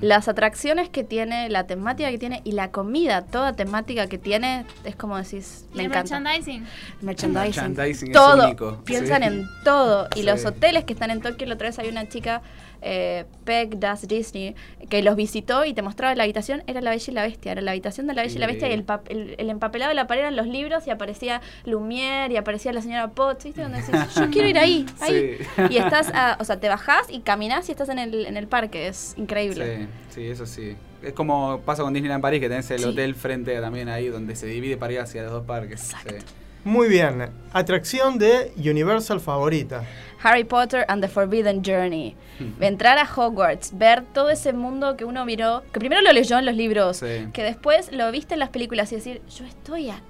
Las 0.00 0.28
atracciones 0.28 0.88
que 0.88 1.02
tiene, 1.02 1.48
la 1.48 1.66
temática 1.66 2.08
que 2.12 2.18
tiene 2.18 2.42
y 2.44 2.52
la 2.52 2.70
comida, 2.70 3.22
toda 3.22 3.54
temática 3.54 4.06
que 4.06 4.18
tiene, 4.18 4.64
es 4.84 4.94
como 4.94 5.16
decís, 5.16 5.64
me 5.74 5.80
el 5.82 5.86
encanta. 5.90 6.20
merchandising. 6.20 6.64
Merchandising. 7.00 7.64
Merchandising 7.64 8.08
es 8.10 8.14
todo. 8.14 8.44
único, 8.46 8.80
Piensan 8.84 9.22
sí. 9.22 9.28
en 9.28 9.46
todo. 9.64 10.06
Y 10.14 10.20
Sí. 10.20 10.26
los 10.26 10.44
hoteles 10.44 10.84
que 10.84 10.92
están 10.92 11.10
en 11.10 11.20
Tokio, 11.20 11.44
la 11.48 11.54
otra 11.54 11.66
vez 11.70 11.78
había 11.80 11.90
una 11.90 12.08
chica, 12.08 12.40
eh, 12.82 13.24
Peg 13.44 13.78
Das 13.78 14.06
Disney, 14.08 14.54
que 14.88 15.02
los 15.02 15.16
visitó 15.16 15.64
y 15.64 15.74
te 15.74 15.82
mostraba 15.82 16.14
la 16.14 16.22
habitación, 16.24 16.62
era 16.66 16.80
la 16.80 16.90
Bella 16.90 17.04
y 17.08 17.12
la 17.12 17.22
Bestia. 17.22 17.52
Era 17.52 17.60
la 17.60 17.70
habitación 17.72 18.06
de 18.06 18.14
la 18.14 18.22
Bella 18.22 18.34
y 18.34 18.38
la 18.38 18.46
Bestia 18.46 18.68
y 18.68 18.72
el, 18.72 18.84
el, 19.08 19.34
el 19.38 19.50
empapelado 19.50 19.90
de 19.90 19.94
la 19.94 20.06
pared 20.06 20.20
eran 20.22 20.36
los 20.36 20.46
libros 20.46 20.86
y 20.86 20.90
aparecía 20.90 21.40
Lumière 21.66 22.30
y 22.32 22.36
aparecía 22.36 22.72
la 22.72 22.82
señora 22.82 23.08
Potts. 23.08 23.44
¿Viste? 23.44 23.62
Donde 23.62 23.78
decís, 23.82 24.14
yo 24.14 24.30
quiero 24.30 24.48
ir 24.48 24.58
ahí. 24.58 24.86
ahí. 25.00 25.36
Sí. 25.56 25.62
Y 25.70 25.76
estás, 25.78 26.10
a- 26.14 26.36
o 26.40 26.44
sea, 26.44 26.58
te 26.60 26.68
bajás 26.68 27.10
y 27.10 27.20
caminás 27.20 27.68
y 27.68 27.72
estás 27.72 27.88
en 27.88 27.98
el, 27.98 28.26
en 28.26 28.36
el 28.36 28.46
parque. 28.48 28.88
Es 28.88 29.14
increíble. 29.16 29.86
Sí, 30.10 30.14
sí, 30.14 30.26
eso 30.26 30.46
sí. 30.46 30.76
Es 31.02 31.12
como 31.14 31.60
pasa 31.64 31.82
con 31.82 31.92
Disneyland 31.94 32.20
París, 32.22 32.40
que 32.40 32.48
tenés 32.48 32.70
el 32.70 32.78
Sí. 32.80 32.84
hotel 32.84 33.14
frente 33.14 33.58
también 33.60 33.88
ahí, 33.88 34.08
donde 34.08 34.36
se 34.36 34.46
divide 34.46 34.76
para 34.76 34.92
ir 34.92 35.00
hacia 35.00 35.22
los 35.22 35.32
dos 35.32 35.46
parques. 35.46 35.80
Sí. 35.80 36.14
Muy 36.62 36.88
bien. 36.88 37.30
Atracción 37.54 38.18
de 38.18 38.52
Universal 38.58 39.18
favorita. 39.20 39.82
Harry 40.22 40.44
Potter 40.44 40.84
and 40.88 41.02
the 41.02 41.08
Forbidden 41.08 41.62
Journey. 41.64 42.14
Entrar 42.60 42.98
a 42.98 43.04
Hogwarts, 43.04 43.76
ver 43.76 44.02
todo 44.14 44.30
ese 44.30 44.52
mundo 44.52 44.96
que 44.96 45.04
uno 45.04 45.24
miró, 45.24 45.62
que 45.72 45.78
primero 45.80 46.00
lo 46.02 46.12
leyó 46.12 46.38
en 46.38 46.46
los 46.46 46.54
libros, 46.54 46.98
Sí. 46.98 47.28
que 47.32 47.42
después 47.42 47.90
lo 47.92 48.10
viste 48.12 48.34
en 48.34 48.40
las 48.40 48.48
películas 48.50 48.92
y 48.92 48.96
decir, 48.96 49.22
yo 49.28 49.44
estoy 49.44 49.90
acá. 49.90 50.02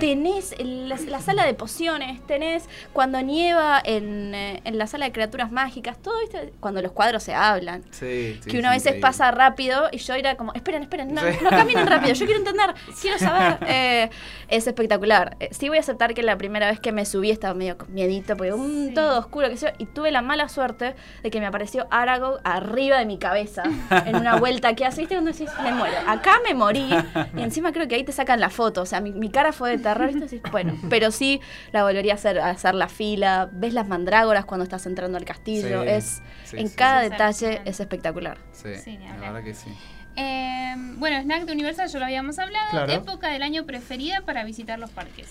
Tenés 0.00 0.52
el- 0.58 0.88
la, 0.88 0.96
la 1.08 1.20
sala 1.20 1.44
de 1.44 1.54
pociones, 1.54 2.24
tenés 2.26 2.68
cuando 2.92 3.20
nieva 3.22 3.80
en, 3.84 4.34
eh, 4.34 4.60
en 4.64 4.78
la 4.78 4.86
sala 4.86 5.06
de 5.06 5.12
criaturas 5.12 5.50
mágicas, 5.50 5.98
todo 6.00 6.20
¿viste? 6.20 6.52
cuando 6.60 6.82
los 6.82 6.92
cuadros 6.92 7.22
se 7.22 7.34
hablan. 7.34 7.82
Sí, 7.90 8.38
sí, 8.42 8.50
que 8.50 8.58
uno 8.58 8.68
a 8.68 8.72
veces 8.72 8.94
pasa 9.00 9.30
rápido 9.30 9.88
y 9.92 9.98
yo 9.98 10.14
era 10.14 10.36
como, 10.36 10.52
esperen, 10.54 10.82
esperen, 10.82 11.12
no, 11.14 11.20
Sí. 11.22 11.38
no 11.42 11.50
caminen 11.50 11.86
rápido, 11.86 12.14
yo 12.14 12.24
quiero 12.26 12.38
entender, 12.40 12.74
quiero 13.00 13.18
saber. 13.18 13.58
Eh, 13.68 14.10
es 14.48 14.66
espectacular. 14.66 15.36
Eh, 15.40 15.48
sí 15.52 15.68
voy 15.68 15.78
a 15.78 15.80
aceptar 15.80 16.14
que 16.14 16.22
la 16.22 16.36
primera 16.38 16.68
vez 16.70 16.78
que 16.80 16.92
me 16.92 17.04
subí 17.04 17.30
estaba 17.30 17.54
medio 17.54 17.76
con 17.78 17.92
miedito, 17.92 18.36
porque 18.36 18.52
un 18.52 18.88
Sí. 18.88 18.94
todo 18.94 19.18
oscuro, 19.18 19.48
que 19.48 19.56
sé 19.56 19.66
yo, 19.66 19.72
y 19.78 19.86
tuve 19.86 20.10
la 20.10 20.22
mala 20.22 20.48
suerte 20.48 20.94
de 21.22 21.30
que 21.30 21.40
me 21.40 21.46
apareció 21.46 21.86
Aragog 21.90 22.38
arriba 22.44 22.98
de 22.98 23.06
mi 23.06 23.18
cabeza 23.18 23.62
en 24.06 24.16
una 24.16 24.36
vuelta 24.36 24.74
que 24.74 24.84
hace, 24.84 25.00
¿viste? 25.02 25.14
Cuando 25.16 25.32
decís, 25.32 25.50
me 25.62 25.72
muero. 25.72 25.96
Acá 26.06 26.40
me 26.46 26.54
morí 26.54 26.88
y 27.36 27.42
encima 27.42 27.72
creo 27.72 27.88
que 27.88 27.94
ahí 27.96 28.04
te 28.04 28.12
sacan 28.12 28.40
la 28.40 28.50
foto, 28.50 28.82
o 28.82 28.86
sea, 28.86 29.00
mi, 29.12 29.18
mi 29.18 29.30
cara 29.30 29.52
fue 29.52 29.70
de 29.70 29.78
terror, 29.78 30.10
bueno, 30.50 30.74
pero 30.90 31.10
sí 31.10 31.40
la 31.72 31.82
volvería 31.84 32.12
a 32.12 32.16
hacer, 32.16 32.38
a 32.38 32.50
hacer 32.50 32.74
la 32.74 32.88
fila, 32.88 33.48
ves 33.52 33.72
las 33.74 33.86
mandrágoras 33.86 34.44
cuando 34.44 34.64
estás 34.64 34.86
entrando 34.86 35.16
al 35.18 35.24
castillo, 35.24 35.82
Sí, 35.82 35.88
es... 35.88 36.22
sí, 36.44 36.56
en 36.58 36.68
sí, 36.68 36.76
cada 36.76 37.04
sí. 37.04 37.10
detalle 37.10 37.62
es 37.64 37.80
espectacular. 37.80 38.38
Sí, 38.52 38.98
la 38.98 39.16
verdad 39.16 39.42
que 39.44 39.54
sí. 39.54 39.70
Eh, 40.18 40.74
bueno, 40.96 41.20
snack 41.20 41.44
de 41.44 41.52
Universal 41.52 41.88
ya 41.88 41.98
lo 41.98 42.04
habíamos 42.06 42.38
hablado. 42.38 42.70
Claro. 42.70 42.92
Época 42.92 43.28
del 43.28 43.42
año 43.42 43.66
preferida 43.66 44.22
para 44.22 44.44
visitar 44.44 44.78
los 44.78 44.90
parques. 44.90 45.28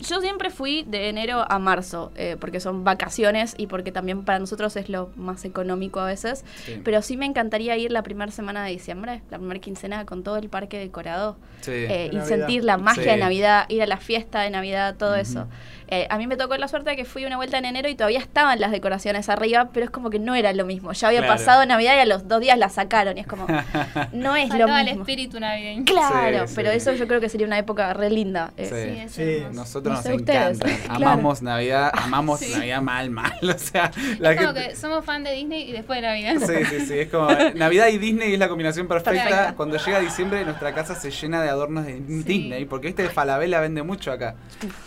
Yo 0.00 0.20
siempre 0.20 0.50
fui 0.50 0.84
de 0.86 1.08
enero 1.08 1.44
a 1.50 1.58
marzo, 1.58 2.12
eh, 2.16 2.36
porque 2.38 2.60
son 2.60 2.84
vacaciones 2.84 3.54
y 3.56 3.66
porque 3.66 3.92
también 3.92 4.24
para 4.24 4.38
nosotros 4.38 4.76
es 4.76 4.88
lo 4.88 5.10
más 5.16 5.44
económico 5.44 6.00
a 6.00 6.06
veces. 6.06 6.44
Sí. 6.66 6.80
Pero 6.84 7.00
sí 7.02 7.16
me 7.16 7.24
encantaría 7.26 7.76
ir 7.76 7.90
la 7.90 8.02
primera 8.02 8.30
semana 8.30 8.64
de 8.64 8.72
diciembre, 8.72 9.22
la 9.30 9.38
primera 9.38 9.60
quincena, 9.60 10.04
con 10.06 10.22
todo 10.22 10.36
el 10.36 10.48
parque 10.48 10.78
decorado. 10.78 11.36
Sí. 11.62 11.72
eh, 11.72 12.08
y 12.10 12.16
Navidad. 12.16 12.26
sentir 12.26 12.64
la 12.64 12.78
magia 12.78 13.02
Sí. 13.02 13.08
de 13.10 13.16
Navidad, 13.18 13.66
ir 13.68 13.82
a 13.82 13.86
la 13.86 13.98
fiesta 13.98 14.40
de 14.40 14.50
Navidad, 14.50 14.96
todo 14.96 15.14
eso. 15.14 15.46
Eh, 15.90 16.06
a 16.08 16.18
mí 16.18 16.26
me 16.26 16.36
tocó 16.36 16.56
la 16.56 16.68
suerte 16.68 16.90
de 16.90 16.96
que 16.96 17.04
fui 17.04 17.24
una 17.24 17.36
vuelta 17.36 17.58
en 17.58 17.64
enero 17.64 17.88
y 17.88 17.94
todavía 17.94 18.20
estaban 18.20 18.60
las 18.60 18.70
decoraciones 18.70 19.28
arriba, 19.28 19.70
pero 19.72 19.84
es 19.84 19.90
como 19.90 20.08
que 20.10 20.18
no 20.18 20.34
era 20.34 20.52
lo 20.52 20.64
mismo. 20.64 20.92
Ya 20.92 21.08
había 21.08 21.20
Claro. 21.20 21.34
pasado 21.34 21.66
Navidad 21.66 21.96
y 21.96 22.00
a 22.00 22.06
los 22.06 22.28
dos 22.28 22.40
días 22.40 22.56
la 22.58 22.68
sacaron 22.68 23.16
y 23.18 23.20
es 23.20 23.26
como, 23.26 23.46
no 24.12 24.36
es 24.36 24.48
lo 24.50 24.58
Faltaba 24.58 24.80
el 24.80 24.86
mismo. 24.86 25.02
espíritu 25.02 25.40
navideño. 25.40 25.84
Claro, 25.84 26.46
Sí, 26.46 26.52
pero 26.56 26.70
sí. 26.70 26.76
eso 26.76 26.92
yo 26.94 27.06
creo 27.08 27.20
que 27.20 27.28
sería 27.28 27.46
una 27.46 27.58
época 27.58 27.92
re 27.92 28.08
linda. 28.10 28.52
eh. 28.56 29.08
Sí. 29.10 29.14
Sí. 29.14 29.44
Nosotros 29.52 30.04
No 30.04 30.10
nos 30.10 30.20
ustedes. 30.20 30.60
encanta. 30.60 30.66
Claro. 31.00 31.12
Amamos 31.12 31.42
Navidad, 31.42 31.90
amamos 31.94 32.40
Sí. 32.40 32.52
Navidad 32.54 32.82
mal, 32.82 33.10
mal. 33.10 33.32
O 33.42 33.58
sea, 33.58 33.90
la 34.18 34.32
Es 34.32 34.36
como 34.40 34.52
gente. 34.52 34.68
que 34.70 34.76
somos 34.76 35.04
fan 35.04 35.24
de 35.24 35.32
Disney 35.32 35.68
y 35.68 35.72
después 35.72 36.00
de 36.00 36.06
Navidad. 36.06 36.34
Sí, 36.46 36.64
sí, 36.66 36.86
sí. 36.86 36.98
Es 37.00 37.08
como 37.10 37.28
Navidad 37.54 37.88
y 37.88 37.98
Disney 37.98 38.32
es 38.34 38.38
la 38.38 38.48
combinación 38.48 38.86
perfecta. 38.86 39.10
Perfecta. 39.24 39.54
Cuando 39.56 39.76
llega 39.76 39.98
diciembre, 40.00 40.44
nuestra 40.44 40.72
casa 40.74 40.94
se 40.94 41.10
llena 41.10 41.42
de 41.42 41.48
adornos 41.48 41.84
de 41.84 42.00
Disney. 42.00 42.64
Porque 42.64 42.88
este 42.88 43.02
de 43.02 43.08
Falabella 43.10 43.60
vende 43.60 43.82
mucho 43.82 44.12
acá. 44.12 44.36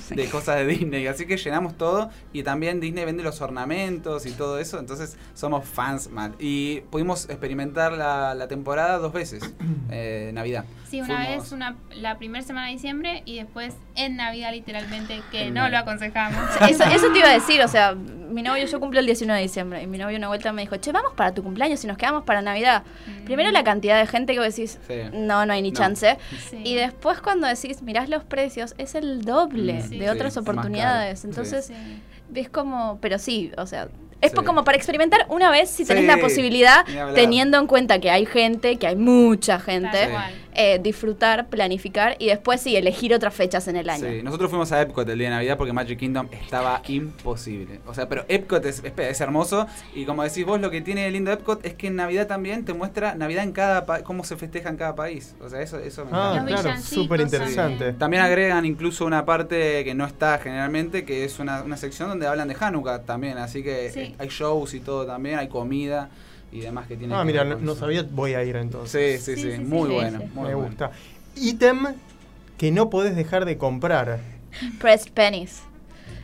De 0.10 0.26
cosas 0.30 0.58
de 0.58 0.66
Disney. 0.68 0.92
Así 1.07 1.25
que 1.25 1.37
llenamos 1.37 1.77
todo. 1.77 2.09
Y 2.33 2.43
también 2.43 2.79
Disney 2.79 3.05
vende 3.05 3.23
los 3.23 3.41
ornamentos 3.41 4.25
y 4.25 4.31
todo 4.31 4.59
eso. 4.59 4.79
Entonces 4.79 5.17
somos 5.33 5.65
fans 5.65 6.09
mal. 6.09 6.33
Y 6.39 6.81
pudimos 6.91 7.29
experimentar 7.29 7.91
la, 7.93 8.33
la 8.35 8.47
temporada 8.47 8.97
dos 8.99 9.13
veces. 9.13 9.43
eh, 9.91 10.31
Navidad. 10.33 10.65
Sí, 10.89 11.01
una 11.01 11.07
Fuimos- 11.25 11.27
vez 11.43 11.51
una, 11.51 11.75
la 11.95 12.17
primera 12.19 12.45
semana 12.45 12.67
de 12.67 12.73
diciembre 12.73 13.23
y 13.25 13.37
después 13.37 13.73
en 13.95 14.15
Navidad 14.15 14.51
literalmente, 14.51 15.21
que 15.31 15.43
En 15.47 15.53
no 15.55 15.61
Navidad. 15.61 15.79
lo 15.85 15.91
aconsejamos. 15.91 16.55
Eso, 16.69 16.83
eso 16.83 17.11
te 17.11 17.19
iba 17.19 17.29
a 17.29 17.33
decir, 17.39 17.61
o 17.63 17.67
sea, 17.67 17.93
mi 17.95 18.43
novio, 18.43 18.65
yo 18.67 18.79
cumplo 18.79 18.99
el 18.99 19.05
19 19.07 19.39
de 19.39 19.43
diciembre 19.47 19.81
y 19.81 19.87
mi 19.87 19.97
novio 19.97 20.17
una 20.17 20.27
vuelta 20.27 20.53
me 20.53 20.61
dijo, 20.61 20.75
che, 20.77 20.91
vamos 20.91 21.13
para 21.15 21.33
tu 21.33 21.41
cumpleaños 21.43 21.83
y 21.83 21.87
nos 21.87 21.97
quedamos 21.97 22.23
para 22.25 22.41
Navidad. 22.43 22.83
Mm. 23.07 23.25
Primero 23.25 23.49
la 23.51 23.63
cantidad 23.63 23.99
de 23.99 24.05
gente 24.07 24.33
que 24.33 24.39
vos 24.39 24.47
decís, 24.55 24.79
Sí. 24.87 24.93
no, 25.13 25.45
no 25.47 25.53
hay 25.53 25.61
ni 25.63 25.71
No. 25.71 25.77
chance. 25.79 26.17
Sí. 26.49 26.61
Y 26.63 26.75
después 26.75 27.21
cuando 27.21 27.47
decís, 27.47 27.81
mirás 27.81 28.07
los 28.09 28.23
precios, 28.23 28.75
es 28.77 28.93
el 28.93 29.23
doble 29.25 29.73
Mm, 29.73 29.89
Sí. 29.89 29.97
de 29.99 30.09
otras 30.11 30.33
sí, 30.33 30.39
más 30.39 30.45
oportunidades. 30.84 31.25
Entonces, 31.25 31.65
Sí. 31.65 31.73
ves 32.29 32.49
como, 32.49 32.97
pero 33.01 33.17
sí, 33.19 33.51
o 33.57 33.65
sea, 33.65 33.89
es 34.24 34.32
Sí. 34.32 34.38
como 34.38 34.63
para 34.63 34.78
experimentar 34.78 35.26
una 35.30 35.51
vez 35.51 35.69
si 35.69 35.86
tenés 35.86 36.03
Sí, 36.03 36.07
la 36.07 36.17
posibilidad, 36.17 36.86
teniendo 37.13 37.57
en 37.59 37.67
cuenta 37.67 37.99
que 37.99 38.09
hay 38.11 38.26
gente, 38.26 38.78
que 38.78 38.88
hay 38.88 38.95
mucha 38.95 39.59
gente, 39.59 40.09
eh, 40.55 40.80
disfrutar, 40.84 41.47
planificar 41.47 42.15
y 42.19 42.28
después 42.28 42.61
sí, 42.61 42.76
elegir 42.76 43.13
otras 43.13 43.34
fechas 43.34 43.67
en 43.67 43.76
el 43.76 43.89
año. 43.89 44.07
Sí, 44.07 44.21
nosotros 44.24 44.49
fuimos 44.51 44.71
a 44.71 44.82
Epcot 44.82 45.07
el 45.09 45.17
día 45.17 45.30
de 45.30 45.36
Navidad 45.36 45.57
porque 45.57 45.74
Magic 45.74 45.97
Kingdom 45.99 46.28
estaba 46.32 46.82
imposible. 46.88 47.80
O 47.88 47.93
sea, 47.93 48.07
pero 48.07 48.26
Epcot 48.28 48.63
es, 48.65 48.84
es, 48.84 48.93
es 48.97 49.21
hermoso 49.21 49.65
y 49.95 50.05
como 50.05 50.24
decís 50.24 50.45
vos, 50.45 50.59
lo 50.61 50.69
que 50.69 50.82
tiene 50.82 51.03
de 51.03 51.11
lindo 51.11 51.32
Epcot 51.32 51.65
es 51.65 51.74
que 51.74 51.88
en 51.88 51.95
Navidad 51.95 52.28
también 52.28 52.65
te 52.65 52.74
muestra 52.74 53.15
Navidad 53.15 53.43
en 53.43 53.51
cada 53.51 53.86
país, 53.86 54.03
cómo 54.03 54.24
se 54.24 54.36
festeja 54.36 54.69
en 54.69 54.78
cada 54.78 54.95
país. 54.95 55.36
O 55.41 55.49
sea, 55.49 55.61
eso, 55.61 55.80
eso 55.80 56.05
me 56.05 56.11
Ah, 56.13 56.34
encanta. 56.41 56.61
Claro, 56.61 56.82
súper 56.82 57.21
interesante. 57.21 57.61
también. 57.93 57.97
También 57.97 58.24
agregan 58.24 58.65
incluso 58.65 59.05
una 59.05 59.26
parte 59.26 59.84
que 59.84 59.93
no 59.95 60.05
está 60.05 60.38
generalmente, 60.38 61.03
que 61.05 61.26
es 61.26 61.39
una, 61.39 61.63
una 61.63 61.78
sección 61.78 62.09
donde 62.09 62.28
hablan 62.28 62.47
de 62.47 62.55
Hanukkah 62.59 63.01
también. 63.03 63.38
Así 63.38 63.63
que 63.63 63.89
Sí. 63.91 64.12
Hay 64.20 64.28
shows 64.30 64.74
y 64.74 64.80
todo 64.80 65.05
también, 65.05 65.39
hay 65.39 65.47
comida 65.47 66.09
y 66.51 66.59
demás 66.61 66.88
que 66.88 66.95
tiene 66.97 67.14
Ah, 67.16 67.20
que 67.22 67.26
mira, 67.26 67.43
no, 67.43 67.76
sabía, 67.76 68.05
voy 68.09 68.34
a 68.36 68.43
ir 68.43 68.55
entonces. 68.55 69.24
Sí, 69.24 69.36
sí, 69.36 69.41
sí, 69.41 69.51
Sí, 69.51 69.57
sí, 69.57 69.64
muy 69.64 69.89
sí, 69.89 69.95
bueno. 69.95 70.20
sí. 70.20 70.26
muy 70.34 70.47
Me 70.49 70.55
bueno. 70.55 70.70
gusta. 70.70 70.91
Ítem 71.36 71.80
que 72.57 72.72
no 72.72 72.89
podés 72.89 73.16
dejar 73.16 73.45
de 73.45 73.57
comprar. 73.57 74.20
Press 74.80 75.09
pennies. 75.09 75.61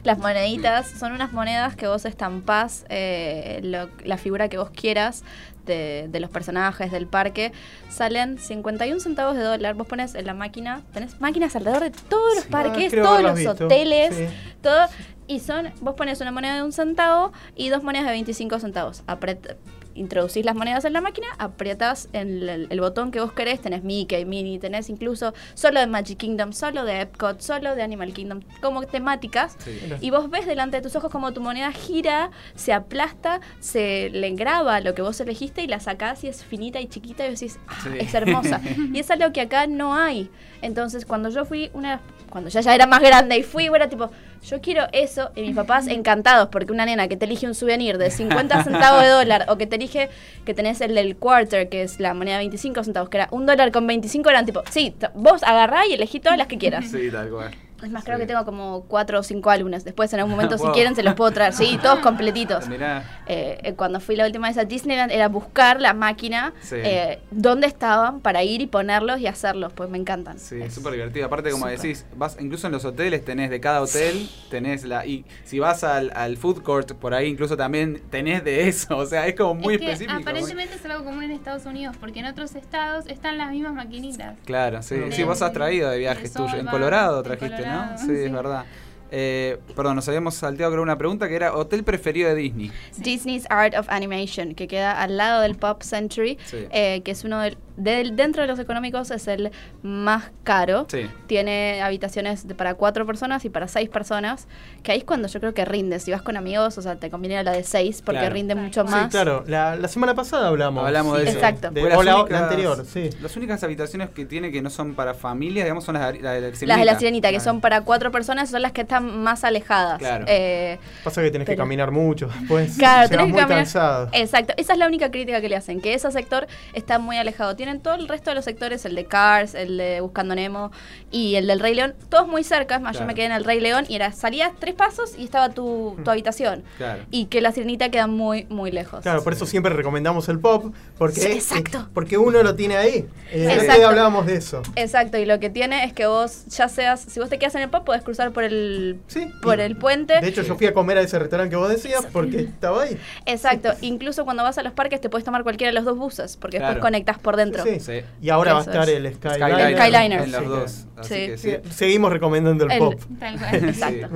Las 0.04 0.18
moneditas 0.18 0.88
son 0.88 1.12
unas 1.12 1.34
monedas 1.34 1.76
que 1.76 1.88
vos 1.88 2.06
estampás 2.06 2.86
eh, 2.90 3.60
lo- 3.64 3.90
la 4.06 4.18
figura 4.18 4.48
que 4.48 4.58
vos 4.58 4.70
quieras. 4.70 5.24
de, 5.66 6.08
de 6.10 6.20
los 6.20 6.32
personajes 6.32 6.92
del 6.92 7.06
parque, 7.06 7.52
salen 7.92 8.40
51 8.40 9.00
centavos 9.00 9.36
de 9.36 9.44
dólar. 9.44 9.76
Vos 9.76 9.86
pones 9.86 10.16
en 10.16 10.26
la 10.26 10.34
máquina, 10.34 10.82
tenés 10.94 11.22
máquinas 11.22 11.56
alrededor 11.56 11.84
de 11.84 11.92
todos 11.92 12.36
los 12.38 12.46
parques, 12.46 12.92
Ah, 12.92 13.04
todos 13.04 13.22
los 13.22 13.36
visto, 13.36 13.52
hoteles, 13.66 14.16
sí. 14.16 14.26
todo. 14.64 14.88
Y 15.30 15.40
son, 15.40 15.72
vos 15.82 15.94
pones 15.96 16.20
una 16.22 16.32
moneda 16.32 16.56
de 16.56 16.64
un 16.64 16.72
centavo 16.74 17.32
y 17.56 17.70
dos 17.70 17.84
monedas 17.84 18.08
de 18.08 18.12
25 18.14 18.60
centavos. 18.60 19.04
Apret- 19.06 19.56
introducís 19.96 20.46
las 20.46 20.56
monedas 20.56 20.86
en 20.86 20.94
la 20.94 21.02
máquina, 21.02 21.28
aprietas 21.38 22.08
el, 22.14 22.48
el- 22.50 22.68
el 22.70 22.80
botón 22.80 23.12
que 23.12 23.20
vos 23.20 23.34
querés, 23.34 23.60
tenés 23.62 23.84
Mickey, 23.84 24.24
Minnie, 24.26 24.58
tenés 24.58 24.90
incluso 24.90 25.34
solo 25.56 25.80
de 25.82 25.88
Magic 25.88 26.18
Kingdom, 26.18 26.52
solo 26.54 26.84
de 26.86 27.02
Epcot, 27.02 27.42
solo 27.42 27.76
de 27.76 27.82
Animal 27.84 28.14
Kingdom, 28.14 28.40
como 28.62 28.84
temáticas. 28.84 29.56
Y 30.02 30.10
vos 30.10 30.30
ves 30.32 30.46
delante 30.48 30.78
de 30.78 30.84
tus 30.84 30.96
ojos 30.96 31.12
como 31.12 31.32
tu 31.34 31.42
moneda 31.42 31.72
gira, 31.74 32.32
se 32.56 32.72
aplasta, 32.74 33.42
se 33.60 34.10
le 34.12 34.28
engraba 34.28 34.80
lo 34.80 34.96
que 34.96 35.02
vos 35.02 35.20
elegiste 35.20 35.62
y 35.64 35.68
la 35.68 35.80
sacás 35.80 36.24
y 36.24 36.28
es 36.28 36.44
finita 36.44 36.80
y 36.80 36.88
chiquita 36.88 37.28
y 37.28 37.32
decís, 37.32 37.60
"Ah, 37.68 37.78
Sí. 37.84 37.90
es 38.00 38.14
hermosa. 38.16 38.62
y 38.94 38.98
es 39.00 39.12
algo 39.12 39.32
que 39.34 39.42
acá 39.42 39.68
no 39.68 39.94
hay. 39.96 40.32
Entonces, 40.62 41.06
cuando 41.06 41.30
yo 41.30 41.46
fui, 41.46 41.70
una 41.74 42.00
cuando 42.30 42.50
ya 42.52 42.62
ya 42.62 42.76
era 42.76 42.86
más 42.86 43.02
grande 43.02 43.38
y 43.40 43.44
fui, 43.44 43.66
era 43.66 43.90
tipo, 43.90 44.12
yo 44.44 44.62
quiero 44.62 44.88
eso. 44.92 45.32
Y 45.36 45.42
mis 45.42 45.56
papás 45.56 45.88
encantados, 45.88 46.50
porque 46.50 46.72
una 46.72 46.86
nena 46.86 47.08
que 47.08 47.18
te 47.18 47.26
elige 47.26 47.48
un 47.48 47.56
souvenir 47.56 47.98
de 47.98 48.12
50 48.12 48.64
centavos 48.64 49.02
de 49.02 49.10
dólar 49.10 49.46
o 49.50 49.58
que 49.58 49.68
te 49.68 49.76
elige 49.76 50.10
que 50.46 50.54
tenés 50.54 50.82
el 50.82 50.96
del 50.96 51.16
quarter, 51.16 51.70
que 51.70 51.84
es 51.84 52.00
la 52.00 52.14
moneda 52.14 52.38
de 52.38 52.44
25 52.44 52.84
centavos, 52.84 53.10
que 53.10 53.18
era 53.18 53.28
un 53.32 53.46
dólar 53.46 53.72
con 53.72 53.86
25, 53.88 54.30
eran 54.30 54.46
tipo, 54.46 54.64
sí, 54.70 54.96
vos 55.14 55.44
agarrá 55.44 55.86
y 55.88 55.94
elegí 55.94 56.20
todas 56.20 56.38
las 56.38 56.48
que 56.48 56.58
quieras. 56.58 56.90
Sí, 56.90 57.10
tal 57.12 57.30
cual. 57.30 57.69
Es 57.84 57.90
más, 57.92 58.04
Sí. 58.04 58.08
creo 58.08 58.18
que 58.20 58.26
tengo 58.26 58.46
como 58.46 58.84
cuatro 58.88 59.20
o 59.20 59.24
cinco 59.24 59.50
álbumes. 59.50 59.84
Después, 59.84 60.12
en 60.14 60.20
algún 60.20 60.32
momento, 60.36 60.58
si 60.58 60.68
quieren, 60.70 60.96
se 60.96 61.04
los 61.04 61.14
puedo 61.16 61.32
traer. 61.32 61.54
Sí, 61.54 61.80
todos 61.82 62.00
completitos. 62.10 62.68
Mirá. 62.68 63.22
Eh, 63.26 63.60
eh, 63.64 63.74
cuando 63.76 64.00
fui 64.00 64.16
la 64.16 64.26
última 64.26 64.48
vez 64.48 64.58
a 64.58 64.66
Disneyland 64.66 65.12
era 65.12 65.28
buscar 65.30 65.80
la 65.82 65.94
máquina, 65.94 66.54
Sí. 66.62 66.76
eh, 66.78 67.20
dónde 67.32 67.68
estaban 67.68 68.20
para 68.22 68.44
ir 68.44 68.62
y 68.62 68.68
ponerlos 68.68 69.20
y 69.20 69.28
hacerlos, 69.28 69.74
pues 69.74 69.90
me 69.90 69.98
encantan. 69.98 70.40
Sí, 70.40 70.62
Es- 70.62 70.74
súper 70.74 70.94
divertido. 70.94 71.26
Aparte, 71.26 71.52
como 71.52 71.68
decís, 71.68 72.06
vas 72.16 72.38
incluso 72.40 72.68
en 72.68 72.74
los 72.74 72.86
hoteles 72.86 73.24
tenés 73.24 73.50
de 73.50 73.60
cada 73.60 73.82
hotel, 73.82 74.30
tenés 74.50 74.84
la... 74.84 75.06
Y 75.06 75.26
si 75.44 75.60
vas 75.60 75.84
al, 75.84 76.12
al 76.16 76.38
food 76.38 76.62
court, 76.64 76.94
por 76.94 77.14
ahí 77.14 77.28
incluso 77.28 77.56
también 77.58 78.02
tenés 78.10 78.44
de 78.44 78.68
eso. 78.68 78.98
O 79.00 79.06
sea, 79.06 79.26
es 79.28 79.36
como 79.36 79.56
muy 79.56 79.76
es 79.76 79.80
que 79.80 79.86
específico. 79.86 80.14
muy- 80.14 80.22
aparentemente 80.24 80.76
es 80.76 80.86
algo 80.86 81.04
común 81.06 81.24
en 81.24 81.32
Estados 81.32 81.66
Unidos, 81.66 81.96
porque 82.00 82.20
en 82.20 82.26
otros 82.26 82.54
estados 82.56 83.06
están 83.08 83.38
las 83.38 83.50
mismas 83.52 83.74
maquinitas. 83.74 84.36
Claro, 84.46 84.82
sí. 84.84 84.96
De- 84.96 85.12
Sí, 85.12 85.24
vos 85.24 85.42
has 85.42 85.54
traído 85.54 85.90
de 85.90 85.98
viajes 85.98 86.34
tuyos. 86.34 86.54
En 86.56 86.66
Colorado 86.68 87.22
trajiste, 87.24 87.56
Colorado, 87.56 87.69
¿no? 87.70 87.98
Sí, 87.98 88.06
sí. 88.08 88.24
es 88.26 88.32
verdad. 88.32 88.66
Eh, 89.12 89.58
perdón, 89.76 89.96
nos 89.96 90.08
habíamos 90.08 90.36
salteado 90.36 90.72
creo 90.74 90.84
una 90.84 90.98
pregunta 90.98 91.28
que 91.28 91.36
era 91.36 91.56
hotel 91.56 91.84
preferido 91.84 92.30
de 92.30 92.36
Disney. 92.36 92.72
Disney's 92.98 93.48
Art 93.50 93.74
of 93.76 93.90
Animation, 93.90 94.54
que 94.54 94.68
queda 94.68 95.02
al 95.02 95.18
lado 95.18 95.42
del 95.42 95.56
Pop 95.56 95.82
Century, 95.82 96.38
Sí. 96.46 96.68
eh, 96.70 97.02
que 97.04 97.12
es 97.12 97.24
uno 97.24 97.40
del, 97.40 97.58
del- 97.80 98.16
dentro 98.16 98.42
de 98.44 98.48
los 98.48 98.60
económicos 98.60 99.12
es 99.12 99.28
el 99.28 99.52
más 99.82 100.32
caro. 100.44 100.86
Sí. 100.90 101.10
Tiene 101.28 101.82
habitaciones 101.82 102.48
de- 102.48 102.56
para 102.56 102.74
cuatro 102.76 103.06
personas 103.06 103.46
y 103.46 103.50
para 103.50 103.68
seis 103.68 103.90
personas, 103.90 104.48
que 104.84 104.92
ahí 104.92 105.00
es 105.00 105.04
cuando 105.04 105.28
yo 105.28 105.40
creo 105.40 105.54
que 105.54 105.66
rinde. 105.66 106.00
Si 106.00 106.12
vas 106.12 106.22
con 106.22 106.38
amigos, 106.38 106.78
o 106.78 106.82
sea, 106.82 106.96
te 106.98 107.10
conviene 107.10 107.38
a 107.38 107.44
la 107.44 107.52
de 107.52 107.64
seis 107.64 108.02
porque 108.04 108.20
Claro. 108.20 108.34
rinde 108.36 108.56
mucho 108.56 108.86
Sí, 108.86 108.92
más. 108.92 109.10
claro. 109.12 109.44
La, 109.48 109.76
la 109.76 109.88
semana 109.88 110.14
pasada 110.16 110.48
hablamos. 110.48 110.86
Hablamos 110.86 111.18
de 111.18 111.24
Sí, 111.24 111.30
eso. 111.30 111.38
Exacto. 111.40 111.72
de- 111.72 111.84
o 111.96 112.04
la, 112.04 112.18
únicas- 112.18 112.42
anterior, 112.42 112.86
sí. 112.86 113.10
Las 113.22 113.36
únicas 113.38 113.64
habitaciones 113.64 114.10
que 114.10 114.26
tiene 114.26 114.52
que 114.52 114.62
no 114.62 114.70
son 114.70 114.94
para 114.96 115.14
familias, 115.14 115.66
digamos, 115.66 115.84
son 115.84 115.96
las 115.96 116.14
de 116.14 116.20
la, 116.22 116.32
de 116.34 116.42
la 116.42 116.48
Las 116.50 116.60
de 116.60 116.66
la 116.68 116.76
Sirenita. 116.76 117.00
sirenita, 117.00 117.32
que 117.32 117.40
son 117.40 117.62
para 117.62 117.82
cuatro 117.82 118.12
personas, 118.12 118.50
son 118.50 118.62
las 118.62 118.72
que 118.72 118.82
están 118.82 119.22
más 119.24 119.44
alejadas. 119.44 120.00
Claro. 120.00 120.26
Eh, 120.28 120.78
Pasa 121.04 121.22
que 121.22 121.32
tenés 121.32 121.48
que 121.48 121.56
caminar 121.56 121.92
mucho 121.92 122.28
después. 122.28 122.78
Claro, 122.78 123.10
tenés 123.10 123.26
que 123.28 123.32
muy 123.32 123.40
caminar. 123.42 123.64
cansado. 123.64 124.10
Exacto, 124.12 124.54
esa 124.58 124.74
es 124.74 124.80
la 124.80 124.88
única 124.88 125.10
crítica 125.12 125.42
que 125.42 125.50
le 125.50 125.56
hacen, 125.56 125.82
que 125.82 125.94
ese 125.94 126.12
sector 126.12 126.48
está 126.74 127.00
muy 127.00 127.18
alejado. 127.18 127.56
Tienen 127.70 127.84
todo 127.84 127.94
el 127.94 128.08
resto 128.08 128.32
de 128.32 128.36
los 128.36 128.46
sectores, 128.46 128.84
el 128.86 128.96
de 128.96 129.06
Cars, 129.06 129.54
el 129.54 129.78
de 129.78 130.02
Buscando 130.02 130.34
Nemo 130.34 130.72
y 131.12 131.36
el 131.36 131.46
del 131.46 131.60
Rey 131.60 131.76
León, 131.76 131.94
todos 132.10 132.28
muy 132.28 132.44
cerca. 132.44 132.78
Es 132.78 132.82
más, 132.82 132.98
yo 132.98 133.06
me 133.06 133.14
quedé 133.14 133.26
en 133.28 133.32
el 133.32 133.44
Rey 133.44 133.60
León 133.60 133.86
y 133.88 133.94
era 133.96 134.12
salías 134.12 134.54
tres 134.58 134.74
pasos 134.74 135.12
y 135.16 135.24
estaba 135.24 135.50
tu, 135.50 135.96
tu 136.04 136.10
habitación. 136.10 136.64
Claro. 136.78 137.04
Y 137.12 137.26
que 137.26 137.42
la 137.42 137.52
sirenita 137.52 137.90
queda 137.90 138.08
muy, 138.08 138.48
muy 138.50 138.72
lejos. 138.72 139.02
Claro, 139.02 139.24
por 139.24 139.34
eso 139.34 139.46
siempre 139.46 139.72
recomendamos 139.72 140.30
el 140.30 140.40
pop, 140.40 140.74
porque, 140.98 141.20
Sí, 141.22 141.28
exacto. 141.34 141.88
porque 141.94 142.18
uno 142.18 142.42
lo 142.42 142.56
tiene 142.56 142.76
ahí. 142.76 143.06
Eh, 143.32 143.60
día 143.62 143.88
hablábamos 143.88 144.26
de 144.26 144.38
eso. 144.38 144.64
Exacto, 144.76 145.20
y 145.20 145.26
lo 145.26 145.40
que 145.40 145.52
tiene 145.52 145.84
es 145.84 145.94
que 145.94 146.08
vos 146.08 146.46
ya 146.48 146.70
seas, 146.70 147.02
si 147.02 147.20
vos 147.20 147.30
te 147.30 147.38
quedas 147.38 147.54
en 147.54 147.62
el 147.62 147.70
pop, 147.70 147.86
podés 147.86 148.02
cruzar 148.02 148.32
por 148.32 148.44
el, 148.46 149.00
Sí. 149.06 149.28
por 149.44 149.60
el 149.60 149.76
puente. 149.76 150.20
De 150.22 150.28
hecho, 150.28 150.42
yo 150.42 150.56
fui 150.56 150.66
a 150.66 150.74
comer 150.74 150.98
a 150.98 151.02
ese 151.02 151.20
restaurante 151.20 151.52
que 151.52 151.56
vos 151.56 151.70
decías 151.70 152.08
porque 152.12 152.40
estaba 152.40 152.82
ahí. 152.82 152.98
Exacto, 153.28 153.74
incluso 153.82 154.26
cuando 154.26 154.42
vas 154.42 154.58
a 154.58 154.64
los 154.64 154.74
parques 154.74 155.00
te 155.02 155.10
puedes 155.10 155.24
tomar 155.24 155.44
cualquiera 155.44 155.70
de 155.70 155.76
los 155.76 155.86
dos 155.86 156.00
buses, 156.00 156.36
porque 156.36 156.58
Claro. 156.58 156.74
después 156.74 156.88
conectás 156.90 157.20
por 157.20 157.36
dentro. 157.36 157.59
Sí. 157.64 157.80
Sí. 157.80 158.02
Y 158.22 158.30
ahora 158.30 158.54
va 158.54 158.60
a 158.60 158.64
estar 158.64 158.90
es. 158.90 158.96
el 158.96 159.14
Skyliner. 159.14 159.40
Skyliner. 159.50 159.68
El 159.70 159.78
Skyliner. 159.78 160.22
En 160.22 160.32
los 160.32 160.42
Sí, 160.42 160.48
dos. 160.48 160.86
Así 160.98 161.10
Sí. 161.10 161.16
que 161.28 161.38
Sí, 161.38 161.52
sí. 161.64 161.72
Seguimos 161.72 162.12
recomendando 162.12 162.66
el, 162.66 162.72
El- 162.72 162.80
pop. 162.80 163.02
Tal 163.20 163.40
cual. 163.40 163.56
Exacto. 163.70 164.10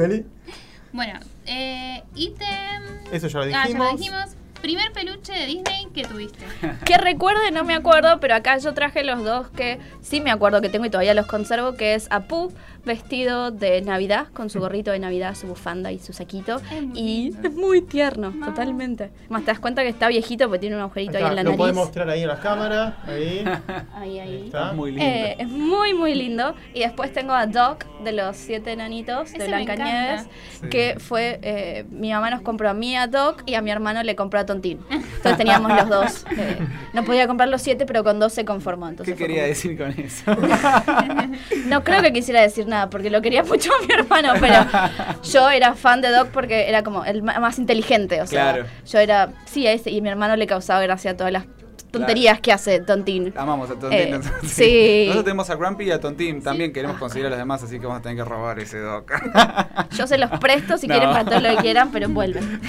Bueno, 0.91 1.19
eh, 1.45 2.03
ítem. 2.15 2.83
Eso 3.11 3.27
ya 3.27 3.39
lo 3.39 3.45
Ah, 3.45 3.49
ya 3.49 3.61
dijimos. 3.63 3.91
lo 3.91 3.97
dijimos. 3.97 4.25
Primer 4.61 4.93
peluche 4.93 5.33
de 5.33 5.45
Disney 5.45 5.87
que 5.93 6.03
tuviste. 6.05 6.45
Que 6.85 6.97
recuerde, 6.97 7.51
no 7.51 7.65
me 7.65 7.73
acuerdo, 7.73 8.19
pero 8.21 8.35
acá 8.35 8.57
yo 8.59 8.73
traje 8.73 9.03
los 9.03 9.21
dos 9.23 9.49
que 9.49 9.79
sí 10.01 10.21
me 10.21 10.31
acuerdo 10.31 10.61
que 10.61 10.69
tengo 10.69 10.85
y 10.85 10.89
todavía 10.89 11.13
los 11.13 11.25
conservo, 11.25 11.73
que 11.75 11.95
es 11.95 12.07
Apu 12.11 12.53
vestido 12.85 13.51
de 13.51 13.81
Navidad, 13.81 14.27
con 14.33 14.49
su 14.49 14.59
gorrito 14.59 14.91
de 14.91 14.99
Navidad, 14.99 15.35
su 15.35 15.47
bufanda 15.47 15.91
y 15.91 15.99
su 15.99 16.11
saquito. 16.13 16.57
Es 16.57 16.83
Y 16.95 17.29
lindo. 17.31 17.47
es 17.47 17.55
muy 17.55 17.81
tierno, 17.81 18.31
No. 18.31 18.45
totalmente. 18.47 19.11
Más 19.29 19.41
te 19.43 19.47
das 19.51 19.59
cuenta 19.59 19.83
que 19.83 19.89
está 19.89 20.07
viejito 20.09 20.45
porque 20.47 20.59
tiene 20.59 20.75
un 20.75 20.81
agujerito 20.81 21.17
ahí 21.17 21.23
en 21.23 21.35
la 21.35 21.43
lo 21.43 21.49
nariz. 21.51 21.57
podés 21.57 21.75
mostrar 21.75 22.09
ahí 22.09 22.21
en 22.23 22.27
las 22.27 22.39
cámaras. 22.39 22.93
Ahí. 23.07 23.43
Ahí, 23.95 24.19
ahí. 24.19 24.43
Está. 24.45 24.73
Muy 24.73 24.91
lindo. 24.91 25.05
Eh, 25.05 25.35
es 25.39 25.47
muy, 25.47 25.93
muy 25.93 26.13
lindo. 26.15 26.55
Y 26.73 26.81
después 26.81 27.13
tengo 27.13 27.33
a 27.33 27.45
Doc 27.47 27.85
de 28.03 28.11
los 28.11 28.35
siete 28.35 28.71
enanitos 28.73 29.31
de 29.31 29.37
Ese 29.37 29.47
Blancanieves. 29.47 30.27
Sí. 30.61 30.67
que 30.69 30.95
fue. 30.99 31.39
eh, 31.41 31.85
mi 31.89 32.11
mamá 32.11 32.29
nos 32.31 32.41
compró 32.41 32.69
a 32.69 32.73
mí 32.73 32.95
a 32.97 33.07
Doc 33.07 33.43
y 33.45 33.55
a 33.55 33.61
mi 33.61 33.71
hermano 33.71 34.03
le 34.03 34.15
compró 34.15 34.39
a 34.39 34.45
Tontín. 34.45 34.79
Entonces 34.89 35.37
teníamos 35.37 35.71
los 35.73 35.89
dos. 35.89 36.25
eh, 36.37 36.57
no 36.93 37.03
podía 37.05 37.27
comprar 37.27 37.47
los 37.49 37.61
siete, 37.61 37.85
pero 37.85 38.03
con 38.03 38.19
dos 38.19 38.33
se 38.33 38.43
conformó. 38.45 38.89
Entonces 38.89 39.15
¿Qué 39.15 39.17
quería 39.17 39.41
como- 39.43 39.47
decir 39.47 39.77
con 39.77 39.91
eso? 39.91 40.23
No 41.67 41.83
creo 41.83 42.01
que 42.01 42.11
quisiera 42.13 42.41
decir 42.41 42.67
nada, 42.73 42.89
porque 42.89 43.09
lo 43.09 43.21
quería 43.21 43.43
mucho 43.53 43.71
a 43.73 43.85
mi 43.85 43.93
hermano, 43.93 44.33
pero 44.39 44.65
yo 45.23 45.49
era 45.49 45.73
fan 45.75 46.01
de 46.01 46.09
Doc 46.09 46.29
porque 46.29 46.67
era 46.69 46.83
como 46.83 47.05
el 47.05 47.23
más 47.23 47.57
inteligente. 47.59 48.21
O 48.21 48.27
sea, 48.27 48.53
Claro. 48.53 48.65
yo 48.85 48.99
era. 48.99 49.29
Sí, 49.45 49.65
a 49.67 49.71
ese, 49.71 49.91
y 49.91 49.99
a 49.99 50.01
mi 50.01 50.09
hermano 50.09 50.35
le 50.35 50.47
causaba 50.47 50.81
gracia 50.81 51.15
todas 51.15 51.31
las 51.31 51.45
tonterías 51.91 52.39
que 52.41 52.51
hace 52.51 52.79
Tontín. 52.79 53.31
Amamos 53.37 53.69
a 53.69 53.75
Tontín. 53.75 53.91
Eh, 53.99 54.09
entonces. 54.15 54.51
sí. 54.51 55.03
Nosotros 55.05 55.25
tenemos 55.25 55.49
a 55.51 55.55
Grumpy 55.55 55.83
y 55.85 55.91
a 55.91 55.99
Tontín. 55.99 56.41
También 56.41 56.73
queremos 56.73 56.97
conseguir 56.97 57.27
a 57.27 57.29
los 57.29 57.37
demás, 57.37 57.61
así 57.61 57.79
que 57.79 57.85
vamos 57.85 57.99
a 57.99 58.01
tener 58.01 58.17
que 58.17 58.23
robar 58.25 58.57
ese 58.59 58.79
doc. 58.79 59.11
Yo 59.95 60.07
se 60.07 60.17
los 60.17 60.31
presto 60.39 60.77
si 60.79 60.87
No. 60.87 60.95
quieren 60.95 61.11
para 61.11 61.23
todo 61.25 61.39
lo 61.39 61.49
que 61.55 61.61
quieran, 61.61 61.91
pero 61.91 62.09
vuelven. 62.09 62.59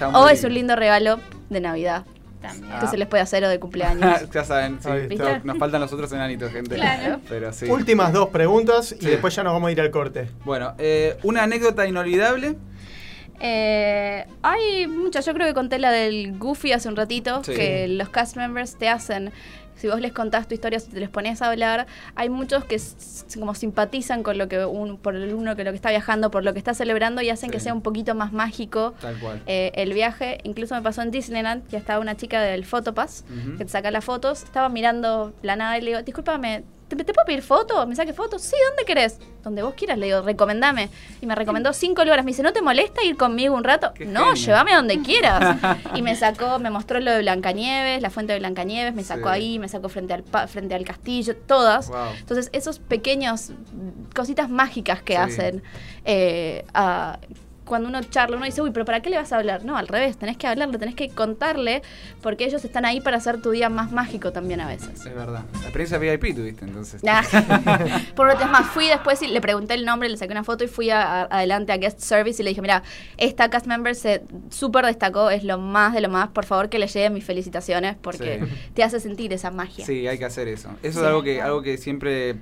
No, 0.00 0.20
o 0.20 0.28
es 0.28 0.44
un 0.44 0.54
lindo 0.54 0.76
regalo 0.76 1.18
de 1.50 1.60
Navidad 1.60 2.04
También. 2.42 2.78
que 2.80 2.86
se 2.88 2.98
les 2.98 3.08
puede 3.08 3.22
hacer 3.22 3.44
o 3.44 3.48
de 3.48 3.58
cumpleaños. 3.60 4.28
ya 4.32 4.44
saben, 4.44 4.78
sí. 4.82 4.88
Está. 5.10 5.40
Nos 5.44 5.56
faltan 5.58 5.80
los 5.80 5.92
otros 5.92 6.12
enanitos, 6.12 6.52
gente. 6.52 6.74
Claro. 6.74 7.20
Pero 7.28 7.52
sí. 7.52 7.66
Últimas 7.70 8.12
dos 8.12 8.28
preguntas 8.30 8.92
y 8.92 8.96
Sí. 9.04 9.06
después 9.10 9.34
ya 9.34 9.42
nos 9.44 9.52
vamos 9.52 9.68
a 9.68 9.72
ir 9.72 9.80
al 9.80 9.90
corte. 9.90 10.28
Bueno, 10.44 10.74
eh, 10.78 11.16
una 11.22 11.44
anécdota 11.44 11.86
inolvidable. 11.86 12.56
Eh, 13.44 14.24
hay 14.42 14.86
muchas, 14.86 15.26
yo 15.26 15.34
creo 15.34 15.46
que 15.48 15.54
conté 15.54 15.78
la 15.78 15.90
del 15.90 16.38
Goofy 16.38 16.72
hace 16.72 16.88
un 16.88 16.94
ratito, 16.96 17.42
Sí. 17.42 17.54
que 17.54 17.88
los 17.88 18.08
cast 18.08 18.36
members 18.36 18.76
te 18.76 18.88
hacen, 18.88 19.32
si 19.76 19.88
vos 19.88 20.00
les 20.00 20.12
contás 20.12 20.46
tu 20.48 20.54
historia, 20.54 20.78
si 20.80 20.90
te 20.90 21.00
les 21.00 21.08
pones 21.08 21.42
a 21.42 21.50
hablar, 21.50 21.86
hay 22.14 22.28
muchos 22.28 22.64
que 22.64 22.80
como 23.38 23.54
simpatizan 23.54 24.22
con 24.22 24.38
lo 24.38 24.48
que 24.48 24.64
un, 24.64 24.96
por 24.98 25.16
el 25.16 25.34
uno 25.34 25.56
que 25.56 25.64
lo 25.64 25.70
que 25.70 25.76
está 25.76 25.90
viajando, 25.90 26.30
por 26.30 26.44
lo 26.44 26.52
que 26.52 26.58
está 26.58 26.74
celebrando 26.74 27.22
y 27.22 27.30
hacen 27.30 27.50
que 27.50 27.60
sea 27.60 27.74
un 27.74 27.82
poquito 27.82 28.14
más 28.14 28.32
mágico 28.32 28.94
Tal 29.00 29.18
cual. 29.18 29.42
eh, 29.46 29.72
el 29.74 29.92
viaje. 29.92 30.38
Incluso 30.44 30.74
me 30.74 30.82
pasó 30.82 31.02
en 31.02 31.10
Disneyland, 31.10 31.66
que 31.68 31.76
estaba 31.76 32.00
una 32.00 32.16
chica 32.16 32.40
del 32.40 32.64
Photopass, 32.64 33.24
que 33.58 33.64
te 33.64 33.70
saca 33.70 33.90
las 33.90 34.04
fotos, 34.04 34.42
estaba 34.44 34.68
mirando 34.68 35.32
la 35.42 35.56
nada 35.56 35.78
y 35.78 35.80
le 35.82 35.90
digo, 35.90 36.02
discúlpame, 36.02 36.64
¿te, 36.96 37.04
te 37.04 37.12
puedo 37.12 37.24
pedir 37.26 37.42
foto? 37.42 37.86
¿Me 37.86 37.94
saque 37.96 38.12
fotos? 38.12 38.42
Sí, 38.42 38.56
¿dónde 38.68 38.84
querés? 38.84 39.18
Donde 39.42 39.62
vos 39.62 39.74
quieras, 39.74 39.98
le 39.98 40.06
digo, 40.06 40.22
recomendame. 40.22 40.88
Y 41.20 41.26
me 41.26 41.34
recomendó 41.34 41.72
cinco 41.72 42.04
lugares. 42.04 42.24
Me 42.24 42.30
dice, 42.30 42.42
¿no 42.42 42.52
te 42.52 42.62
molesta 42.62 43.02
ir 43.04 43.16
conmigo 43.16 43.54
un 43.56 43.64
rato? 43.64 43.92
Qué 43.94 44.04
no, 44.06 44.20
genio. 44.26 44.34
llévame 44.34 44.72
a 44.72 44.76
donde 44.76 45.00
quieras. 45.02 45.56
y 45.94 46.02
me 46.02 46.14
sacó, 46.16 46.58
me 46.58 46.70
mostró 46.70 47.00
lo 47.00 47.10
de 47.10 47.18
Blancanieves, 47.20 48.00
la 48.02 48.10
fuente 48.10 48.32
de 48.32 48.38
Blancanieves, 48.38 48.94
me 48.94 49.02
sacó 49.04 49.28
Sí. 49.28 49.34
ahí, 49.34 49.58
me 49.58 49.68
sacó 49.68 49.88
frente 49.88 50.14
al, 50.14 50.22
pa- 50.22 50.46
frente 50.46 50.74
al 50.74 50.84
castillo, 50.84 51.36
todas. 51.36 51.88
Wow. 51.88 51.98
Entonces, 52.18 52.50
esos 52.52 52.78
pequeños 52.78 53.50
cositas 54.14 54.48
mágicas 54.50 55.02
que 55.02 55.14
Sí. 55.14 55.18
hacen, 55.18 55.62
eh, 56.04 56.64
a- 56.74 57.18
cuando 57.72 57.88
uno 57.88 58.02
charla, 58.02 58.36
uno 58.36 58.44
dice, 58.44 58.60
uy, 58.60 58.70
pero 58.70 58.84
¿para 58.84 59.00
qué 59.00 59.08
le 59.08 59.16
vas 59.16 59.32
a 59.32 59.36
hablar? 59.38 59.64
No, 59.64 59.78
al 59.78 59.88
revés, 59.88 60.18
tenés 60.18 60.36
que 60.36 60.46
hablarle, 60.46 60.76
tenés 60.76 60.94
que 60.94 61.08
contarle, 61.08 61.80
porque 62.20 62.44
ellos 62.44 62.62
están 62.66 62.84
ahí 62.84 63.00
para 63.00 63.16
hacer 63.16 63.40
tu 63.40 63.50
día 63.50 63.70
más 63.70 63.92
mágico 63.92 64.30
también 64.30 64.60
a 64.60 64.66
veces. 64.68 64.90
Es 65.06 65.14
verdad. 65.14 65.44
La 65.54 65.60
experiencia 65.62 65.96
VIP 65.96 66.34
tuviste 66.36 66.66
entonces. 66.66 67.00
Ah. 67.08 67.22
Por 68.14 68.28
lo 68.38 68.46
más, 68.48 68.66
fui 68.66 68.88
después 68.88 69.22
y 69.22 69.28
le 69.28 69.40
pregunté 69.40 69.72
el 69.72 69.86
nombre, 69.86 70.10
le 70.10 70.18
saqué 70.18 70.32
una 70.32 70.44
foto 70.44 70.64
y 70.64 70.66
fui 70.68 70.90
a- 70.90 71.22
a- 71.22 71.22
adelante 71.22 71.72
a 71.72 71.78
Guest 71.78 72.00
Service 72.00 72.42
y 72.42 72.44
le 72.44 72.50
dije, 72.50 72.60
mira, 72.60 72.82
esta 73.16 73.48
cast 73.48 73.66
member 73.66 73.94
se 73.94 74.22
súper 74.50 74.84
destacó, 74.84 75.30
es 75.30 75.42
lo 75.42 75.56
más 75.56 75.94
de 75.94 76.02
lo 76.02 76.10
más, 76.10 76.28
por 76.28 76.44
favor 76.44 76.68
que 76.68 76.78
le 76.78 76.88
lleguen 76.88 77.14
mis 77.14 77.24
felicitaciones 77.24 77.96
porque 78.02 78.40
Sí. 78.44 78.70
te 78.74 78.82
hace 78.84 79.00
sentir 79.00 79.32
esa 79.32 79.50
magia. 79.50 79.86
Sí, 79.86 80.06
hay 80.06 80.18
que 80.18 80.26
hacer 80.26 80.46
eso. 80.48 80.68
Eso 80.82 80.98
Sí. 80.98 81.04
es 81.04 81.06
algo 81.06 81.22
que, 81.22 81.40
algo 81.40 81.62
que 81.62 81.78
siempre 81.78 82.36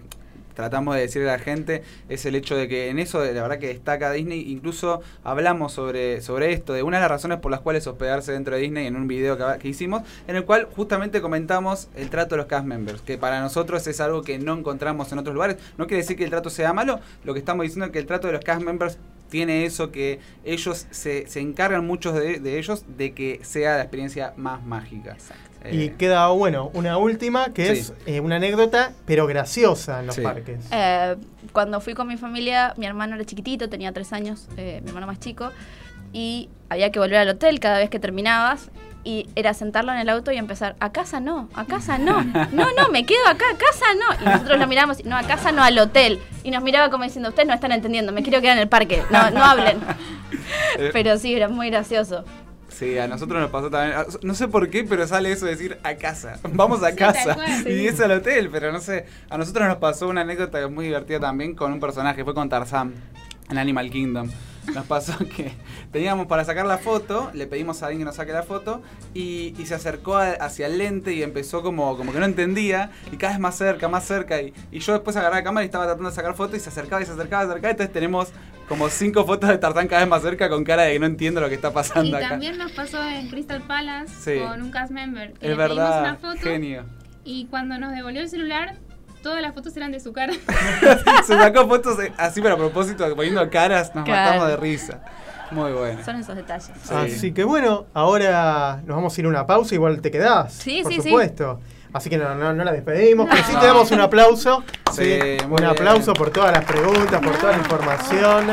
tratamos 0.54 0.94
de 0.94 1.02
decirle 1.02 1.28
a 1.30 1.36
la 1.36 1.38
gente, 1.38 1.82
es 2.08 2.24
el 2.26 2.34
hecho 2.34 2.56
de 2.56 2.68
que 2.68 2.88
en 2.88 2.98
eso, 2.98 3.24
la 3.24 3.42
verdad 3.42 3.58
que 3.58 3.68
destaca 3.68 4.12
Disney, 4.12 4.50
incluso 4.50 5.02
hablamos 5.24 5.72
sobre, 5.72 6.20
sobre 6.20 6.52
esto, 6.52 6.72
de 6.72 6.82
una 6.82 6.98
de 6.98 7.02
las 7.02 7.10
razones 7.10 7.38
por 7.38 7.50
las 7.50 7.60
cuales 7.60 7.86
hospedarse 7.86 8.32
dentro 8.32 8.54
de 8.54 8.62
Disney 8.62 8.86
en 8.86 8.96
un 8.96 9.08
video 9.08 9.36
que, 9.58 9.68
hicimos, 9.68 10.02
en 10.26 10.36
el 10.36 10.44
cual 10.44 10.68
justamente 10.74 11.20
comentamos 11.20 11.88
el 11.96 12.10
trato 12.10 12.34
de 12.34 12.38
los 12.38 12.46
cast 12.46 12.66
members, 12.66 13.02
que 13.02 13.18
para 13.18 13.40
nosotros 13.40 13.86
es 13.86 14.00
algo 14.00 14.22
que 14.22 14.38
no 14.38 14.54
encontramos 14.54 15.10
en 15.12 15.18
otros 15.18 15.34
lugares. 15.34 15.56
No 15.78 15.86
quiere 15.86 16.02
decir 16.02 16.16
que 16.16 16.24
el 16.24 16.30
trato 16.30 16.50
sea 16.50 16.72
malo, 16.72 17.00
lo 17.24 17.32
que 17.32 17.38
estamos 17.38 17.62
diciendo 17.64 17.86
es 17.86 17.92
que 17.92 17.98
el 17.98 18.06
trato 18.06 18.26
de 18.26 18.34
los 18.34 18.44
cast 18.44 18.62
members 18.62 18.98
tiene 19.28 19.64
eso 19.64 19.92
que 19.92 20.18
ellos 20.44 20.86
se, 20.90 21.26
se 21.26 21.40
encargan 21.40 21.86
muchos 21.86 22.14
de, 22.14 22.40
de 22.40 22.58
ellos 22.58 22.84
de 22.96 23.12
que 23.12 23.40
sea 23.42 23.76
la 23.76 23.82
experiencia 23.82 24.34
más 24.36 24.64
mágica. 24.64 25.16
Y 25.16 25.49
Eh, 25.64 25.94
queda, 25.98 26.28
bueno, 26.28 26.70
una 26.74 26.96
última 26.98 27.52
que 27.52 27.74
Sí. 27.74 27.80
es 27.80 27.92
eh, 28.06 28.20
una 28.20 28.36
anécdota, 28.36 28.92
pero 29.06 29.26
graciosa 29.26 30.00
en 30.00 30.06
los 30.06 30.14
Sí. 30.16 30.22
parques. 30.22 30.60
Eh, 30.70 31.16
cuando 31.52 31.80
fui 31.80 31.94
con 31.94 32.08
mi 32.08 32.16
familia, 32.16 32.74
mi 32.76 32.86
hermano 32.86 33.14
era 33.16 33.24
chiquitito, 33.24 33.68
tenía 33.68 33.92
tres 33.92 34.12
años, 34.12 34.48
eh, 34.56 34.80
mi 34.82 34.88
hermano 34.88 35.06
más 35.06 35.20
chico, 35.20 35.50
y 36.12 36.48
había 36.68 36.90
que 36.90 36.98
volver 36.98 37.16
al 37.18 37.28
hotel 37.28 37.60
cada 37.60 37.78
vez 37.78 37.90
que 37.90 37.98
terminabas. 37.98 38.70
Y 39.02 39.30
era 39.34 39.54
sentarlo 39.54 39.92
en 39.92 39.98
el 39.98 40.10
auto 40.10 40.30
y 40.30 40.36
empezar, 40.36 40.76
a 40.78 40.92
casa 40.92 41.20
no, 41.20 41.48
a 41.54 41.64
casa 41.64 41.96
no, 41.96 42.22
no, 42.22 42.66
no, 42.76 42.88
me 42.92 43.06
quedo 43.06 43.26
acá, 43.28 43.46
a 43.50 43.56
casa 43.56 43.86
no. 43.94 44.22
Y 44.22 44.24
nosotros 44.28 44.58
lo 44.58 44.66
miramos, 44.66 45.00
y, 45.00 45.04
no, 45.04 45.16
a 45.16 45.22
casa 45.22 45.52
no, 45.52 45.62
al 45.62 45.78
hotel. 45.78 46.20
Y 46.44 46.50
nos 46.50 46.62
miraba 46.62 46.90
como 46.90 47.04
diciendo, 47.04 47.30
ustedes 47.30 47.48
no 47.48 47.54
están 47.54 47.72
entendiendo, 47.72 48.12
me 48.12 48.22
quiero 48.22 48.42
quedar 48.42 48.56
en 48.58 48.62
el 48.64 48.68
parque, 48.68 49.02
no, 49.10 49.30
no 49.30 49.42
hablen. 49.42 49.78
Pero 50.92 51.16
sí, 51.18 51.34
era 51.34 51.48
muy 51.48 51.70
gracioso. 51.70 52.24
Sí, 52.80 52.96
a 52.98 53.06
nosotros 53.06 53.38
nos 53.42 53.50
pasó 53.50 53.70
también. 53.70 53.98
No 54.22 54.34
sé 54.34 54.48
por 54.48 54.70
qué, 54.70 54.84
pero 54.84 55.06
sale 55.06 55.30
eso 55.30 55.44
de 55.44 55.52
decir 55.52 55.78
a 55.82 55.94
casa. 55.96 56.40
Vamos 56.54 56.82
a 56.82 56.90
Sí, 56.90 56.96
casa. 56.96 57.36
Y 57.68 57.86
es 57.86 58.00
al 58.00 58.10
hotel, 58.12 58.48
pero 58.50 58.72
no 58.72 58.80
sé. 58.80 59.04
A 59.28 59.36
nosotros 59.36 59.68
nos 59.68 59.76
pasó 59.76 60.08
una 60.08 60.22
anécdota 60.22 60.66
muy 60.68 60.86
divertida 60.86 61.20
también 61.20 61.54
con 61.54 61.74
un 61.74 61.78
personaje. 61.78 62.24
Fue 62.24 62.32
con 62.34 62.48
Tarzán 62.48 62.94
en 63.50 63.58
Animal 63.58 63.90
Kingdom. 63.90 64.30
Nos 64.74 64.86
pasó 64.86 65.16
que 65.36 65.52
teníamos 65.90 66.26
para 66.26 66.44
sacar 66.44 66.66
la 66.66 66.78
foto, 66.78 67.30
le 67.34 67.46
pedimos 67.46 67.82
a 67.82 67.86
alguien 67.86 68.00
que 68.00 68.04
nos 68.04 68.16
saque 68.16 68.32
la 68.32 68.42
foto 68.42 68.82
y, 69.14 69.54
y 69.58 69.66
se 69.66 69.74
acercó 69.74 70.16
a- 70.16 70.30
hacia 70.32 70.66
el 70.66 70.78
lente 70.78 71.12
y 71.14 71.22
empezó 71.22 71.62
como, 71.62 71.96
como 71.96 72.12
que 72.12 72.18
no 72.20 72.24
entendía 72.26 72.90
y 73.10 73.16
cada 73.16 73.32
vez 73.32 73.40
más 73.40 73.56
cerca, 73.56 73.88
más 73.88 74.04
cerca 74.04 74.40
y, 74.40 74.52
y 74.70 74.78
yo 74.80 74.92
después 74.92 75.16
agarré 75.16 75.36
la 75.36 75.44
cámara 75.44 75.64
y 75.64 75.66
estaba 75.66 75.84
tratando 75.84 76.08
de 76.10 76.14
sacar 76.14 76.34
fotos 76.34 76.56
y 76.56 76.60
se 76.60 76.68
acercaba 76.68 77.02
y 77.02 77.06
se 77.06 77.12
acercaba, 77.12 77.42
se 77.44 77.50
acercaba, 77.50 77.70
entonces 77.70 77.92
tenemos 77.92 78.28
como 78.68 78.88
cinco 78.88 79.24
fotos 79.24 79.48
de 79.48 79.58
Tarzán 79.58 79.88
cada 79.88 80.02
vez 80.02 80.08
más 80.10 80.22
cerca 80.22 80.48
con 80.48 80.62
cara 80.62 80.82
de 80.82 80.92
que 80.92 80.98
no 81.00 81.06
entiendo 81.06 81.40
lo 81.40 81.48
que 81.48 81.54
está 81.56 81.72
pasando 81.72 82.10
Y 82.10 82.14
acá. 82.14 82.28
también 82.28 82.56
nos 82.58 82.70
pasó 82.72 83.02
en 83.02 83.28
Crystal 83.28 83.62
Palace 83.62 84.14
Sí. 84.14 84.40
con 84.44 84.62
un 84.62 84.70
cast 84.70 84.92
member. 84.92 85.32
Que 85.32 85.46
Es 85.50 85.56
le 85.56 85.56
pedimos 85.56 85.76
verdad, 85.76 86.00
una 86.02 86.16
foto 86.16 86.38
genio. 86.40 86.84
y 87.24 87.46
cuando 87.46 87.78
nos 87.78 87.92
devolvió 87.92 88.20
el 88.20 88.28
celular, 88.28 88.76
todas 89.22 89.40
las 89.42 89.54
fotos 89.54 89.76
eran 89.76 89.92
de 89.92 90.00
su 90.00 90.12
cara. 90.12 90.32
Se 91.26 91.36
sacó 91.36 91.66
fotos 91.68 91.98
así, 92.16 92.40
pero 92.40 92.54
a 92.54 92.58
propósito, 92.58 93.14
poniendo 93.14 93.48
caras, 93.50 93.94
nos 93.94 94.04
Claro. 94.04 94.24
matamos 94.32 94.48
de 94.48 94.56
risa. 94.56 95.00
Muy 95.50 95.72
bueno. 95.72 96.04
Son 96.04 96.16
esos 96.16 96.36
detalles. 96.36 96.70
Sí. 96.84 96.94
Así 96.94 97.32
que 97.32 97.42
bueno, 97.44 97.86
ahora 97.92 98.80
nos 98.86 98.94
vamos 98.96 99.16
a 99.16 99.20
ir 99.20 99.26
a 99.26 99.28
una 99.30 99.46
pausa, 99.46 99.74
igual 99.74 100.00
te 100.00 100.10
quedás. 100.10 100.52
Sí, 100.52 100.80
por 100.82 100.92
sí, 100.92 101.00
sí. 101.00 101.08
supuesto. 101.08 101.60
Así 101.92 102.08
que 102.08 102.16
no, 102.18 102.36
no, 102.36 102.52
no 102.52 102.62
la 102.62 102.70
despedimos, 102.70 103.26
pero 103.28 103.42
sí 103.44 103.52
te 103.58 103.66
damos 103.66 103.90
un 103.90 104.00
aplauso. 104.00 104.62
Sí, 104.92 105.04
Sí, 105.20 105.36
muy 105.46 105.50
un 105.52 105.56
bien. 105.56 105.66
aplauso 105.70 106.12
por 106.14 106.30
todas 106.30 106.50
las 106.52 106.64
preguntas, 106.64 107.20
por 107.22 107.36
toda 107.38 107.52
la 107.52 107.58
información. 107.58 108.46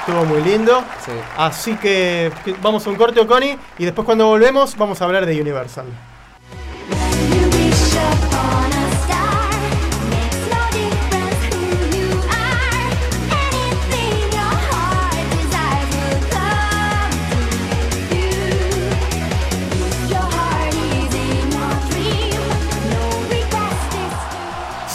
Estuvo 0.00 0.24
muy 0.26 0.42
lindo. 0.42 0.82
Sí. 1.04 1.12
Así 1.38 1.76
que 1.76 2.30
que 2.44 2.54
vamos 2.62 2.86
a 2.86 2.90
un 2.90 2.96
corte, 2.96 3.26
Connie, 3.26 3.58
y 3.78 3.84
después 3.86 4.04
cuando 4.04 4.26
volvemos 4.26 4.76
vamos 4.76 5.00
a 5.00 5.04
hablar 5.06 5.24
de 5.24 5.40
Universal. 5.40 5.86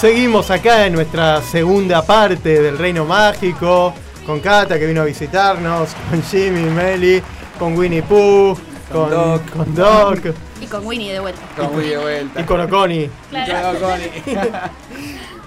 Seguimos 0.03 0.51
acá 0.51 0.85
en 0.85 0.91
nuestra 0.91 1.41
segunda 1.41 2.05
parte 2.05 2.61
del 2.61 2.77
Reino 2.77 3.05
Mágico, 3.05 3.93
con 4.25 4.41
Kata 4.41 4.77
que 4.77 4.85
vino 4.85 5.01
a 5.01 5.05
visitarnos, 5.05 5.95
con 6.09 6.21
Jimmy, 6.23 6.63
Meli, 6.63 7.21
con 7.57 7.77
Winnie 7.77 8.03
Pooh, 8.03 8.53
Con 8.91 9.09
con, 9.09 9.09
Doc. 9.09 9.49
con 9.51 9.73
Doc 9.73 10.19
Y 10.59 10.65
con 10.65 10.85
Winnie 10.85 11.13
de 11.13 11.21
vuelta. 11.21 11.39
Con 11.55 11.71
muy 11.71 11.85
de 11.85 11.97
vuelta. 11.97 12.41
y 12.41 12.43
con 12.43 12.59
Oconi. 12.59 13.09
Claro. 13.29 13.79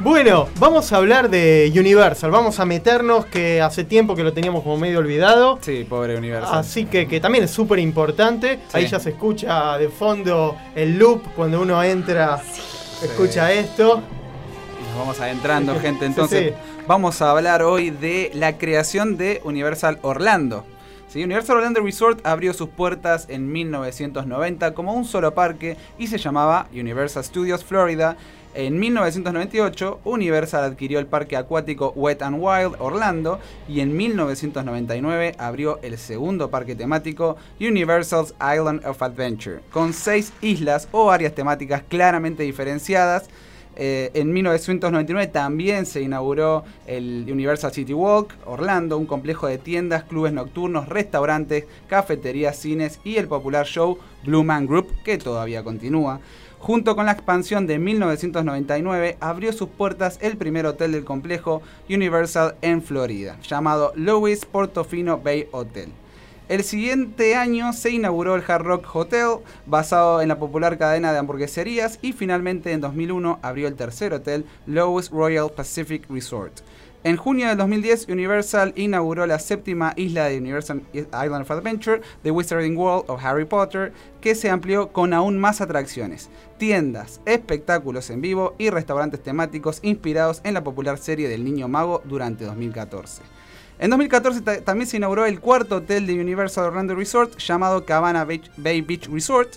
Bueno, 0.00 0.48
vamos 0.58 0.90
a 0.92 0.96
hablar 0.96 1.28
de 1.28 1.70
Universal, 1.74 2.30
vamos 2.30 2.58
a 2.58 2.64
meternos 2.64 3.26
que 3.26 3.60
hace 3.60 3.84
tiempo 3.84 4.14
que 4.14 4.22
lo 4.22 4.32
teníamos 4.32 4.62
como 4.62 4.78
medio 4.78 5.00
olvidado. 5.00 5.58
Sí, 5.60 5.86
pobre 5.86 6.16
universo. 6.16 6.50
Así 6.50 6.86
que, 6.86 7.06
que 7.06 7.20
también 7.20 7.44
es 7.44 7.50
súper 7.50 7.78
importante. 7.78 8.60
Ahí 8.72 8.86
ya 8.86 9.00
se 9.00 9.10
escucha 9.10 9.76
de 9.76 9.90
fondo 9.90 10.56
el 10.74 10.98
loop 10.98 11.22
cuando 11.34 11.60
uno 11.60 11.82
entra, 11.82 12.42
escucha 13.02 13.52
esto. 13.52 14.02
Nos 14.96 15.04
vamos 15.04 15.20
adentrando, 15.20 15.78
gente. 15.78 16.00
Sí, 16.00 16.06
Entonces, 16.06 16.54
sí. 16.54 16.82
vamos 16.86 17.20
a 17.20 17.30
hablar 17.30 17.62
hoy 17.62 17.90
de 17.90 18.30
la 18.32 18.56
creación 18.56 19.18
de 19.18 19.42
Universal 19.44 19.98
Orlando. 20.00 20.64
Sí, 21.06 21.22
Universal 21.22 21.58
Orlando 21.58 21.82
Resort 21.82 22.26
abrió 22.26 22.54
sus 22.54 22.70
puertas 22.70 23.26
en 23.28 23.52
1990 23.52 24.72
como 24.72 24.94
un 24.94 25.04
solo 25.04 25.34
parque 25.34 25.76
y 25.98 26.06
se 26.06 26.16
llamaba 26.16 26.68
Universal 26.72 27.24
Studios 27.24 27.62
Florida. 27.62 28.16
En 28.54 28.80
1998, 28.80 30.00
Universal 30.02 30.64
adquirió 30.64 30.98
el 30.98 31.06
parque 31.06 31.36
acuático 31.36 31.92
Wet 31.94 32.22
and 32.22 32.38
Wild 32.40 32.76
Orlando 32.78 33.38
y 33.68 33.80
en 33.80 33.94
1999 33.94 35.34
abrió 35.36 35.78
el 35.82 35.98
segundo 35.98 36.48
parque 36.48 36.74
temático 36.74 37.36
Universal's 37.60 38.32
Island 38.40 38.86
of 38.86 39.02
Adventure, 39.02 39.60
con 39.70 39.92
seis 39.92 40.32
islas 40.40 40.88
o 40.90 41.10
áreas 41.10 41.34
temáticas 41.34 41.82
claramente 41.86 42.44
diferenciadas 42.44 43.28
eh, 43.76 44.10
en 44.14 44.32
1999 44.32 45.26
también 45.28 45.84
se 45.84 46.00
inauguró 46.00 46.64
el 46.86 47.26
Universal 47.30 47.72
City 47.72 47.92
Walk 47.92 48.34
Orlando, 48.46 48.96
un 48.96 49.06
complejo 49.06 49.46
de 49.46 49.58
tiendas, 49.58 50.04
clubes 50.04 50.32
nocturnos, 50.32 50.88
restaurantes, 50.88 51.66
cafeterías, 51.86 52.56
cines 52.56 53.00
y 53.04 53.16
el 53.16 53.28
popular 53.28 53.66
show 53.66 53.98
Blue 54.24 54.44
Man 54.44 54.66
Group, 54.66 54.88
que 55.04 55.18
todavía 55.18 55.62
continúa. 55.62 56.20
Junto 56.58 56.96
con 56.96 57.06
la 57.06 57.12
expansión 57.12 57.66
de 57.66 57.78
1999, 57.78 59.18
abrió 59.20 59.52
sus 59.52 59.68
puertas 59.68 60.18
el 60.22 60.36
primer 60.36 60.66
hotel 60.66 60.92
del 60.92 61.04
complejo 61.04 61.62
Universal 61.88 62.56
en 62.62 62.82
Florida, 62.82 63.38
llamado 63.42 63.92
Louis 63.94 64.44
Portofino 64.46 65.18
Bay 65.18 65.48
Hotel. 65.52 65.92
El 66.48 66.62
siguiente 66.62 67.34
año 67.34 67.72
se 67.72 67.90
inauguró 67.90 68.36
el 68.36 68.44
Hard 68.46 68.62
Rock 68.62 68.94
Hotel, 68.94 69.38
basado 69.66 70.22
en 70.22 70.28
la 70.28 70.38
popular 70.38 70.78
cadena 70.78 71.10
de 71.10 71.18
hamburgueserías, 71.18 71.98
y 72.02 72.12
finalmente 72.12 72.70
en 72.70 72.80
2001 72.80 73.40
abrió 73.42 73.66
el 73.66 73.74
tercer 73.74 74.12
hotel, 74.12 74.44
Lowe's 74.64 75.10
Royal 75.10 75.50
Pacific 75.50 76.08
Resort. 76.08 76.60
En 77.02 77.16
junio 77.16 77.48
del 77.48 77.56
2010, 77.56 78.06
Universal 78.08 78.72
inauguró 78.76 79.26
la 79.26 79.40
séptima 79.40 79.92
isla 79.96 80.26
de 80.26 80.38
Universal 80.38 80.82
Island 80.92 81.42
of 81.42 81.50
Adventure, 81.50 82.00
The 82.22 82.30
Wizarding 82.30 82.76
World 82.76 83.10
of 83.10 83.24
Harry 83.24 83.44
Potter, 83.44 83.92
que 84.20 84.36
se 84.36 84.48
amplió 84.48 84.92
con 84.92 85.14
aún 85.14 85.38
más 85.38 85.60
atracciones, 85.60 86.30
tiendas, 86.58 87.20
espectáculos 87.26 88.08
en 88.10 88.20
vivo 88.20 88.54
y 88.56 88.70
restaurantes 88.70 89.20
temáticos 89.20 89.80
inspirados 89.82 90.42
en 90.44 90.54
la 90.54 90.62
popular 90.62 90.98
serie 90.98 91.28
del 91.28 91.44
Niño 91.44 91.66
Mago 91.66 92.02
durante 92.04 92.44
2014. 92.44 93.35
En 93.78 93.90
2014 93.90 94.40
ta- 94.40 94.60
también 94.62 94.88
se 94.88 94.96
inauguró 94.96 95.26
el 95.26 95.40
cuarto 95.40 95.76
hotel 95.76 96.06
de 96.06 96.18
Universal 96.20 96.64
Orlando 96.66 96.94
Resort 96.94 97.38
llamado 97.38 97.84
Cabana 97.84 98.24
Beach- 98.24 98.50
Bay 98.56 98.80
Beach 98.80 99.08
Resort. 99.08 99.54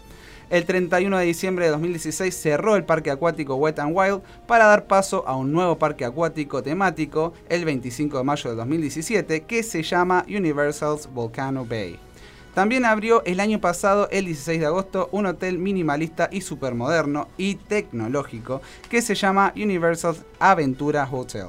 El 0.50 0.66
31 0.66 1.16
de 1.20 1.26
diciembre 1.26 1.66
de 1.66 1.72
2016 1.72 2.36
cerró 2.36 2.76
el 2.76 2.84
parque 2.84 3.12
acuático 3.12 3.56
Wet 3.56 3.78
and 3.80 3.96
Wild 3.96 4.22
para 4.48 4.66
dar 4.66 4.86
paso 4.88 5.24
a 5.28 5.36
un 5.36 5.52
nuevo 5.54 5.78
parque 5.78 6.06
acuático 6.06 6.64
temático 6.64 7.34
el 7.50 7.66
25 7.66 8.18
de 8.18 8.24
mayo 8.24 8.50
de 8.50 8.56
2017 8.56 9.42
que 9.42 9.62
se 9.62 9.84
llama 9.84 10.26
Universal's 10.28 11.08
Volcano 11.14 11.66
Bay. 11.66 12.00
También 12.56 12.84
abrió 12.84 13.24
el 13.26 13.40
año 13.40 13.62
pasado, 13.62 14.10
el 14.12 14.26
16 14.26 14.60
de 14.60 14.66
agosto, 14.66 15.08
un 15.12 15.28
hotel 15.28 15.60
minimalista 15.60 16.28
y 16.32 16.42
supermoderno 16.42 17.28
y 17.38 17.56
tecnológico 17.56 18.60
que 18.90 19.04
se 19.04 19.14
llama 19.14 19.54
Universal 19.56 20.16
Aventura 20.40 21.08
Hotel. 21.10 21.46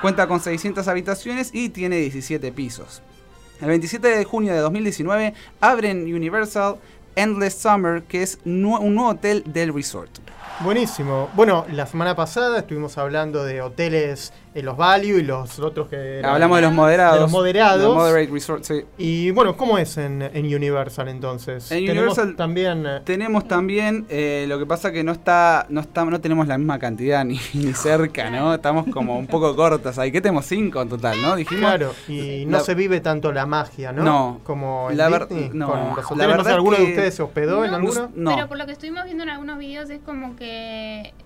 Cuenta 0.00 0.28
con 0.28 0.40
600 0.40 0.86
habitaciones 0.88 1.50
y 1.52 1.70
tiene 1.70 1.96
17 1.96 2.52
pisos. 2.52 3.02
El 3.60 3.68
27 3.68 4.06
de 4.06 4.24
junio 4.24 4.52
de 4.52 4.60
2019 4.60 5.34
abren 5.60 6.02
Universal 6.14 6.76
Endless 7.16 7.54
Summer, 7.54 8.02
que 8.04 8.22
es 8.22 8.38
un 8.44 8.62
nuevo 8.62 9.08
hotel 9.08 9.42
del 9.46 9.74
resort. 9.74 10.10
Buenísimo. 10.60 11.28
Bueno, 11.34 11.64
la 11.72 11.86
semana 11.86 12.16
pasada 12.16 12.58
estuvimos 12.58 12.98
hablando 12.98 13.44
de 13.44 13.62
hoteles 13.62 14.32
en 14.54 14.64
los 14.64 14.76
value 14.76 15.18
y 15.18 15.22
los 15.22 15.60
otros 15.60 15.88
que... 15.88 16.18
eran- 16.18 16.32
Hablamos 16.32 16.56
de 16.56 16.62
los 16.62 16.72
moderados. 16.72 17.14
De 17.14 17.20
los 17.20 17.30
moderados. 17.30 17.82
Los 17.84 17.94
moderate 17.94 18.28
resort, 18.32 18.64
sí. 18.64 18.84
Y 18.96 19.30
bueno, 19.30 19.56
¿cómo 19.56 19.78
es 19.78 19.96
en, 19.98 20.20
en 20.20 20.46
Universal 20.52 21.06
entonces? 21.08 21.70
En 21.70 21.86
Tenemos 21.86 22.18
Universal- 22.18 22.34
también... 22.36 22.84
eh, 22.86 23.00
Tenemos 23.04 23.46
también, 23.46 24.06
eh, 24.08 24.46
lo 24.48 24.58
que 24.58 24.66
pasa 24.66 24.90
que 24.90 25.04
no 25.04 25.12
está, 25.12 25.66
no 25.68 25.80
está, 25.80 26.04
no 26.04 26.20
tenemos 26.20 26.48
la 26.48 26.58
misma 26.58 26.80
cantidad 26.80 27.24
ni, 27.24 27.38
ni 27.54 27.72
cerca, 27.72 28.28
¿no? 28.30 28.52
Estamos 28.52 28.86
como 28.92 29.16
un 29.16 29.28
poco 29.28 29.54
cortas 29.54 29.96
ahí. 30.00 30.10
¿Qué 30.10 30.20
tenemos? 30.20 30.44
Cinco 30.46 30.82
en 30.82 30.88
total, 30.88 31.22
¿no? 31.22 31.36
Dijimos. 31.36 31.60
Claro, 31.60 31.94
y 32.08 32.44
no 32.46 32.58
La- 32.58 32.64
se 32.64 32.74
vive 32.74 33.00
tanto 33.00 33.30
la 33.30 33.46
magia, 33.46 33.92
¿no? 33.92 34.02
No. 34.02 34.40
Como 34.42 34.90
en 34.90 34.96
La 34.96 35.08
ver- 35.08 35.28
Disney, 35.28 35.50
no. 35.52 35.68
con 35.70 35.78
los 35.78 35.86
La 35.96 36.02
hoteles. 36.02 36.08
No 36.18 36.24
sé, 36.24 36.26
verdad 36.36 36.54
¿Alguno 36.54 36.76
de 36.78 36.84
que- 36.84 36.90
ustedes 36.90 37.14
se 37.14 37.22
hospedó 37.22 37.64
en 37.64 37.70
No. 37.70 37.76
alguno? 37.76 38.10
No. 38.16 38.34
Pero 38.34 38.48
por 38.48 38.58
lo 38.58 38.66
que 38.66 38.72
estuvimos 38.72 39.04
viendo 39.04 39.22
en 39.22 39.28
algunos 39.28 39.58
videos 39.58 39.88
es 39.90 40.00
como 40.00 40.34
que 40.34 40.47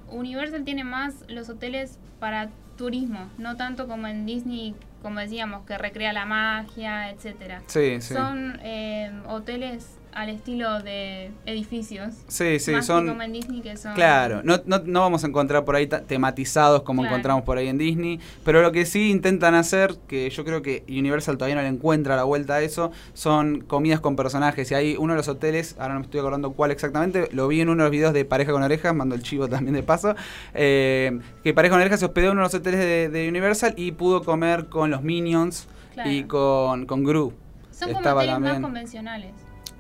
Universal 0.09 0.65
tiene 0.65 0.85
más 0.85 1.25
los 1.29 1.49
hoteles 1.49 1.99
para 2.21 2.51
turismo, 2.77 3.31
no 3.39 3.57
tanto 3.57 3.87
como 3.87 4.07
en 4.07 4.27
Disney, 4.27 4.75
como 5.03 5.21
decíamos, 5.21 5.67
que 5.67 5.79
recrea 5.79 6.13
la 6.13 6.25
magia, 6.25 7.11
etcétera. 7.11 7.63
Sí, 7.67 8.01
sí. 8.01 8.15
Son 8.15 8.59
eh, 8.63 9.13
hoteles 9.29 9.99
al 10.15 10.29
estilo 10.29 10.81
de 10.83 11.31
edificios. 11.47 12.15
Sí, 12.29 12.59
sí, 12.59 12.73
más 12.73 12.87
son. 12.87 13.05
que 13.05 13.11
como 13.11 13.23
en 13.23 13.33
Disney 13.33 13.61
que 13.63 13.77
son... 13.77 13.95
Claro, 13.95 14.43
no, 14.45 14.61
no, 14.67 14.81
no 14.85 15.01
vamos 15.01 15.25
a 15.25 15.27
encontrar 15.27 15.65
por 15.65 15.75
ahí 15.77 15.87
tematizados 15.87 16.83
como 16.83 17.03
Claro. 17.03 17.15
encontramos 17.17 17.45
por 17.45 17.59
ahí 17.59 17.69
en 17.69 17.79
Disney, 17.79 18.21
pero 18.45 18.63
lo 18.63 18.73
que 18.73 18.85
sí 18.87 19.11
intentan 19.11 19.55
hacer, 19.55 19.97
que 20.09 20.29
yo 20.31 20.45
creo 20.45 20.63
que 20.63 20.85
Universal 20.89 21.37
todavía 21.39 21.57
no 21.57 21.63
le 21.63 21.69
encuentra 21.69 22.15
la 22.17 22.25
vuelta 22.25 22.55
a 22.55 22.63
eso, 22.63 22.93
son 23.15 23.61
comidas 23.63 24.01
con 24.01 24.15
personajes. 24.17 24.71
Y 24.71 24.75
hay 24.75 24.97
uno 24.99 25.15
de 25.15 25.17
los 25.19 25.29
hoteles, 25.29 25.77
ahora 25.79 25.95
no 25.95 26.01
me 26.01 26.05
estoy 26.07 26.21
acordando 26.21 26.53
cuál 26.53 26.71
exactamente, 26.71 27.29
lo 27.33 27.49
vi 27.49 27.61
en 27.61 27.69
uno 27.69 27.83
de 27.85 27.89
los 27.89 27.93
videos 27.93 28.13
de 28.13 28.25
Pareja 28.25 28.53
con 28.53 28.63
Orejas, 28.63 28.95
mando 28.95 29.15
el 29.15 29.23
chivo 29.23 29.49
también 29.49 29.75
de 29.75 29.83
paso, 29.83 30.15
eh, 30.55 31.19
que 31.43 31.55
Pareja 31.55 31.73
con 31.73 31.81
Orejas 31.81 32.01
se 32.01 32.07
hospedó 32.07 32.27
en 32.27 32.33
uno 32.33 32.41
de 32.43 32.47
los 32.47 32.55
hoteles 32.55 32.81
de, 32.81 33.09
de 33.09 33.29
Universal 33.29 33.75
y 33.77 33.93
pudo 33.93 34.23
comer 34.23 34.67
con 34.67 34.91
los 34.91 35.03
Minions 35.03 35.67
Claro. 35.95 36.11
y 36.11 36.25
con, 36.25 36.87
con 36.87 37.05
Gru. 37.05 37.33
Son 37.71 37.89
como 37.89 37.99
Estaba 38.01 38.23
hoteles 38.23 38.41
más 38.41 38.61
convencionales. 38.61 39.33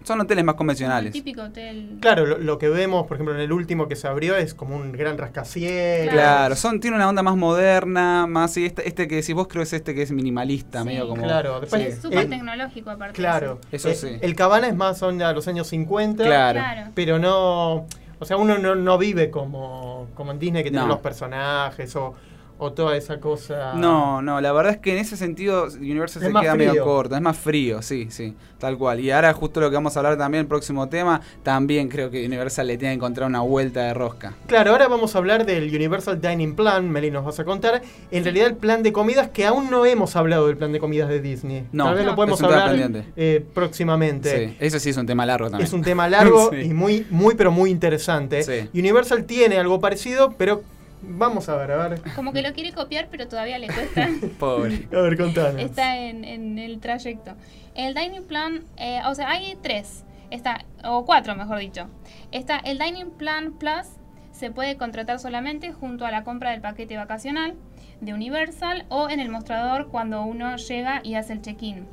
Son 0.04 0.20
hoteles 0.20 0.44
más 0.44 0.54
El 0.54 0.56
convencionales. 0.58 1.12
típico 1.12 1.42
hotel. 1.42 1.98
Claro, 2.00 2.26
lo, 2.26 2.38
lo 2.38 2.58
que 2.58 2.68
vemos, 2.68 3.06
por 3.06 3.16
ejemplo, 3.16 3.34
en 3.34 3.40
el 3.40 3.52
último 3.52 3.88
que 3.88 3.96
se 3.96 4.08
abrió 4.08 4.36
es 4.36 4.54
como 4.54 4.76
un 4.76 4.92
gran 4.92 5.16
rascacielos. 5.18 6.12
Claro, 6.12 6.56
son, 6.56 6.80
tiene 6.80 6.96
una 6.96 7.08
onda 7.08 7.22
más 7.22 7.36
moderna, 7.36 8.26
más 8.26 8.56
este, 8.56 8.88
este 8.88 9.08
que 9.08 9.16
decís 9.16 9.34
vos 9.34 9.48
creo 9.48 9.62
es 9.62 9.72
este 9.72 9.94
que 9.94 10.02
es 10.02 10.10
minimalista, 10.12 10.80
Sí. 10.80 10.86
medio 10.86 11.08
como. 11.08 11.22
Claro, 11.22 11.60
después- 11.60 11.82
Es 11.82 12.00
súper 12.02 12.20
Eh, 12.20 12.26
tecnológico 12.26 12.90
aparte. 12.90 13.14
Claro. 13.14 13.58
Eso 13.70 13.88
Eh, 13.90 13.94
sí. 13.94 14.08
El 14.20 14.34
Cabana 14.34 14.68
es 14.68 14.74
más 14.76 15.02
onda 15.02 15.32
los 15.32 15.46
años 15.48 15.66
50. 15.68 16.24
Claro. 16.24 16.58
Claro. 16.60 16.90
Pero 16.94 17.18
no. 17.18 17.86
O 18.18 18.24
sea, 18.24 18.36
uno 18.36 18.56
no, 18.58 18.74
no 18.76 18.98
vive 18.98 19.30
como, 19.30 20.06
como 20.14 20.30
en 20.32 20.38
Disney 20.38 20.62
que 20.62 20.70
tiene 20.70 20.86
los 20.86 20.98
personajes 21.00 21.94
o, 21.96 22.14
o 22.62 22.72
toda 22.72 22.96
esa 22.96 23.18
cosa. 23.18 23.74
No, 23.74 24.22
no, 24.22 24.40
la 24.40 24.52
verdad 24.52 24.74
es 24.74 24.78
que 24.78 24.92
en 24.92 24.98
ese 24.98 25.16
sentido 25.16 25.64
Universal 25.64 26.22
Es 26.22 26.32
se 26.32 26.40
queda 26.40 26.54
medio 26.54 26.84
corto, 26.84 27.16
es 27.16 27.20
más 27.20 27.36
frío, 27.36 27.82
sí, 27.82 28.06
sí, 28.10 28.34
tal 28.58 28.78
cual. 28.78 29.00
Y 29.00 29.10
ahora 29.10 29.32
justo 29.32 29.60
lo 29.60 29.68
que 29.68 29.74
vamos 29.74 29.96
a 29.96 29.98
hablar 30.00 30.16
también, 30.16 30.42
el 30.42 30.46
próximo 30.46 30.88
tema, 30.88 31.20
también 31.42 31.88
creo 31.88 32.08
que 32.10 32.24
Universal 32.24 32.68
le 32.68 32.78
tiene 32.78 32.92
que 32.94 32.96
encontrar 32.98 33.28
una 33.28 33.40
vuelta 33.40 33.80
de 33.82 33.94
rosca. 33.94 34.34
Claro, 34.46 34.70
ahora 34.70 34.86
vamos 34.86 35.14
a 35.16 35.18
hablar 35.18 35.44
del 35.44 35.74
Universal 35.74 36.20
Dining 36.20 36.54
Plan. 36.54 36.88
Meli 36.88 37.10
nos 37.10 37.24
vas 37.24 37.40
a 37.40 37.44
contar. 37.44 37.82
En 38.12 38.22
realidad, 38.22 38.46
el 38.46 38.54
plan 38.56 38.84
de 38.84 38.92
comidas, 38.92 39.28
que 39.30 39.44
aún 39.44 39.68
no 39.68 39.84
hemos 39.84 40.14
hablado 40.14 40.46
del 40.46 40.56
plan 40.56 40.70
de 40.70 40.78
comidas 40.78 41.08
de 41.08 41.20
Disney. 41.20 41.64
No, 41.72 41.86
Tal 41.86 41.94
vez 41.96 42.04
no. 42.04 42.10
lo 42.10 42.16
podemos 42.16 42.40
hablar 42.42 42.76
eh, 43.16 43.44
próximamente. 43.54 44.48
Sí, 44.50 44.56
eso 44.60 44.78
sí 44.78 44.90
es 44.90 44.96
un 44.96 45.06
tema 45.06 45.26
largo 45.26 45.50
también. 45.50 45.66
Es 45.66 45.72
un 45.72 45.82
tema 45.82 46.08
largo 46.08 46.50
Sí. 46.52 46.58
y 46.60 46.74
muy, 46.74 47.06
muy, 47.10 47.34
pero 47.34 47.50
muy 47.50 47.70
interesante. 47.70 48.42
Sí. 48.44 48.68
Universal 48.78 49.24
tiene 49.24 49.58
algo 49.58 49.80
parecido, 49.80 50.34
pero 50.38 50.62
vamos 51.02 51.48
a 51.48 51.56
ver, 51.56 51.72
a 51.72 51.88
ver. 51.88 52.02
Como 52.14 52.32
que 52.32 52.42
lo 52.42 52.52
quiere 52.52 52.72
copiar, 52.72 53.08
pero 53.10 53.28
todavía 53.28 53.58
le 53.58 53.66
cuesta. 53.66 54.08
Pobre. 54.38 54.88
A 54.92 55.00
ver, 55.00 55.16
contanos. 55.16 55.60
Está 55.60 55.98
en, 55.98 56.24
en 56.24 56.58
el 56.58 56.80
trayecto. 56.80 57.34
El 57.74 57.94
dining 57.94 58.24
plan, 58.24 58.64
eh, 58.76 59.00
o 59.06 59.14
sea, 59.14 59.30
hay 59.30 59.56
tres, 59.62 60.04
está, 60.30 60.64
o 60.84 61.04
cuatro 61.04 61.34
mejor 61.34 61.58
dicho. 61.58 61.88
Está 62.30 62.58
el 62.58 62.78
dining 62.78 63.10
plan 63.10 63.52
plus, 63.52 63.88
se 64.32 64.50
puede 64.50 64.76
contratar 64.76 65.18
solamente 65.18 65.72
junto 65.72 66.06
a 66.06 66.10
la 66.10 66.24
compra 66.24 66.50
del 66.50 66.60
paquete 66.60 66.96
vacacional 66.96 67.54
de 68.00 68.14
Universal 68.14 68.84
o 68.88 69.08
en 69.08 69.20
el 69.20 69.30
mostrador 69.30 69.88
cuando 69.88 70.22
uno 70.22 70.56
llega 70.56 71.00
y 71.04 71.14
hace 71.14 71.34
el 71.34 71.42
check-in. 71.42 71.86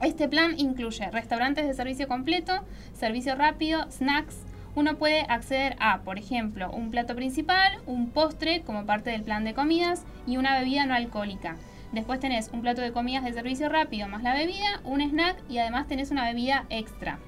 Este 0.00 0.28
plan 0.28 0.58
incluye 0.58 1.10
restaurantes 1.10 1.66
de 1.66 1.74
servicio 1.74 2.08
completo, 2.08 2.64
servicio 2.92 3.34
rápido, 3.34 3.90
snacks. 3.90 4.36
Uno 4.74 4.96
puede 4.96 5.20
acceder 5.28 5.76
a, 5.80 6.00
por 6.00 6.18
ejemplo, 6.18 6.70
un 6.70 6.90
plato 6.90 7.14
principal, 7.14 7.78
un 7.86 8.08
postre 8.08 8.62
como 8.62 8.86
parte 8.86 9.10
del 9.10 9.22
plan 9.22 9.44
de 9.44 9.52
comidas 9.52 10.04
y 10.26 10.38
una 10.38 10.58
bebida 10.58 10.86
no 10.86 10.94
alcohólica. 10.94 11.56
Después 11.92 12.20
tenés 12.20 12.48
un 12.54 12.62
plato 12.62 12.80
de 12.80 12.92
comidas 12.92 13.22
de 13.22 13.34
servicio 13.34 13.68
rápido 13.68 14.08
más 14.08 14.22
la 14.22 14.32
bebida, 14.32 14.80
un 14.84 15.02
snack 15.02 15.36
y 15.50 15.58
además 15.58 15.88
tenés 15.88 16.10
una 16.10 16.24
bebida 16.24 16.64
extra. 16.70 17.18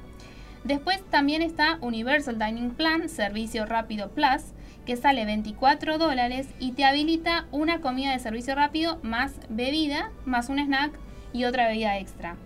Después 0.65 1.05
también 1.11 1.43
está 1.43 1.77
Universal 1.83 2.39
Dining 2.39 2.71
Plan, 2.71 3.11
servicio 3.11 3.67
rápido 3.67 4.11
plus, 4.13 4.55
que 4.87 4.97
sale 4.97 5.27
24 5.27 5.99
dólares 5.99 6.49
y 6.59 6.73
te 6.73 6.87
habilita 6.87 7.45
una 7.53 7.83
comida 7.83 8.13
de 8.13 8.19
servicio 8.19 8.55
rápido 8.55 8.99
más 9.03 9.35
bebida, 9.51 10.11
más 10.25 10.49
un 10.49 10.59
snack 10.59 10.93
y 11.35 11.45
otra 11.45 11.69
bebida 11.69 11.99
extra. 11.99 12.37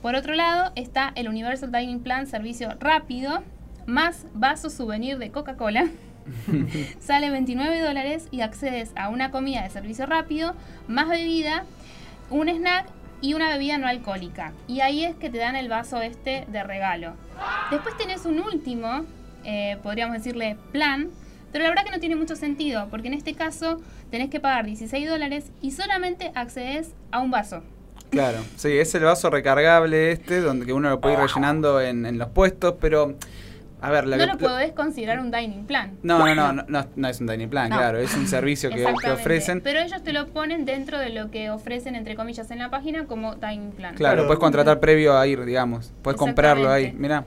Por 0.00 0.16
otro 0.16 0.34
lado 0.34 0.72
está 0.74 1.12
el 1.14 1.28
Universal 1.28 1.70
Dining 1.70 2.00
Plan, 2.00 2.26
servicio 2.26 2.74
rápido, 2.80 3.44
más 3.86 4.26
vaso 4.34 4.70
souvenir 4.70 5.18
de 5.18 5.30
Coca-Cola. 5.30 5.88
sale 7.00 7.30
29 7.30 7.80
dólares 7.80 8.28
y 8.30 8.40
accedes 8.40 8.90
a 8.96 9.08
una 9.08 9.30
comida 9.30 9.62
de 9.62 9.70
servicio 9.70 10.06
rápido, 10.06 10.54
más 10.88 11.08
bebida, 11.08 11.64
un 12.30 12.48
snack 12.48 12.86
y 13.20 13.34
una 13.34 13.50
bebida 13.50 13.78
no 13.78 13.86
alcohólica. 13.86 14.52
Y 14.66 14.80
ahí 14.80 15.04
es 15.04 15.14
que 15.16 15.30
te 15.30 15.38
dan 15.38 15.56
el 15.56 15.68
vaso 15.68 16.00
este 16.00 16.44
de 16.48 16.62
regalo. 16.62 17.14
Después 17.70 17.96
tenés 17.96 18.26
un 18.26 18.40
último, 18.40 19.04
eh, 19.44 19.78
podríamos 19.82 20.16
decirle 20.16 20.56
plan, 20.72 21.10
pero 21.52 21.64
la 21.64 21.70
verdad 21.70 21.84
que 21.84 21.90
no 21.90 22.00
tiene 22.00 22.16
mucho 22.16 22.34
sentido, 22.34 22.88
porque 22.90 23.08
en 23.08 23.14
este 23.14 23.34
caso 23.34 23.80
tenés 24.10 24.30
que 24.30 24.40
pagar 24.40 24.64
16 24.64 25.08
dólares 25.08 25.52
y 25.60 25.70
solamente 25.72 26.32
accedes 26.34 26.92
a 27.10 27.20
un 27.20 27.30
vaso. 27.30 27.62
Claro, 28.10 28.38
sí, 28.56 28.76
es 28.76 28.94
el 28.94 29.04
vaso 29.04 29.30
recargable 29.30 30.12
este, 30.12 30.40
donde 30.40 30.70
uno 30.72 30.90
lo 30.90 31.00
puede 31.00 31.14
ir 31.14 31.20
rellenando 31.20 31.80
en, 31.80 32.04
en 32.04 32.18
los 32.18 32.28
puestos, 32.28 32.74
pero. 32.80 33.16
A 33.82 33.90
ver, 33.90 34.06
la 34.06 34.16
no 34.16 34.24
que- 34.24 34.32
lo 34.32 34.38
podés 34.38 34.72
considerar 34.72 35.18
un 35.18 35.30
dining 35.30 35.64
plan. 35.66 35.98
No, 36.02 36.34
no, 36.34 36.52
no, 36.52 36.64
no, 36.96 37.08
es 37.08 37.20
un 37.20 37.26
dining 37.26 37.48
plan, 37.50 37.68
No. 37.68 37.76
claro, 37.78 37.98
es 37.98 38.14
un 38.16 38.26
servicio 38.28 38.70
que, 38.70 38.84
que 39.02 39.10
ofrecen. 39.10 39.60
Pero 39.60 39.80
ellos 39.80 40.02
te 40.02 40.12
lo 40.12 40.28
ponen 40.28 40.64
dentro 40.64 40.98
de 40.98 41.10
lo 41.10 41.30
que 41.30 41.50
ofrecen, 41.50 41.96
entre 41.96 42.14
comillas, 42.14 42.50
en 42.52 42.60
la 42.60 42.70
página 42.70 43.06
como 43.06 43.34
dining 43.34 43.72
plan. 43.72 43.94
Claro, 43.96 44.14
Claro. 44.14 44.26
puedes 44.28 44.38
contratar 44.40 44.78
previo 44.80 45.18
a 45.18 45.26
ir, 45.26 45.44
digamos. 45.44 45.92
Puedes 46.02 46.18
comprarlo 46.18 46.70
ahí, 46.70 46.94
mira. 46.96 47.24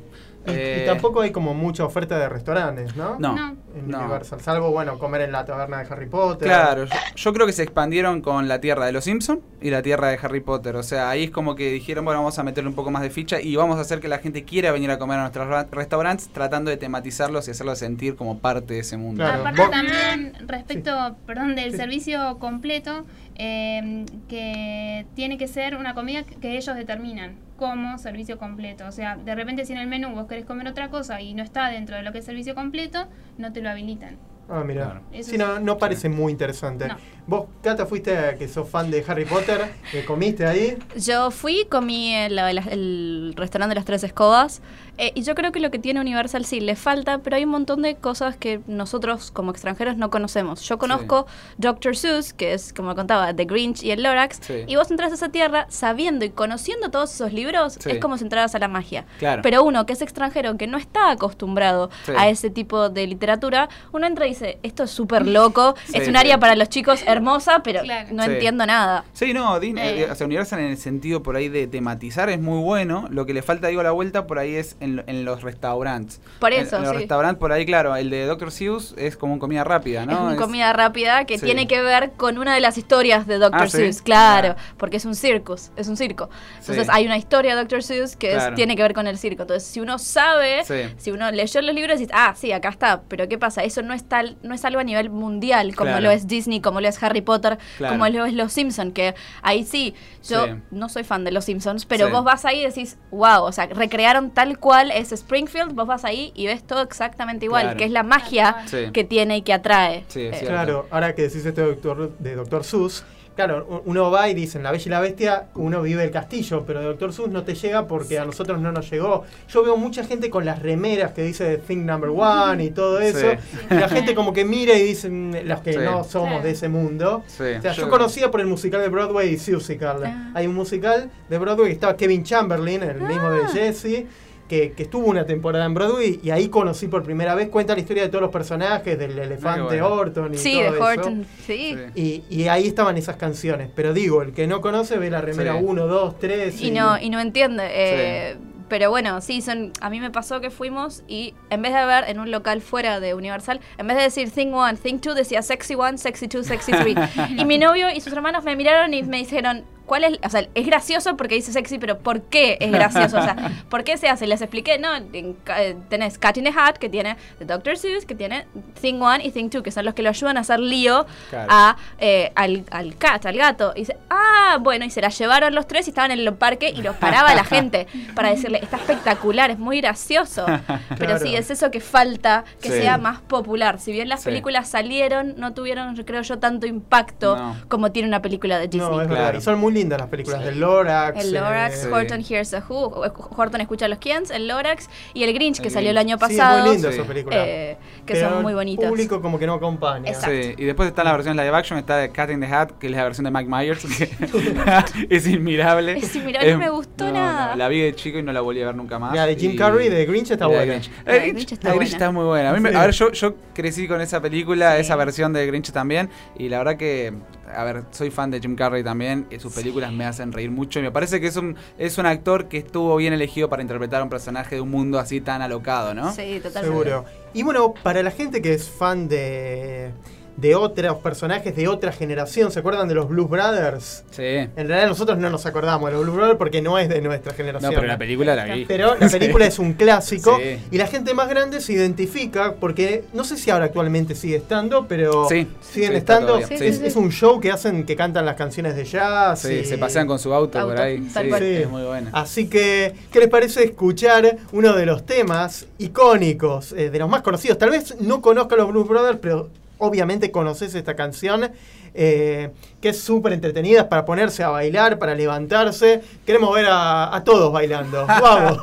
Y, 0.48 0.52
y 0.52 0.86
tampoco 0.86 1.22
hay 1.22 1.32
como 1.32 1.54
mucha 1.56 1.84
oferta 1.84 2.18
de 2.20 2.30
restaurantes, 2.30 2.96
¿no? 2.96 3.14
Eh, 3.16 3.18
No, 3.20 3.36
No. 3.36 3.56
En 3.76 3.90
no. 3.90 4.00
Universal. 4.00 4.40
Salvo, 4.42 4.72
bueno, 4.72 4.98
comer 4.98 5.22
en 5.22 5.32
la 5.34 5.44
taberna 5.46 5.80
de 5.84 5.88
Harry 5.92 6.06
Potter. 6.08 6.48
Claro, 6.48 6.86
yo, 6.86 6.96
yo 7.16 7.34
creo 7.34 7.46
que 7.46 7.52
se 7.54 7.64
expandieron 7.64 8.22
con 8.22 8.48
la 8.48 8.62
tierra 8.62 8.86
de 8.86 8.92
los 8.94 9.04
Simpsons 9.04 9.42
y 9.62 9.70
la 9.70 9.82
tierra 9.82 10.08
de 10.08 10.18
Harry 10.22 10.40
Potter. 10.40 10.76
O 10.78 10.84
sea, 10.84 11.10
ahí 11.10 11.26
es 11.26 11.32
como 11.32 11.56
que 11.56 11.72
dijeron, 11.72 12.06
bueno, 12.06 12.20
vamos 12.22 12.40
a 12.40 12.44
meterle 12.44 12.70
un 12.70 12.76
poco 12.76 12.90
más 12.92 13.02
de 13.02 13.10
ficha 13.10 13.42
y 13.42 13.56
vamos 13.56 13.78
a 13.78 13.82
hacer 13.82 14.00
que 14.00 14.08
la 14.08 14.20
gente 14.20 14.44
quiera 14.46 14.72
venir 14.72 14.92
a 14.92 14.98
comer 14.98 15.18
a 15.18 15.22
nuestros 15.22 15.48
ra- 15.48 15.68
restaurantes 15.72 16.30
tratando 16.30 16.72
de 16.72 16.78
tematizarlos 16.78 17.48
y 17.48 17.52
hacerlos 17.52 17.80
sentir 17.80 18.16
como 18.16 18.40
parte 18.40 18.76
de 18.76 18.80
ese 18.80 18.96
mundo. 18.98 19.24
Claro. 19.24 19.42
Aparte 19.42 19.62
vos- 19.62 19.72
también 19.72 20.34
respecto, 20.48 21.16
perdón, 21.26 21.56
del 21.56 21.72
Sí. 21.72 21.78
servicio 21.78 22.40
completo, 22.40 23.06
eh, 23.38 24.06
que 24.30 25.06
tiene 25.16 25.38
que 25.38 25.48
ser 25.48 25.76
una 25.76 25.94
comida 25.94 26.24
que- 26.24 26.36
que 26.36 26.58
ellos 26.58 26.76
determinan 26.76 27.36
como 27.58 27.98
servicio 27.98 28.38
completo. 28.38 28.86
O 28.86 28.92
sea, 28.92 29.16
de 29.16 29.34
repente 29.34 29.66
si 29.66 29.72
en 29.74 29.80
el 29.80 29.88
menú 29.88 30.10
vos 30.14 30.28
querés 30.28 30.46
comer 30.46 30.68
otra 30.68 30.90
cosa 30.90 31.22
y 31.22 31.34
no 31.34 31.42
está 31.42 31.70
dentro 31.70 31.96
de 31.96 32.02
lo 32.04 32.12
que 32.12 32.18
es 32.20 32.26
servicio 32.26 32.54
completo, 32.54 33.08
no 33.38 33.54
te 33.54 33.62
lo 33.62 33.65
habilitan. 33.72 34.18
Ah, 34.48 34.64
mira. 34.64 34.86
Claro. 35.12 35.24
Sí, 35.24 35.38
no, 35.40 35.60
no 35.60 35.78
parece 35.80 36.08
muy 36.08 36.32
interesante. 36.32 36.88
No. 36.88 36.98
Vos, 37.26 37.46
Cata, 37.64 37.88
fuiste 37.88 38.36
que 38.38 38.48
sos 38.48 38.70
fan 38.70 38.92
de 38.92 39.04
Harry 39.08 39.26
Potter, 39.26 39.72
comiste 40.06 40.46
ahí. 40.46 40.78
Yo 40.96 41.32
fui, 41.32 41.66
comí 41.70 42.14
el, 42.14 42.38
el- 42.38 42.58
el 42.70 43.34
restaurante 43.36 43.72
de 43.72 43.76
las 43.76 43.86
tres 43.86 44.04
escobas 44.04 44.62
eh, 44.98 45.12
y 45.16 45.24
yo 45.24 45.36
creo 45.36 45.52
que 45.52 45.60
lo 45.60 45.72
que 45.72 45.80
tiene 45.80 46.00
Universal 46.00 46.46
sí 46.46 46.60
le 46.60 46.76
falta, 46.76 47.20
pero 47.20 47.36
hay 47.36 47.44
un 47.46 47.52
montón 47.52 47.82
de 47.82 47.96
cosas 47.96 48.36
que 48.38 48.62
nosotros 48.68 49.32
como 49.32 49.52
extranjeros 49.52 49.98
no 49.98 50.10
conocemos. 50.10 50.62
Yo 50.62 50.78
conozco 50.78 51.26
Dr. 51.58 51.96
Seuss, 51.96 52.34
que 52.34 52.54
es 52.54 52.74
como 52.74 52.96
contaba, 52.96 53.34
The 53.34 53.46
Grinch 53.46 53.84
y 53.84 53.92
el 53.92 54.04
Lorax, 54.04 54.40
Sí. 54.42 54.64
y 54.68 54.76
vos 54.76 54.92
entras 54.92 55.12
a 55.12 55.16
esa 55.16 55.30
tierra 55.30 55.66
sabiendo 55.70 56.26
y 56.26 56.30
conociendo 56.30 56.90
todos 56.90 57.14
esos 57.14 57.34
libros, 57.34 57.78
Sí. 57.80 57.92
es 57.92 58.00
como 58.00 58.18
si 58.18 58.24
entraras 58.24 58.56
a 58.56 58.60
la 58.60 58.68
magia. 58.68 59.06
Claro. 59.20 59.42
Pero 59.42 59.64
uno 59.64 59.86
que 59.86 59.94
es 59.94 60.02
extranjero, 60.02 60.58
que 60.58 60.68
no 60.68 60.78
está 60.78 61.12
acostumbrado 61.12 61.90
Sí. 62.06 62.12
a 62.18 62.30
ese 62.30 62.50
tipo 62.50 62.90
de 62.90 63.08
literatura, 63.08 63.70
uno 63.92 64.08
entra 64.08 64.26
y 64.26 64.30
dice, 64.30 64.60
esto 64.64 64.84
es 64.84 64.92
súper 64.92 65.26
loco, 65.28 65.76
es 65.94 66.04
Sí, 66.04 66.10
un 66.10 66.16
área 66.16 66.36
sí. 66.36 66.40
para 66.42 66.56
los 66.56 66.70
chicos 66.70 67.04
hermosa, 67.08 67.62
pero 67.64 67.82
Claro. 67.82 68.10
no 68.12 68.24
Sí. 68.24 68.32
entiendo 68.32 68.66
nada. 68.66 69.04
Sí, 69.14 69.34
no, 69.34 69.60
Disney, 69.60 69.88
Eh. 69.88 70.02
eh, 70.04 70.12
o 70.12 70.16
sea, 70.16 70.26
Universal 70.28 70.60
en 70.60 70.68
el 70.72 70.78
sentido 70.78 71.22
por 71.24 71.36
ahí 71.36 71.50
de 71.50 71.68
tematizar 71.68 72.30
es 72.30 72.40
muy 72.40 72.62
bueno. 72.62 73.08
Lo 73.10 73.26
que 73.26 73.34
le 73.34 73.42
falta, 73.42 73.68
digo, 73.68 73.82
a 73.82 73.84
la 73.84 73.92
vuelta 73.92 74.28
por 74.28 74.40
ahí 74.40 74.56
es 74.56 74.76
en, 74.86 75.04
en 75.08 75.26
los 75.26 75.44
restaurantes. 75.44 76.22
Por 76.40 76.54
En- 76.54 76.62
eso, 76.66 76.78
En, 76.78 76.84
los 76.84 76.92
sí. 76.92 76.98
restaurantes 77.00 77.40
por 77.40 77.52
ahí, 77.52 77.66
claro, 77.66 77.96
el 77.96 78.10
de 78.10 78.26
Dr. 78.26 78.52
Seuss 78.52 78.94
es 78.98 79.18
como 79.18 79.34
un 79.34 79.40
comida 79.40 79.64
rápida, 79.64 80.06
¿no? 80.06 80.30
es 80.30 80.36
Es- 80.36 80.42
comida 80.42 80.72
rápida 80.74 81.26
que 81.26 81.38
Sí. 81.38 81.46
tiene 81.46 81.68
que 81.68 81.82
ver 81.82 82.12
con 82.14 82.38
una 82.38 82.54
de 82.56 82.62
las 82.62 82.78
historias 82.78 83.28
de 83.28 83.38
Dr. 83.40 83.62
Ah, 83.64 83.68
¿sí? 83.68 83.78
Seuss, 83.78 84.02
claro, 84.02 84.50
Ya. 84.50 84.58
porque 84.78 84.98
es 84.98 85.06
un 85.06 85.16
circus, 85.16 85.72
es 85.76 85.88
un 85.88 85.98
circo. 85.98 86.30
Entonces 86.60 86.86
Sí. 86.86 86.90
hay 86.94 87.06
una 87.06 87.18
historia 87.18 87.56
de 87.56 87.62
Dr. 87.64 87.84
Seuss 87.84 88.16
que 88.16 88.30
es- 88.32 88.36
Claro. 88.38 88.56
tiene 88.56 88.76
que 88.76 88.82
ver 88.84 88.94
con 88.94 89.08
el 89.08 89.18
circo. 89.18 89.42
Entonces, 89.44 89.68
si 89.68 89.80
uno 89.82 89.98
sabe, 90.00 90.64
Sí. 90.64 90.94
si 90.98 91.12
uno 91.12 91.30
leyó 91.32 91.62
los 91.62 91.76
libros, 91.76 92.00
dices, 92.00 92.14
ah, 92.18 92.34
sí, 92.36 92.52
acá 92.52 92.70
está. 92.70 93.02
Pero 93.08 93.28
¿qué 93.28 93.38
pasa? 93.38 93.64
Eso 93.64 93.82
no 93.82 93.94
es, 93.94 94.04
tal, 94.08 94.38
no 94.44 94.54
es 94.54 94.64
algo 94.66 94.80
a 94.80 94.84
nivel 94.84 95.10
mundial, 95.10 95.76
como 95.76 95.90
Claro. 95.92 96.04
lo 96.04 96.12
es 96.12 96.28
Disney, 96.28 96.62
como 96.62 96.80
lo 96.82 96.88
es 96.88 97.02
Harry 97.02 97.22
Potter, 97.22 97.58
Claro. 97.78 97.94
como 97.96 98.08
lo 98.08 98.26
es 98.26 98.34
Los 98.34 98.54
Simpsons, 98.54 98.94
que 98.94 99.16
ahí 99.42 99.64
sí, 99.64 99.94
yo 100.28 100.46
Sí. 100.46 100.52
no 100.72 100.90
soy 100.90 101.04
fan 101.04 101.24
de 101.24 101.32
Los 101.32 101.46
Simpsons, 101.46 101.86
pero 101.86 102.08
Sí. 102.08 102.12
vos 102.12 102.24
vas 102.24 102.46
ahí 102.46 102.60
y 102.60 102.64
decís, 102.66 102.98
wow, 103.12 103.44
o 103.44 103.52
sea, 103.52 103.66
recrearon 103.68 104.32
tal 104.32 104.60
cual 104.60 104.75
es 104.94 105.12
Springfield, 105.12 105.74
vos 105.74 105.88
vas 105.88 106.06
ahí 106.06 106.32
y 106.36 106.48
ves 106.48 106.64
todo 106.64 106.82
exactamente 106.82 107.46
igual, 107.46 107.64
Claro. 107.64 107.78
que 107.78 107.86
es 107.86 107.92
la 107.92 108.04
magia 108.04 108.58
Sí. 108.68 108.92
que 108.94 109.04
tiene 109.04 109.38
y 109.38 109.42
que 109.42 109.54
atrae. 109.54 110.04
Sí, 110.08 110.22
es 110.22 110.42
Eh. 110.42 110.46
Claro, 110.46 110.88
ahora 110.92 111.16
que 111.16 111.24
decís 111.24 111.46
esto 111.46 111.62
de 111.62 111.68
Doctor, 111.68 112.12
de 112.20 112.36
Doctor 112.36 112.64
Seuss, 112.64 113.04
claro, 113.36 113.82
uno 113.86 114.12
va 114.12 114.30
y 114.30 114.34
dice, 114.34 114.58
en 114.58 114.64
La 114.64 114.72
Bella 114.72 114.84
y 114.86 114.90
la 114.90 115.00
Bestia 115.02 115.48
uno 115.56 115.82
vive 115.82 116.06
el 116.06 116.12
castillo, 116.12 116.64
pero 116.66 116.80
de 116.80 116.86
Doctor 116.86 117.12
Seuss 117.12 117.30
no 117.30 117.44
te 117.44 117.54
llega 117.54 117.86
porque 117.86 118.18
a 118.18 118.24
nosotros 118.26 118.62
no 118.62 118.72
nos 118.72 118.90
llegó. 118.90 119.26
Yo 119.50 119.62
veo 119.62 119.76
mucha 119.76 120.06
gente 120.06 120.30
con 120.30 120.46
las 120.46 120.62
remeras 120.62 121.12
que 121.12 121.22
dice 121.24 121.58
Thing 121.58 121.86
Number 121.86 122.12
One 122.12 122.64
y 122.64 122.72
todo 122.72 123.00
eso, 123.02 123.32
Sí. 123.32 123.58
y 123.72 123.74
la 123.74 123.90
gente 123.90 124.16
como 124.16 124.32
que 124.32 124.46
mira 124.46 124.74
y 124.76 124.84
dicen 124.84 125.38
los 125.44 125.60
que 125.60 125.74
Sí. 125.74 125.80
no 125.80 126.06
somos 126.06 126.44
de 126.44 126.52
ese 126.52 126.70
mundo. 126.70 127.24
Sí, 127.28 127.44
O 127.58 127.62
sea, 127.62 127.74
yo, 127.74 127.82
yo- 127.84 127.90
conocía 127.90 128.32
por 128.32 128.40
el 128.40 128.48
musical 128.48 128.82
de 128.82 128.88
Broadway 128.88 129.38
Musical. 129.52 130.02
Ah. 130.06 130.32
Hay 130.34 130.48
un 130.48 130.56
musical 130.56 131.10
de 131.30 131.38
Broadway 131.38 131.68
que 131.68 131.74
estaba 131.74 131.98
Kevin 131.98 132.24
Chamberlain, 132.24 132.84
el 132.84 133.02
mismo 133.02 133.30
de 133.32 133.42
Ah. 133.44 133.50
Jesse, 133.52 134.06
que, 134.48 134.74
que 134.74 134.84
estuvo 134.84 135.08
una 135.08 135.26
temporada 135.26 135.66
en 135.66 135.74
Broadway 135.74 136.20
y 136.24 136.30
ahí 136.30 136.50
conocí 136.50 136.88
por 136.88 137.04
primera 137.04 137.34
vez, 137.36 137.50
cuenta 137.50 137.74
la 137.74 137.80
historia 137.82 138.04
de 138.04 138.10
todos 138.10 138.22
los 138.22 138.32
personajes, 138.32 138.98
del 139.00 139.18
elefante 139.18 139.62
bueno. 139.62 139.88
Orton 139.90 140.34
y 140.34 140.38
Sí, 140.38 140.54
todo 140.54 140.62
de 140.64 140.68
eso. 140.78 140.84
Horton, 140.86 141.26
sí. 141.46 141.78
Sí. 141.96 142.24
Y, 142.30 142.36
y 142.44 142.48
ahí 142.48 142.68
estaban 142.68 142.98
esas 142.98 143.16
canciones. 143.16 143.70
Pero 143.76 143.94
digo, 143.94 144.22
el 144.22 144.34
que 144.34 144.48
no 144.48 144.62
conoce 144.62 144.98
ve 144.98 145.10
la 145.10 145.22
remera 145.22 145.54
Sí. 145.58 145.64
1, 145.64 145.88
2, 145.88 146.20
3. 146.20 146.62
Y 146.62 146.72
no, 146.72 147.00
y 147.00 147.10
no 147.10 147.20
entiende. 147.20 147.64
eh, 147.70 148.36
Pero 148.68 148.90
bueno, 148.90 149.22
sí, 149.22 149.42
son, 149.42 149.72
a 149.82 149.90
mí 149.92 150.00
me 150.00 150.10
pasó 150.12 150.42
que 150.42 150.50
fuimos 150.50 151.04
y 151.08 151.34
en 151.52 151.62
vez 151.62 151.74
de 151.74 151.86
ver 151.86 152.06
en 152.08 152.20
un 152.20 152.32
local 152.32 152.62
fuera 152.62 153.00
de 153.00 153.14
Universal, 153.14 153.60
en 153.78 153.86
vez 153.88 153.98
de 153.98 154.04
decir 154.04 154.32
Thing 154.32 154.54
1, 154.54 154.76
Thing 154.78 155.00
2, 155.02 155.14
decía 155.16 155.42
Sexy 155.44 155.76
1, 155.76 155.98
Sexy 156.00 156.28
2, 156.28 156.46
Sexy 156.46 156.72
3. 156.72 156.96
y 157.38 157.46
mi 157.46 157.58
novio 157.60 157.90
y 157.92 158.02
sus 158.02 158.12
hermanos 158.14 158.44
me 158.44 158.56
miraron 158.56 158.92
y 158.94 159.04
me 159.04 159.18
dijeron, 159.18 159.64
¿cuál 159.86 160.04
es? 160.04 160.20
O 160.24 160.30
sea, 160.30 160.48
es 160.54 160.66
gracioso 160.66 161.16
porque 161.18 161.36
dice 161.36 161.52
sexy, 161.52 161.78
pero 161.80 161.98
¿por 162.00 162.22
qué 162.24 162.58
es 162.60 162.72
gracioso? 162.72 163.18
O 163.18 163.24
sea, 163.24 163.36
¿por 163.70 163.84
qué 163.84 163.98
se 163.98 164.08
hace? 164.10 164.28
Les 164.28 164.42
expliqué, 164.42 164.78
no, 164.80 164.96
en 164.96 165.34
ca- 165.44 165.64
eh, 165.64 165.76
tenés 165.90 166.18
Cat 166.18 166.38
in 166.38 166.44
the 166.46 166.54
Hat, 166.56 166.78
que 166.78 166.90
tiene 166.90 167.18
The 167.40 167.46
Dr. 167.46 167.78
Seuss, 167.78 168.06
que 168.06 168.16
tiene 168.16 168.46
Thing 168.82 168.96
1 169.02 169.18
y 169.24 169.32
Thing 169.32 169.50
2, 169.50 169.64
que 169.64 169.72
son 169.72 169.86
los 169.86 169.94
que 169.94 170.02
lo 170.04 170.10
ayudan 170.10 170.38
a 170.38 170.42
hacer 170.42 170.60
lío 170.60 171.06
Claro. 171.30 171.48
a, 171.52 171.78
eh, 172.00 172.32
al, 172.36 172.66
al 172.72 172.98
cat, 172.98 173.26
al 173.26 173.38
gato. 173.38 173.74
Y 173.76 173.80
dice, 173.82 173.98
ah, 174.10 174.58
bueno, 174.62 174.86
y 174.86 174.90
se 174.90 175.02
la 175.02 175.10
llevaron 175.10 175.54
los 175.56 175.68
tres 175.68 175.88
y 175.88 175.92
estaban 175.92 176.12
en 176.12 176.20
el 176.20 176.34
parque 176.34 176.70
y 176.76 176.82
los 176.82 176.96
paraba 176.96 177.34
la 177.36 177.44
gente 177.44 177.88
para 178.16 178.30
decirle, 178.30 178.60
está 178.62 178.78
espectacular, 178.78 179.52
es 179.52 179.60
muy 179.60 179.82
gracioso. 179.82 180.46
Pero 180.90 180.98
Claro. 181.16 181.20
sí, 181.20 181.36
es 181.36 181.50
eso 181.52 181.72
que 181.72 181.80
falta, 181.80 182.44
que 182.62 182.70
Sí. 182.70 182.82
sea 182.82 182.98
más 182.98 183.22
popular. 183.22 183.80
Si 183.80 183.92
bien 183.92 184.10
las 184.10 184.22
Sí. 184.22 184.26
películas 184.30 184.68
salieron, 184.68 185.36
no 185.38 185.54
tuvieron, 185.54 185.96
creo 186.04 186.22
yo, 186.22 186.40
tanto 186.40 186.66
impacto 186.68 187.36
No. 187.36 187.56
como 187.68 187.92
tiene 187.92 188.08
una 188.08 188.22
película 188.22 188.58
de 188.60 188.68
Disney. 188.68 188.90
No, 188.90 189.02
es 189.02 189.08
verdad. 189.08 189.24
Claro. 189.24 189.38
Y 189.38 189.42
son 189.42 189.60
muy 189.60 189.72
lindas 189.76 190.00
las 190.00 190.10
películas 190.10 190.40
Sí. 190.40 190.46
del 190.46 190.60
Lorax. 190.60 191.24
El 191.24 191.34
Lorax, 191.34 191.76
eh, 191.76 191.82
Sí. 191.84 191.88
Horton 191.92 192.24
Hears 192.28 192.54
a 192.56 192.64
Who, 192.68 193.04
Horton 193.38 193.62
escucha 193.62 193.86
a 193.86 193.90
los 193.90 194.00
Kiens, 194.00 194.32
el 194.32 194.48
Lorax 194.48 194.90
y 195.14 195.24
el 195.24 195.34
Grinch 195.34 195.60
que 195.60 195.68
El 195.68 195.74
salió 195.74 195.92
el 195.92 195.98
año 196.00 196.18
Sí, 196.18 196.24
es 196.34 196.38
pasado. 196.40 196.62
muy 196.64 196.72
lindo 196.74 196.92
Sí. 196.92 196.98
esa 196.98 197.08
película. 197.08 197.36
eh, 197.46 197.78
que 198.06 198.14
Pero 198.14 198.30
son 198.30 198.42
muy 198.42 198.52
el 198.52 198.56
bonitas. 198.56 198.90
público 198.90 199.22
como 199.22 199.38
que 199.38 199.46
no 199.46 199.54
acompaña. 199.54 200.10
Exacto. 200.10 200.32
Sí, 200.42 200.56
y 200.58 200.66
después 200.66 200.88
está 200.90 201.04
la 201.04 201.12
versión 201.12 201.36
live 201.38 201.50
action, 201.56 201.78
está 201.78 201.98
de 201.98 202.10
Cat 202.12 202.30
in 202.32 202.40
the 202.40 202.48
Hat, 202.48 202.72
que 202.80 202.88
es 202.88 202.92
la 202.94 203.04
versión 203.04 203.26
de 203.26 203.32
Mike 203.32 203.50
Myers, 203.50 203.86
que 203.86 204.10
es 205.10 205.28
inmirable. 205.28 205.98
Es 205.98 206.16
inmirable, 206.16 206.54
no 206.54 206.60
me 206.60 206.70
gustó 206.70 207.12
nada. 207.12 207.56
la 207.56 207.68
vi 207.68 207.82
de 207.82 207.96
chico 207.96 208.18
y 208.20 208.24
no 208.24 208.32
la 208.32 208.42
volví 208.42 208.62
a 208.62 208.66
ver 208.68 208.76
nunca 208.76 209.00
más. 209.00 209.14
La 209.16 209.26
de 209.26 209.36
Jim 209.36 209.52
y- 209.52 209.56
Carrey, 209.56 209.90
de 209.90 210.06
Grinch, 210.06 210.32
está 210.32 210.48
buena. 210.48 210.66
Grinch. 210.66 210.90
La 211.06 211.14
de 211.14 211.18
Eh, 211.28 211.32
Grinch 211.32 211.52
está 211.54 211.68
la 211.70 211.74
de 211.74 211.78
Grinch 211.80 211.92
buena. 211.92 212.06
está 212.06 212.12
muy 212.12 212.26
buena. 212.26 212.50
A, 212.50 212.54
mí 212.54 212.60
me- 212.60 212.70
Sí. 212.70 212.76
a 212.76 212.82
ver, 212.82 212.92
yo, 212.92 213.12
yo 213.12 213.36
crecí 213.54 213.88
con 213.88 214.02
esa 214.02 214.22
película, 214.22 214.76
Sí. 214.76 214.82
esa 214.82 214.96
versión 214.96 215.34
de 215.34 215.46
Grinch 215.48 215.72
también, 215.72 216.10
y 216.38 216.50
la 216.50 216.60
verdad 216.60 216.78
que, 216.78 217.14
a 217.56 217.64
ver, 217.64 217.84
soy 217.92 218.12
fan 218.12 218.32
de 218.32 218.40
Jim 218.40 218.56
Carrey 218.56 218.84
también, 218.84 219.28
y 219.32 219.40
sus 219.40 219.54
películas 219.54 219.92
me 219.92 220.06
hacen 220.06 220.32
reír 220.32 220.52
mucho, 220.52 220.80
y 220.80 220.84
me 220.84 220.92
parece 220.92 221.20
que 221.22 221.28
es 221.28 221.36
un, 221.36 221.56
es 221.78 221.98
un 221.98 222.06
actor 222.06 222.48
que 222.48 222.58
estuvo 222.58 222.96
bien 222.96 223.14
elegido 223.14 223.50
para 223.50 223.62
interpretar 223.62 224.02
a 224.02 224.04
un 224.04 224.10
personaje 224.10 224.56
de 224.56 224.62
un 224.62 224.72
mundo 224.72 225.00
así 225.00 225.22
tan 225.22 225.42
alocado, 225.42 225.94
¿no? 225.94 226.14
Sí, 226.14 226.40
totalmente. 226.42 226.62
Seguro. 226.62 227.06
Y 227.34 227.44
bueno, 227.44 227.74
para 227.84 228.04
la 228.04 228.12
gente 228.12 228.42
que 228.42 228.54
es 228.54 228.70
fan 228.70 229.08
de, 229.08 229.92
de 230.38 230.54
otros 230.56 230.98
personajes 230.98 231.56
de 231.56 231.68
otra 231.70 231.92
generación, 231.94 232.52
¿se 232.52 232.60
acuerdan 232.60 232.88
de 232.90 232.96
los 232.96 233.08
Blues 233.08 233.30
Brothers? 233.30 234.04
Sí. 234.12 234.24
En 234.24 234.50
realidad 234.68 234.88
nosotros 234.90 235.18
no 235.18 235.30
nos 235.30 235.46
acordamos 235.46 235.90
de 235.90 235.96
los 235.96 236.04
Blues 236.04 236.16
Brothers 236.18 236.38
porque 236.38 236.62
no 236.62 236.78
es 236.78 236.90
de 236.90 237.00
nuestra 237.02 237.32
No, 237.32 237.38
generación. 237.38 237.74
pero 237.74 237.88
la 237.88 237.98
película 237.98 238.36
la 238.36 238.46
vi. 238.46 238.66
Pero 238.66 238.96
la 238.96 239.08
película 239.10 239.46
es 239.46 239.60
un 239.60 239.74
clásico 239.74 240.38
Sí. 240.38 240.58
y 240.72 240.78
la 240.78 240.88
gente 240.88 241.14
más 241.14 241.30
grande 241.30 241.62
se 241.62 241.72
identifica 241.74 242.56
porque 242.60 243.06
no 243.14 243.24
sé 243.24 243.38
si 243.38 243.50
ahora 243.50 243.66
actualmente 243.66 244.14
sigue 244.14 244.36
estando, 244.36 244.88
pero 244.88 245.30
Sí, 245.30 245.48
siguen 245.62 245.94
estando. 245.94 246.38
es, 246.38 246.48
sí, 246.48 246.58
sí. 246.58 246.82
es 246.86 246.96
un 246.98 247.12
show 247.12 247.40
que 247.40 247.52
hacen 247.52 247.86
que 247.86 247.96
cantan 247.96 248.26
las 248.26 248.36
canciones 248.36 248.76
de 248.76 248.84
jazz. 248.84 249.40
Sí, 249.40 249.54
y- 249.54 249.66
se 249.66 249.78
pasean 249.78 250.06
con 250.06 250.20
su 250.20 250.34
auto, 250.34 250.60
por 250.68 250.78
ahí. 250.80 251.00
tal 251.14 251.24
Sí, 251.24 251.30
cual. 251.30 251.44
es 251.44 251.70
muy 251.70 251.84
buena. 251.84 252.10
Así 252.14 252.48
que, 252.50 252.94
¿qué 253.12 253.20
les 253.20 253.30
parece 253.30 253.64
escuchar 253.64 254.38
uno 254.52 254.74
de 254.74 254.86
los 254.86 255.06
temas 255.06 255.66
icónicos, 255.78 256.74
eh, 256.74 256.90
de 256.90 257.00
los 257.00 257.10
más 257.10 257.22
conocidos? 257.22 257.58
Tal 257.58 257.70
vez 257.70 257.96
no 258.02 258.22
conozca 258.22 258.56
a 258.56 258.58
los 258.58 258.68
Blues 258.70 258.88
Brothers, 258.88 259.20
pero 259.22 259.50
obviamente 259.78 260.32
conoces 260.32 260.76
esta 260.76 260.96
canción, 260.96 261.52
eh, 261.94 262.52
que 262.82 262.90
es 262.90 263.00
súper 263.00 263.34
entretenida 263.34 263.90
para 263.90 264.06
ponerse 264.06 264.44
a 264.44 264.50
bailar, 264.50 265.00
para 265.00 265.16
levantarse. 265.16 266.02
Queremos 266.26 266.54
ver 266.54 266.66
a, 266.68 267.16
a 267.16 267.24
todos 267.24 267.52
bailando. 267.52 268.06
¡Vamos! 268.08 268.62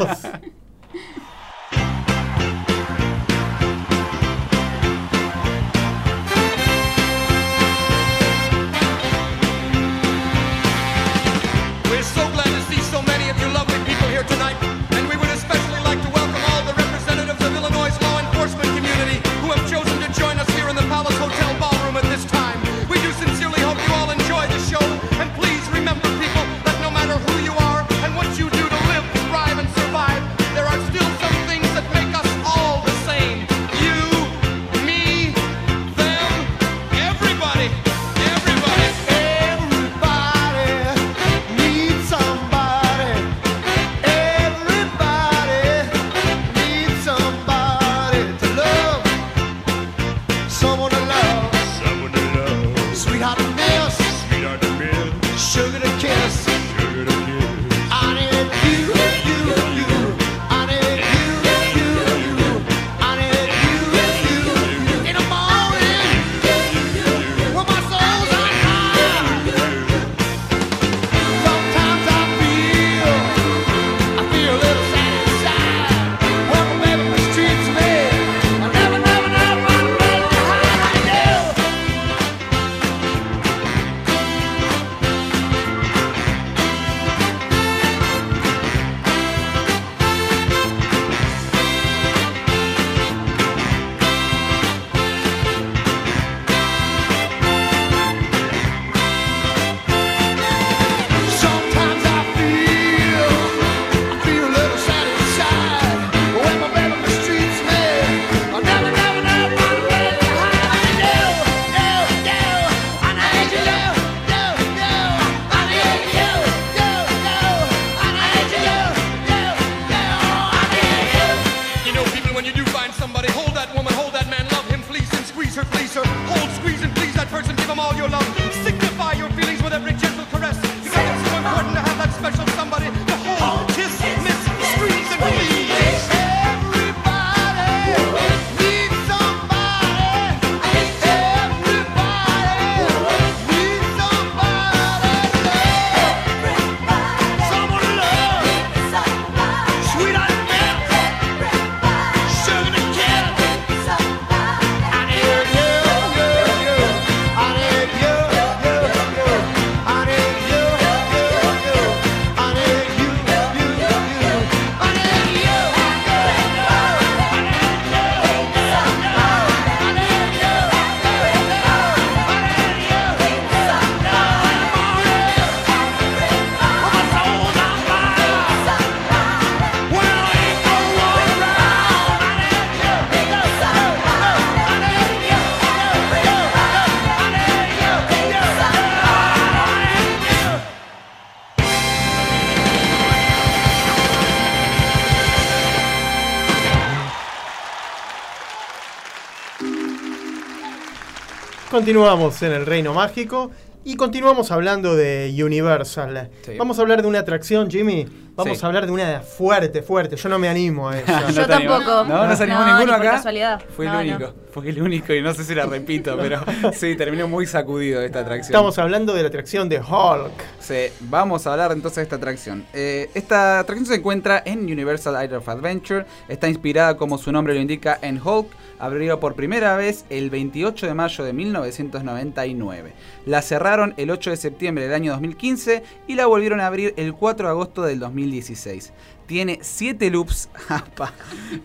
Continuamos 201.72 202.42
en 202.42 202.52
el 202.52 202.66
Reino 202.66 202.92
Mágico 202.92 203.50
y 203.82 203.96
continuamos 203.96 204.50
hablando 204.50 204.94
de 204.94 205.34
Universal. 205.42 206.28
Sí. 206.44 206.52
Vamos 206.58 206.78
a 206.78 206.82
hablar 206.82 207.00
de 207.00 207.08
una 207.08 207.20
atracción, 207.20 207.70
Jimmy. 207.70 208.06
Vamos 208.34 208.58
Sí. 208.58 208.64
a 208.64 208.66
hablar 208.66 208.86
de 208.86 208.92
una 208.92 209.20
fuerte, 209.20 209.82
fuerte. 209.82 210.16
Yo 210.16 210.28
no 210.28 210.38
me 210.38 210.48
animo 210.48 210.88
a 210.88 210.98
eso. 210.98 211.12
Yo 211.30 211.46
tampoco. 211.46 212.04
No, 212.04 212.26
no 212.26 212.34
se 212.36 212.44
animó 212.44 212.60
No, 212.60 212.66
ninguno 212.78 212.98
ni 212.98 213.06
acá. 213.06 213.16
casualidad. 213.16 213.62
Fue 213.76 213.86
No, 213.86 214.00
el 214.00 214.10
no. 214.10 214.16
único. 214.16 214.34
Fue 214.52 214.68
el 214.68 214.82
único 214.82 215.14
y 215.14 215.22
no 215.22 215.32
sé 215.32 215.44
si 215.44 215.54
la 215.54 215.64
repito, 215.66 216.16
pero 216.20 216.40
sí, 216.74 216.94
terminó 216.96 217.26
muy 217.28 217.46
sacudido 217.46 218.02
esta 218.02 218.20
atracción. 218.20 218.52
Estamos 218.54 218.78
hablando 218.78 219.14
de 219.14 219.22
la 219.22 219.28
atracción 219.28 219.68
de 219.68 219.78
Hulk. 219.80 220.32
Sí, 220.60 220.74
vamos 221.00 221.46
a 221.46 221.52
hablar 221.52 221.72
entonces 221.72 221.96
de 221.96 222.02
esta 222.04 222.16
atracción. 222.16 222.64
Eh, 222.74 223.10
esta 223.14 223.60
atracción 223.60 223.86
se 223.86 223.94
encuentra 223.96 224.42
en 224.44 224.60
Universal 224.60 225.14
Island 225.24 225.40
of 225.42 225.48
Adventure. 225.48 226.04
Está 226.28 226.48
inspirada, 226.48 226.96
como 226.96 227.16
su 227.18 227.32
nombre 227.32 227.54
lo 227.54 227.60
indica, 227.60 227.98
en 228.02 228.20
Hulk. 228.22 228.48
Abrió 228.78 229.20
por 229.20 229.36
primera 229.36 229.76
vez 229.76 230.04
el 230.10 230.28
28 230.28 230.86
de 230.86 230.94
mayo 230.94 231.22
de 231.24 231.32
1999. 231.32 232.92
La 233.26 233.40
cerraron 233.40 233.94
el 233.96 234.10
8 234.10 234.30
de 234.30 234.36
septiembre 234.36 234.84
del 234.84 234.94
año 234.94 235.12
2015 235.12 235.82
y 236.08 236.14
la 236.16 236.26
volvieron 236.26 236.60
a 236.60 236.66
abrir 236.66 236.92
el 236.96 237.14
4 237.14 237.46
de 237.46 237.50
agosto 237.50 237.82
del 237.82 238.00
2016. 238.26 238.92
Tiene 239.26 239.58
7 239.62 240.10
loops, 240.10 240.48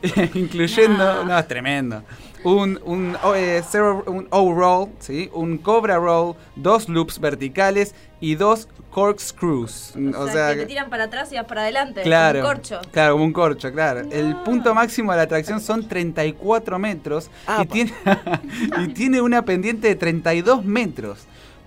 incluyendo, 0.33 1.23
no, 1.25 1.37
es 1.37 1.47
tremendo. 1.47 2.03
Un, 2.43 2.79
un, 2.85 3.17
o- 3.23 3.35
eh, 3.35 3.61
zero- 3.69 4.03
un 4.07 4.27
O-roll, 4.29 4.89
¿sí? 4.99 5.29
un 5.33 5.57
Cobra 5.57 5.97
roll, 5.97 6.35
dos 6.55 6.87
loops 6.87 7.19
verticales 7.19 7.93
y 8.21 8.35
dos 8.35 8.67
corkscrews. 8.91 9.93
O, 10.17 10.27
sea, 10.27 10.51
que 10.53 10.61
te 10.61 10.65
tiran 10.67 10.89
para 10.89 11.05
atrás 11.05 11.31
y 11.31 11.35
vas 11.35 11.45
para 11.45 11.61
adelante. 11.61 12.01
Claro, 12.03 12.39
Un 12.39 12.45
corcho. 12.45 12.79
claro, 12.91 13.13
como 13.13 13.25
un 13.25 13.33
corcho, 13.33 13.71
claro. 13.71 14.01
El 14.11 14.35
punto 14.37 14.73
máximo 14.73 15.11
de 15.11 15.17
la 15.17 15.23
atracción 15.23 15.59
son 15.59 15.87
34 15.87 16.79
metros 16.79 17.29
y 17.61 17.65
tiene, 17.65 17.93
y 18.85 18.87
tiene 18.89 19.19
una 19.21 19.43
pendiente 19.43 19.87
de 19.87 19.95
32 19.95 20.63
metros. 20.63 21.19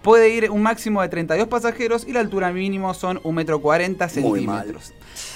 Puede 0.03 0.31
ir 0.31 0.51
un 0.51 0.63
máximo 0.63 1.03
de 1.03 1.09
32 1.11 1.47
pasajeros 1.49 2.07
y 2.09 2.13
la 2.13 2.21
altura 2.21 2.53
mínimo 2.53 2.95
son 2.95 3.19
1,40 3.19 3.33
metro 3.35 3.61
40 3.61 4.09
centímetros. 4.09 4.93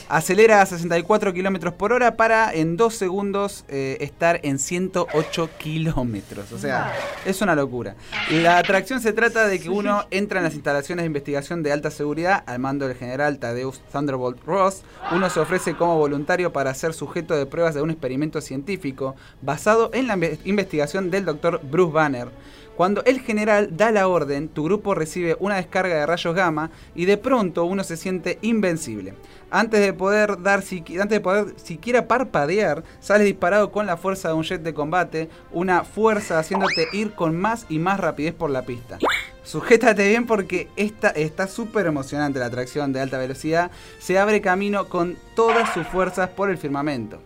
Acelera 0.08 0.62
a 0.62 0.66
64 0.66 1.32
kilómetros 1.34 1.74
por 1.74 1.92
hora 1.92 2.16
para 2.16 2.52
en 2.54 2.76
2 2.76 2.94
segundos 2.94 3.64
eh, 3.68 3.98
estar 4.00 4.40
en 4.42 4.58
108 4.58 5.50
kilómetros. 5.58 6.52
O 6.52 6.58
sea, 6.58 6.92
es 7.26 7.40
una 7.42 7.54
locura. 7.54 7.94
La 8.30 8.58
atracción 8.58 9.00
se 9.00 9.12
trata 9.12 9.46
de 9.48 9.60
que 9.60 9.68
uno 9.70 10.04
entra 10.10 10.38
en 10.40 10.44
las 10.44 10.54
instalaciones 10.54 11.02
de 11.02 11.06
investigación 11.08 11.62
de 11.62 11.72
alta 11.72 11.90
seguridad 11.90 12.42
al 12.46 12.58
mando 12.58 12.86
del 12.88 12.96
general 12.96 13.38
Tadeusz 13.38 13.80
Thunderbolt 13.92 14.42
Ross. 14.46 14.82
Uno 15.12 15.28
se 15.28 15.40
ofrece 15.40 15.74
como 15.76 15.98
voluntario 15.98 16.52
para 16.52 16.72
ser 16.74 16.94
sujeto 16.94 17.34
de 17.36 17.46
pruebas 17.46 17.74
de 17.74 17.82
un 17.82 17.90
experimento 17.90 18.40
científico 18.40 19.14
basado 19.42 19.90
en 19.92 20.06
la 20.06 20.16
inve- 20.16 20.38
investigación 20.44 21.10
del 21.10 21.24
doctor 21.24 21.60
Bruce 21.62 21.92
Banner. 21.92 22.28
Cuando 22.76 23.04
el 23.04 23.20
general 23.20 23.76
da 23.76 23.92
la 23.92 24.08
orden, 24.08 24.48
tu 24.48 24.64
grupo 24.64 24.94
recibe 24.94 25.36
una 25.38 25.56
descarga 25.56 25.94
de 25.94 26.06
rayos 26.06 26.34
gamma 26.34 26.70
y 26.94 27.04
de 27.04 27.16
pronto 27.16 27.64
uno 27.64 27.84
se 27.84 27.96
siente 27.96 28.38
invencible. 28.42 29.14
Antes 29.50 29.80
de 29.80 29.92
poder 29.92 30.42
dar 30.42 30.60
antes 30.60 31.08
de 31.08 31.20
poder 31.20 31.54
siquiera 31.56 32.08
parpadear, 32.08 32.82
sales 32.98 33.26
disparado 33.26 33.70
con 33.70 33.86
la 33.86 33.96
fuerza 33.96 34.28
de 34.28 34.34
un 34.34 34.42
jet 34.42 34.62
de 34.62 34.74
combate, 34.74 35.28
una 35.52 35.84
fuerza 35.84 36.40
haciéndote 36.40 36.88
ir 36.92 37.14
con 37.14 37.36
más 37.36 37.66
y 37.68 37.78
más 37.78 38.00
rapidez 38.00 38.34
por 38.34 38.50
la 38.50 38.62
pista. 38.62 38.98
Sujétate 39.44 40.08
bien 40.08 40.26
porque 40.26 40.68
esta 40.74 41.10
está 41.10 41.46
súper 41.46 41.86
emocionante 41.86 42.38
la 42.40 42.46
atracción 42.46 42.92
de 42.92 43.00
alta 43.00 43.18
velocidad. 43.18 43.70
Se 44.00 44.18
abre 44.18 44.40
camino 44.40 44.88
con 44.88 45.16
todas 45.36 45.72
sus 45.74 45.86
fuerzas 45.86 46.30
por 46.30 46.50
el 46.50 46.58
firmamento. 46.58 47.20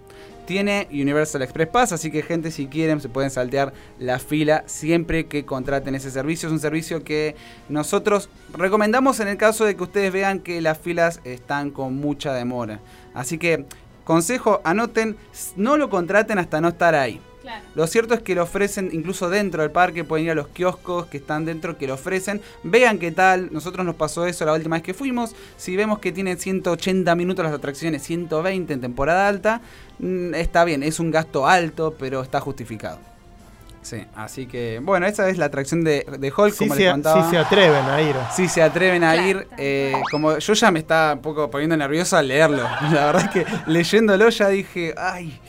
Tiene 0.49 0.89
Universal 0.91 1.43
Express 1.43 1.69
Pass, 1.69 1.93
así 1.93 2.11
que 2.11 2.23
gente 2.23 2.51
si 2.51 2.69
quieren 2.69 3.03
se 3.03 3.11
pueden 3.11 3.31
saltear 3.31 3.75
la 3.99 4.19
fila 4.19 4.65
siempre 4.65 5.27
que 5.27 5.45
contraten 5.45 5.95
ese 5.95 6.11
servicio. 6.11 6.49
Es 6.49 6.55
un 6.55 6.59
servicio 6.59 7.05
que 7.05 7.37
nosotros 7.69 8.31
recomendamos 8.55 9.21
en 9.21 9.29
el 9.29 9.37
caso 9.37 9.67
de 9.67 9.77
que 9.77 9.83
ustedes 9.83 10.11
vean 10.11 10.41
que 10.41 10.63
las 10.63 10.79
filas 10.79 11.21
están 11.25 11.71
con 11.71 11.97
mucha 11.97 12.33
demora. 12.33 12.81
Así 13.13 13.37
que 13.37 13.67
consejo, 14.05 14.63
anoten, 14.65 15.19
no 15.57 15.77
lo 15.77 15.91
contraten 15.91 16.39
hasta 16.39 16.63
no 16.63 16.69
estar 16.69 16.95
ahí. 16.95 17.21
Claro. 17.49 17.65
Lo 17.75 17.87
cierto 17.87 18.13
es 18.13 18.21
que 18.21 18.35
lo 18.35 18.43
ofrecen 18.43 18.91
incluso 18.93 19.31
dentro 19.31 19.63
del 19.63 19.71
parque, 19.71 20.05
pueden 20.05 20.27
ir 20.27 20.33
a 20.33 20.35
los 20.35 20.49
kioscos 20.49 21.07
que 21.07 21.17
están 21.17 21.47
dentro 21.47 21.79
que 21.79 21.87
lo 21.87 21.95
ofrecen. 21.95 22.43
Vean 22.63 22.99
qué 22.99 23.11
tal, 23.11 23.49
nosotros 23.51 23.87
nos 23.87 23.95
pasó 23.95 24.27
eso 24.27 24.45
la 24.45 24.53
última 24.53 24.77
vez 24.77 24.83
que 24.83 24.93
fuimos. 24.93 25.35
Si 25.57 25.75
vemos 25.75 25.99
que 25.99 26.13
tienen 26.13 26.39
180 26.39 27.15
minutos 27.15 27.43
las 27.43 27.55
atracciones, 27.55 28.03
120 28.03 28.75
en 28.75 28.81
temporada 28.83 29.29
alta, 29.29 29.63
mm, 29.99 30.35
está 30.35 30.65
bien, 30.65 30.83
es 30.83 31.01
un 31.01 31.11
gasto 31.11 31.47
alto, 31.47 31.97
pero 31.99 32.21
está 32.21 32.39
justificado. 32.39 32.99
Sí, 33.81 34.05
así 34.15 34.47
que 34.47 34.81
bueno, 34.83 35.07
esa 35.07 35.31
es 35.31 35.39
la 35.39 35.47
atracción 35.47 35.83
de, 35.85 36.05
de 36.19 36.31
Hulk, 36.37 36.53
Sí 36.53 36.65
como 36.67 36.75
se, 36.75 36.83
les 36.83 36.93
contaba. 36.93 37.25
sí 37.25 37.31
se 37.31 37.39
atreven 37.39 37.85
a 37.87 38.03
ir. 38.03 38.17
Si 38.35 38.47
se 38.47 38.63
atreven 38.63 39.05
a 39.05 39.17
ir, 39.17 39.49
eh, 39.57 39.95
como 40.11 40.37
yo 40.37 40.53
ya 40.53 40.71
me 40.71 40.81
estaba 40.81 41.15
un 41.15 41.23
poco 41.23 41.51
poniendo 41.51 41.79
nervioso 41.79 42.19
al 42.19 42.29
leerlo. 42.29 42.63
La 42.93 43.07
verdad 43.07 43.23
es 43.25 43.31
que 43.31 43.47
leyéndolo 43.67 44.29
ya 44.29 44.49
dije, 44.49 44.95
ay. 44.99 45.41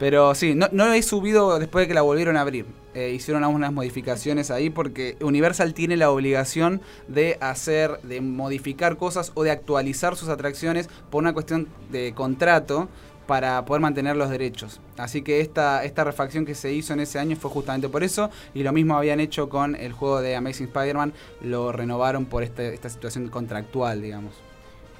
Pero 0.00 0.34
sí, 0.34 0.54
no, 0.54 0.66
no 0.72 0.92
he 0.92 1.02
subido 1.02 1.58
después 1.58 1.84
de 1.84 1.88
que 1.88 1.94
la 1.94 2.00
volvieron 2.00 2.36
a 2.38 2.40
abrir. 2.40 2.64
Eh, 2.94 3.12
hicieron 3.14 3.44
algunas 3.44 3.70
modificaciones 3.72 4.50
ahí 4.50 4.70
porque 4.70 5.16
Universal 5.20 5.74
tiene 5.74 5.96
la 5.98 6.10
obligación 6.10 6.80
de 7.06 7.36
hacer, 7.40 8.00
de 8.02 8.20
modificar 8.22 8.96
cosas 8.96 9.30
o 9.34 9.44
de 9.44 9.50
actualizar 9.52 10.16
sus 10.16 10.30
atracciones 10.30 10.88
por 11.10 11.22
una 11.22 11.34
cuestión 11.34 11.68
de 11.92 12.14
contrato 12.14 12.88
para 13.26 13.64
poder 13.66 13.82
mantener 13.82 14.16
los 14.16 14.30
derechos. 14.30 14.80
Así 14.96 15.20
que 15.22 15.40
esta, 15.40 15.84
esta 15.84 16.02
refacción 16.02 16.46
que 16.46 16.54
se 16.56 16.72
hizo 16.72 16.94
en 16.94 17.00
ese 17.00 17.18
año 17.18 17.36
fue 17.36 17.50
justamente 17.50 17.88
por 17.88 18.02
eso. 18.02 18.30
Y 18.54 18.62
lo 18.64 18.72
mismo 18.72 18.96
habían 18.96 19.20
hecho 19.20 19.48
con 19.50 19.76
el 19.76 19.92
juego 19.92 20.20
de 20.22 20.34
Amazing 20.34 20.66
Spider-Man. 20.68 21.12
Lo 21.42 21.70
renovaron 21.72 22.24
por 22.24 22.42
este- 22.42 22.74
esta 22.74 22.88
situación 22.88 23.28
contractual, 23.28 24.02
digamos. 24.02 24.32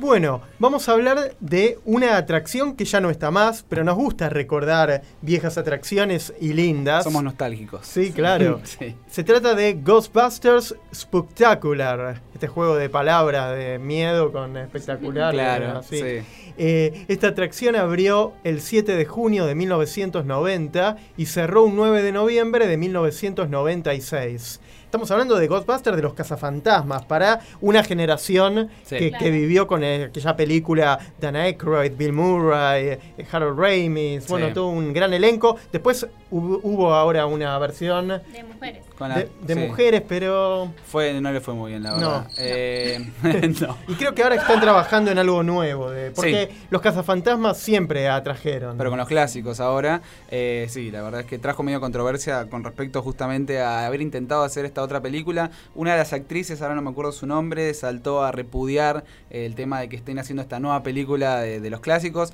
Bueno, 0.00 0.40
vamos 0.58 0.88
a 0.88 0.92
hablar 0.92 1.36
de 1.40 1.78
una 1.84 2.16
atracción 2.16 2.74
que 2.74 2.86
ya 2.86 3.02
no 3.02 3.10
está 3.10 3.30
más, 3.30 3.66
pero 3.68 3.84
nos 3.84 3.96
gusta 3.96 4.30
recordar 4.30 5.02
viejas 5.20 5.58
atracciones 5.58 6.32
y 6.40 6.54
lindas. 6.54 7.04
Somos 7.04 7.22
nostálgicos. 7.22 7.86
Sí, 7.86 8.10
claro. 8.10 8.62
Sí. 8.70 8.94
Se 9.08 9.24
trata 9.24 9.54
de 9.54 9.74
Ghostbusters 9.74 10.74
Spectacular, 10.94 12.22
este 12.32 12.46
juego 12.46 12.76
de 12.76 12.88
palabras 12.88 13.54
de 13.54 13.78
miedo 13.78 14.32
con 14.32 14.56
espectacular. 14.56 15.34
Claro, 15.34 15.78
así. 15.80 15.98
sí. 15.98 16.20
Eh, 16.56 17.04
esta 17.08 17.28
atracción 17.28 17.76
abrió 17.76 18.32
el 18.42 18.62
7 18.62 18.96
de 18.96 19.04
junio 19.04 19.44
de 19.44 19.54
1990 19.54 20.96
y 21.18 21.26
cerró 21.26 21.64
un 21.64 21.76
9 21.76 22.02
de 22.02 22.12
noviembre 22.12 22.66
de 22.66 22.76
1996. 22.78 24.60
Estamos 24.90 25.08
hablando 25.12 25.36
de 25.38 25.46
Ghostbusters 25.46 25.94
de 25.94 26.02
los 26.02 26.14
cazafantasmas 26.14 27.04
para 27.04 27.38
una 27.60 27.84
generación 27.84 28.68
Sí. 28.82 28.96
que, 28.98 29.08
Claro. 29.10 29.24
que 29.24 29.30
vivió 29.30 29.68
con 29.68 29.84
eh, 29.84 30.06
aquella 30.06 30.34
película 30.34 30.98
Dan 31.20 31.36
Aykroyd, 31.36 31.92
Bill 31.96 32.12
Murray, 32.12 32.98
eh, 33.16 33.26
Harold 33.30 33.56
Ramis, 33.56 34.26
bueno, 34.26 34.48
Sí. 34.48 34.52
todo 34.54 34.66
un 34.70 34.92
gran 34.92 35.14
elenco. 35.14 35.56
Después 35.70 36.08
hubo, 36.32 36.58
hubo 36.64 36.92
ahora 36.92 37.24
una 37.26 37.56
versión 37.60 38.08
De 38.08 38.42
mujeres. 38.52 38.84
La- 39.08 39.16
de, 39.16 39.30
de 39.42 39.54
sí. 39.54 39.60
mujeres, 39.60 40.02
pero... 40.06 40.72
Fue, 40.86 41.20
no 41.20 41.32
le 41.32 41.40
fue 41.40 41.54
muy 41.54 41.70
bien, 41.70 41.82
la 41.82 41.90
No. 41.92 41.96
verdad. 41.98 42.30
Eh, 42.38 43.10
no. 43.60 43.76
Y 43.88 43.94
creo 43.94 44.14
que 44.14 44.22
ahora 44.22 44.34
están 44.36 44.60
trabajando 44.60 45.10
en 45.10 45.18
algo 45.18 45.42
nuevo, 45.42 45.90
de- 45.90 46.10
porque 46.10 46.48
Sí. 46.52 46.58
los 46.70 46.80
cazafantasmas 46.82 47.56
siempre 47.58 48.08
atrajeron. 48.08 48.76
Pero 48.76 48.90
con 48.90 48.98
los 48.98 49.08
clásicos 49.08 49.60
ahora, 49.60 50.02
eh, 50.30 50.66
sí, 50.68 50.90
la 50.90 51.02
verdad 51.02 51.20
es 51.20 51.26
que 51.26 51.38
trajo 51.38 51.62
medio 51.62 51.80
controversia 51.80 52.48
con 52.50 52.62
respecto 52.64 53.02
justamente 53.02 53.60
a 53.60 53.86
haber 53.86 54.00
intentado 54.02 54.42
hacer 54.44 54.64
esta 54.64 54.82
otra 54.82 55.00
película. 55.00 55.50
Una 55.74 55.92
de 55.92 55.98
las 55.98 56.12
actrices, 56.12 56.60
ahora 56.62 56.74
no 56.74 56.82
me 56.82 56.90
acuerdo 56.90 57.12
su 57.12 57.26
nombre, 57.26 57.72
saltó 57.74 58.22
a 58.22 58.32
repudiar 58.32 59.04
el 59.30 59.54
tema 59.54 59.80
de 59.80 59.88
que 59.88 59.96
estén 59.96 60.18
haciendo 60.18 60.42
esta 60.42 60.60
nueva 60.60 60.82
película 60.82 61.40
de, 61.40 61.60
de 61.60 61.70
los 61.70 61.80
clásicos. 61.80 62.32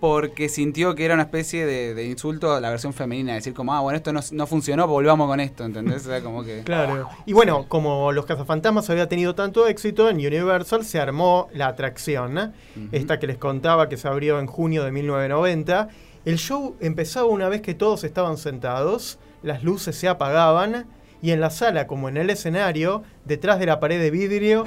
Porque 0.00 0.48
sintió 0.48 0.94
que 0.94 1.04
era 1.04 1.14
una 1.14 1.24
especie 1.24 1.66
de, 1.66 1.94
de 1.94 2.06
insulto 2.06 2.52
a 2.52 2.60
la 2.60 2.70
versión 2.70 2.94
femenina, 2.94 3.34
decir 3.34 3.52
como, 3.52 3.74
ah, 3.74 3.80
bueno, 3.80 3.98
esto 3.98 4.12
no, 4.12 4.20
no 4.32 4.46
funcionó, 4.46 4.86
volvamos 4.88 5.28
con 5.28 5.40
esto, 5.40 5.64
¿entendés? 5.64 6.06
O 6.06 6.08
sea, 6.08 6.22
como 6.22 6.42
que... 6.42 6.62
Claro. 6.64 7.08
Y 7.26 7.34
bueno, 7.34 7.66
como 7.68 8.10
los 8.10 8.24
cazafantasmas 8.24 8.88
había 8.88 9.08
tenido 9.08 9.34
tanto 9.34 9.66
éxito, 9.66 10.08
en 10.08 10.16
Universal 10.16 10.84
se 10.84 10.98
armó 10.98 11.48
la 11.52 11.68
atracción, 11.68 12.34
¿no? 12.34 12.52
esta 12.92 13.18
que 13.18 13.26
les 13.26 13.36
contaba 13.36 13.88
que 13.88 13.96
se 13.96 14.08
abrió 14.08 14.40
en 14.40 14.46
junio 14.46 14.84
de 14.84 14.92
1990. 14.92 15.88
El 16.24 16.38
show 16.38 16.76
empezaba 16.80 17.26
una 17.26 17.48
vez 17.48 17.60
que 17.62 17.74
todos 17.74 18.04
estaban 18.04 18.36
sentados, 18.36 19.18
las 19.42 19.62
luces 19.62 19.96
se 19.96 20.08
apagaban 20.08 20.86
y 21.22 21.32
en 21.32 21.40
la 21.40 21.50
sala, 21.50 21.86
como 21.86 22.08
en 22.08 22.16
el 22.16 22.30
escenario, 22.30 23.02
detrás 23.24 23.58
de 23.58 23.66
la 23.66 23.80
pared 23.80 24.00
de 24.00 24.10
vidrio, 24.10 24.64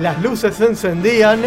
las 0.00 0.22
luces 0.22 0.54
se 0.54 0.66
encendían. 0.66 1.42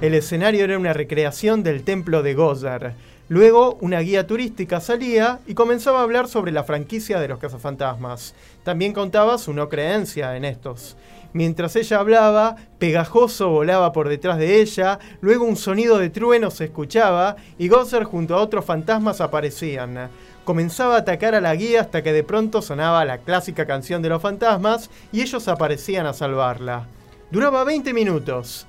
El 0.00 0.14
escenario 0.14 0.62
era 0.62 0.78
una 0.78 0.92
recreación 0.92 1.64
del 1.64 1.82
templo 1.82 2.22
de 2.22 2.34
Gozar. 2.34 2.94
Luego, 3.28 3.76
una 3.80 3.98
guía 3.98 4.28
turística 4.28 4.80
salía 4.80 5.40
y 5.44 5.54
comenzaba 5.54 5.98
a 5.98 6.02
hablar 6.04 6.28
sobre 6.28 6.52
la 6.52 6.62
franquicia 6.62 7.18
de 7.18 7.26
los 7.26 7.40
cazafantasmas. 7.40 8.36
También 8.62 8.92
contaba 8.92 9.38
su 9.38 9.52
no 9.52 9.68
creencia 9.68 10.36
en 10.36 10.44
estos. 10.44 10.96
Mientras 11.32 11.74
ella 11.74 11.98
hablaba, 11.98 12.54
Pegajoso 12.78 13.48
volaba 13.48 13.92
por 13.92 14.08
detrás 14.08 14.38
de 14.38 14.60
ella, 14.60 15.00
luego 15.20 15.44
un 15.44 15.56
sonido 15.56 15.98
de 15.98 16.10
trueno 16.10 16.52
se 16.52 16.66
escuchaba 16.66 17.34
y 17.58 17.66
Gosser 17.66 18.04
junto 18.04 18.36
a 18.36 18.40
otros 18.40 18.64
fantasmas 18.64 19.20
aparecían. 19.20 20.10
Comenzaba 20.44 20.94
a 20.94 20.98
atacar 20.98 21.34
a 21.34 21.40
la 21.40 21.56
guía 21.56 21.80
hasta 21.80 22.04
que 22.04 22.12
de 22.12 22.22
pronto 22.22 22.62
sonaba 22.62 23.04
la 23.04 23.18
clásica 23.18 23.66
canción 23.66 24.00
de 24.00 24.10
los 24.10 24.22
fantasmas 24.22 24.90
y 25.10 25.22
ellos 25.22 25.48
aparecían 25.48 26.06
a 26.06 26.12
salvarla. 26.12 26.86
Duraba 27.32 27.64
20 27.64 27.92
minutos. 27.92 28.67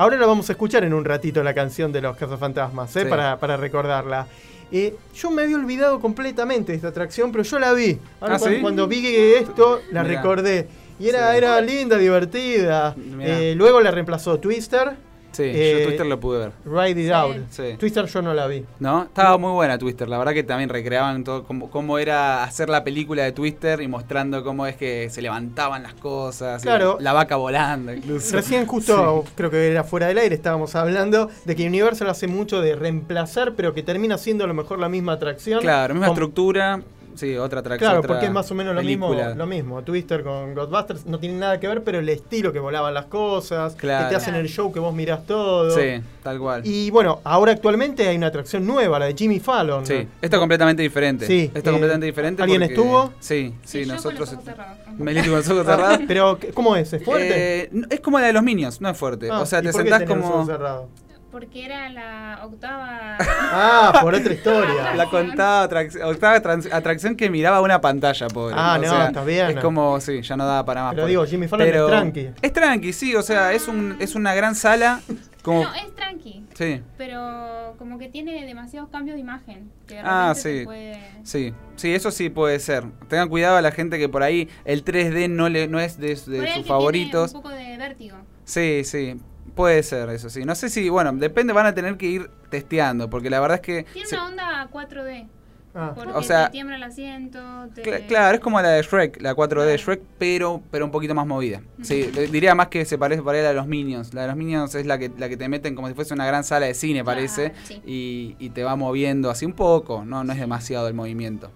Ahora 0.00 0.16
la 0.16 0.24
vamos 0.26 0.48
a 0.48 0.52
escuchar 0.52 0.82
en 0.84 0.94
un 0.94 1.04
ratito 1.04 1.42
la 1.42 1.52
canción 1.52 1.92
de 1.92 2.00
los 2.00 2.16
cazafantasmas, 2.16 2.96
¿eh? 2.96 3.02
Sí. 3.02 3.06
para, 3.10 3.38
para 3.38 3.58
recordarla. 3.58 4.26
Eh, 4.72 4.96
yo 5.14 5.30
me 5.30 5.42
había 5.42 5.56
olvidado 5.56 6.00
completamente 6.00 6.72
de 6.72 6.76
esta 6.76 6.88
atracción, 6.88 7.30
pero 7.30 7.44
yo 7.44 7.58
la 7.58 7.74
vi. 7.74 7.98
Ahora 8.18 8.36
¿Ah, 8.36 8.38
cuando, 8.38 8.56
sí? 8.56 8.62
cuando 8.62 8.86
vi 8.88 9.06
esto, 9.14 9.82
la 9.92 10.02
Mirá. 10.02 10.16
recordé. 10.16 10.68
Y 10.98 11.10
era, 11.10 11.32
Sí. 11.32 11.36
era 11.36 11.60
linda, 11.60 11.98
divertida. 11.98 12.96
Eh, 13.20 13.52
luego 13.54 13.78
la 13.82 13.90
reemplazó 13.90 14.40
Twister. 14.40 14.92
Sí, 15.32 15.42
Eh, 15.44 15.76
yo 15.80 15.86
Twister 15.86 16.06
lo 16.06 16.18
pude 16.20 16.38
ver. 16.38 16.52
Ride 16.64 17.00
It 17.02 17.06
Sí. 17.06 17.12
Out. 17.12 17.36
Sí. 17.50 17.62
Twister 17.78 18.06
yo 18.06 18.22
no 18.22 18.34
la 18.34 18.46
vi. 18.46 18.64
¿No? 18.80 19.04
Estaba 19.04 19.38
muy 19.38 19.52
buena 19.52 19.78
Twister. 19.78 20.08
La 20.08 20.18
verdad 20.18 20.32
que 20.32 20.42
también 20.42 20.68
recreaban 20.68 21.22
todo 21.24 21.44
cómo, 21.44 21.70
cómo 21.70 21.98
era 21.98 22.42
hacer 22.44 22.68
la 22.68 22.82
película 22.84 23.22
de 23.22 23.32
Twister 23.32 23.80
y 23.80 23.88
mostrando 23.88 24.42
cómo 24.42 24.66
es 24.66 24.76
que 24.76 25.08
se 25.10 25.22
levantaban 25.22 25.82
las 25.82 25.94
cosas. 25.94 26.62
y 26.62 26.66
Claro. 26.66 26.98
La 27.00 27.12
vaca 27.12 27.36
volando 27.36 27.92
incluso. 27.94 28.34
Recién 28.36 28.66
justo, 28.66 29.24
creo 29.36 29.50
que 29.50 29.70
era 29.70 29.84
fuera 29.84 30.06
del 30.08 30.18
aire, 30.18 30.34
estábamos 30.34 30.74
hablando 30.74 31.28
de 31.44 31.56
que 31.56 31.66
Universal 31.66 32.08
hace 32.10 32.26
mucho 32.26 32.60
de 32.60 32.74
reemplazar, 32.76 33.54
pero 33.54 33.72
que 33.74 33.82
termina 33.82 34.18
siendo 34.18 34.44
a 34.44 34.46
lo 34.46 34.54
mejor 34.54 34.78
la 34.78 34.88
misma 34.88 35.12
atracción. 35.12 35.60
Claro, 35.60 35.94
misma 35.94 36.08
Con- 36.08 36.14
estructura. 36.14 36.80
Sí, 37.14 37.36
otra 37.36 37.60
atracción. 37.60 37.88
Claro, 37.88 38.00
otra 38.00 38.08
porque 38.14 38.26
es 38.26 38.32
más 38.32 38.50
o 38.50 38.54
menos 38.54 38.74
lo 38.74 38.82
mismo, 38.82 39.14
lo 39.14 39.46
mismo. 39.46 39.82
Twister 39.82 40.22
con 40.22 40.54
Ghostbusters 40.54 41.06
no 41.06 41.18
tiene 41.18 41.36
nada 41.38 41.58
que 41.60 41.68
ver, 41.68 41.82
pero 41.82 41.98
el 41.98 42.08
estilo 42.08 42.52
que 42.52 42.58
volaban 42.58 42.94
las 42.94 43.06
cosas, 43.06 43.74
Claro. 43.74 44.04
que 44.06 44.10
te 44.10 44.16
hacen 44.16 44.34
el 44.34 44.48
show 44.48 44.72
que 44.72 44.80
vos 44.80 44.94
mirás 44.94 45.26
todo. 45.26 45.70
Sí, 45.70 46.00
tal 46.22 46.38
cual. 46.38 46.62
Y 46.64 46.90
bueno, 46.90 47.20
ahora 47.24 47.52
actualmente 47.52 48.06
hay 48.08 48.16
una 48.16 48.28
atracción 48.28 48.66
nueva, 48.66 48.98
la 48.98 49.06
de 49.06 49.14
Jimmy 49.14 49.40
Fallon. 49.40 49.84
Sí, 49.86 50.06
esto 50.20 50.36
es 50.36 50.40
completamente 50.40 50.82
diferente. 50.82 51.26
Sí, 51.26 51.44
Esto 51.46 51.58
es 51.58 51.66
eh, 51.66 51.70
completamente 51.70 52.06
diferente. 52.06 52.42
¿alguien 52.42 52.60
porque- 52.62 52.74
estuvo? 52.74 53.12
Sí, 53.20 53.54
sí, 53.64 53.84
nosotros. 53.86 54.36
Melito 54.98 55.26
con 55.28 55.36
los 55.36 55.48
ojos 55.48 55.66
cerrados. 55.66 56.00
pero, 56.08 56.38
¿cómo 56.54 56.76
es? 56.76 56.92
¿Es 56.92 57.02
fuerte? 57.04 57.62
Eh, 57.64 57.70
es 57.90 58.00
como 58.00 58.18
la 58.18 58.26
de 58.26 58.32
los 58.32 58.42
Minions, 58.42 58.80
no 58.80 58.88
es 58.90 58.96
fuerte. 58.96 59.28
Ah, 59.30 59.40
o 59.40 59.46
sea, 59.46 59.60
¿y 59.60 59.62
te 59.62 59.72
por 59.72 59.82
qué 59.84 59.90
sentás 59.90 60.08
tenés 60.08 60.16
los 60.24 60.26
ojos 60.26 60.46
como. 60.48 60.88
Porque 61.30 61.64
era 61.64 61.88
la 61.90 62.40
octava. 62.44 63.16
Ah, 63.20 63.98
por 64.02 64.14
otra 64.14 64.32
historia. 64.32 64.92
La 64.96 65.06
contaba 65.06 65.68
atrac- 65.68 66.02
octava 66.04 66.34
atracción 66.76 67.14
que 67.16 67.30
miraba 67.30 67.60
una 67.60 67.80
pantalla, 67.80 68.26
pobre. 68.28 68.54
Ah, 68.58 68.76
O 68.78 68.82
no, 68.82 68.88
sea, 68.90 69.06
está 69.06 69.24
bien. 69.24 69.50
Es 69.50 69.56
como, 69.64 70.00
sí, 70.00 70.22
ya 70.22 70.36
no 70.36 70.44
daba 70.44 70.64
para 70.64 70.82
más. 70.82 70.90
Pero 70.92 71.02
pobre. 71.02 71.10
digo, 71.12 71.24
Jimmy 71.26 71.46
Fallon 71.48 71.68
es 71.68 71.86
tranqui. 71.86 72.28
Es 72.42 72.52
tranqui, 72.52 72.92
sí, 72.92 73.14
o 73.14 73.22
sea, 73.22 73.52
es, 73.52 73.68
un, 73.68 73.96
es 74.00 74.14
una 74.16 74.34
gran 74.34 74.54
sala. 74.56 75.00
Como, 75.42 75.62
No, 75.64 75.74
es 75.74 75.94
tranqui. 75.94 76.44
Sí, 76.54 76.82
Pero 76.98 77.74
como 77.78 77.96
que 77.98 78.08
tiene 78.08 78.44
demasiados 78.44 78.90
cambios 78.90 79.14
de 79.14 79.20
imagen. 79.22 79.70
Que 79.86 79.94
de 79.94 80.02
Ah, 80.04 80.34
sí. 80.36 80.62
puede- 80.64 81.00
sí, 81.22 81.54
sí, 81.76 81.94
eso 81.94 82.10
sí 82.10 82.28
puede 82.28 82.58
ser. 82.60 82.84
Tengan 83.08 83.28
cuidado 83.28 83.56
a 83.56 83.62
la 83.62 83.70
gente 83.72 83.98
que 83.98 84.08
por 84.08 84.22
ahí 84.22 84.48
el 84.66 84.84
3D 84.84 85.30
no, 85.30 85.48
le, 85.48 85.68
no 85.68 85.78
es 85.80 85.96
de, 85.98 86.08
de 86.08 86.16
Por 86.16 86.34
ahí 86.34 86.40
el 86.48 86.54
sus 86.56 86.62
que 86.64 86.68
favoritos. 86.68 87.30
Tiene 87.32 87.38
un 87.38 87.42
poco 87.42 87.54
de 87.54 87.76
vértigo. 87.78 88.16
Sí, 88.44 88.82
sí. 88.84 89.16
Puede 89.54 89.82
ser 89.82 90.08
eso, 90.10 90.30
sí. 90.30 90.44
No 90.44 90.54
sé 90.54 90.68
si, 90.68 90.88
bueno, 90.88 91.12
depende, 91.12 91.52
van 91.52 91.66
a 91.66 91.74
tener 91.74 91.96
que 91.96 92.06
ir 92.06 92.30
testeando, 92.50 93.08
porque 93.10 93.30
la 93.30 93.40
verdad 93.40 93.56
es 93.56 93.62
que... 93.62 93.82
Tiene 93.92 94.08
se- 94.08 94.16
una 94.16 94.26
onda 94.26 94.68
4D. 94.72 95.28
Ah. 95.72 95.92
Porque 95.94 96.12
O 96.14 96.22
sea- 96.24 96.46
te 96.46 96.50
tiembla 96.52 96.74
el 96.76 96.82
asiento. 96.82 97.38
Te... 97.74 97.82
Cla- 97.84 98.04
Claro, 98.08 98.34
es 98.34 98.40
como 98.40 98.60
la 98.60 98.70
de 98.70 98.82
Shrek, 98.82 99.20
la 99.22 99.36
4D 99.36 99.64
de. 99.66 99.76
Shrek, 99.76 100.00
pero, 100.18 100.60
pero 100.70 100.84
un 100.84 100.90
poquito 100.90 101.14
más 101.14 101.26
movida. 101.28 101.60
Sí, 101.80 102.10
diría 102.32 102.56
más 102.56 102.66
que 102.68 102.84
se 102.84 102.98
parece 102.98 103.22
para 103.22 103.38
él 103.38 103.46
a 103.46 103.52
los 103.52 103.68
Minions. 103.68 104.12
La 104.12 104.22
de 104.22 104.26
los 104.28 104.36
Minions 104.36 104.74
es 104.74 104.84
la 104.84 104.98
que, 104.98 105.12
la 105.16 105.28
que 105.28 105.36
te 105.36 105.48
meten 105.48 105.76
como 105.76 105.86
si 105.86 105.94
fuese 105.94 106.12
una 106.12 106.26
gran 106.26 106.42
sala 106.42 106.66
de 106.66 106.74
cine, 106.74 107.04
Claro, 107.04 107.16
parece, 107.16 107.52
sí. 107.64 107.80
y, 107.86 108.34
y 108.40 108.50
te 108.50 108.64
va 108.64 108.74
moviendo 108.74 109.30
así 109.30 109.46
un 109.46 109.52
poco, 109.52 110.04
no, 110.04 110.24
no 110.24 110.32
es 110.32 110.40
demasiado 110.40 110.88
el 110.88 110.94
movimiento. 110.94 111.52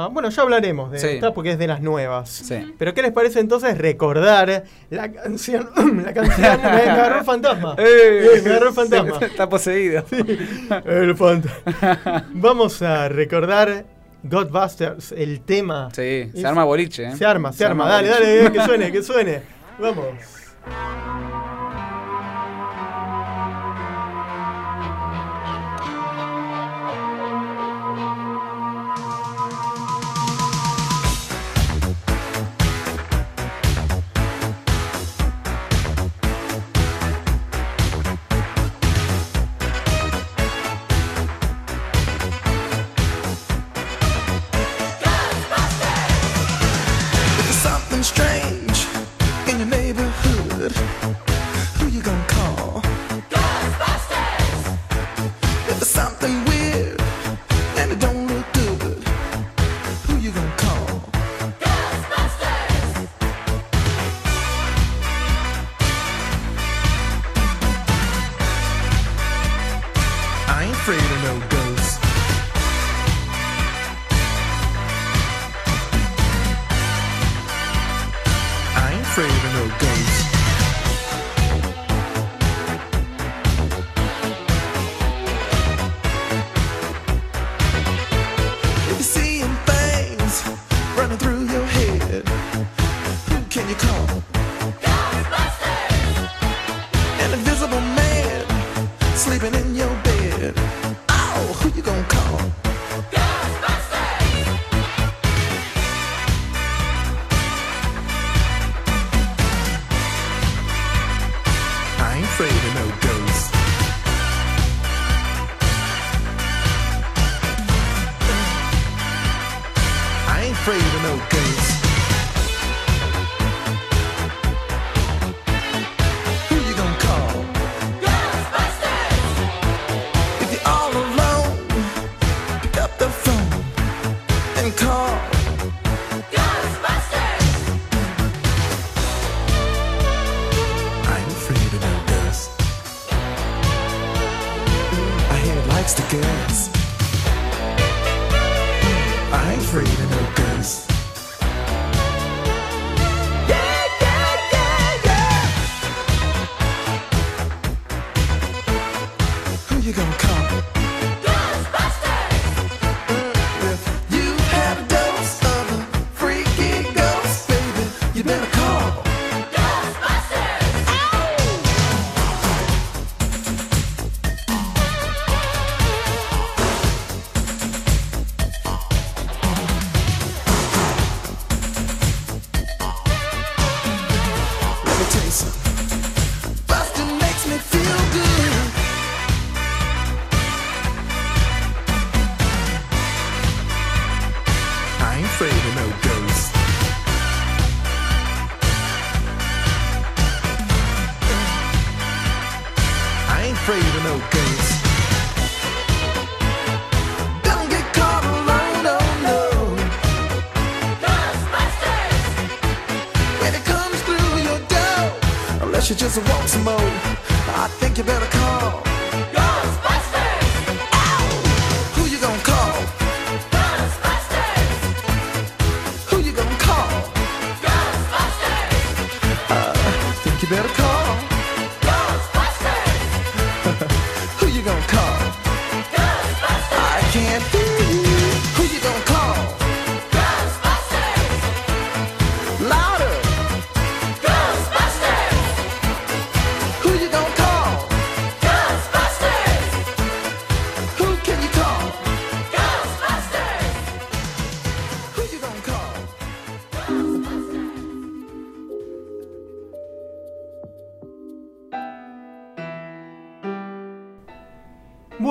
Ah, 0.00 0.06
bueno, 0.06 0.28
ya 0.28 0.42
hablaremos 0.42 0.92
de 0.92 1.00
Sí. 1.00 1.06
esta 1.08 1.34
porque 1.34 1.50
es 1.50 1.58
de 1.58 1.66
las 1.66 1.80
nuevas. 1.80 2.30
Sí. 2.30 2.72
Pero 2.78 2.94
¿qué 2.94 3.02
les 3.02 3.10
parece 3.10 3.40
entonces 3.40 3.76
recordar 3.76 4.62
la 4.90 5.10
canción? 5.10 5.68
la 6.04 6.14
canción 6.14 6.40
me, 6.62 6.68
me 6.70 6.90
agarró 6.90 7.18
el 7.18 7.24
fantasma. 7.24 7.74
¡Eh! 7.78 8.40
Me 8.44 8.50
agarró 8.50 8.68
el 8.68 8.74
fantasma. 8.74 9.18
Está 9.20 9.48
poseído. 9.48 10.04
El 10.84 11.16
fantasma. 11.16 12.26
Vamos 12.32 12.80
a 12.80 13.08
recordar 13.08 13.86
Godbusters, 14.22 15.10
el 15.10 15.40
tema. 15.40 15.88
Sí, 15.92 16.30
se 16.32 16.46
arma 16.46 16.62
boliche, 16.62 17.02
¿eh? 17.08 17.16
Se 17.16 17.26
arma, 17.26 17.52
se, 17.52 17.64
arma. 17.64 17.88
Dale, 17.88 18.08
boliche. 18.08 18.24
dale, 18.24 18.46
eh, 18.46 18.52
que 18.52 18.62
suene, 18.62 18.92
que 18.92 19.02
suene. 19.02 19.42
Vamos. 19.80 20.04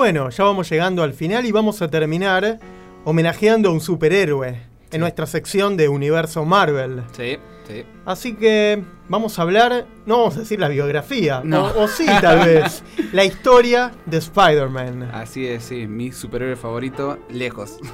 Bueno, 0.07 0.29
ya 0.29 0.45
vamos 0.45 0.69
llegando 0.69 1.03
al 1.03 1.11
final 1.11 1.45
y 1.45 1.51
vamos 1.51 1.81
a 1.81 1.89
terminar 1.89 2.59
homenajeando 3.03 3.67
a 3.67 3.73
un 3.73 3.81
superhéroe 3.81 4.57
en 4.89 5.01
nuestra 5.01 5.25
sección 5.25 5.75
de 5.75 5.89
Universo 5.89 6.45
Marvel. 6.45 7.03
Sí, 7.11 7.38
sí. 7.67 7.84
Así 8.05 8.34
que 8.34 8.81
vamos 9.09 9.38
a 9.38 9.41
hablar, 9.41 9.85
no 10.07 10.17
vamos 10.19 10.38
a 10.38 10.39
decir 10.39 10.59
la 10.59 10.69
biografía, 10.69 11.41
No. 11.43 11.65
o, 11.67 11.84
o 11.84 11.88
sí 11.88 12.05
tal 12.21 12.39
vez, 12.39 12.81
la 13.13 13.23
historia 13.25 13.91
de 14.07 14.17
Spider-Man. 14.17 15.03
Así 15.13 15.45
es, 15.45 15.65
sí, 15.65 15.85
mi 15.85 16.11
superhéroe 16.11 16.55
favorito, 16.55 17.19
lejos. 17.29 17.77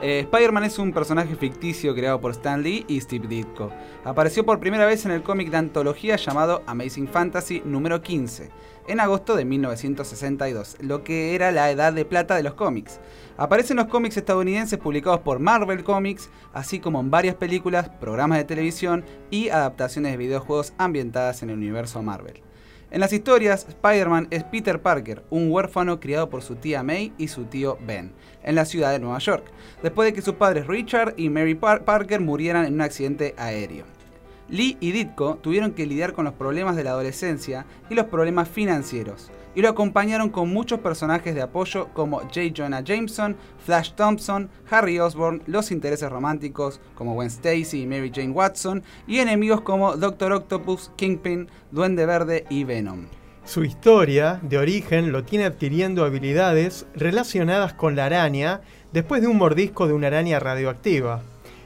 Eh, 0.00 0.20
Spider-Man 0.20 0.62
es 0.62 0.78
un 0.78 0.92
personaje 0.92 1.34
ficticio 1.34 1.92
creado 1.92 2.20
por 2.20 2.30
Stan 2.30 2.62
Lee 2.62 2.84
y 2.86 3.00
Steve 3.00 3.26
Ditko. 3.26 3.72
Apareció 4.04 4.46
por 4.46 4.60
primera 4.60 4.86
vez 4.86 5.04
en 5.04 5.10
el 5.10 5.24
cómic 5.24 5.50
de 5.50 5.56
antología 5.56 6.14
llamado 6.14 6.62
Amazing 6.66 7.08
Fantasy 7.08 7.62
número 7.64 8.00
15, 8.00 8.48
en 8.86 9.00
agosto 9.00 9.34
de 9.34 9.44
1962, 9.44 10.76
lo 10.82 11.02
que 11.02 11.34
era 11.34 11.50
la 11.50 11.68
edad 11.72 11.92
de 11.92 12.04
plata 12.04 12.36
de 12.36 12.44
los 12.44 12.54
cómics. 12.54 13.00
Aparece 13.36 13.72
en 13.72 13.78
los 13.78 13.86
cómics 13.88 14.16
estadounidenses 14.16 14.78
publicados 14.78 15.18
por 15.20 15.40
Marvel 15.40 15.82
Comics, 15.82 16.30
así 16.52 16.78
como 16.78 17.00
en 17.00 17.10
varias 17.10 17.34
películas, 17.34 17.88
programas 18.00 18.38
de 18.38 18.44
televisión 18.44 19.04
y 19.30 19.48
adaptaciones 19.48 20.12
de 20.12 20.18
videojuegos 20.18 20.74
ambientadas 20.78 21.42
en 21.42 21.50
el 21.50 21.57
universo 21.58 22.02
Marvel. 22.02 22.40
En 22.90 23.00
las 23.00 23.12
historias, 23.12 23.66
Spider-Man 23.68 24.28
es 24.30 24.44
Peter 24.44 24.80
Parker, 24.80 25.22
un 25.28 25.50
huérfano 25.50 26.00
criado 26.00 26.30
por 26.30 26.40
su 26.40 26.56
tía 26.56 26.82
May 26.82 27.12
y 27.18 27.28
su 27.28 27.44
tío 27.44 27.76
Ben, 27.86 28.12
en 28.42 28.54
la 28.54 28.64
ciudad 28.64 28.92
de 28.92 28.98
Nueva 28.98 29.18
York, 29.18 29.44
después 29.82 30.06
de 30.06 30.14
que 30.14 30.22
sus 30.22 30.34
padres 30.36 30.66
Richard 30.66 31.12
y 31.18 31.28
Mary 31.28 31.54
Par- 31.54 31.84
Parker 31.84 32.20
murieran 32.20 32.64
en 32.64 32.72
un 32.74 32.80
accidente 32.80 33.34
aéreo. 33.36 33.84
Lee 34.48 34.78
y 34.80 34.92
Ditko 34.92 35.36
tuvieron 35.42 35.72
que 35.72 35.84
lidiar 35.84 36.14
con 36.14 36.24
los 36.24 36.32
problemas 36.32 36.76
de 36.76 36.84
la 36.84 36.92
adolescencia 36.92 37.66
y 37.90 37.94
los 37.94 38.06
problemas 38.06 38.48
financieros, 38.48 39.30
y 39.54 39.62
lo 39.62 39.68
acompañaron 39.68 40.30
con 40.30 40.48
muchos 40.48 40.80
personajes 40.80 41.34
de 41.34 41.42
apoyo 41.42 41.88
como 41.94 42.20
J. 42.20 42.40
Jonah 42.56 42.82
Jameson, 42.82 43.36
Flash 43.64 43.92
Thompson, 43.92 44.50
Harry 44.70 44.98
Osborn, 44.98 45.42
los 45.46 45.70
intereses 45.70 46.10
románticos 46.10 46.80
como 46.94 47.14
Gwen 47.14 47.28
Stacy 47.28 47.82
y 47.82 47.86
Mary 47.86 48.10
Jane 48.14 48.30
Watson, 48.30 48.82
y 49.06 49.18
enemigos 49.18 49.60
como 49.60 49.96
Doctor 49.96 50.32
Octopus, 50.32 50.90
Kingpin, 50.96 51.48
Duende 51.70 52.06
Verde 52.06 52.44
y 52.50 52.64
Venom. 52.64 53.06
Su 53.44 53.64
historia, 53.64 54.40
de 54.42 54.58
origen, 54.58 55.10
lo 55.10 55.24
tiene 55.24 55.46
adquiriendo 55.46 56.04
habilidades 56.04 56.86
relacionadas 56.94 57.72
con 57.72 57.96
la 57.96 58.04
araña 58.04 58.60
después 58.92 59.22
de 59.22 59.28
un 59.28 59.38
mordisco 59.38 59.86
de 59.86 59.94
una 59.94 60.08
araña 60.08 60.38
radioactiva. 60.38 61.22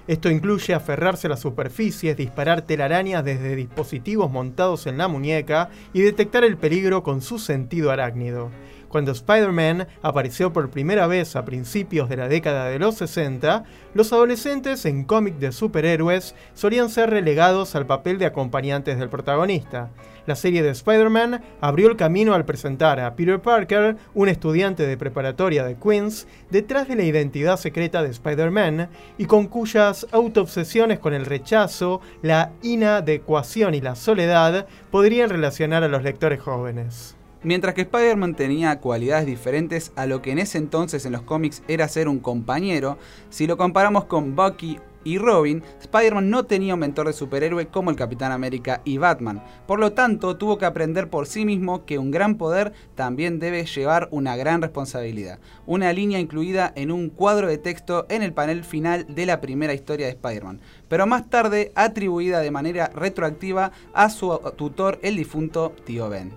Esto 0.08 0.28
incluye 0.30 0.74
aferrarse 0.74 1.28
a 1.28 1.30
las 1.30 1.40
superficies, 1.40 2.16
disparar 2.16 2.62
telarañas 2.62 3.24
desde 3.24 3.54
dispositivos 3.54 4.30
montados 4.30 4.86
en 4.86 4.98
la 4.98 5.06
muñeca 5.06 5.70
y 5.92 6.00
detectar 6.00 6.42
el 6.42 6.56
peligro 6.56 7.02
con 7.02 7.22
su 7.22 7.38
sentido 7.38 7.90
arácnido. 7.92 8.50
Cuando 8.92 9.12
Spider-Man 9.12 9.88
apareció 10.02 10.52
por 10.52 10.68
primera 10.68 11.06
vez 11.06 11.34
a 11.34 11.46
principios 11.46 12.10
de 12.10 12.18
la 12.18 12.28
década 12.28 12.66
de 12.66 12.78
los 12.78 12.96
60, 12.96 13.64
los 13.94 14.12
adolescentes 14.12 14.84
en 14.84 15.04
cómic 15.04 15.36
de 15.36 15.50
superhéroes 15.50 16.34
solían 16.52 16.90
ser 16.90 17.08
relegados 17.08 17.74
al 17.74 17.86
papel 17.86 18.18
de 18.18 18.26
acompañantes 18.26 18.98
del 18.98 19.08
protagonista. 19.08 19.88
La 20.26 20.36
serie 20.36 20.62
de 20.62 20.68
Spider-Man 20.68 21.42
abrió 21.62 21.88
el 21.88 21.96
camino 21.96 22.34
al 22.34 22.44
presentar 22.44 23.00
a 23.00 23.16
Peter 23.16 23.40
Parker, 23.40 23.96
un 24.12 24.28
estudiante 24.28 24.86
de 24.86 24.98
preparatoria 24.98 25.64
de 25.64 25.76
Queens, 25.76 26.28
detrás 26.50 26.86
de 26.86 26.96
la 26.96 27.04
identidad 27.04 27.56
secreta 27.56 28.02
de 28.02 28.10
Spider-Man 28.10 28.90
y 29.16 29.24
con 29.24 29.46
cuyas 29.46 30.06
autoobsesiones 30.12 30.98
con 30.98 31.14
el 31.14 31.24
rechazo, 31.24 32.02
la 32.20 32.52
inadecuación 32.60 33.74
y 33.74 33.80
la 33.80 33.94
soledad 33.94 34.66
podrían 34.90 35.30
relacionar 35.30 35.82
a 35.82 35.88
los 35.88 36.02
lectores 36.02 36.42
jóvenes. 36.42 37.16
Mientras 37.44 37.74
que 37.74 37.82
Spider-Man 37.82 38.36
tenía 38.36 38.78
cualidades 38.78 39.26
diferentes 39.26 39.90
a 39.96 40.06
lo 40.06 40.22
que 40.22 40.30
en 40.30 40.38
ese 40.38 40.58
entonces 40.58 41.04
en 41.04 41.12
los 41.12 41.22
cómics 41.22 41.64
era 41.66 41.88
ser 41.88 42.06
un 42.06 42.20
compañero, 42.20 42.98
si 43.30 43.48
lo 43.48 43.56
comparamos 43.56 44.04
con 44.04 44.36
Bucky 44.36 44.78
y 45.02 45.18
Robin, 45.18 45.64
Spider-Man 45.80 46.30
no 46.30 46.44
tenía 46.44 46.74
un 46.74 46.80
mentor 46.80 47.08
de 47.08 47.12
superhéroe 47.12 47.66
como 47.66 47.90
el 47.90 47.96
Capitán 47.96 48.30
América 48.30 48.80
y 48.84 48.98
Batman. 48.98 49.42
Por 49.66 49.80
lo 49.80 49.90
tanto, 49.90 50.36
tuvo 50.36 50.56
que 50.58 50.66
aprender 50.66 51.10
por 51.10 51.26
sí 51.26 51.44
mismo 51.44 51.84
que 51.84 51.98
un 51.98 52.12
gran 52.12 52.36
poder 52.36 52.72
también 52.94 53.40
debe 53.40 53.64
llevar 53.66 54.06
una 54.12 54.36
gran 54.36 54.62
responsabilidad. 54.62 55.40
Una 55.66 55.92
línea 55.92 56.20
incluida 56.20 56.72
en 56.76 56.92
un 56.92 57.10
cuadro 57.10 57.48
de 57.48 57.58
texto 57.58 58.06
en 58.08 58.22
el 58.22 58.32
panel 58.32 58.62
final 58.62 59.12
de 59.12 59.26
la 59.26 59.40
primera 59.40 59.74
historia 59.74 60.06
de 60.06 60.12
Spider-Man, 60.12 60.60
pero 60.88 61.08
más 61.08 61.28
tarde 61.28 61.72
atribuida 61.74 62.38
de 62.38 62.52
manera 62.52 62.86
retroactiva 62.94 63.72
a 63.94 64.10
su 64.10 64.38
tutor, 64.56 65.00
el 65.02 65.16
difunto 65.16 65.72
tío 65.84 66.08
Ben. 66.08 66.32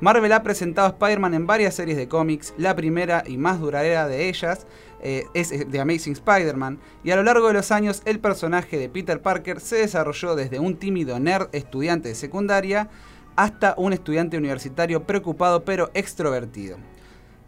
Marvel 0.00 0.32
ha 0.32 0.44
presentado 0.44 0.86
a 0.86 0.90
Spider-Man 0.90 1.34
en 1.34 1.46
varias 1.48 1.74
series 1.74 1.96
de 1.96 2.06
cómics, 2.06 2.54
la 2.56 2.76
primera 2.76 3.24
y 3.26 3.36
más 3.36 3.58
duradera 3.58 4.06
de 4.06 4.28
ellas 4.28 4.64
eh, 5.02 5.24
es 5.34 5.48
The 5.48 5.80
Amazing 5.80 6.12
Spider-Man, 6.12 6.78
y 7.02 7.10
a 7.10 7.16
lo 7.16 7.24
largo 7.24 7.48
de 7.48 7.54
los 7.54 7.72
años 7.72 8.02
el 8.04 8.20
personaje 8.20 8.78
de 8.78 8.88
Peter 8.88 9.20
Parker 9.20 9.60
se 9.60 9.76
desarrolló 9.76 10.36
desde 10.36 10.60
un 10.60 10.76
tímido 10.76 11.18
nerd 11.18 11.48
estudiante 11.50 12.10
de 12.10 12.14
secundaria 12.14 12.88
hasta 13.34 13.74
un 13.76 13.92
estudiante 13.92 14.36
universitario 14.36 15.02
preocupado 15.02 15.64
pero 15.64 15.90
extrovertido. 15.94 16.76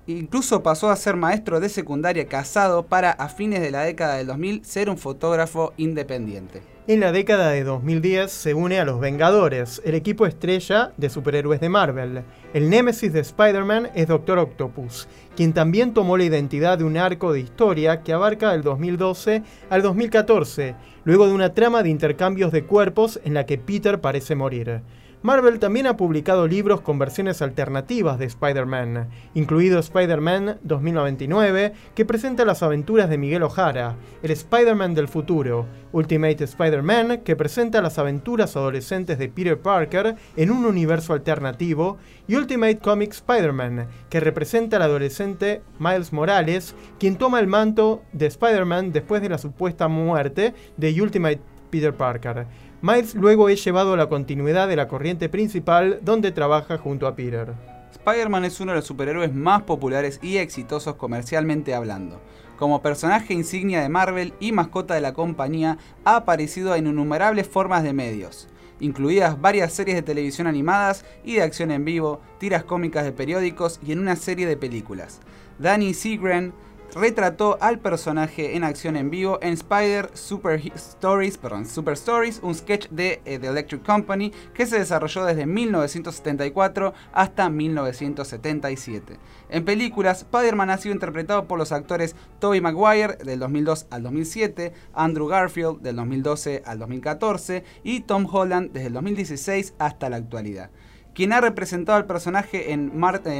Incluso 0.08 0.64
pasó 0.64 0.90
a 0.90 0.96
ser 0.96 1.14
maestro 1.14 1.60
de 1.60 1.68
secundaria 1.68 2.26
casado 2.26 2.86
para 2.86 3.12
a 3.12 3.28
fines 3.28 3.60
de 3.60 3.70
la 3.70 3.82
década 3.82 4.16
del 4.16 4.26
2000 4.26 4.64
ser 4.64 4.90
un 4.90 4.98
fotógrafo 4.98 5.72
independiente. 5.76 6.62
En 6.90 6.98
la 6.98 7.12
década 7.12 7.50
de 7.50 7.62
2010 7.62 8.32
se 8.32 8.52
une 8.52 8.80
a 8.80 8.84
los 8.84 8.98
Vengadores, 8.98 9.80
el 9.84 9.94
equipo 9.94 10.26
estrella 10.26 10.90
de 10.96 11.08
superhéroes 11.08 11.60
de 11.60 11.68
Marvel. 11.68 12.24
El 12.52 12.68
némesis 12.68 13.12
de 13.12 13.20
Spider-Man 13.20 13.90
es 13.94 14.08
Doctor 14.08 14.40
Octopus, 14.40 15.06
quien 15.36 15.52
también 15.52 15.94
tomó 15.94 16.16
la 16.16 16.24
identidad 16.24 16.78
de 16.78 16.82
un 16.82 16.96
arco 16.96 17.32
de 17.32 17.38
historia 17.38 18.02
que 18.02 18.12
abarca 18.12 18.50
del 18.50 18.62
2012 18.62 19.44
al 19.70 19.82
2014, 19.82 20.74
luego 21.04 21.28
de 21.28 21.32
una 21.32 21.54
trama 21.54 21.84
de 21.84 21.90
intercambios 21.90 22.50
de 22.50 22.64
cuerpos 22.64 23.20
en 23.22 23.34
la 23.34 23.46
que 23.46 23.56
Peter 23.56 24.00
parece 24.00 24.34
morir. 24.34 24.82
Marvel 25.22 25.58
también 25.58 25.86
ha 25.86 25.98
publicado 25.98 26.48
libros 26.48 26.80
con 26.80 26.98
versiones 26.98 27.42
alternativas 27.42 28.18
de 28.18 28.24
Spider-Man, 28.24 29.10
incluido 29.34 29.78
Spider-Man 29.78 30.60
2099, 30.62 31.74
que 31.94 32.06
presenta 32.06 32.46
las 32.46 32.62
aventuras 32.62 33.10
de 33.10 33.18
Miguel 33.18 33.42
O'Hara, 33.42 33.96
el 34.22 34.30
Spider-Man 34.30 34.94
del 34.94 35.08
futuro, 35.08 35.66
Ultimate 35.92 36.44
Spider-Man, 36.44 37.18
que 37.18 37.36
presenta 37.36 37.82
las 37.82 37.98
aventuras 37.98 38.56
adolescentes 38.56 39.18
de 39.18 39.28
Peter 39.28 39.60
Parker 39.60 40.16
en 40.36 40.50
un 40.50 40.64
universo 40.64 41.12
alternativo, 41.12 41.98
y 42.26 42.36
Ultimate 42.36 42.78
Comic 42.78 43.10
Spider-Man, 43.10 43.88
que 44.08 44.20
representa 44.20 44.78
al 44.78 44.84
adolescente 44.84 45.60
Miles 45.78 46.14
Morales, 46.14 46.74
quien 46.98 47.16
toma 47.16 47.40
el 47.40 47.46
manto 47.46 48.00
de 48.14 48.24
Spider-Man 48.24 48.92
después 48.92 49.20
de 49.20 49.28
la 49.28 49.36
supuesta 49.36 49.86
muerte 49.86 50.54
de 50.78 51.02
Ultimate 51.02 51.42
Peter 51.70 51.94
Parker. 51.94 52.46
Miles 52.82 53.14
luego 53.14 53.50
es 53.50 53.62
llevado 53.62 53.92
a 53.92 53.96
la 53.98 54.08
continuidad 54.08 54.66
de 54.66 54.74
la 54.74 54.88
corriente 54.88 55.28
principal 55.28 55.98
donde 56.00 56.32
trabaja 56.32 56.78
junto 56.78 57.06
a 57.06 57.14
Peter. 57.14 57.52
Spider-Man 57.92 58.46
es 58.46 58.58
uno 58.58 58.72
de 58.72 58.76
los 58.76 58.86
superhéroes 58.86 59.34
más 59.34 59.64
populares 59.64 60.18
y 60.22 60.38
exitosos 60.38 60.94
comercialmente 60.94 61.74
hablando. 61.74 62.22
Como 62.58 62.80
personaje 62.80 63.34
insignia 63.34 63.82
de 63.82 63.90
Marvel 63.90 64.32
y 64.40 64.52
mascota 64.52 64.94
de 64.94 65.02
la 65.02 65.12
compañía, 65.12 65.76
ha 66.06 66.16
aparecido 66.16 66.74
en 66.74 66.86
innumerables 66.86 67.46
formas 67.46 67.82
de 67.82 67.92
medios, 67.92 68.48
incluidas 68.80 69.38
varias 69.38 69.74
series 69.74 69.96
de 69.96 70.02
televisión 70.02 70.46
animadas 70.46 71.04
y 71.22 71.34
de 71.34 71.42
acción 71.42 71.72
en 71.72 71.84
vivo, 71.84 72.22
tiras 72.38 72.64
cómicas 72.64 73.04
de 73.04 73.12
periódicos 73.12 73.78
y 73.86 73.92
en 73.92 73.98
una 73.98 74.16
serie 74.16 74.46
de 74.46 74.56
películas. 74.56 75.20
Danny 75.58 75.92
Seagren 75.92 76.54
retrató 76.94 77.58
al 77.60 77.78
personaje 77.78 78.56
en 78.56 78.64
acción 78.64 78.96
en 78.96 79.10
vivo 79.10 79.38
en 79.42 79.52
Spider 79.54 80.10
Super 80.14 80.60
Stories, 80.74 81.38
perdón, 81.38 81.66
Super 81.66 81.94
Stories, 81.94 82.40
un 82.42 82.54
sketch 82.54 82.88
de 82.90 83.20
eh, 83.24 83.38
The 83.38 83.48
Electric 83.48 83.84
Company 83.84 84.32
que 84.54 84.66
se 84.66 84.78
desarrolló 84.78 85.24
desde 85.24 85.46
1974 85.46 86.94
hasta 87.12 87.48
1977. 87.48 89.18
En 89.48 89.64
películas, 89.64 90.18
Spider-Man 90.22 90.70
ha 90.70 90.78
sido 90.78 90.94
interpretado 90.94 91.46
por 91.46 91.58
los 91.58 91.72
actores 91.72 92.16
Tobey 92.38 92.60
Maguire 92.60 93.16
del 93.16 93.38
2002 93.38 93.86
al 93.90 94.02
2007, 94.02 94.72
Andrew 94.94 95.26
Garfield 95.26 95.80
del 95.80 95.96
2012 95.96 96.62
al 96.64 96.78
2014 96.78 97.64
y 97.82 98.00
Tom 98.00 98.26
Holland 98.30 98.72
desde 98.72 98.88
el 98.88 98.92
2016 98.94 99.74
hasta 99.78 100.10
la 100.10 100.16
actualidad 100.16 100.70
quien 101.14 101.32
ha 101.32 101.40
representado 101.40 101.98
al 101.98 102.06
personaje 102.06 102.72
en, 102.72 102.90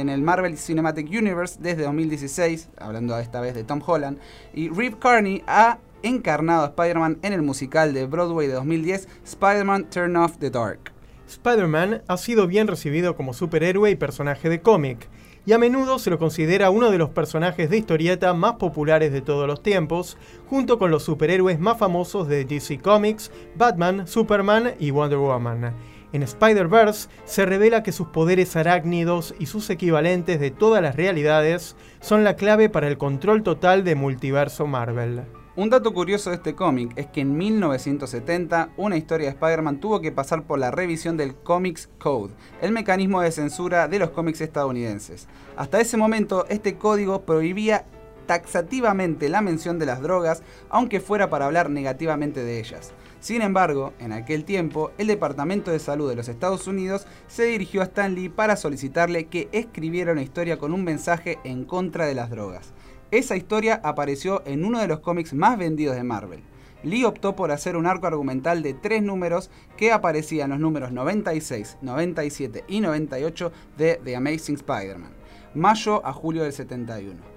el 0.09 0.21
Marvel 0.21 0.57
Cinematic 0.57 1.07
Universe 1.09 1.57
desde 1.59 1.83
2016, 1.83 2.69
hablando 2.77 3.17
esta 3.17 3.41
vez 3.41 3.55
de 3.55 3.63
Tom 3.63 3.81
Holland, 3.85 4.19
y 4.53 4.69
Reeve 4.69 4.97
Carney 4.99 5.43
ha 5.47 5.77
encarnado 6.03 6.63
a 6.63 6.67
Spider-Man 6.67 7.19
en 7.21 7.33
el 7.33 7.41
musical 7.41 7.93
de 7.93 8.05
Broadway 8.05 8.47
de 8.47 8.53
2010, 8.53 9.07
Spider-Man 9.25 9.89
Turn 9.89 10.15
Off 10.15 10.37
the 10.37 10.49
Dark. 10.49 10.91
Spider-Man 11.27 12.01
ha 12.07 12.17
sido 12.17 12.47
bien 12.47 12.67
recibido 12.67 13.15
como 13.15 13.33
superhéroe 13.33 13.89
y 13.89 13.95
personaje 13.95 14.49
de 14.49 14.61
cómic, 14.61 15.07
y 15.45 15.53
a 15.53 15.57
menudo 15.57 15.97
se 15.97 16.09
lo 16.09 16.19
considera 16.19 16.69
uno 16.69 16.91
de 16.91 16.99
los 16.99 17.09
personajes 17.09 17.69
de 17.69 17.77
historieta 17.77 18.33
más 18.33 18.53
populares 18.55 19.11
de 19.11 19.21
todos 19.21 19.47
los 19.47 19.63
tiempos, 19.63 20.17
junto 20.47 20.77
con 20.77 20.91
los 20.91 21.03
superhéroes 21.03 21.59
más 21.59 21.77
famosos 21.77 22.27
de 22.27 22.45
DC 22.45 22.79
Comics, 22.79 23.31
Batman, 23.55 24.07
Superman 24.07 24.75
y 24.79 24.91
Wonder 24.91 25.17
Woman. 25.17 25.73
En 26.13 26.23
Spider-Verse 26.23 27.09
se 27.25 27.45
revela 27.45 27.83
que 27.83 27.91
sus 27.91 28.07
poderes 28.07 28.55
arácnidos 28.55 29.33
y 29.39 29.45
sus 29.45 29.69
equivalentes 29.69 30.39
de 30.39 30.51
todas 30.51 30.81
las 30.81 30.95
realidades 30.95 31.75
son 32.01 32.23
la 32.23 32.35
clave 32.35 32.69
para 32.69 32.87
el 32.87 32.97
control 32.97 33.43
total 33.43 33.83
de 33.83 33.95
multiverso 33.95 34.67
Marvel. 34.67 35.23
Un 35.53 35.69
dato 35.69 35.93
curioso 35.93 36.29
de 36.29 36.37
este 36.37 36.55
cómic 36.55 36.93
es 36.95 37.07
que 37.07 37.21
en 37.21 37.37
1970 37.37 38.69
una 38.77 38.95
historia 38.95 39.27
de 39.27 39.33
Spider-Man 39.33 39.81
tuvo 39.81 39.99
que 39.99 40.11
pasar 40.11 40.43
por 40.43 40.59
la 40.59 40.71
revisión 40.71 41.17
del 41.17 41.35
Comics 41.35 41.89
Code, 41.99 42.33
el 42.61 42.71
mecanismo 42.71 43.21
de 43.21 43.31
censura 43.31 43.89
de 43.89 43.99
los 43.99 44.11
cómics 44.11 44.39
estadounidenses. 44.39 45.27
Hasta 45.57 45.81
ese 45.81 45.97
momento 45.97 46.45
este 46.47 46.75
código 46.75 47.23
prohibía 47.23 47.85
taxativamente 48.31 49.27
la 49.27 49.41
mención 49.41 49.77
de 49.77 49.85
las 49.85 50.01
drogas, 50.01 50.41
aunque 50.69 51.01
fuera 51.01 51.29
para 51.29 51.47
hablar 51.47 51.69
negativamente 51.69 52.41
de 52.45 52.61
ellas. 52.61 52.93
Sin 53.19 53.41
embargo, 53.41 53.91
en 53.99 54.13
aquel 54.13 54.45
tiempo, 54.45 54.91
el 54.97 55.07
Departamento 55.07 55.69
de 55.69 55.79
Salud 55.79 56.07
de 56.07 56.15
los 56.15 56.29
Estados 56.29 56.65
Unidos 56.65 57.07
se 57.27 57.43
dirigió 57.43 57.81
a 57.81 57.83
Stan 57.83 58.15
Lee 58.15 58.29
para 58.29 58.55
solicitarle 58.55 59.25
que 59.25 59.49
escribiera 59.51 60.13
una 60.13 60.21
historia 60.21 60.57
con 60.57 60.73
un 60.73 60.85
mensaje 60.85 61.39
en 61.43 61.65
contra 61.65 62.05
de 62.05 62.15
las 62.15 62.29
drogas. 62.29 62.71
Esa 63.11 63.35
historia 63.35 63.81
apareció 63.83 64.43
en 64.45 64.63
uno 64.63 64.79
de 64.79 64.87
los 64.87 65.01
cómics 65.01 65.33
más 65.33 65.57
vendidos 65.57 65.97
de 65.97 66.03
Marvel. 66.03 66.41
Lee 66.83 67.03
optó 67.03 67.35
por 67.35 67.51
hacer 67.51 67.75
un 67.75 67.85
arco 67.85 68.07
argumental 68.07 68.63
de 68.63 68.73
tres 68.73 69.03
números 69.03 69.51
que 69.75 69.91
aparecía 69.91 70.45
en 70.45 70.51
los 70.51 70.59
números 70.61 70.93
96, 70.93 71.79
97 71.81 72.63
y 72.69 72.79
98 72.79 73.51
de 73.77 73.99
The 74.05 74.15
Amazing 74.15 74.55
Spider-Man, 74.55 75.11
mayo 75.53 76.05
a 76.05 76.13
julio 76.13 76.43
del 76.43 76.53
71. 76.53 77.30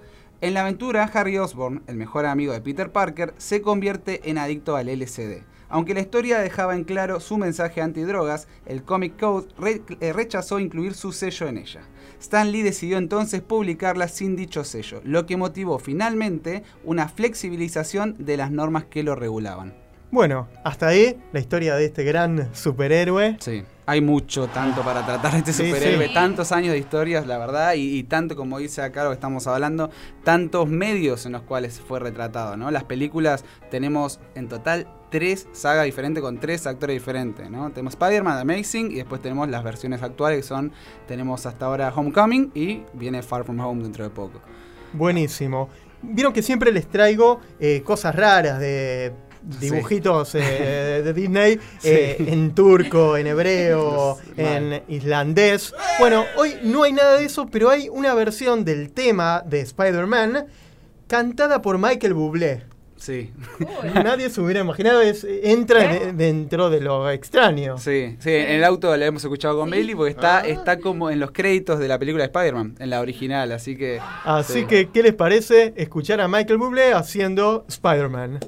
En 0.45 0.53
la 0.53 0.61
aventura, 0.61 1.05
Harry 1.15 1.39
Osborn, 1.39 1.83
el 1.87 1.97
mejor 1.97 2.27
amigo 2.27 2.53
de 2.53 2.61
Peter 2.61 2.93
Parker, 2.93 3.33
se 3.39 3.63
convierte 3.63 4.29
en 4.29 4.37
adicto 4.37 4.77
al 4.77 4.89
LSD. 4.95 5.39
Aunque 5.71 5.95
la 5.95 6.01
historia 6.01 6.39
dejaba 6.39 6.75
en 6.77 6.85
claro 6.85 7.19
su 7.19 7.39
mensaje 7.39 7.81
antidrogas, 7.81 8.47
el 8.67 8.83
Comic 8.83 9.19
Code 9.19 9.49
re- 9.59 9.81
eh, 10.01 10.13
rechazó 10.13 10.61
incluir 10.61 10.93
su 10.93 11.13
sello 11.13 11.49
en 11.49 11.57
ella. 11.57 11.81
Stan 12.21 12.53
Lee 12.53 12.61
decidió 12.61 12.99
entonces 12.99 13.41
publicarla 13.41 14.07
sin 14.07 14.37
dicho 14.37 14.65
sello, 14.65 15.01
lo 15.03 15.25
que 15.25 15.39
motivó 15.39 15.79
finalmente 15.79 16.63
una 16.85 17.09
flexibilización 17.09 18.15
de 18.19 18.37
las 18.37 18.51
normas 18.51 18.85
que 18.85 19.03
lo 19.03 19.15
regulaban. 19.15 19.73
Bueno, 20.11 20.47
hasta 20.63 20.89
ahí 20.89 21.17
la 21.33 21.41
historia 21.41 21.75
de 21.75 21.87
este 21.87 22.05
gran 22.05 22.55
superhéroe. 22.55 23.39
Sí. 23.41 23.63
Hay 23.87 24.01
mucho, 24.01 24.47
tanto 24.49 24.83
para 24.83 25.05
tratar 25.05 25.33
de 25.33 25.39
este 25.39 25.53
Sí, 25.53 25.67
superhéroe, 25.67 26.09
sí. 26.09 26.15
tantos 26.15 26.53
años 26.53 26.73
de 26.73 26.79
historias, 26.79 27.27
la 27.27 27.37
verdad, 27.39 27.75
y, 27.75 27.99
y 27.99 28.05
tanto 28.05 28.35
como 28.35 28.59
dice 28.59 28.81
acá 28.81 29.05
lo 29.05 29.11
que 29.11 29.15
estamos 29.15 29.47
hablando, 29.47 29.91
tantos 30.23 30.69
medios 30.69 31.27
en 31.27 31.33
los 31.33 31.43
cuales 31.43 31.81
fue 31.87 32.01
retratado, 32.01 32.57
¿no? 32.57 32.71
Las 32.71 32.85
películas 32.85 33.45
tenemos 33.71 34.21
en 34.35 34.49
total 34.49 34.87
tres 35.11 35.47
sagas 35.53 35.85
diferentes 35.85 36.23
con 36.23 36.41
tres 36.41 36.67
actores 36.67 36.95
diferentes, 36.95 37.49
¿no? 37.51 37.71
Tenemos 37.71 37.93
Spider-Man, 37.93 38.39
Amazing, 38.39 38.91
y 38.91 38.95
después 38.97 39.21
tenemos 39.21 39.49
las 39.49 39.63
versiones 39.63 40.03
actuales 40.03 40.39
que 40.39 40.43
son, 40.45 40.73
tenemos 41.07 41.45
hasta 41.47 41.67
ahora 41.67 41.93
Homecoming 41.95 42.53
y 42.55 42.83
viene 42.95 43.23
Far 43.23 43.45
From 43.45 43.61
Home 43.61 43.83
dentro 43.83 44.03
de 44.03 44.11
poco. 44.11 44.41
Buenísimo. 44.93 45.69
Vieron 46.03 46.33
que 46.33 46.43
siempre 46.43 46.73
les 46.73 46.87
traigo 46.89 47.41
eh, 47.61 47.83
cosas 47.85 48.15
raras 48.15 48.59
de 48.59 49.13
dibujitos 49.61 50.35
eh, 50.35 51.03
de 51.05 51.13
Disney 51.13 51.59
eh, 51.83 52.17
en 52.29 52.55
turco, 52.55 53.17
en 53.17 53.27
hebreo, 53.27 54.19
en 54.37 54.83
islandés. 54.89 55.75
Bueno, 55.99 56.25
hoy 56.37 56.55
no 56.63 56.83
hay 56.83 56.93
nada 56.93 57.19
de 57.19 57.25
eso, 57.27 57.47
pero 57.51 57.71
hay 57.71 57.89
una 57.89 58.15
versión 58.15 58.65
del 58.65 58.91
tema 58.93 59.43
de 59.47 59.61
Spider-Man 59.61 60.47
cantada 61.07 61.61
por 61.63 61.79
Michael 61.79 62.15
Bublé. 62.15 62.65
Sí. 62.97 63.33
Nadie 64.03 64.31
se 64.31 64.41
hubiera 64.41 64.61
imaginado, 64.61 65.03
es, 65.03 65.27
entra 65.43 65.81
de- 65.93 66.13
dentro 66.15 66.71
de 66.71 66.81
lo 66.81 67.11
extraño. 67.11 67.77
Sí, 67.77 68.17
sí, 68.19 68.31
en 68.31 68.53
el 68.53 68.65
auto 68.65 68.97
la 68.97 69.05
hemos 69.05 69.23
escuchado 69.23 69.59
con 69.59 69.69
Bailey 69.69 69.95
porque 69.95 70.13
está, 70.13 70.41
está 70.41 70.79
como 70.79 71.11
en 71.11 71.21
los 71.21 71.31
créditos 71.33 71.79
de 71.79 71.87
la 71.89 71.99
película 71.99 72.23
de 72.23 72.29
Spider-Man, 72.29 72.77
en 72.79 72.89
la 72.89 73.01
original, 73.03 73.53
así 73.53 73.77
que... 73.77 74.01
Así 74.25 74.61
sí. 74.61 74.65
que, 74.65 74.89
¿qué 74.89 75.03
les 75.03 75.13
parece 75.13 75.75
escuchar 75.77 76.23
a 76.23 76.29
Michael 76.29 76.57
Bublé 76.57 76.95
haciendo 76.95 77.67
Spider-Man? 77.69 78.39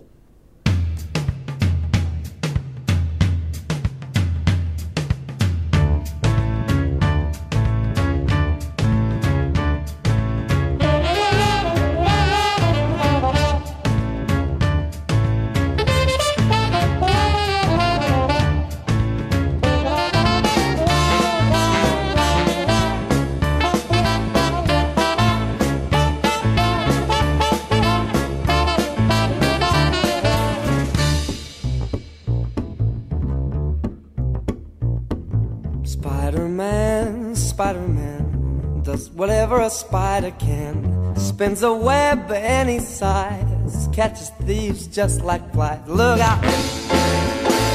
Spins 41.47 41.62
a 41.62 41.73
web 41.73 42.32
any 42.32 42.81
size, 42.81 43.89
catches 43.93 44.31
thieves 44.47 44.89
just 44.89 45.20
like 45.20 45.52
flies. 45.52 45.78
Look 45.86 46.18
out! 46.18 46.44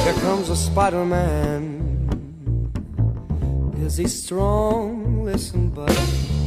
Here 0.03 0.13
comes 0.15 0.49
a 0.49 0.57
Spider 0.57 1.05
Man. 1.05 1.79
Is 3.77 3.95
he 3.95 4.09
strong? 4.09 5.23
Listen, 5.23 5.69
bud. 5.69 5.89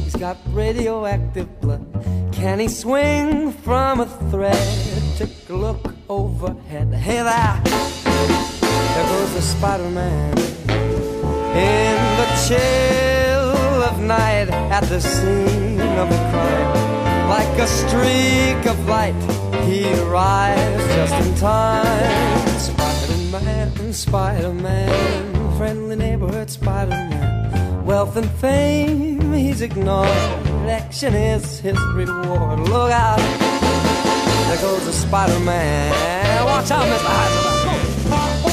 He's 0.03 0.15
got 0.15 0.37
radioactive 0.49 1.49
blood. 1.61 1.83
Can 2.31 2.59
he 2.59 2.67
swing 2.67 3.51
from 3.51 4.01
a 4.01 4.05
thread? 4.29 5.01
Take 5.17 5.49
a 5.49 5.55
look 5.55 5.95
overhead. 6.07 6.93
Hey 6.93 7.23
there! 7.23 7.61
There 8.93 9.07
goes 9.13 9.33
the 9.33 9.41
Spider 9.41 9.89
Man. 9.89 10.37
In 11.57 11.97
the 12.19 12.27
chill 12.45 13.81
of 13.89 13.99
night, 13.99 14.47
at 14.69 14.83
the 14.83 15.01
scene 15.01 15.81
of 15.81 16.07
the 16.07 16.17
crime, 16.29 16.84
like 17.27 17.57
a 17.59 17.67
streak 17.67 18.65
of 18.65 18.87
light, 18.87 19.15
he 19.65 19.91
arrives 20.01 20.85
just 20.95 21.13
in 21.25 21.35
time. 21.35 22.59
Spider-Man, 22.59 23.93
Spider-Man, 23.93 25.57
friendly 25.57 25.95
neighborhood 25.95 26.49
Spider-Man. 26.49 27.85
Wealth 27.85 28.15
and 28.15 28.29
fame 28.31 29.33
he's 29.33 29.61
ignored. 29.61 30.07
Action 30.67 31.13
is 31.13 31.59
his 31.59 31.77
reward. 31.93 32.59
Look 32.59 32.91
out! 32.91 33.19
There 34.47 34.61
goes 34.61 34.85
the 34.85 34.93
Spider-Man. 34.93 36.45
Watch 36.45 36.71
out, 36.71 36.85
Mr. 36.85 37.09
Heisenberg. 37.17 38.44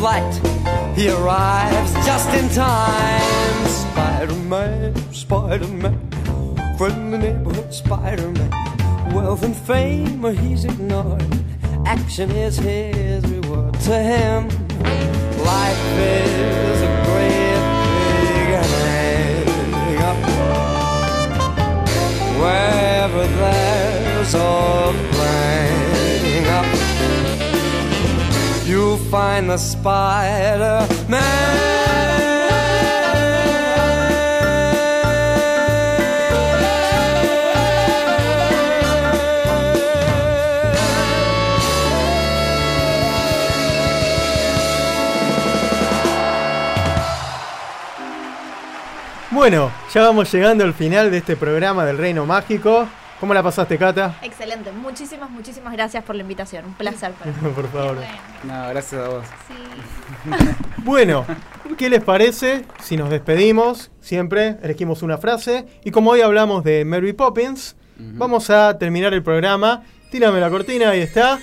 He 0.00 1.10
arrives 1.10 1.92
just 2.06 2.32
in 2.32 2.48
time. 2.48 3.66
Spider 3.66 4.34
Man, 4.34 4.94
Spider 5.12 5.68
Man, 5.68 5.98
friendly 6.78 7.18
neighborhood 7.18 7.74
Spider 7.74 8.30
Man. 8.30 8.50
Wealth 9.14 9.42
and 9.42 9.54
fame, 9.54 10.24
he's 10.38 10.64
ignored. 10.64 11.22
Action 11.84 12.30
is 12.30 12.56
his 12.56 13.22
reward 13.26 13.74
to 13.80 13.98
him. 13.98 14.48
Life 15.44 15.98
is 15.98 16.80
a 16.80 16.92
great 17.04 17.60
big 18.24 18.54
hang 18.72 19.98
up. 20.08 20.20
Wherever 22.40 23.26
there's 23.26 24.34
a 24.34 25.19
find 29.10 29.50
the 29.50 29.58
Spider 29.58 30.86
Bueno, 49.32 49.72
ya 49.94 50.02
vamos 50.02 50.30
llegando 50.32 50.64
al 50.64 50.74
final 50.74 51.10
de 51.10 51.16
este 51.16 51.34
programa 51.34 51.86
del 51.86 51.96
Reino 51.98 52.26
Mágico. 52.26 52.86
¿Cómo 53.20 53.34
la 53.34 53.42
pasaste, 53.42 53.76
Cata? 53.76 54.16
Excelente. 54.22 54.72
Muchísimas, 54.72 55.30
muchísimas 55.30 55.74
gracias 55.74 56.02
por 56.04 56.16
la 56.16 56.22
invitación. 56.22 56.64
Un 56.64 56.72
placer 56.74 57.12
para 57.12 57.30
mí. 57.42 57.50
Por 57.54 57.68
favor. 57.70 57.98
No, 58.44 58.68
gracias 58.70 59.00
a 59.00 59.08
vos. 59.08 59.24
Bueno, 60.82 61.26
¿qué 61.76 61.90
les 61.90 62.02
parece 62.02 62.64
si 62.80 62.96
nos 62.96 63.10
despedimos? 63.10 63.90
Siempre 64.00 64.56
elegimos 64.62 65.02
una 65.02 65.18
frase. 65.18 65.66
Y 65.84 65.90
como 65.90 66.10
hoy 66.12 66.22
hablamos 66.22 66.64
de 66.64 66.86
Mary 66.86 67.12
Poppins, 67.12 67.76
vamos 67.98 68.48
a 68.48 68.78
terminar 68.78 69.12
el 69.12 69.22
programa. 69.22 69.82
Tírame 70.10 70.40
la 70.40 70.48
cortina, 70.48 70.88
ahí 70.90 71.00
está. 71.00 71.38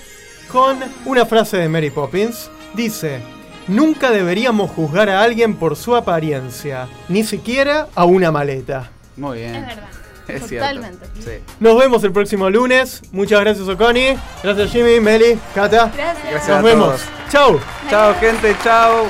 Con 0.50 0.78
una 1.04 1.24
frase 1.24 1.56
de 1.58 1.68
Mary 1.68 1.90
Poppins. 1.90 2.50
Dice, 2.74 3.20
nunca 3.68 4.10
deberíamos 4.10 4.72
juzgar 4.72 5.08
a 5.08 5.22
alguien 5.22 5.54
por 5.54 5.76
su 5.76 5.94
apariencia, 5.94 6.88
ni 7.08 7.22
siquiera 7.22 7.86
a 7.94 8.04
una 8.04 8.32
maleta. 8.32 8.90
Muy 9.16 9.38
bien. 9.38 9.54
Es 9.54 9.66
verdad. 9.66 9.88
Es. 10.34 10.42
Totalmente. 10.48 11.06
Sí. 11.18 11.42
Nos 11.58 11.78
vemos 11.78 12.04
el 12.04 12.12
próximo 12.12 12.50
lunes. 12.50 13.02
Muchas 13.12 13.40
gracias, 13.40 13.66
Oconi. 13.66 14.16
Gracias, 14.42 14.70
Jimmy, 14.70 15.00
Meli, 15.00 15.38
Cata. 15.54 15.90
Gracias. 15.94 16.30
Gracias 16.30 16.48
Nos 16.48 16.58
a 16.58 16.62
vemos. 16.62 17.00
Chau. 17.30 17.60
Chao, 17.88 18.14
gente, 18.20 18.54
chao. 18.62 19.06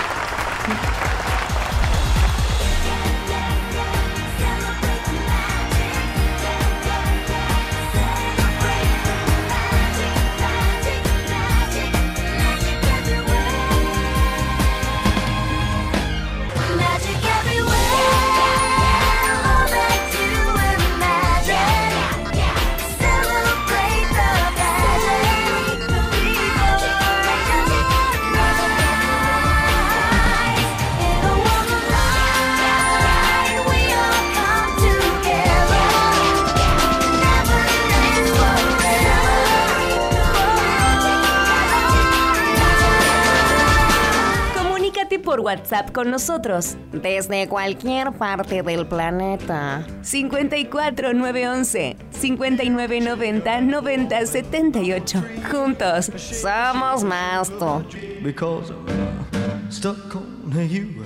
WhatsApp 45.49 45.93
con 45.93 46.11
nosotros 46.11 46.77
desde 46.93 47.49
cualquier 47.49 48.13
parte 48.13 48.63
del 48.63 48.87
planeta. 48.87 49.83
54 50.03 51.15
911 51.15 51.97
5990 52.11 53.61
9078. 53.63 55.25
Juntos 55.51 56.13
somos 56.15 57.03
más 57.03 57.49
tú. 57.49 57.83
Because 58.23 58.71
I'm 58.71 59.73
stuck 59.73 60.15
on 60.17 60.69
you. 60.69 61.03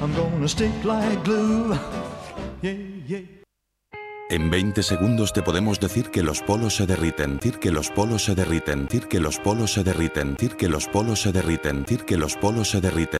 I'm 0.00 0.14
gonna 0.14 0.48
stick 0.48 0.72
like 0.82 1.22
glue. 1.22 1.76
Yeah, 2.62 2.72
yeah. 3.06 3.42
En 4.32 4.48
20 4.48 4.82
segundos 4.82 5.34
te 5.34 5.42
podemos 5.42 5.78
decir 5.78 6.10
que 6.10 6.22
los 6.22 6.40
polos 6.40 6.76
se 6.76 6.86
derriten, 6.86 7.34
decir 7.34 7.58
que 7.58 7.70
los 7.70 7.90
polos 7.90 8.24
se 8.24 8.34
derriten, 8.34 8.84
decir 8.84 9.06
que 9.06 9.20
los 9.20 9.38
polos 9.38 9.74
se 9.74 9.84
derriten, 9.84 10.32
decir 10.32 10.56
que 10.56 10.70
los 10.70 10.88
polos 10.88 11.20
se 11.20 11.32
derriten, 11.32 11.82
decir 11.82 12.06
que 12.06 12.16
los 12.16 12.36
polos 12.36 12.70
se 12.70 12.80
derriten. 12.80 13.10